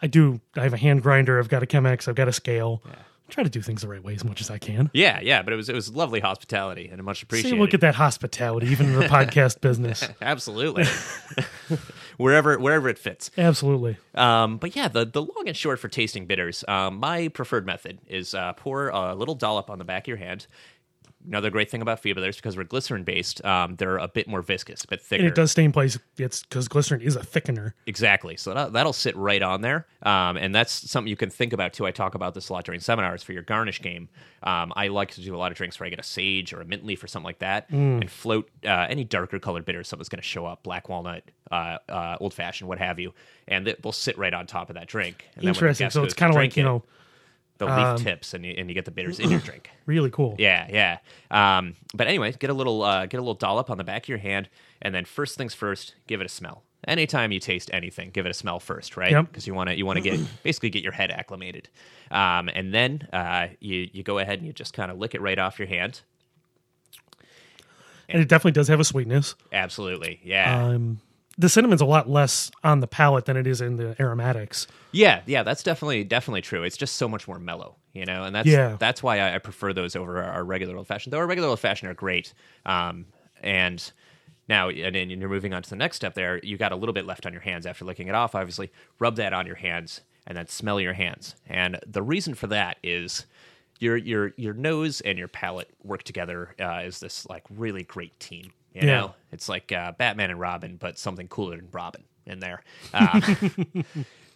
I 0.00 0.06
do. 0.06 0.40
I 0.56 0.62
have 0.62 0.72
a 0.72 0.78
hand 0.78 1.02
grinder. 1.02 1.38
I've 1.38 1.48
got 1.50 1.62
a 1.62 1.66
Chemex. 1.66 2.08
I've 2.08 2.14
got 2.14 2.28
a 2.28 2.32
scale. 2.32 2.82
I 2.88 3.32
try 3.32 3.44
to 3.44 3.50
do 3.50 3.60
things 3.62 3.82
the 3.82 3.88
right 3.88 4.02
way 4.02 4.14
as 4.14 4.24
much 4.24 4.40
as 4.40 4.50
I 4.50 4.58
can. 4.58 4.90
Yeah, 4.92 5.20
yeah. 5.20 5.42
But 5.42 5.52
it 5.52 5.56
was 5.56 5.68
it 5.68 5.74
was 5.74 5.94
lovely 5.94 6.20
hospitality 6.20 6.88
and 6.90 7.00
much 7.04 7.18
See, 7.20 7.24
appreciated. 7.24 7.58
look 7.60 7.74
at 7.74 7.82
that 7.82 7.94
hospitality, 7.94 8.68
even 8.68 8.86
in 8.86 8.98
the 8.98 9.04
podcast 9.06 9.60
business. 9.60 10.08
Absolutely. 10.22 10.84
wherever 12.20 12.58
wherever 12.58 12.88
it 12.88 12.98
fits. 12.98 13.30
Absolutely. 13.36 13.96
Um, 14.14 14.58
but 14.58 14.76
yeah, 14.76 14.88
the, 14.88 15.04
the 15.04 15.22
long 15.22 15.44
and 15.46 15.56
short 15.56 15.78
for 15.78 15.88
tasting 15.88 16.26
bitters, 16.26 16.64
um, 16.68 16.98
my 16.98 17.28
preferred 17.28 17.66
method 17.66 17.98
is 18.06 18.34
uh, 18.34 18.52
pour 18.52 18.88
a 18.88 19.14
little 19.14 19.34
dollop 19.34 19.70
on 19.70 19.78
the 19.78 19.84
back 19.84 20.04
of 20.04 20.08
your 20.08 20.16
hand. 20.18 20.46
Another 21.26 21.50
great 21.50 21.70
thing 21.70 21.82
about 21.82 22.00
Fee 22.00 22.14
Brothers, 22.14 22.36
because 22.36 22.56
we're 22.56 22.64
glycerin 22.64 23.04
based, 23.04 23.44
um, 23.44 23.76
they're 23.76 23.98
a 23.98 24.08
bit 24.08 24.26
more 24.26 24.40
viscous, 24.40 24.84
a 24.84 24.88
bit 24.88 25.02
thicker. 25.02 25.20
And 25.22 25.28
it 25.28 25.34
does 25.34 25.50
stay 25.50 25.64
in 25.64 25.70
place. 25.72 25.98
It's 26.16 26.42
because 26.42 26.66
glycerin 26.66 27.02
is 27.02 27.14
a 27.14 27.20
thickener. 27.20 27.74
Exactly. 27.86 28.38
So 28.38 28.54
that, 28.54 28.72
that'll 28.72 28.94
sit 28.94 29.14
right 29.16 29.42
on 29.42 29.60
there. 29.60 29.86
Um, 30.02 30.38
and 30.38 30.54
that's 30.54 30.72
something 30.90 31.08
you 31.10 31.16
can 31.16 31.28
think 31.28 31.52
about 31.52 31.74
too. 31.74 31.84
I 31.86 31.90
talk 31.90 32.14
about 32.14 32.32
this 32.34 32.48
a 32.48 32.54
lot 32.54 32.64
during 32.64 32.80
seminars 32.80 33.22
for 33.22 33.34
your 33.34 33.42
garnish 33.42 33.82
game. 33.82 34.08
Um, 34.42 34.72
I 34.74 34.88
like 34.88 35.10
to 35.12 35.20
do 35.20 35.34
a 35.34 35.38
lot 35.38 35.52
of 35.52 35.58
drinks 35.58 35.78
where 35.78 35.86
I 35.86 35.90
get 35.90 35.98
a 36.00 36.02
sage 36.02 36.54
or 36.54 36.62
a 36.62 36.64
mint 36.64 36.86
leaf 36.86 37.04
or 37.04 37.06
something 37.06 37.26
like 37.26 37.40
that 37.40 37.70
Mm. 37.70 38.00
and 38.00 38.10
float 38.10 38.48
uh, 38.64 38.86
any 38.88 39.04
darker 39.04 39.38
colored 39.38 39.66
bitters. 39.66 39.88
Something's 39.88 40.08
going 40.08 40.22
to 40.22 40.26
show 40.26 40.46
up 40.46 40.62
black 40.62 40.88
walnut, 40.88 41.24
uh, 41.50 41.76
uh, 41.90 42.16
old 42.18 42.32
fashioned, 42.32 42.66
what 42.68 42.78
have 42.78 42.98
you. 42.98 43.12
And 43.46 43.66
they- 43.66 43.76
they'll 43.82 43.92
sit 43.92 44.16
right 44.16 44.32
on 44.32 44.46
top 44.46 44.70
of 44.70 44.74
that 44.76 44.88
drink. 44.88 45.26
And 45.34 45.42
then 45.42 45.48
when 45.48 45.52
the 45.52 45.58
Interesting. 45.58 45.90
So 45.90 46.02
it's 46.04 46.14
kind 46.14 46.30
of 46.30 46.36
like, 46.36 46.56
you 46.56 46.62
know, 46.62 46.82
the 47.60 47.66
leaf 47.66 48.02
tips 48.02 48.34
and 48.34 48.44
you, 48.44 48.54
and 48.56 48.68
you 48.68 48.74
get 48.74 48.84
the 48.84 48.90
bitters 48.90 49.20
in 49.20 49.30
your 49.30 49.40
drink. 49.44 49.70
really 49.86 50.10
cool. 50.10 50.34
Yeah, 50.38 50.66
yeah. 50.70 50.98
Um, 51.30 51.76
but 51.94 52.06
anyway, 52.06 52.32
get 52.32 52.50
a 52.50 52.54
little 52.54 52.82
uh, 52.82 53.06
get 53.06 53.18
a 53.18 53.20
little 53.20 53.34
dollop 53.34 53.70
on 53.70 53.78
the 53.78 53.84
back 53.84 54.04
of 54.04 54.08
your 54.08 54.18
hand, 54.18 54.48
and 54.82 54.94
then 54.94 55.04
first 55.04 55.36
things 55.36 55.54
first, 55.54 55.94
give 56.06 56.20
it 56.20 56.24
a 56.24 56.28
smell. 56.28 56.64
Anytime 56.88 57.30
you 57.30 57.40
taste 57.40 57.70
anything, 57.74 58.10
give 58.10 58.24
it 58.24 58.30
a 58.30 58.34
smell 58.34 58.58
first, 58.58 58.96
right? 58.96 59.12
Yep. 59.12 59.26
Because 59.26 59.46
you 59.46 59.54
want 59.54 59.68
to 59.68 59.76
you 59.76 59.84
want 59.86 59.98
to 59.98 60.02
get 60.02 60.18
basically 60.42 60.70
get 60.70 60.82
your 60.82 60.92
head 60.92 61.10
acclimated, 61.10 61.68
um, 62.10 62.48
and 62.48 62.74
then 62.74 63.06
uh, 63.12 63.48
you 63.60 63.88
you 63.92 64.02
go 64.02 64.18
ahead 64.18 64.38
and 64.38 64.46
you 64.46 64.52
just 64.52 64.72
kind 64.72 64.90
of 64.90 64.98
lick 64.98 65.14
it 65.14 65.20
right 65.20 65.38
off 65.38 65.58
your 65.58 65.68
hand. 65.68 66.00
And 68.08 68.20
it 68.20 68.28
definitely 68.28 68.52
does 68.52 68.66
have 68.66 68.80
a 68.80 68.84
sweetness. 68.84 69.36
Absolutely, 69.52 70.18
yeah. 70.24 70.66
Um, 70.66 71.00
the 71.40 71.48
cinnamon's 71.48 71.80
a 71.80 71.84
lot 71.86 72.08
less 72.08 72.50
on 72.62 72.80
the 72.80 72.86
palate 72.86 73.24
than 73.24 73.36
it 73.36 73.46
is 73.46 73.60
in 73.60 73.76
the 73.76 73.96
aromatics. 74.00 74.66
Yeah, 74.92 75.22
yeah, 75.26 75.42
that's 75.42 75.62
definitely 75.62 76.04
definitely 76.04 76.42
true. 76.42 76.62
It's 76.62 76.76
just 76.76 76.96
so 76.96 77.08
much 77.08 77.26
more 77.26 77.38
mellow, 77.38 77.76
you 77.92 78.04
know, 78.04 78.24
and 78.24 78.34
that's 78.34 78.46
Yeah. 78.48 78.76
that's 78.78 79.02
why 79.02 79.18
I, 79.20 79.34
I 79.36 79.38
prefer 79.38 79.72
those 79.72 79.96
over 79.96 80.22
our, 80.22 80.32
our 80.32 80.44
regular 80.44 80.76
old 80.76 80.86
fashioned. 80.86 81.12
Though 81.12 81.18
our 81.18 81.26
regular 81.26 81.48
old 81.48 81.60
fashioned 81.60 81.90
are 81.90 81.94
great, 81.94 82.32
um, 82.66 83.06
and 83.42 83.90
now 84.48 84.68
and 84.68 84.94
then 84.94 85.10
you're 85.10 85.28
moving 85.28 85.54
on 85.54 85.62
to 85.62 85.70
the 85.70 85.76
next 85.76 85.96
step. 85.96 86.14
There, 86.14 86.38
you 86.42 86.56
got 86.56 86.72
a 86.72 86.76
little 86.76 86.92
bit 86.92 87.06
left 87.06 87.24
on 87.26 87.32
your 87.32 87.42
hands 87.42 87.66
after 87.66 87.84
licking 87.84 88.08
it 88.08 88.14
off. 88.14 88.34
Obviously, 88.34 88.70
rub 88.98 89.16
that 89.16 89.32
on 89.32 89.46
your 89.46 89.56
hands 89.56 90.02
and 90.26 90.36
then 90.36 90.46
smell 90.46 90.80
your 90.80 90.92
hands. 90.92 91.34
And 91.48 91.78
the 91.86 92.02
reason 92.02 92.34
for 92.34 92.46
that 92.48 92.76
is 92.82 93.26
your 93.78 93.96
your 93.96 94.32
your 94.36 94.52
nose 94.54 95.00
and 95.00 95.18
your 95.18 95.28
palate 95.28 95.70
work 95.82 96.02
together 96.02 96.54
uh, 96.60 96.64
as 96.84 97.00
this 97.00 97.26
like 97.26 97.44
really 97.48 97.82
great 97.82 98.18
team. 98.20 98.52
You 98.74 98.82
Yeah. 98.82 99.00
know, 99.00 99.14
it's 99.32 99.48
like 99.48 99.72
uh, 99.72 99.92
Batman 99.92 100.30
and 100.30 100.38
Robin, 100.40 100.76
but 100.76 100.98
something 100.98 101.28
cooler 101.28 101.56
than 101.56 101.68
Robin 101.72 102.04
in 102.26 102.38
there. 102.40 102.62
Uh, 102.94 103.20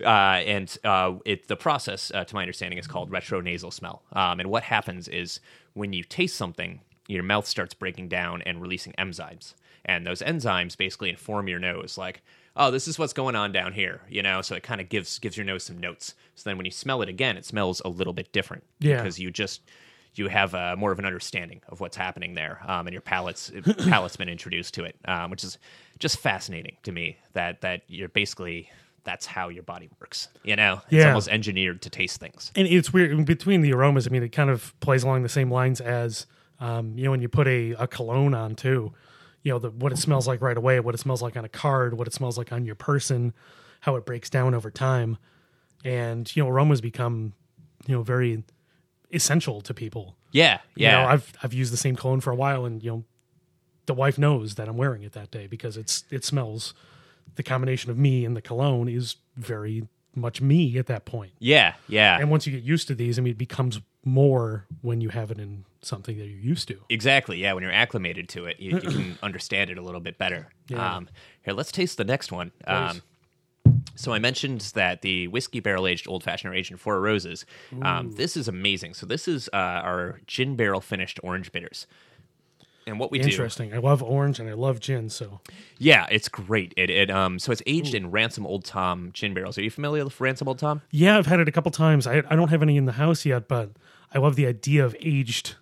uh, 0.05 0.07
and 0.09 0.77
uh, 0.85 1.15
it 1.25 1.49
the 1.49 1.57
process, 1.57 2.11
uh, 2.15 2.25
to 2.25 2.35
my 2.35 2.43
understanding, 2.43 2.79
is 2.79 2.87
called 2.87 3.11
retronasal 3.11 3.73
smell. 3.73 4.03
Um, 4.13 4.41
and 4.41 4.51
what 4.51 4.65
happens 4.65 5.09
is 5.09 5.41
when 5.75 5.93
you 5.93 6.03
taste 6.03 6.37
something, 6.37 6.81
your 7.07 7.23
mouth 7.23 7.47
starts 7.47 7.75
breaking 7.75 8.09
down 8.09 8.43
and 8.43 8.61
releasing 8.61 8.93
enzymes, 8.95 9.55
and 9.85 10.07
those 10.07 10.21
enzymes 10.23 10.77
basically 10.77 11.11
inform 11.11 11.49
your 11.49 11.59
nose, 11.59 11.97
like, 11.99 12.23
oh, 12.57 12.71
this 12.71 12.89
is 12.89 12.99
what's 12.99 13.13
going 13.13 13.37
on 13.37 13.53
down 13.53 13.73
here, 13.73 14.01
you 14.09 14.23
know. 14.23 14.41
So 14.43 14.55
it 14.55 14.63
kind 14.63 14.81
of 14.81 14.89
gives 14.89 15.19
gives 15.19 15.37
your 15.37 15.47
nose 15.47 15.65
some 15.65 15.79
notes. 15.79 16.15
So 16.35 16.49
then 16.49 16.57
when 16.57 16.65
you 16.65 16.73
smell 16.73 17.03
it 17.03 17.09
again, 17.09 17.37
it 17.37 17.45
smells 17.45 17.81
a 17.85 17.89
little 17.89 18.13
bit 18.13 18.33
different 18.33 18.65
Yeah. 18.81 18.97
because 18.97 19.19
you 19.19 19.31
just 19.31 19.61
you 20.17 20.29
have 20.29 20.55
uh, 20.55 20.77
more 20.79 20.93
of 20.93 20.99
an 20.99 21.05
understanding 21.05 21.61
of 21.69 21.81
what's 21.81 21.97
happening 21.97 22.35
there, 22.35 22.61
um, 22.67 22.87
and 22.87 22.93
your 22.93 23.01
palate's 23.03 23.51
palate's 23.89 24.17
been 24.17 24.29
introduced 24.29 24.75
to 24.75 24.85
it, 24.85 24.97
um, 25.07 25.31
which 25.31 25.43
is 25.45 25.59
just 25.99 26.19
fascinating 26.19 26.77
to 26.85 26.93
me. 26.93 27.17
That 27.33 27.61
that 27.63 27.83
you're 27.89 28.09
basically 28.09 28.71
that's 29.05 29.27
how 29.27 29.49
your 29.51 29.63
body 29.63 29.91
works. 30.01 30.29
You 30.45 30.57
know, 30.57 30.81
it's 30.87 30.93
Yeah. 30.95 31.09
almost 31.09 31.29
engineered 31.29 31.83
to 31.83 31.91
taste 31.91 32.21
things. 32.21 32.51
And 32.57 32.67
it's 32.67 32.91
weird 32.91 33.11
in 33.11 33.25
between 33.25 33.61
the 33.61 33.73
aromas. 33.75 34.07
I 34.07 34.11
mean, 34.11 34.23
it 34.23 34.31
kind 34.31 34.49
of 34.49 34.73
plays 34.81 35.03
along 35.03 35.25
the 35.25 35.29
same 35.29 35.51
lines 35.51 35.81
as 35.83 36.27
um, 36.61 36.97
you 36.97 37.05
know 37.05 37.11
when 37.11 37.21
you 37.21 37.29
put 37.29 37.47
a, 37.49 37.73
a 37.73 37.87
cologne 37.87 38.35
on 38.35 38.55
too. 38.55 38.93
You 39.43 39.53
know 39.53 39.59
the, 39.59 39.71
what 39.71 39.93
it 39.93 39.99
smells 39.99 40.27
like 40.27 40.41
right 40.41 40.57
away, 40.57 40.81
what 40.81 40.95
it 40.95 40.99
smells 40.99 41.21
like 41.21 41.37
on 41.37 41.45
a 41.45 41.51
card, 41.51 41.99
what 41.99 42.07
it 42.07 42.15
smells 42.15 42.39
like 42.39 42.51
on 42.53 42.65
your 42.65 42.77
person, 42.77 43.35
how 43.81 43.97
it 43.97 44.07
breaks 44.07 44.31
down 44.31 44.55
over 44.55 44.71
time, 44.71 45.19
and 45.85 46.35
you 46.35 46.43
know 46.43 46.49
aromas 46.49 46.81
become 46.81 47.35
you 47.87 47.95
know 47.95 48.03
very 48.03 48.43
essential 49.13 49.61
to 49.63 49.75
people. 49.75 50.17
Yeah, 50.33 50.59
You 50.75 50.87
yeah, 50.87 51.03
know, 51.03 51.09
I've 51.09 51.33
I've 51.43 51.53
used 51.55 51.73
the 51.73 51.77
same 51.77 51.97
cologne 51.97 52.21
for 52.21 52.31
a 52.31 52.35
while, 52.37 52.65
and 52.65 52.83
you 52.83 52.91
know, 52.91 53.05
the 53.87 53.95
wife 53.95 54.19
knows 54.19 54.55
that 54.57 54.69
I'm 54.69 54.77
wearing 54.77 55.03
it 55.03 55.13
that 55.13 55.31
day 55.31 55.47
because 55.47 55.77
it's 55.77 56.05
it 56.11 56.25
smells. 56.25 56.75
The 57.37 57.43
combination 57.43 57.91
of 57.91 57.99
me 57.99 58.25
and 58.25 58.37
the 58.37 58.43
cologne 58.43 58.89
is 58.89 59.17
very 59.37 59.89
much 60.15 60.41
me 60.41 60.79
at 60.79 60.87
that 60.87 61.05
point. 61.05 61.33
yeah, 61.41 61.75
yeah. 61.89 62.19
And 62.21 62.31
once 62.31 62.47
you 62.47 62.53
get 62.53 62.63
used 62.63 62.87
to 62.89 62.95
these, 62.95 63.19
I 63.19 63.23
mean, 63.23 63.33
it 63.33 63.39
becomes 63.39 63.81
more 64.05 64.67
when 64.83 65.01
you 65.01 65.09
have 65.09 65.31
it 65.33 65.39
in 65.41 65.65
something 65.83 66.17
that 66.19 66.27
you're 66.27 66.39
used 66.39 66.69
to. 66.69 66.79
Exactly. 66.89 67.39
Yeah, 67.39 67.53
when 67.55 67.63
you're 67.63 67.73
acclimated 67.73 68.29
to 68.31 68.45
it, 68.47 68.61
you, 68.61 68.73
you 68.79 68.81
can 68.81 69.19
understand 69.23 69.71
it 69.71 69.79
a 69.79 69.83
little 69.83 70.01
bit 70.01 70.17
better. 70.19 70.49
Yeah. 70.69 70.97
Um, 70.97 71.09
here, 71.45 71.55
let's 71.55 71.73
taste 71.73 71.97
the 71.97 72.05
next 72.05 72.31
one. 72.31 72.53
Um, 72.67 73.03
so 73.95 74.13
I 74.13 74.19
mentioned 74.19 74.61
that 74.75 75.03
the 75.03 75.29
whiskey 75.29 75.61
barrel 75.61 75.87
aged 75.87 76.09
old 76.09 76.25
fashioned 76.25 76.53
are 76.53 76.57
aged 76.57 76.71
in 76.71 76.77
four 76.77 77.01
roses. 77.01 77.47
Um, 77.83 78.13
this 78.13 78.37
is 78.37 78.49
amazing. 78.49 78.95
So 78.95 79.07
this 79.07 79.29
is 79.29 79.49
uh, 79.53 79.57
our 79.57 80.21
gin 80.27 80.57
barrel 80.57 80.81
finished 80.81 81.21
orange 81.23 81.53
bitters. 81.53 81.87
And 82.87 83.01
what 83.01 83.11
we 83.11 83.19
do, 83.19 83.29
Interesting. 83.29 83.73
I 83.73 83.79
love 83.79 84.03
orange 84.03 84.39
and 84.41 84.49
I 84.49 84.53
love 84.53 84.79
gin, 84.79 85.09
so 85.09 85.41
yeah, 85.79 86.07
it's 86.11 86.29
great. 86.29 86.75
It, 86.77 86.91
it 86.91 87.11
um, 87.11 87.39
so 87.39 87.51
it's 87.51 87.63
aged 87.67 87.95
in 87.95 88.11
Ransom 88.11 88.47
Old 88.47 88.65
Tom 88.67 89.11
gin 89.15 89.33
barrels. 89.33 89.57
Are 89.57 89.63
you 89.63 89.71
familiar 89.71 90.05
with 90.05 90.21
Ransom 90.21 90.49
Old 90.49 90.59
Tom? 90.59 90.83
yeah, 90.91 91.17
I've 91.17 91.27
had 91.27 91.41
it 91.41 91.49
a 91.49 91.53
couple 91.53 91.71
times. 91.71 92.07
I 92.07 92.19
I 92.29 92.37
don't 92.37 92.49
have 92.49 92.63
any 92.63 92.77
in 92.77 92.85
the 92.85 92.93
house 92.93 93.25
yet, 93.25 93.49
but 93.49 93.71
I 94.13 94.19
love 94.19 94.37
the 94.37 94.47
idea 94.47 94.85
of 94.85 94.95
aged, 95.01 95.55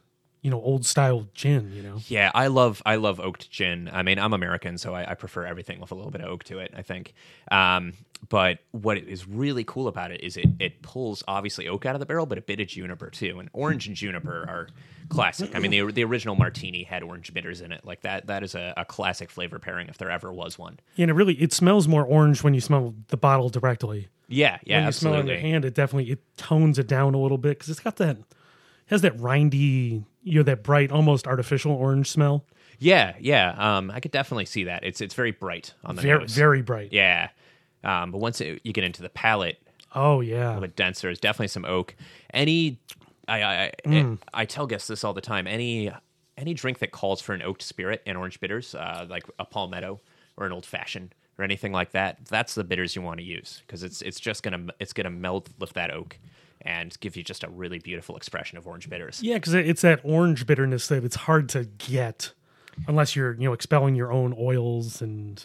you 0.43 0.51
know, 0.51 0.61
old 0.61 0.85
style 0.85 1.29
gin. 1.35 1.73
You 1.73 1.83
know, 1.83 1.97
Yeah, 2.09 2.31
I 2.35 2.49
love 2.49 2.83
I 2.85 2.97
love 2.97 3.21
oaked 3.21 3.51
gin. 3.51 3.89
I 3.93 4.03
mean, 4.03 4.19
I'm 4.19 4.33
American, 4.33 4.77
so 4.77 4.95
I, 4.95 5.13
I 5.13 5.15
prefer 5.15 5.47
everything 5.47 5.81
with 5.81 5.93
a 5.93 5.95
little 5.95 6.11
bit 6.11 6.21
of 6.21 6.29
oak 6.29 6.45
to 6.45 6.59
it. 6.59 6.75
I 6.77 6.83
think, 6.83 7.15
um, 7.51 7.93
but 8.29 8.59
what 8.73 8.99
is 8.99 9.27
really 9.27 9.63
cool 9.63 9.87
about 9.87 10.11
it 10.11 10.21
is 10.21 10.37
it 10.37 10.47
it 10.59 10.83
pulls 10.83 11.23
obviously 11.29 11.69
oak 11.69 11.87
out 11.87 11.95
of 11.95 12.01
the 12.01 12.07
barrel, 12.07 12.27
but 12.27 12.39
a 12.39 12.43
bit 12.43 12.59
of 12.59 12.67
juniper 12.67 13.09
too. 13.09 13.39
And 13.39 13.49
orange 13.53 13.87
and 13.87 13.95
juniper 13.95 14.45
are 14.49 14.69
classic. 15.09 15.55
I 15.55 15.61
mean, 15.61 15.71
the 15.71 15.93
the 15.93 16.03
original 16.03 16.35
martini 16.35 16.83
had 16.83 17.05
orange 17.05 17.33
bitters 17.33 17.61
in 17.61 17.71
it. 17.71 17.85
Like 17.85 18.03
that 18.03 18.27
that 18.27 18.43
is 18.43 18.57
a, 18.57 18.75
a 18.77 18.85
classic 18.85 19.31
flavor 19.31 19.61
pairing 19.61 19.89
if 19.89 19.99
there 19.99 20.11
ever 20.11 20.33
was 20.33 20.59
one. 20.59 20.81
yeah, 20.97 21.05
and 21.05 21.11
it 21.11 21.15
really 21.15 21.35
it 21.35 21.53
smells 21.53 21.87
more 21.87 22.05
orange 22.05 22.43
when 22.43 22.53
you 22.53 22.61
smell 22.61 22.95
the 23.09 23.17
bottle 23.17 23.49
directly. 23.49 24.09
Yeah, 24.27 24.59
yeah, 24.65 24.79
when 24.79 24.87
you 24.87 24.93
smell 24.93 25.15
it 25.15 25.21
in 25.21 25.27
your 25.29 25.39
hand, 25.39 25.65
it 25.65 25.75
definitely 25.75 26.11
it 26.11 26.21
tones 26.37 26.81
it 26.81 26.89
down 26.89 27.15
a 27.15 27.19
little 27.19 27.39
bit 27.39 27.59
because 27.59 27.69
it's 27.69 27.81
got 27.81 27.97
that 27.97 28.17
has 28.87 29.03
that 29.03 29.17
rindy, 29.17 30.05
you 30.23 30.37
know, 30.39 30.43
that 30.45 30.63
bright, 30.63 30.91
almost 30.93 31.27
artificial 31.27 31.73
orange 31.73 32.09
smell. 32.11 32.45
Yeah, 32.79 33.15
yeah. 33.21 33.55
Um, 33.57 33.91
I 33.91 34.01
could 34.01 34.11
definitely 34.11 34.47
see 34.47 34.65
that. 34.65 34.85
It's 34.85 35.01
it's 35.01 35.15
very 35.15 35.31
bright 35.31 35.75
on 35.85 35.97
the 35.97 36.03
Very, 36.03 36.21
nose. 36.21 36.35
very 36.35 36.63
bright. 36.63 36.93
yeah. 36.93 37.29
Um, 37.85 38.11
but 38.13 38.19
once 38.19 38.41
it, 38.41 38.61
you 38.65 38.73
get 38.73 38.85
into 38.85 39.03
the 39.03 39.09
palate, 39.09 39.61
Oh 39.95 40.21
yeah. 40.21 40.45
a 40.45 40.49
little 40.49 40.61
bit 40.63 40.77
denser. 40.77 41.09
There's 41.09 41.21
definitely 41.21 41.49
some 41.49 41.65
oak. 41.65 41.95
Any, 42.33 42.79
I 43.29 43.43
I, 43.43 43.55
I, 43.65 43.73
Mm. 43.87 44.19
I 44.33 44.45
tell 44.47 44.67
guests 44.67 44.89
this 44.89 45.05
all 45.05 45.13
the 45.13 45.21
time. 45.21 45.47
Any 45.47 45.91
any 46.39 46.55
drink 46.55 46.79
that 46.79 46.93
calls 46.93 47.21
for 47.21 47.35
an 47.35 47.43
oaked 47.43 47.63
spirit 47.63 48.03
and 48.07 48.17
orange 48.17 48.41
bitters, 48.41 48.75
uh, 48.75 49.07
like 49.09 49.25
a 49.39 49.45
palmetto 49.45 50.01
or 50.37 50.47
an 50.47 50.53
old 50.53 50.65
fashioned 50.65 51.15
or 51.39 51.45
anything 51.45 51.73
like 51.73 51.93
that, 51.93 52.25
that's 52.27 52.55
the 52.55 52.65
bitters 52.65 52.97
you 52.97 53.03
want 53.03 53.19
to 53.19 53.25
use 53.25 53.63
because 53.67 53.83
it's 53.83 54.01
it's 54.03 54.19
just 54.21 54.43
gonna 54.43 54.67
it's 54.81 54.93
gonna 54.93 55.11
melt 55.11 55.49
lift 55.59 55.75
that 55.75 55.91
oak 55.91 56.19
and 56.63 56.99
give 57.01 57.17
you 57.17 57.23
just 57.23 57.45
a 57.45 57.49
really 57.51 57.79
beautiful 57.79 58.17
expression 58.17 58.59
of 58.59 58.67
orange 58.67 58.89
bitters. 58.89 59.23
Yeah, 59.23 59.35
because 59.35 59.55
it's 59.55 59.83
that 59.83 60.01
orange 60.05 60.47
bitterness 60.47 60.89
that 60.89 61.05
it's 61.05 61.17
hard 61.17 61.49
to 61.51 61.65
get 61.65 62.33
unless 62.89 63.15
you're 63.15 63.35
you 63.35 63.45
know 63.45 63.53
expelling 63.53 63.95
your 63.95 64.11
own 64.11 64.35
oils 64.39 65.03
and 65.03 65.45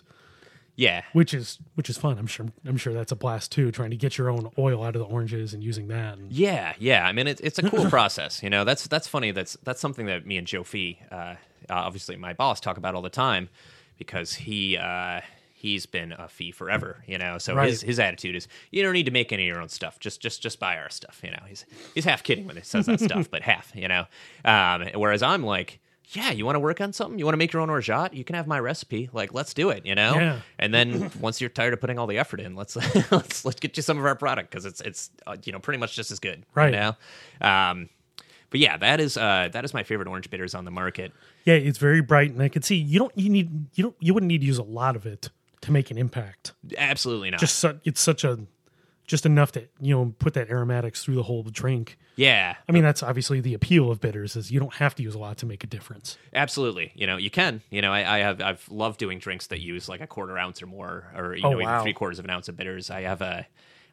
Yeah, 0.75 1.01
which 1.13 1.33
is 1.33 1.59
which 1.75 1.89
is 1.89 1.97
fun. 1.97 2.17
I'm 2.17 2.27
sure 2.27 2.47
I'm 2.65 2.77
sure 2.77 2.93
that's 2.93 3.11
a 3.11 3.15
blast 3.15 3.51
too, 3.51 3.71
trying 3.71 3.89
to 3.89 3.97
get 3.97 4.17
your 4.17 4.29
own 4.29 4.51
oil 4.57 4.83
out 4.83 4.95
of 4.95 5.01
the 5.01 5.07
oranges 5.07 5.53
and 5.53 5.63
using 5.63 5.87
that. 5.89 6.17
And, 6.17 6.31
Yeah, 6.31 6.73
yeah. 6.79 7.05
I 7.05 7.11
mean, 7.11 7.27
it's 7.27 7.41
it's 7.41 7.59
a 7.59 7.69
cool 7.69 7.85
process. 7.89 8.41
You 8.43 8.49
know, 8.49 8.63
that's 8.63 8.87
that's 8.87 9.07
funny. 9.07 9.31
That's 9.31 9.57
that's 9.63 9.81
something 9.81 10.05
that 10.05 10.25
me 10.25 10.37
and 10.37 10.47
Joe 10.47 10.63
Fee, 10.63 10.99
uh, 11.11 11.15
uh, 11.15 11.35
obviously 11.69 12.15
my 12.15 12.33
boss, 12.33 12.59
talk 12.59 12.77
about 12.77 12.95
all 12.95 13.01
the 13.01 13.09
time 13.09 13.49
because 13.97 14.33
he 14.33 14.77
uh, 14.77 15.21
he's 15.59 15.85
been 15.87 16.11
a 16.13 16.27
fee 16.29 16.51
forever. 16.51 17.03
You 17.07 17.17
know, 17.17 17.37
so 17.39 17.55
his 17.57 17.81
Right. 17.81 17.87
his 17.87 17.99
attitude 17.99 18.35
is 18.35 18.47
you 18.71 18.83
don't 18.83 18.93
need 18.93 19.05
to 19.07 19.11
make 19.11 19.33
any 19.33 19.43
of 19.43 19.47
your 19.53 19.61
own 19.61 19.69
stuff. 19.69 19.99
Just 19.99 20.21
just 20.21 20.41
just 20.41 20.59
buy 20.59 20.77
our 20.77 20.89
stuff. 20.89 21.19
You 21.23 21.31
know, 21.31 21.43
he's 21.47 21.65
he's 21.95 22.05
half 22.05 22.23
kidding 22.23 22.45
when 22.47 22.55
he 22.55 22.61
says 22.61 22.85
that 22.85 22.99
stuff, 22.99 23.29
but 23.31 23.41
half. 23.41 23.71
You 23.75 23.87
know, 23.87 24.05
um, 24.45 24.87
whereas 24.95 25.21
I'm 25.23 25.43
like. 25.43 25.79
Yeah, 26.11 26.31
you 26.31 26.45
want 26.45 26.55
to 26.55 26.61
work 26.61 26.79
on 26.79 26.93
something? 26.93 27.19
You 27.19 27.25
want 27.25 27.33
to 27.33 27.37
make 27.37 27.51
your 27.51 27.61
own 27.61 27.69
orgeat? 27.69 28.13
You 28.13 28.23
can 28.23 28.37
have 28.37 28.47
my 28.47 28.61
recipe. 28.61 29.09
Like, 29.11 29.33
let's 29.33 29.53
do 29.53 29.71
it. 29.71 29.85
You 29.85 29.93
know. 29.93 30.13
Yeah. 30.15 30.39
And 30.57 30.73
then 30.73 31.11
once 31.19 31.41
you're 31.41 31.49
tired 31.49 31.73
of 31.73 31.81
putting 31.81 31.99
all 31.99 32.07
the 32.07 32.17
effort 32.17 32.39
in, 32.39 32.55
let's 32.55 32.77
let's 33.11 33.43
let's 33.43 33.59
get 33.59 33.75
you 33.75 33.83
some 33.83 33.97
of 33.99 34.05
our 34.05 34.15
product 34.15 34.49
because 34.49 34.63
it's 34.63 34.79
it's 34.79 35.09
uh, 35.27 35.35
you 35.43 35.51
know 35.51 35.59
pretty 35.59 35.79
much 35.79 35.97
just 35.97 36.09
as 36.11 36.19
good 36.19 36.45
Right. 36.55 36.71
now. 36.71 36.97
Um, 37.41 37.89
but 38.49 38.61
yeah, 38.61 38.77
that 38.77 39.01
is 39.01 39.17
uh, 39.17 39.49
that 39.51 39.65
is 39.65 39.73
my 39.73 39.83
favorite 39.83 40.07
orange 40.07 40.29
bitters 40.29 40.55
on 40.55 40.63
the 40.63 40.71
market. 40.71 41.11
yeah, 41.43 41.55
it's 41.55 41.77
very 41.77 42.01
bright, 42.01 42.31
and 42.31 42.41
I 42.41 42.47
can 42.47 42.61
see 42.61 42.75
you 42.77 42.99
don't 42.99 43.11
you 43.17 43.27
need 43.27 43.65
you 43.75 43.83
don't 43.83 43.95
you 43.99 44.13
wouldn't 44.13 44.29
need 44.29 44.39
to 44.39 44.47
use 44.47 44.59
a 44.59 44.63
lot 44.63 44.95
of 44.95 45.05
it 45.05 45.29
to 45.61 45.71
make 45.71 45.91
an 45.91 45.97
impact. 45.97 46.53
Absolutely 46.77 47.29
not. 47.31 47.39
Just 47.39 47.57
su- 47.59 47.79
it's 47.83 48.01
such 48.01 48.23
a 48.23 48.39
just 49.05 49.25
enough 49.25 49.53
to 49.53 49.67
you 49.79 49.95
know 49.95 50.13
put 50.19 50.33
that 50.33 50.49
aromatics 50.49 51.03
through 51.03 51.15
the 51.15 51.23
whole 51.23 51.43
drink. 51.43 51.97
yeah, 52.17 52.55
I 52.67 52.71
mean, 52.73 52.83
that's 52.83 53.01
obviously 53.01 53.39
the 53.39 53.53
appeal 53.53 53.89
of 53.89 54.01
bitters 54.01 54.35
is 54.35 54.51
you 54.51 54.59
don't 54.59 54.73
have 54.75 54.95
to 54.95 55.03
use 55.03 55.15
a 55.15 55.19
lot 55.19 55.37
to 55.37 55.45
make 55.45 55.63
a 55.63 55.67
difference. 55.67 56.17
absolutely. 56.33 56.91
You 56.95 57.07
know, 57.07 57.15
you 57.17 57.29
can. 57.29 57.61
You 57.69 57.81
know, 57.81 57.93
I, 57.93 58.17
I 58.17 58.19
have 58.19 58.41
I've 58.41 58.67
loved 58.69 58.99
doing 58.99 59.19
drinks 59.19 59.47
that 59.47 59.61
use 59.61 59.87
like 59.87 60.01
a 60.01 60.07
quarter 60.07 60.37
ounce 60.37 60.61
or 60.61 60.65
more, 60.67 61.11
or 61.15 61.35
you 61.35 61.43
Oh, 61.45 61.51
know, 61.51 61.57
wow. 61.59 61.75
even 61.75 61.83
three 61.83 61.93
quarters 61.93 62.19
of 62.19 62.25
an 62.25 62.31
ounce 62.31 62.49
of 62.49 62.57
bitters. 62.57 62.89
I 62.89 63.01
have 63.01 63.21
a 63.21 63.47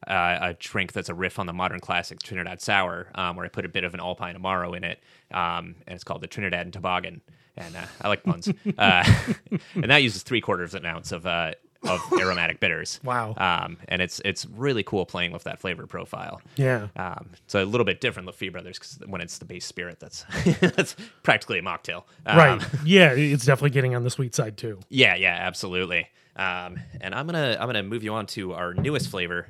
uh, 0.07 0.39
a 0.51 0.55
drink 0.55 0.93
that's 0.93 1.09
a 1.09 1.15
riff 1.15 1.39
on 1.39 1.47
the 1.47 1.53
modern 1.55 1.81
classic 1.81 2.21
Trinidad 2.23 2.61
Sour, 2.61 3.09
um, 3.15 3.37
where 3.37 3.47
I 3.47 3.49
put 3.49 3.65
a 3.65 3.69
bit 3.71 3.85
of 3.85 3.95
an 3.95 4.01
Alpine 4.01 4.37
Amaro 4.37 4.77
in 4.77 4.85
it, 4.85 5.01
um, 5.31 5.77
and 5.87 5.95
it's 5.95 6.05
called 6.05 6.21
the 6.21 6.27
Trinidad 6.27 6.67
and 6.67 6.73
Toboggan. 6.75 7.23
And 7.57 7.77
uh, 7.77 7.87
I 8.01 8.09
like 8.09 8.25
puns. 8.25 8.49
uh, 8.79 9.05
and 9.75 9.91
that 9.91 10.03
uses 10.03 10.23
three 10.23 10.41
quarters 10.41 10.75
of 10.75 10.83
an 10.83 10.87
ounce 10.87 11.13
of 11.13 11.27
uh, 11.27 11.53
of 11.87 12.01
aromatic 12.21 12.61
bitters. 12.61 13.01
Wow. 13.05 13.35
Um, 13.37 13.77
and 13.89 14.03
it's 14.03 14.21
it's 14.25 14.47
really 14.47 14.83
cool 14.83 15.07
playing 15.07 15.33
with 15.33 15.45
that 15.45 15.59
flavor 15.61 15.87
profile. 15.87 16.41
Yeah. 16.57 16.89
Um, 16.97 17.31
so 17.47 17.63
a 17.63 17.67
little 17.67 17.85
bit 17.85 18.01
different 18.01 18.27
with 18.27 18.37
Fee 18.37 18.49
Brothers 18.49 18.79
because 18.79 18.99
when 19.07 19.21
it's 19.21 19.39
the 19.39 19.45
base 19.45 19.67
spirit, 19.67 20.01
that's 20.01 20.25
that's 20.61 20.97
practically 21.23 21.59
a 21.59 21.63
mocktail. 21.63 22.05
Um, 22.27 22.39
right. 22.39 22.63
Yeah, 22.85 23.13
it's 23.13 23.45
definitely 23.45 23.71
getting 23.71 23.95
on 23.95 24.05
the 24.05 24.11
sweet 24.11 24.35
side 24.35 24.57
too. 24.57 24.81
Yeah, 24.89 25.15
yeah, 25.15 25.37
absolutely. 25.41 26.09
Um, 26.37 26.81
and 27.01 27.15
I'm 27.15 27.27
gonna 27.27 27.57
I'm 27.61 27.69
gonna 27.69 27.83
move 27.83 28.03
you 28.03 28.15
on 28.15 28.27
to 28.29 28.55
our 28.55 28.75
newest 28.75 29.09
flavor. 29.09 29.49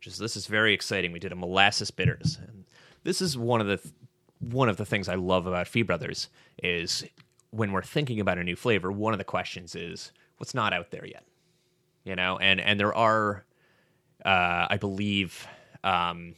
Just 0.00 0.18
this 0.18 0.36
is 0.36 0.46
very 0.46 0.74
exciting. 0.74 1.12
We 1.12 1.18
did 1.18 1.32
a 1.32 1.36
molasses 1.36 1.90
bitters, 1.90 2.38
and 2.46 2.64
this 3.04 3.22
is 3.22 3.36
one 3.36 3.60
of 3.60 3.66
the 3.66 3.76
th- 3.78 3.94
one 4.40 4.68
of 4.70 4.78
the 4.78 4.86
things 4.86 5.08
I 5.08 5.16
love 5.16 5.46
about 5.46 5.68
Fee 5.68 5.82
Brothers 5.82 6.28
is 6.62 7.04
when 7.50 7.72
we're 7.72 7.82
thinking 7.82 8.20
about 8.20 8.38
a 8.38 8.44
new 8.44 8.56
flavor. 8.56 8.90
One 8.92 9.12
of 9.12 9.18
the 9.18 9.24
questions 9.24 9.74
is 9.74 10.12
what's 10.38 10.54
not 10.54 10.72
out 10.72 10.90
there 10.90 11.06
yet. 11.06 11.24
You 12.04 12.16
know, 12.16 12.38
and 12.38 12.60
and 12.60 12.78
there 12.80 12.94
are, 12.94 13.44
uh, 14.24 14.66
I 14.70 14.78
believe, 14.80 15.46
um, 15.84 16.34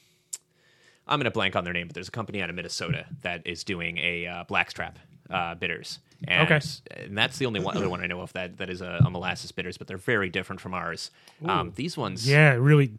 I'm 1.07 1.19
going 1.19 1.25
to 1.25 1.31
blank 1.31 1.55
on 1.57 1.65
their 1.65 1.73
name, 1.73 1.87
but 1.89 1.95
there's 1.95 2.09
a 2.09 2.13
company 2.13 2.43
out 2.43 2.51
of 2.51 2.57
Minnesota 2.57 3.07
that 3.23 3.47
is 3.47 3.65
doing 3.65 3.99
a 3.99 4.27
uh, 4.27 4.45
blackstrap 4.45 4.99
uh, 5.31 5.55
bitters. 5.55 5.99
And, 6.29 6.51
Okay. 6.51 6.61
and 6.91 7.19
that's 7.19 7.39
the 7.39 7.47
only 7.47 7.59
one, 7.61 7.77
other 7.77 7.89
one 7.89 8.01
I 8.01 8.07
know 8.07 8.21
of 8.21 8.33
that, 8.35 8.59
that 8.59 8.71
is 8.71 8.81
a, 8.81 9.03
a 9.05 9.11
molasses 9.11 9.51
bitters, 9.51 9.77
but 9.77 9.89
they're 9.89 9.97
very 9.97 10.31
different 10.31 10.61
from 10.61 10.73
ours. 10.75 11.11
Um, 11.45 11.73
these 11.75 11.97
ones, 11.97 12.29
Yeah, 12.29 12.53
really. 12.55 12.93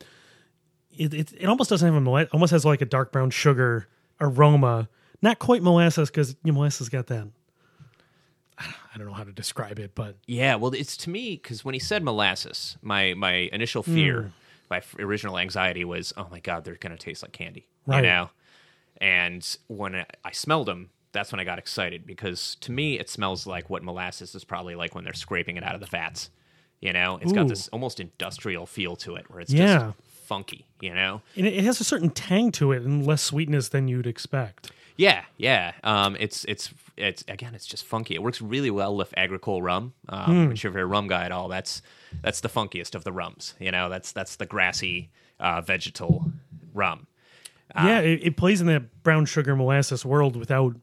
It, 0.96 1.14
it 1.14 1.34
it 1.34 1.46
almost 1.48 1.70
doesn't 1.70 1.86
have 1.86 1.96
a 1.96 2.02
molasses. 2.02 2.30
Almost 2.34 2.52
has 2.52 2.66
like 2.66 2.82
a 2.82 2.86
dark 2.86 3.12
brown 3.12 3.30
sugar 3.32 3.88
aroma. 4.22 4.90
Not 5.22 5.40
quite 5.40 5.64
molasses 5.64 6.10
because 6.12 6.32
you 6.44 6.52
know, 6.52 6.54
molasses 6.54 6.90
got 6.90 7.08
that. 7.08 7.28
I 8.60 8.98
don't 8.98 9.08
know 9.08 9.14
how 9.14 9.24
to 9.24 9.32
describe 9.32 9.80
it, 9.80 9.92
but 9.96 10.18
Yeah, 10.28 10.56
well, 10.56 10.74
it's 10.74 10.96
to 10.98 11.10
me 11.10 11.40
because 11.42 11.66
when 11.66 11.74
he 11.74 11.80
said 11.80 12.04
molasses, 12.04 12.78
my 12.82 13.14
my 13.16 13.50
initial 13.52 13.84
fear, 13.84 14.32
my 14.70 14.82
original 15.00 15.38
anxiety 15.38 15.84
was, 15.86 16.14
oh 16.18 16.28
my 16.32 16.40
god, 16.40 16.64
they're 16.64 16.76
gonna 16.76 16.98
taste 16.98 17.24
like 17.24 17.32
candy, 17.32 17.68
Right. 17.86 17.98
you 17.98 18.10
know. 18.10 18.30
And 19.02 19.58
when 19.68 19.96
I, 20.24 20.32
smelled 20.32 20.68
them, 20.68 20.90
that's 21.12 21.32
when 21.32 21.40
I 21.40 21.44
got 21.44 21.60
excited 21.60 22.06
because 22.06 22.56
to 22.62 22.72
me 22.72 23.00
it 23.00 23.10
smells 23.10 23.46
like 23.46 23.70
what 23.70 23.84
molasses 23.84 24.34
is 24.36 24.44
probably 24.44 24.76
like 24.76 24.96
when 24.96 25.04
they're 25.04 25.14
scraping 25.14 25.58
it 25.58 25.64
out 25.64 25.76
of 25.76 25.82
the 25.82 25.88
vats. 25.88 26.30
You 26.80 26.94
know, 26.94 27.18
it's 27.22 27.32
Ooh. 27.32 27.36
got 27.36 27.48
this 27.48 27.68
almost 27.70 28.00
industrial 28.00 28.66
feel 28.66 28.96
to 28.98 29.16
it, 29.16 29.30
where 29.30 29.40
it's 29.40 29.52
Yeah. 29.54 29.92
just 29.94 29.98
funky. 30.26 30.66
You 30.82 30.94
know, 30.94 31.22
and 31.36 31.48
it, 31.48 31.54
it 31.56 31.64
has 31.64 31.80
a 31.82 31.84
certain 31.84 32.10
tang 32.10 32.52
to 32.54 32.72
it 32.72 32.84
and 32.84 33.06
less 33.06 33.22
sweetness 33.22 33.70
than 33.70 33.88
you'd 33.88 34.08
expect. 34.08 34.72
Yeah, 34.96 35.24
yeah. 35.38 35.72
Um, 35.84 36.16
it's 36.20 36.46
it's 36.46 36.74
it's 36.98 37.24
again, 37.28 37.56
it's 37.56 37.66
just 37.66 37.86
funky. 37.86 38.16
It 38.16 38.22
works 38.24 38.42
really 38.42 38.70
well 38.72 38.96
with 38.96 39.14
agricole 39.18 39.62
rum. 39.62 39.94
Um, 40.10 40.52
If 40.52 40.64
you're 40.64 40.78
a 40.80 40.86
rum 40.86 41.08
guy 41.08 41.26
at 41.26 41.32
all, 41.32 41.48
that's 41.48 41.82
that's 42.22 42.42
the 42.42 42.50
funkiest 42.50 42.96
of 42.96 43.04
the 43.04 43.12
rums. 43.12 43.56
You 43.60 43.72
know, 43.72 43.90
that's 43.90 44.12
that's 44.12 44.36
the 44.36 44.46
grassy 44.46 45.10
uh, 45.40 45.62
vegetal 45.62 46.32
rum. 46.74 47.08
yeah, 47.76 48.00
it, 48.00 48.20
it 48.24 48.38
plays 48.38 48.62
in 48.62 48.68
that 48.68 49.04
brown 49.04 49.26
sugar 49.26 49.56
molasses 49.56 50.06
world 50.06 50.36
without 50.36 50.76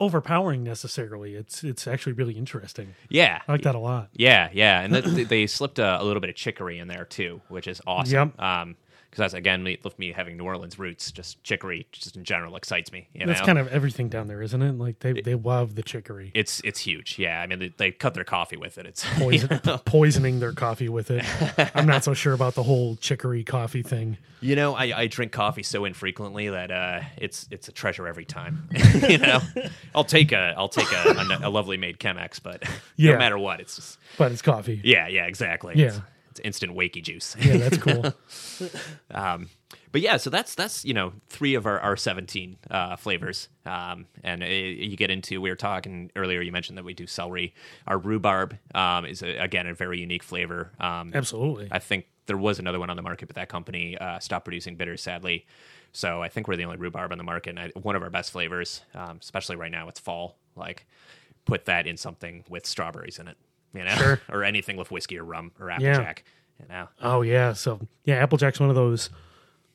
overpowering 0.00 0.62
necessarily. 0.62 1.34
It's 1.34 1.64
it's 1.64 1.86
actually 1.86 2.12
really 2.12 2.34
interesting. 2.34 2.94
Yeah, 3.08 3.42
I 3.48 3.52
like 3.52 3.62
that 3.62 3.74
a 3.74 3.78
lot. 3.80 4.10
yeah, 4.14 4.48
yeah. 4.52 4.80
And 4.80 4.92
th- 4.94 5.28
they 5.28 5.46
slipped 5.46 5.78
a, 5.78 6.00
a 6.00 6.04
little 6.04 6.20
bit 6.20 6.30
of 6.30 6.36
chicory 6.36 6.78
in 6.78 6.88
there 6.88 7.04
too, 7.04 7.40
which 7.48 7.66
is 7.66 7.80
awesome. 7.86 8.32
Yep. 8.38 8.40
Um, 8.40 8.76
because 9.10 9.18
that's 9.18 9.34
again 9.34 9.62
me, 9.62 9.78
me 9.98 10.12
having 10.12 10.36
New 10.36 10.44
Orleans 10.44 10.78
roots, 10.78 11.10
just 11.12 11.42
chicory, 11.44 11.86
just 11.92 12.16
in 12.16 12.24
general, 12.24 12.56
excites 12.56 12.92
me. 12.92 13.08
You 13.14 13.26
That's 13.26 13.40
know? 13.40 13.46
kind 13.46 13.58
of 13.58 13.68
everything 13.68 14.08
down 14.08 14.28
there, 14.28 14.42
isn't 14.42 14.60
it? 14.62 14.78
Like 14.78 15.00
they 15.00 15.20
they 15.20 15.34
love 15.34 15.74
the 15.74 15.82
chicory. 15.82 16.30
it's 16.34 16.60
it's 16.64 16.80
huge. 16.80 17.18
Yeah, 17.18 17.40
I 17.40 17.46
mean 17.46 17.58
they, 17.58 17.68
they 17.76 17.90
cut 17.90 18.14
their 18.14 18.24
coffee 18.24 18.56
with 18.56 18.78
it. 18.78 18.86
It's 18.86 19.04
Poison, 19.18 19.58
poisoning 19.84 20.40
their 20.40 20.52
coffee 20.52 20.88
with 20.88 21.10
it. 21.10 21.24
I'm 21.74 21.86
not 21.86 22.04
so 22.04 22.14
sure 22.22 22.32
about 22.32 22.54
the 22.54 22.62
whole 22.62 22.96
chicory 22.96 23.44
coffee 23.44 23.82
thing. 23.82 24.18
You 24.40 24.54
know, 24.54 24.74
I, 24.74 25.00
I 25.00 25.06
drink 25.08 25.32
coffee 25.32 25.64
so 25.64 25.84
infrequently 25.84 26.48
that 26.50 26.70
uh, 26.70 27.00
it's 27.16 27.48
it's 27.50 27.68
a 27.68 27.72
treasure 27.72 28.06
every 28.06 28.24
time. 28.24 28.68
you 29.08 29.18
know, 29.18 29.40
I'll 29.94 30.04
take 30.04 30.32
a 30.32 30.54
I'll 30.56 30.68
take 30.68 30.92
a, 30.92 31.10
a, 31.42 31.48
a 31.48 31.50
lovely 31.50 31.76
made 31.76 31.98
Chemex, 31.98 32.40
but 32.42 32.62
Yeah. 32.96 33.12
no 33.12 33.18
matter 33.18 33.38
what, 33.38 33.58
it's 33.60 33.76
just 33.76 33.98
But 34.16 34.30
it's 34.32 34.42
coffee. 34.42 34.80
yeah, 34.84 35.08
yeah, 35.08 35.24
exactly. 35.26 35.74
Yeah. 35.76 35.86
it's, 35.86 36.00
it's 36.38 36.46
instant 36.46 36.76
wakey 36.76 37.02
juice. 37.02 37.36
Yeah, 37.38 37.56
that's 37.56 37.78
cool. 37.78 38.14
um, 39.10 39.48
but 39.90 40.00
yeah, 40.00 40.16
so 40.16 40.30
that's 40.30 40.54
that's 40.54 40.84
you 40.84 40.94
know 40.94 41.12
three 41.28 41.54
of 41.54 41.66
our, 41.66 41.80
our 41.80 41.96
seventeen 41.96 42.56
uh, 42.70 42.96
flavors, 42.96 43.48
um, 43.66 44.06
and 44.22 44.42
uh, 44.42 44.46
you 44.46 44.96
get 44.96 45.10
into 45.10 45.40
we 45.40 45.50
were 45.50 45.56
talking 45.56 46.10
earlier. 46.16 46.40
You 46.40 46.52
mentioned 46.52 46.78
that 46.78 46.84
we 46.84 46.94
do 46.94 47.06
celery. 47.06 47.54
Our 47.86 47.98
rhubarb 47.98 48.56
um, 48.74 49.04
is 49.04 49.22
a, 49.22 49.36
again 49.36 49.66
a 49.66 49.74
very 49.74 50.00
unique 50.00 50.22
flavor. 50.22 50.72
Um, 50.80 51.12
Absolutely. 51.14 51.68
I 51.70 51.78
think 51.78 52.06
there 52.26 52.36
was 52.36 52.58
another 52.58 52.78
one 52.78 52.90
on 52.90 52.96
the 52.96 53.02
market, 53.02 53.26
but 53.26 53.36
that 53.36 53.48
company 53.48 53.96
uh, 53.98 54.18
stopped 54.18 54.44
producing 54.44 54.76
bitters, 54.76 55.02
sadly. 55.02 55.46
So 55.92 56.22
I 56.22 56.28
think 56.28 56.46
we're 56.46 56.56
the 56.56 56.64
only 56.64 56.76
rhubarb 56.76 57.12
on 57.12 57.18
the 57.18 57.24
market, 57.24 57.50
and 57.50 57.58
I, 57.58 57.68
one 57.78 57.96
of 57.96 58.02
our 58.02 58.10
best 58.10 58.30
flavors, 58.30 58.82
um, 58.94 59.18
especially 59.22 59.56
right 59.56 59.72
now. 59.72 59.88
It's 59.88 59.98
fall. 59.98 60.36
Like, 60.54 60.86
put 61.46 61.64
that 61.64 61.86
in 61.86 61.96
something 61.96 62.44
with 62.48 62.66
strawberries 62.66 63.18
in 63.18 63.28
it, 63.28 63.38
you 63.74 63.84
know, 63.84 63.94
Sure. 63.96 64.20
or 64.30 64.44
anything 64.44 64.76
with 64.76 64.90
whiskey 64.90 65.18
or 65.18 65.24
rum 65.24 65.52
or 65.60 65.68
Yeah. 65.68 65.74
applejack. 65.74 66.24
You 66.60 66.66
know, 66.68 66.88
Oh 67.00 67.22
yeah, 67.22 67.52
so 67.52 67.80
yeah, 68.04 68.16
Applejack's 68.16 68.58
one 68.58 68.68
of 68.68 68.74
those 68.74 69.10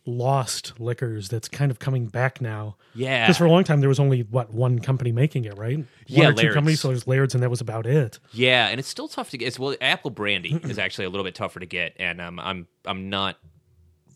lost 0.06 0.78
liquors 0.82 1.30
that's 1.30 1.48
kind 1.48 1.72
of 1.72 1.80
coming 1.80 2.08
back 2.08 2.42
now. 2.42 2.76
yeah, 2.94 3.26
Because 3.26 3.38
for 3.38 3.46
a 3.46 3.50
long 3.50 3.64
time 3.64 3.80
there 3.80 3.88
was 3.88 4.02
only 4.02 4.22
what 4.24 4.54
one 4.54 4.80
company 4.80 5.14
making 5.14 5.46
it, 5.46 5.58
right? 5.58 5.78
One 5.78 5.88
Yeah, 6.08 6.28
or 6.28 6.34
two 6.34 6.38
Laird's. 6.42 6.54
companies. 6.56 6.82
So 6.82 6.90
there's 6.90 7.08
Laird's, 7.08 7.34
and 7.34 7.42
that 7.42 7.50
was 7.50 7.62
about 7.62 7.86
it. 7.86 8.20
yeah, 8.34 8.68
and 8.68 8.80
it's 8.80 8.90
still 8.90 9.08
tough 9.08 9.30
to 9.30 9.38
get. 9.38 9.48
It's, 9.48 9.58
well, 9.58 9.76
apple 9.80 10.12
brandy 10.12 10.56
is 10.64 10.78
actually 10.78 11.06
a 11.06 11.10
little 11.10 11.24
bit 11.24 11.36
tougher 11.36 11.60
to 11.62 11.66
get, 11.66 11.96
and 11.98 12.20
um, 12.20 12.38
I'm 12.40 12.68
I'm 12.86 13.10
not 13.10 13.38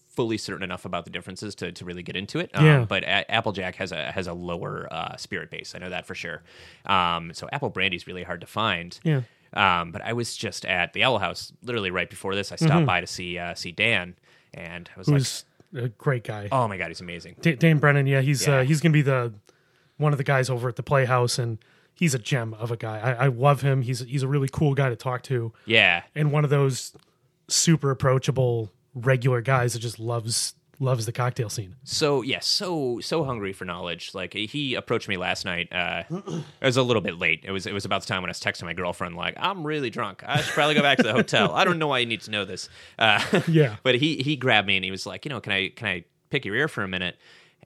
fully 0.09 0.37
certain 0.37 0.63
enough 0.63 0.83
about 0.83 1.05
the 1.05 1.11
differences 1.11 1.53
to, 1.53 1.71
to 1.71 1.85
really 1.85 2.01
get 2.01 2.15
into 2.17 2.39
it. 2.39 2.49
Um, 2.55 2.65
Yeah. 2.65 2.85
But 2.89 3.03
a- 3.03 3.31
Applejack 3.31 3.75
has 3.75 3.91
a 3.93 4.11
has 4.11 4.27
a 4.27 4.33
lower 4.33 4.87
uh, 4.91 5.15
spirit 5.15 5.49
base. 5.51 5.73
I 5.73 5.77
know 5.79 5.89
that 5.89 6.05
for 6.05 6.15
sure. 6.15 6.41
Um, 6.85 7.33
so 7.33 7.47
apple 7.53 7.69
brandy 7.69 7.95
is 7.95 8.07
really 8.07 8.23
hard 8.23 8.41
to 8.41 8.47
find. 8.47 8.99
Yeah. 9.03 9.21
Um, 9.57 9.91
but 9.91 10.01
I 10.03 10.13
was 10.13 10.37
just 10.37 10.65
at 10.65 10.93
the 10.93 11.03
Owl 11.03 11.17
House 11.19 11.51
literally 11.63 11.89
right 11.91 12.09
before 12.09 12.35
this. 12.35 12.51
I 12.51 12.55
stopped 12.57 12.85
by 12.85 13.01
to 13.01 13.07
see 13.07 13.37
uh, 13.37 13.55
see 13.55 13.71
Dan, 13.71 14.15
and 14.53 14.89
I 14.95 14.99
was 14.99 15.07
Who's 15.07 15.45
a 15.75 15.89
great 15.89 16.23
guy. 16.23 16.47
"Oh 16.51 16.67
my 16.67 16.77
god, 16.77 16.89
he's 16.89 17.01
amazing!" 17.01 17.35
D- 17.41 17.55
Dan 17.55 17.79
Brennan, 17.79 18.05
yeah, 18.07 18.21
he's 18.21 18.45
Yeah. 18.47 18.57
Uh, 18.57 18.63
he's 18.63 18.79
gonna 18.81 18.93
be 18.93 19.01
the 19.01 19.33
one 19.97 20.11
of 20.13 20.17
the 20.17 20.23
guys 20.23 20.49
over 20.49 20.69
at 20.69 20.75
the 20.75 20.83
Playhouse, 20.83 21.39
and 21.39 21.57
he's 21.95 22.13
a 22.13 22.19
gem 22.19 22.53
of 22.53 22.69
a 22.71 22.77
guy. 22.77 22.99
I, 22.99 23.25
I 23.25 23.27
love 23.27 23.61
him. 23.61 23.81
He's 23.81 23.99
he's 24.01 24.23
a 24.23 24.27
really 24.27 24.47
cool 24.51 24.75
guy 24.75 24.89
to 24.89 24.95
talk 24.95 25.23
to, 25.23 25.51
Yeah, 25.65 26.03
and 26.13 26.31
one 26.31 26.43
of 26.43 26.49
those 26.51 26.93
super 27.47 27.89
approachable 27.91 28.71
regular 28.93 29.41
guys 29.41 29.73
that 29.73 29.79
just 29.79 29.99
loves 29.99 30.53
loves 30.79 31.05
the 31.05 31.11
cocktail 31.11 31.49
scene. 31.49 31.75
so 31.83 32.21
yeah, 32.21 32.39
so 32.39 32.99
so 32.99 33.23
hungry 33.23 33.53
for 33.53 33.65
knowledge. 33.65 34.11
Like 34.13 34.33
he 34.33 34.75
approached 34.75 35.07
me 35.07 35.17
last 35.17 35.43
night. 35.45 35.71
Uh, 35.73 36.03
it 36.09 36.43
was 36.65 36.77
a 36.77 36.83
little 36.83 37.01
bit 37.01 37.17
late. 37.17 37.41
It 37.43 37.51
was 37.51 37.65
it 37.65 37.73
was 37.73 37.85
about 37.85 38.01
the 38.01 38.07
time 38.07 38.21
when 38.21 38.29
I 38.29 38.31
was 38.31 38.39
texting 38.39 38.63
my 38.63 38.73
girlfriend 38.73 39.15
like, 39.15 39.35
"I'm 39.39 39.65
really 39.65 39.89
drunk. 39.89 40.23
I 40.25 40.41
should 40.41 40.53
probably 40.53 40.75
go 40.75 40.81
back 40.81 40.97
to 40.97 41.03
the 41.03 41.13
hotel. 41.13 41.53
I 41.53 41.63
don't 41.65 41.79
know 41.79 41.87
why 41.87 41.99
you 41.99 42.05
need 42.05 42.21
to 42.21 42.31
know 42.31 42.45
this." 42.45 42.69
Uh, 42.99 43.23
Yeah. 43.47 43.77
but 43.83 43.95
he 43.95 44.17
he 44.17 44.35
grabbed 44.35 44.67
me 44.67 44.75
and 44.77 44.85
he 44.85 44.91
was 44.91 45.05
like, 45.05 45.25
"You 45.25 45.29
know, 45.29 45.39
can 45.41 45.51
I 45.53 45.69
can 45.69 45.87
I 45.87 46.03
pick 46.29 46.45
your 46.45 46.55
ear 46.55 46.67
for 46.67 46.83
a 46.83 46.87
minute?" 46.87 47.17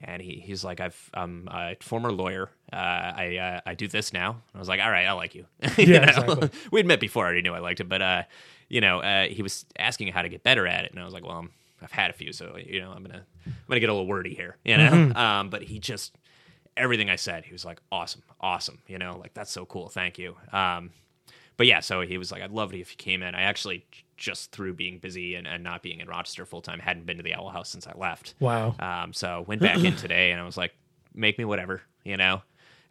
And 0.04 0.20
he, 0.20 0.40
he's 0.44 0.64
like, 0.64 0.80
I've, 0.80 1.10
I'm 1.14 1.46
a 1.48 1.76
former 1.80 2.10
lawyer. 2.10 2.50
Uh, 2.72 2.76
I 2.76 3.36
uh, 3.36 3.60
I 3.66 3.74
do 3.74 3.86
this 3.86 4.12
now. 4.12 4.42
I 4.52 4.58
was 4.58 4.66
like, 4.68 4.80
all 4.80 4.90
right, 4.90 5.06
I 5.06 5.12
like 5.12 5.36
you. 5.36 5.44
You 5.78 5.94
Yeah, 5.94 6.08
exactly. 6.08 6.50
We'd 6.72 6.86
met 6.86 6.98
before. 6.98 7.22
I 7.24 7.26
already 7.26 7.42
knew 7.42 7.52
I 7.54 7.60
liked 7.60 7.78
it, 7.78 7.88
but 7.88 8.02
uh, 8.02 8.22
you 8.68 8.80
know, 8.80 8.98
uh, 9.00 9.26
he 9.26 9.42
was 9.42 9.64
asking 9.78 10.08
how 10.08 10.22
to 10.22 10.28
get 10.28 10.42
better 10.42 10.66
at 10.66 10.86
it, 10.86 10.90
and 10.90 11.00
I 11.00 11.04
was 11.04 11.14
like, 11.14 11.24
well, 11.24 11.36
I'm, 11.38 11.50
I've 11.84 11.92
had 11.92 12.10
a 12.10 12.14
few, 12.14 12.32
so 12.32 12.56
you 12.56 12.80
know, 12.80 12.92
I'm 12.92 13.02
gonna 13.02 13.24
I'm 13.46 13.54
gonna 13.68 13.80
get 13.80 13.88
a 13.88 13.92
little 13.92 14.06
wordy 14.06 14.34
here, 14.34 14.56
you 14.64 14.76
know. 14.76 14.90
Mm-hmm. 14.90 15.16
Um, 15.16 15.50
but 15.50 15.62
he 15.62 15.78
just 15.78 16.16
everything 16.76 17.10
I 17.10 17.16
said, 17.16 17.44
he 17.44 17.52
was 17.52 17.64
like, 17.64 17.80
awesome, 17.90 18.22
awesome, 18.40 18.78
you 18.86 18.98
know, 18.98 19.18
like 19.18 19.34
that's 19.34 19.50
so 19.50 19.66
cool, 19.66 19.88
thank 19.88 20.18
you. 20.18 20.36
Um, 20.52 20.90
but 21.56 21.66
yeah, 21.66 21.80
so 21.80 22.00
he 22.00 22.18
was 22.18 22.32
like, 22.32 22.42
I'd 22.42 22.50
love 22.50 22.72
it 22.74 22.80
if 22.80 22.90
you 22.90 22.96
came 22.96 23.22
in. 23.22 23.34
I 23.34 23.42
actually 23.42 23.84
just 24.16 24.52
through 24.52 24.74
being 24.74 24.98
busy 24.98 25.34
and, 25.34 25.46
and 25.46 25.62
not 25.62 25.82
being 25.82 26.00
in 26.00 26.08
Rochester 26.08 26.46
full 26.46 26.62
time, 26.62 26.78
hadn't 26.78 27.06
been 27.06 27.18
to 27.18 27.22
the 27.22 27.34
Owl 27.34 27.50
House 27.50 27.68
since 27.68 27.86
I 27.86 27.92
left. 27.96 28.34
Wow. 28.40 28.74
Um, 28.78 29.12
so 29.12 29.44
went 29.46 29.60
back 29.60 29.82
in 29.82 29.96
today, 29.96 30.32
and 30.32 30.40
I 30.40 30.44
was 30.44 30.56
like, 30.56 30.74
make 31.14 31.38
me 31.38 31.44
whatever, 31.44 31.82
you 32.04 32.16
know. 32.16 32.42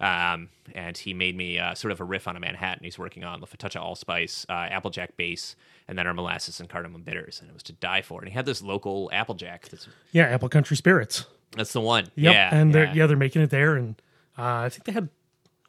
Um, 0.02 0.50
and 0.74 0.98
he 0.98 1.14
made 1.14 1.36
me 1.38 1.60
uh, 1.60 1.76
sort 1.76 1.92
of 1.92 2.00
a 2.00 2.04
riff 2.04 2.28
on 2.28 2.36
a 2.36 2.40
Manhattan. 2.40 2.84
He's 2.84 2.98
working 2.98 3.24
on 3.24 3.40
with 3.40 3.54
a 3.54 3.58
touch 3.58 3.76
of 3.76 3.84
allspice, 3.84 4.46
uh, 4.50 4.54
Applejack 4.54 5.16
base, 5.16 5.56
and 5.88 5.98
then 5.98 6.08
our 6.08 6.14
molasses 6.14 6.60
and 6.60 6.68
cardamom 6.68 7.04
bitters, 7.04 7.40
and 7.40 7.50
it 7.50 7.54
was 7.54 7.64
to 7.64 7.74
die 7.74 8.02
for. 8.02 8.20
And 8.20 8.28
he 8.28 8.34
had 8.34 8.46
this 8.46 8.62
local 8.62 9.10
Applejack. 9.14 9.70
That's 9.70 9.88
Yeah, 10.12 10.24
Apple 10.24 10.50
Country 10.50 10.76
Spirits. 10.76 11.26
that's 11.56 11.74
the 11.74 11.82
one. 11.82 12.06
Yep. 12.16 12.34
Yeah, 12.34 12.56
and 12.56 12.74
they're 12.74 12.86
yeah. 12.86 12.94
yeah 12.94 13.08
they're 13.08 13.18
making 13.18 13.42
it 13.42 13.50
there, 13.50 13.76
and 13.76 13.96
uh, 14.38 14.44
I 14.44 14.70
think 14.70 14.86
they 14.86 14.92
had 14.92 15.04
it 15.04 15.10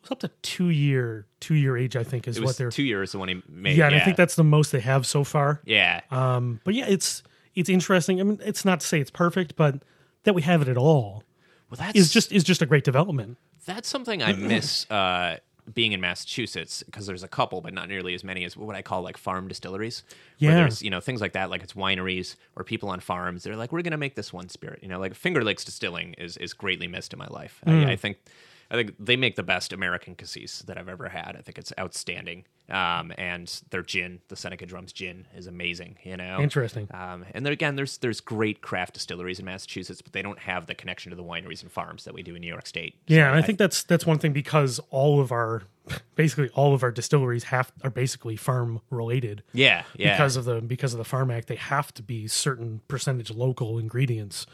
was 0.03 0.11
up 0.11 0.21
to 0.21 0.29
two 0.41 0.71
year 0.71 1.27
two 1.41 1.55
year 1.55 1.77
age. 1.77 1.95
I 1.97 2.05
think 2.05 2.27
is 2.27 2.41
what 2.41 2.57
they're 2.57 2.71
two 2.71 2.83
years 2.83 3.13
the 3.13 3.19
one 3.19 3.29
he 3.29 3.43
made. 3.49 3.77
yeah, 3.77 3.87
and 3.87 3.97
I 3.97 4.01
think 4.01 4.17
that's 4.17 4.37
the 4.37 4.45
most 4.45 4.73
they 4.73 4.81
have 4.81 5.07
so 5.07 5.25
far. 5.25 5.61
yeah. 5.65 6.01
Um, 6.11 6.61
but 6.65 6.75
yeah, 6.75 6.87
it's 6.89 7.23
it's 7.55 7.69
interesting. 7.69 8.19
I 8.21 8.25
mean, 8.25 8.41
it's 8.43 8.65
not 8.65 8.81
to 8.81 8.87
say 8.87 9.01
it's 9.01 9.11
perfect, 9.11 9.57
but 9.57 9.83
that 10.25 10.35
we 10.35 10.43
have 10.43 10.63
it 10.63 10.69
at 10.69 10.79
all 10.79 11.25
well, 11.73 11.79
that's 11.79 11.99
is 11.99 12.13
just 12.13 12.33
is 12.33 12.45
just 12.45 12.61
a 12.63 12.67
great 12.67 12.85
development. 12.85 13.39
That's 13.65 13.89
something 13.89 14.23
I 14.23 14.33
miss 14.55 14.91
uh, 14.91 15.39
being 15.73 15.93
in 15.93 16.01
Massachusetts 16.01 16.83
because 16.83 17.07
there's 17.07 17.23
a 17.23 17.29
couple, 17.29 17.61
but 17.61 17.73
not 17.73 17.89
nearly 17.89 18.15
as 18.15 18.25
many 18.25 18.45
as 18.45 18.57
what 18.57 18.75
I 18.75 18.83
call 18.83 19.03
like 19.03 19.17
farm 19.17 19.49
distilleries. 19.49 20.03
Where 20.39 20.51
Yeah. 20.51 20.57
there's 20.57 20.83
you 20.83 20.91
know 20.91 21.01
things 21.01 21.21
like 21.21 21.33
that, 21.35 21.51
like 21.51 21.63
it's 21.63 21.75
wineries 21.75 22.37
or 22.57 22.65
people 22.65 22.89
on 22.89 23.01
farms. 23.01 23.45
They're 23.45 23.57
like, 23.57 23.73
we're 23.73 23.83
gonna 23.83 23.97
make 23.97 24.15
this 24.17 24.33
one 24.33 24.49
spirit. 24.49 24.81
You 24.83 24.89
know, 24.89 24.99
like 24.99 25.15
Finger 25.15 25.45
Lakes 25.45 25.65
Distilling 25.65 26.15
is 26.15 26.37
is 26.39 26.53
greatly 26.53 26.89
missed 26.89 27.13
in 27.13 27.19
my 27.19 27.29
life. 27.29 27.61
Mm. 27.67 27.87
I, 27.87 27.93
I 27.93 27.97
think. 27.97 28.19
I 28.73 28.77
think 28.77 28.95
they 28.99 29.17
make 29.17 29.37
the 29.37 29.43
best 29.43 29.75
American 29.75 30.15
cassis 30.15 30.61
that 30.61 30.79
I've 30.79 30.89
ever 30.89 31.11
had. 31.11 31.37
I 31.39 31.43
think 31.43 31.59
it's 31.59 31.75
outstanding. 31.79 32.45
Um, 32.71 33.13
and 33.19 33.53
their 33.69 33.83
gin, 33.83 34.21
the 34.29 34.37
Seneca 34.37 34.65
Drums 34.65 34.95
gin, 34.95 35.27
is 35.37 35.47
amazing. 35.47 35.99
You 36.05 36.17
know, 36.17 36.41
Interesting. 36.41 36.89
Um, 36.95 37.27
and 37.35 37.45
there, 37.45 37.53
again, 37.53 37.77
there's 37.77 37.99
there's 37.99 38.23
great 38.23 38.63
craft 38.63 38.95
distilleries 38.95 39.39
in 39.39 39.45
Massachusetts, 39.45 40.01
but 40.01 40.15
they 40.15 40.23
don't 40.23 40.39
have 40.39 40.67
the 40.67 40.75
connection 40.75 41.11
to 41.11 41.17
the 41.17 41.23
wineries 41.23 41.61
and 41.63 41.71
farms 41.71 42.05
that 42.05 42.15
we 42.15 42.23
do 42.23 42.35
in 42.35 42.41
New 42.41 42.49
York 42.49 42.67
State. 42.67 42.95
So 43.09 43.15
Yeah, 43.15 43.29
and 43.29 43.39
I 43.39 43.43
think 43.43 43.59
that's 43.59 43.83
that's 43.83 44.07
one 44.07 44.19
thing 44.19 44.33
because 44.33 44.81
all 44.89 45.21
of 45.21 45.33
our 45.33 45.65
basically 46.15 46.49
all 46.55 46.73
of 46.73 46.83
our 46.83 46.91
distilleries 46.91 47.45
have 47.45 47.73
are 47.85 47.91
basically 47.91 48.37
farm 48.37 48.81
related. 48.89 49.43
yeah, 49.53 49.83
yeah, 49.99 50.15
Because 50.15 50.37
of 50.37 50.47
the 50.47 50.63
because 50.63 50.95
of 50.95 50.99
the 50.99 51.05
Farm 51.05 51.31
Act, 51.31 51.49
they 51.49 51.57
have 51.57 51.93
to 51.93 52.03
be 52.03 52.27
certain 52.27 52.81
percentage 52.89 53.31
local 53.31 53.79
ingredients 53.79 54.47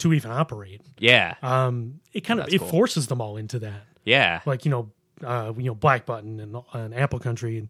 to 0.00 0.12
even 0.12 0.30
operate. 0.30 0.80
yeah, 0.98 1.34
Um, 1.42 2.00
it 2.12 2.22
kind 2.22 2.40
of 2.40 2.48
it 2.52 2.58
cool. 2.58 2.68
forces 2.68 3.06
them 3.06 3.20
all 3.20 3.36
into 3.36 3.58
that. 3.60 3.82
yeah, 4.04 4.40
Like 4.46 4.64
you 4.64 4.70
know, 4.70 4.90
uh, 5.24 5.52
you 5.56 5.64
know, 5.64 5.74
Black 5.74 6.06
Button 6.06 6.40
and, 6.40 6.56
and 6.72 6.94
Apple 6.94 7.18
Country, 7.18 7.58
and 7.58 7.68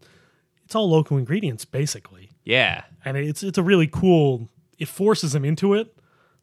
it's 0.65 0.75
all 0.75 0.89
local 0.89 1.17
ingredients 1.17 1.65
basically. 1.65 2.29
yeah. 2.43 2.83
and 3.05 3.17
it's 3.17 3.43
it's 3.43 3.57
a 3.57 3.63
really 3.63 3.87
cool. 3.87 4.49
It 4.79 4.87
forces 4.87 5.33
them 5.33 5.45
into 5.45 5.73
it, 5.75 5.95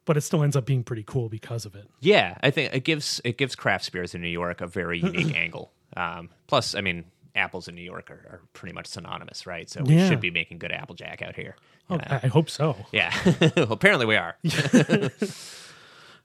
but 0.04 0.16
it 0.16 0.20
still 0.20 0.42
ends 0.44 0.54
up 0.54 0.64
being 0.64 0.84
pretty 0.84 1.02
cool 1.04 1.28
because 1.28 1.64
of 1.66 1.74
it. 1.74 1.88
Yeah, 2.00 2.36
I 2.42 2.50
think 2.50 2.72
it 2.74 2.84
gives 2.84 3.20
it 3.24 3.36
gives 3.38 3.56
craft 3.56 3.84
spirits 3.84 4.14
in 4.14 4.20
New 4.20 4.28
York 4.28 4.60
a 4.60 4.66
very 4.66 4.98
unique 5.02 5.34
angle. 5.36 5.72
Um, 5.96 6.28
plus, 6.46 6.74
I 6.74 6.80
mean, 6.82 7.04
apples 7.34 7.66
in 7.68 7.74
New 7.74 7.82
York 7.82 8.10
are, 8.10 8.22
are 8.30 8.40
pretty 8.52 8.74
much 8.74 8.86
synonymous, 8.86 9.46
right? 9.46 9.68
So 9.70 9.82
we 9.82 9.96
Yeah. 9.96 10.08
should 10.08 10.20
be 10.20 10.30
making 10.30 10.58
good 10.58 10.70
Applejack 10.72 11.22
out 11.22 11.34
here. 11.34 11.56
Oh, 11.90 11.96
I, 11.98 12.20
I 12.24 12.26
hope 12.28 12.50
so. 12.50 12.76
Yeah, 12.92 13.12
well, 13.56 13.72
apparently 13.72 14.04
we 14.06 14.16
are. 14.16 14.36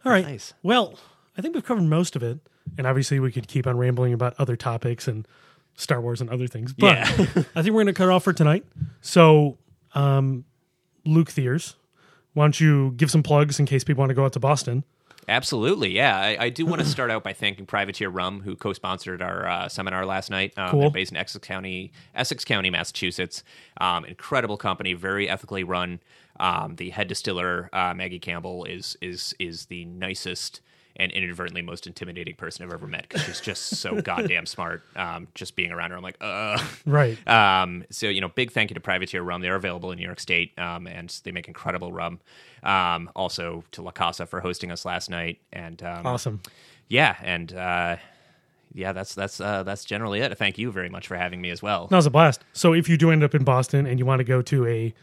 All 0.05 0.11
right. 0.11 0.25
Nice. 0.25 0.53
Well, 0.63 0.97
I 1.37 1.41
think 1.41 1.55
we've 1.55 1.63
covered 1.65 1.83
most 1.83 2.15
of 2.15 2.23
it, 2.23 2.39
and 2.77 2.85
obviously 2.87 3.19
we 3.19 3.31
could 3.31 3.47
keep 3.47 3.65
on 3.67 3.77
rambling 3.77 4.13
about 4.13 4.35
other 4.37 4.55
topics 4.55 5.07
and 5.07 5.27
Star 5.75 5.99
Wars 6.01 6.21
and 6.21 6.29
other 6.29 6.47
things. 6.47 6.73
But 6.73 6.97
Yeah. 6.97 7.03
I 7.55 7.61
think 7.61 7.67
we're 7.73 7.83
going 7.83 7.87
to 7.87 7.93
cut 7.93 8.05
it 8.05 8.11
off 8.11 8.23
for 8.23 8.33
tonight. 8.33 8.63
So, 9.01 9.57
um, 9.95 10.45
Luke 11.05 11.29
Thiers, 11.29 11.75
why 12.33 12.45
don't 12.45 12.59
you 12.59 12.91
give 12.97 13.09
some 13.11 13.23
plugs 13.23 13.59
in 13.59 13.65
case 13.65 13.83
people 13.83 14.01
want 14.01 14.09
to 14.09 14.15
go 14.15 14.25
out 14.25 14.33
to 14.33 14.39
Boston? 14.39 14.83
Absolutely, 15.29 15.89
yeah. 15.91 16.17
I, 16.19 16.37
I 16.45 16.49
do 16.49 16.65
want 16.65 16.81
to 16.83 16.85
start 16.87 17.09
out 17.09 17.23
by 17.23 17.31
thanking 17.33 17.65
Privateer 17.65 18.09
Rum, 18.09 18.41
who 18.41 18.55
co-sponsored 18.55 19.21
our 19.21 19.47
uh, 19.47 19.69
seminar 19.69 20.05
last 20.05 20.29
night. 20.29 20.53
Um, 20.57 20.69
Cool. 20.71 20.81
they're 20.81 20.89
based 20.91 21.11
in 21.11 21.17
Essex 21.17 21.45
County, 21.47 21.91
Essex 22.13 22.43
County, 22.43 22.69
Massachusetts. 22.69 23.43
Um, 23.79 24.03
incredible 24.05 24.57
company, 24.57 24.93
very 24.93 25.29
ethically 25.29 25.63
run. 25.63 25.99
Um, 26.39 26.75
the 26.77 26.89
head 26.89 27.07
distiller 27.07 27.69
uh, 27.73 27.93
Maggie 27.93 28.19
Campbell 28.19 28.65
is 28.65 28.97
is 29.01 29.33
is 29.39 29.65
the 29.67 29.85
nicest 29.85 30.61
and 30.95 31.11
inadvertently 31.11 31.63
most 31.63 31.87
intimidating 31.87 32.35
person 32.35 32.63
I've 32.63 32.71
ever 32.71 32.85
met 32.85 33.07
because 33.09 33.23
she's 33.23 33.41
just 33.41 33.77
so 33.77 33.99
goddamn 34.03 34.45
smart. 34.45 34.83
Um, 34.95 35.27
just 35.33 35.55
being 35.55 35.71
around 35.71 35.89
her, 35.89 35.97
I'm 35.97 36.03
like, 36.03 36.17
uh. 36.21 36.59
Right. 36.85 37.17
Um, 37.27 37.83
so 37.89 38.07
you 38.09 38.21
know, 38.21 38.29
big 38.29 38.51
thank 38.51 38.69
you 38.69 38.75
to 38.75 38.79
Privateer 38.79 39.21
Rum. 39.23 39.41
They're 39.41 39.55
available 39.55 39.91
in 39.91 39.97
New 39.97 40.05
York 40.05 40.19
State, 40.19 40.57
um, 40.59 40.85
and 40.87 41.09
they 41.23 41.31
make 41.31 41.47
incredible 41.47 41.91
rum. 41.91 42.19
Um, 42.61 43.09
also 43.15 43.63
to 43.71 43.81
La 43.81 43.91
Casa 43.91 44.25
for 44.25 44.39
hosting 44.39 44.71
us 44.71 44.85
last 44.85 45.09
night, 45.09 45.39
and 45.51 45.81
um, 45.83 46.05
Awesome. 46.05 46.41
yeah, 46.89 47.15
and 47.23 47.53
uh, 47.53 47.95
yeah, 48.73 48.91
that's 48.93 49.13
that's 49.15 49.39
uh, 49.41 49.63
that's 49.63 49.85
generally 49.85 50.19
it. 50.19 50.37
Thank 50.37 50.57
you 50.57 50.71
very 50.71 50.89
much 50.89 51.07
for 51.07 51.15
having 51.15 51.41
me 51.41 51.49
as 51.49 51.61
well. 51.61 51.87
That 51.87 51.95
was 51.95 52.05
a 52.05 52.11
blast. 52.11 52.43
So 52.53 52.73
if 52.73 52.87
you 52.87 52.97
do 52.97 53.09
end 53.11 53.23
up 53.23 53.33
in 53.35 53.43
Boston 53.43 53.85
and 53.87 53.97
you 53.99 54.05
want 54.05 54.19
to 54.19 54.23
go 54.23 54.41
to 54.43 54.65
a 54.67 54.93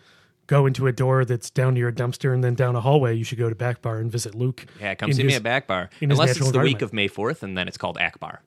go 0.50 0.66
into 0.66 0.88
a 0.88 0.92
door 0.92 1.24
that's 1.24 1.48
down 1.48 1.74
near 1.74 1.86
a 1.86 1.92
dumpster 1.92 2.34
and 2.34 2.42
then 2.42 2.56
down 2.56 2.74
a 2.74 2.80
hallway, 2.80 3.14
you 3.14 3.22
should 3.22 3.38
go 3.38 3.48
to 3.48 3.54
Back 3.54 3.80
Bar 3.82 3.98
and 3.98 4.10
visit 4.10 4.34
Luke. 4.34 4.66
Yeah, 4.80 4.96
come 4.96 5.12
see 5.12 5.22
his- 5.22 5.30
me 5.30 5.36
at 5.36 5.44
Back 5.44 5.68
Bar, 5.68 5.90
unless 6.00 6.36
it's 6.36 6.50
the 6.50 6.58
week 6.58 6.82
of 6.82 6.92
May 6.92 7.06
fourth, 7.06 7.44
and 7.44 7.56
then 7.56 7.68
it's 7.68 7.76
called 7.78 7.96
Ackbar. 7.98 8.38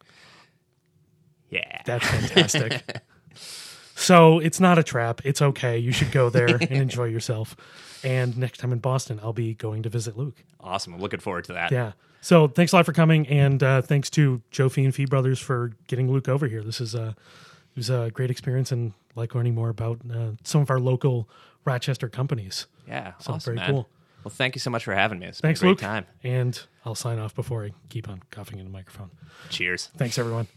Yeah, 1.50 1.82
That's 1.86 2.06
fantastic. 2.06 2.84
so 3.96 4.40
it's 4.40 4.60
not 4.60 4.78
a 4.80 4.84
trap. 4.84 5.22
It's 5.24 5.42
okay. 5.42 5.78
You 5.78 5.92
should 5.94 6.12
go 6.12 6.30
there 6.30 6.48
and 6.48 6.62
enjoy 6.72 7.06
yourself. 7.06 7.56
And 8.04 8.38
next 8.38 8.58
time 8.58 8.74
in 8.74 8.80
Boston, 8.80 9.20
I'll 9.24 9.34
be 9.34 9.54
going 9.54 9.84
to 9.84 9.90
visit 9.90 10.18
Luke. 10.18 10.44
awesome. 10.60 10.94
I'm 10.96 11.00
looking 11.00 11.22
forward 11.22 11.46
to 11.46 11.54
that. 11.54 11.72
Yeah. 11.72 11.94
So 12.20 12.48
thanks 12.48 12.74
a 12.74 12.76
lot 12.76 12.86
for 12.86 12.92
coming, 12.94 13.28
and 13.28 13.62
uh, 13.64 13.82
thanks 13.82 14.10
to 14.12 14.42
Joe 14.52 14.68
Fee 14.68 14.84
and 14.84 14.94
Fee 14.94 15.06
Brothers 15.06 15.40
for 15.40 15.72
getting 15.88 16.12
Luke 16.12 16.28
over 16.28 16.48
here. 16.48 16.64
This 16.64 16.82
is 16.82 16.96
a 16.96 17.16
it 17.76 17.78
was 17.78 17.90
a 17.90 18.12
great 18.14 18.32
experience, 18.32 18.72
and 18.72 18.94
like 19.16 19.36
learning 19.36 19.56
more 19.56 19.70
about 19.70 20.00
uh, 20.14 20.32
some 20.44 20.62
of 20.62 20.70
our 20.70 20.80
local 20.80 21.30
Rochester 21.66 22.10
companies. 22.10 22.68
yeah, 22.88 23.14
So 23.20 23.34
awesome, 23.34 23.56
very 23.56 23.66
man. 23.66 23.70
cool. 23.76 23.90
Well, 24.24 24.32
thank 24.34 24.56
you 24.56 24.60
so 24.60 24.70
much 24.70 24.84
for 24.86 24.94
having 24.96 25.20
me. 25.20 25.28
It's 25.28 25.42
Thanks, 25.42 25.60
been 25.60 25.68
a 25.68 25.70
Luke. 25.72 25.80
great 25.80 25.88
time. 25.88 26.06
And 26.24 26.60
I'll 26.86 26.96
sign 26.96 27.20
off 27.20 27.36
before 27.36 27.66
I 27.66 27.72
keep 27.90 28.08
on 28.08 28.22
coughing 28.32 28.60
in 28.60 28.66
the 28.66 28.72
microphone. 28.72 29.12
Cheers. 29.50 29.90
Thanks, 29.98 30.18
everyone. 30.18 30.48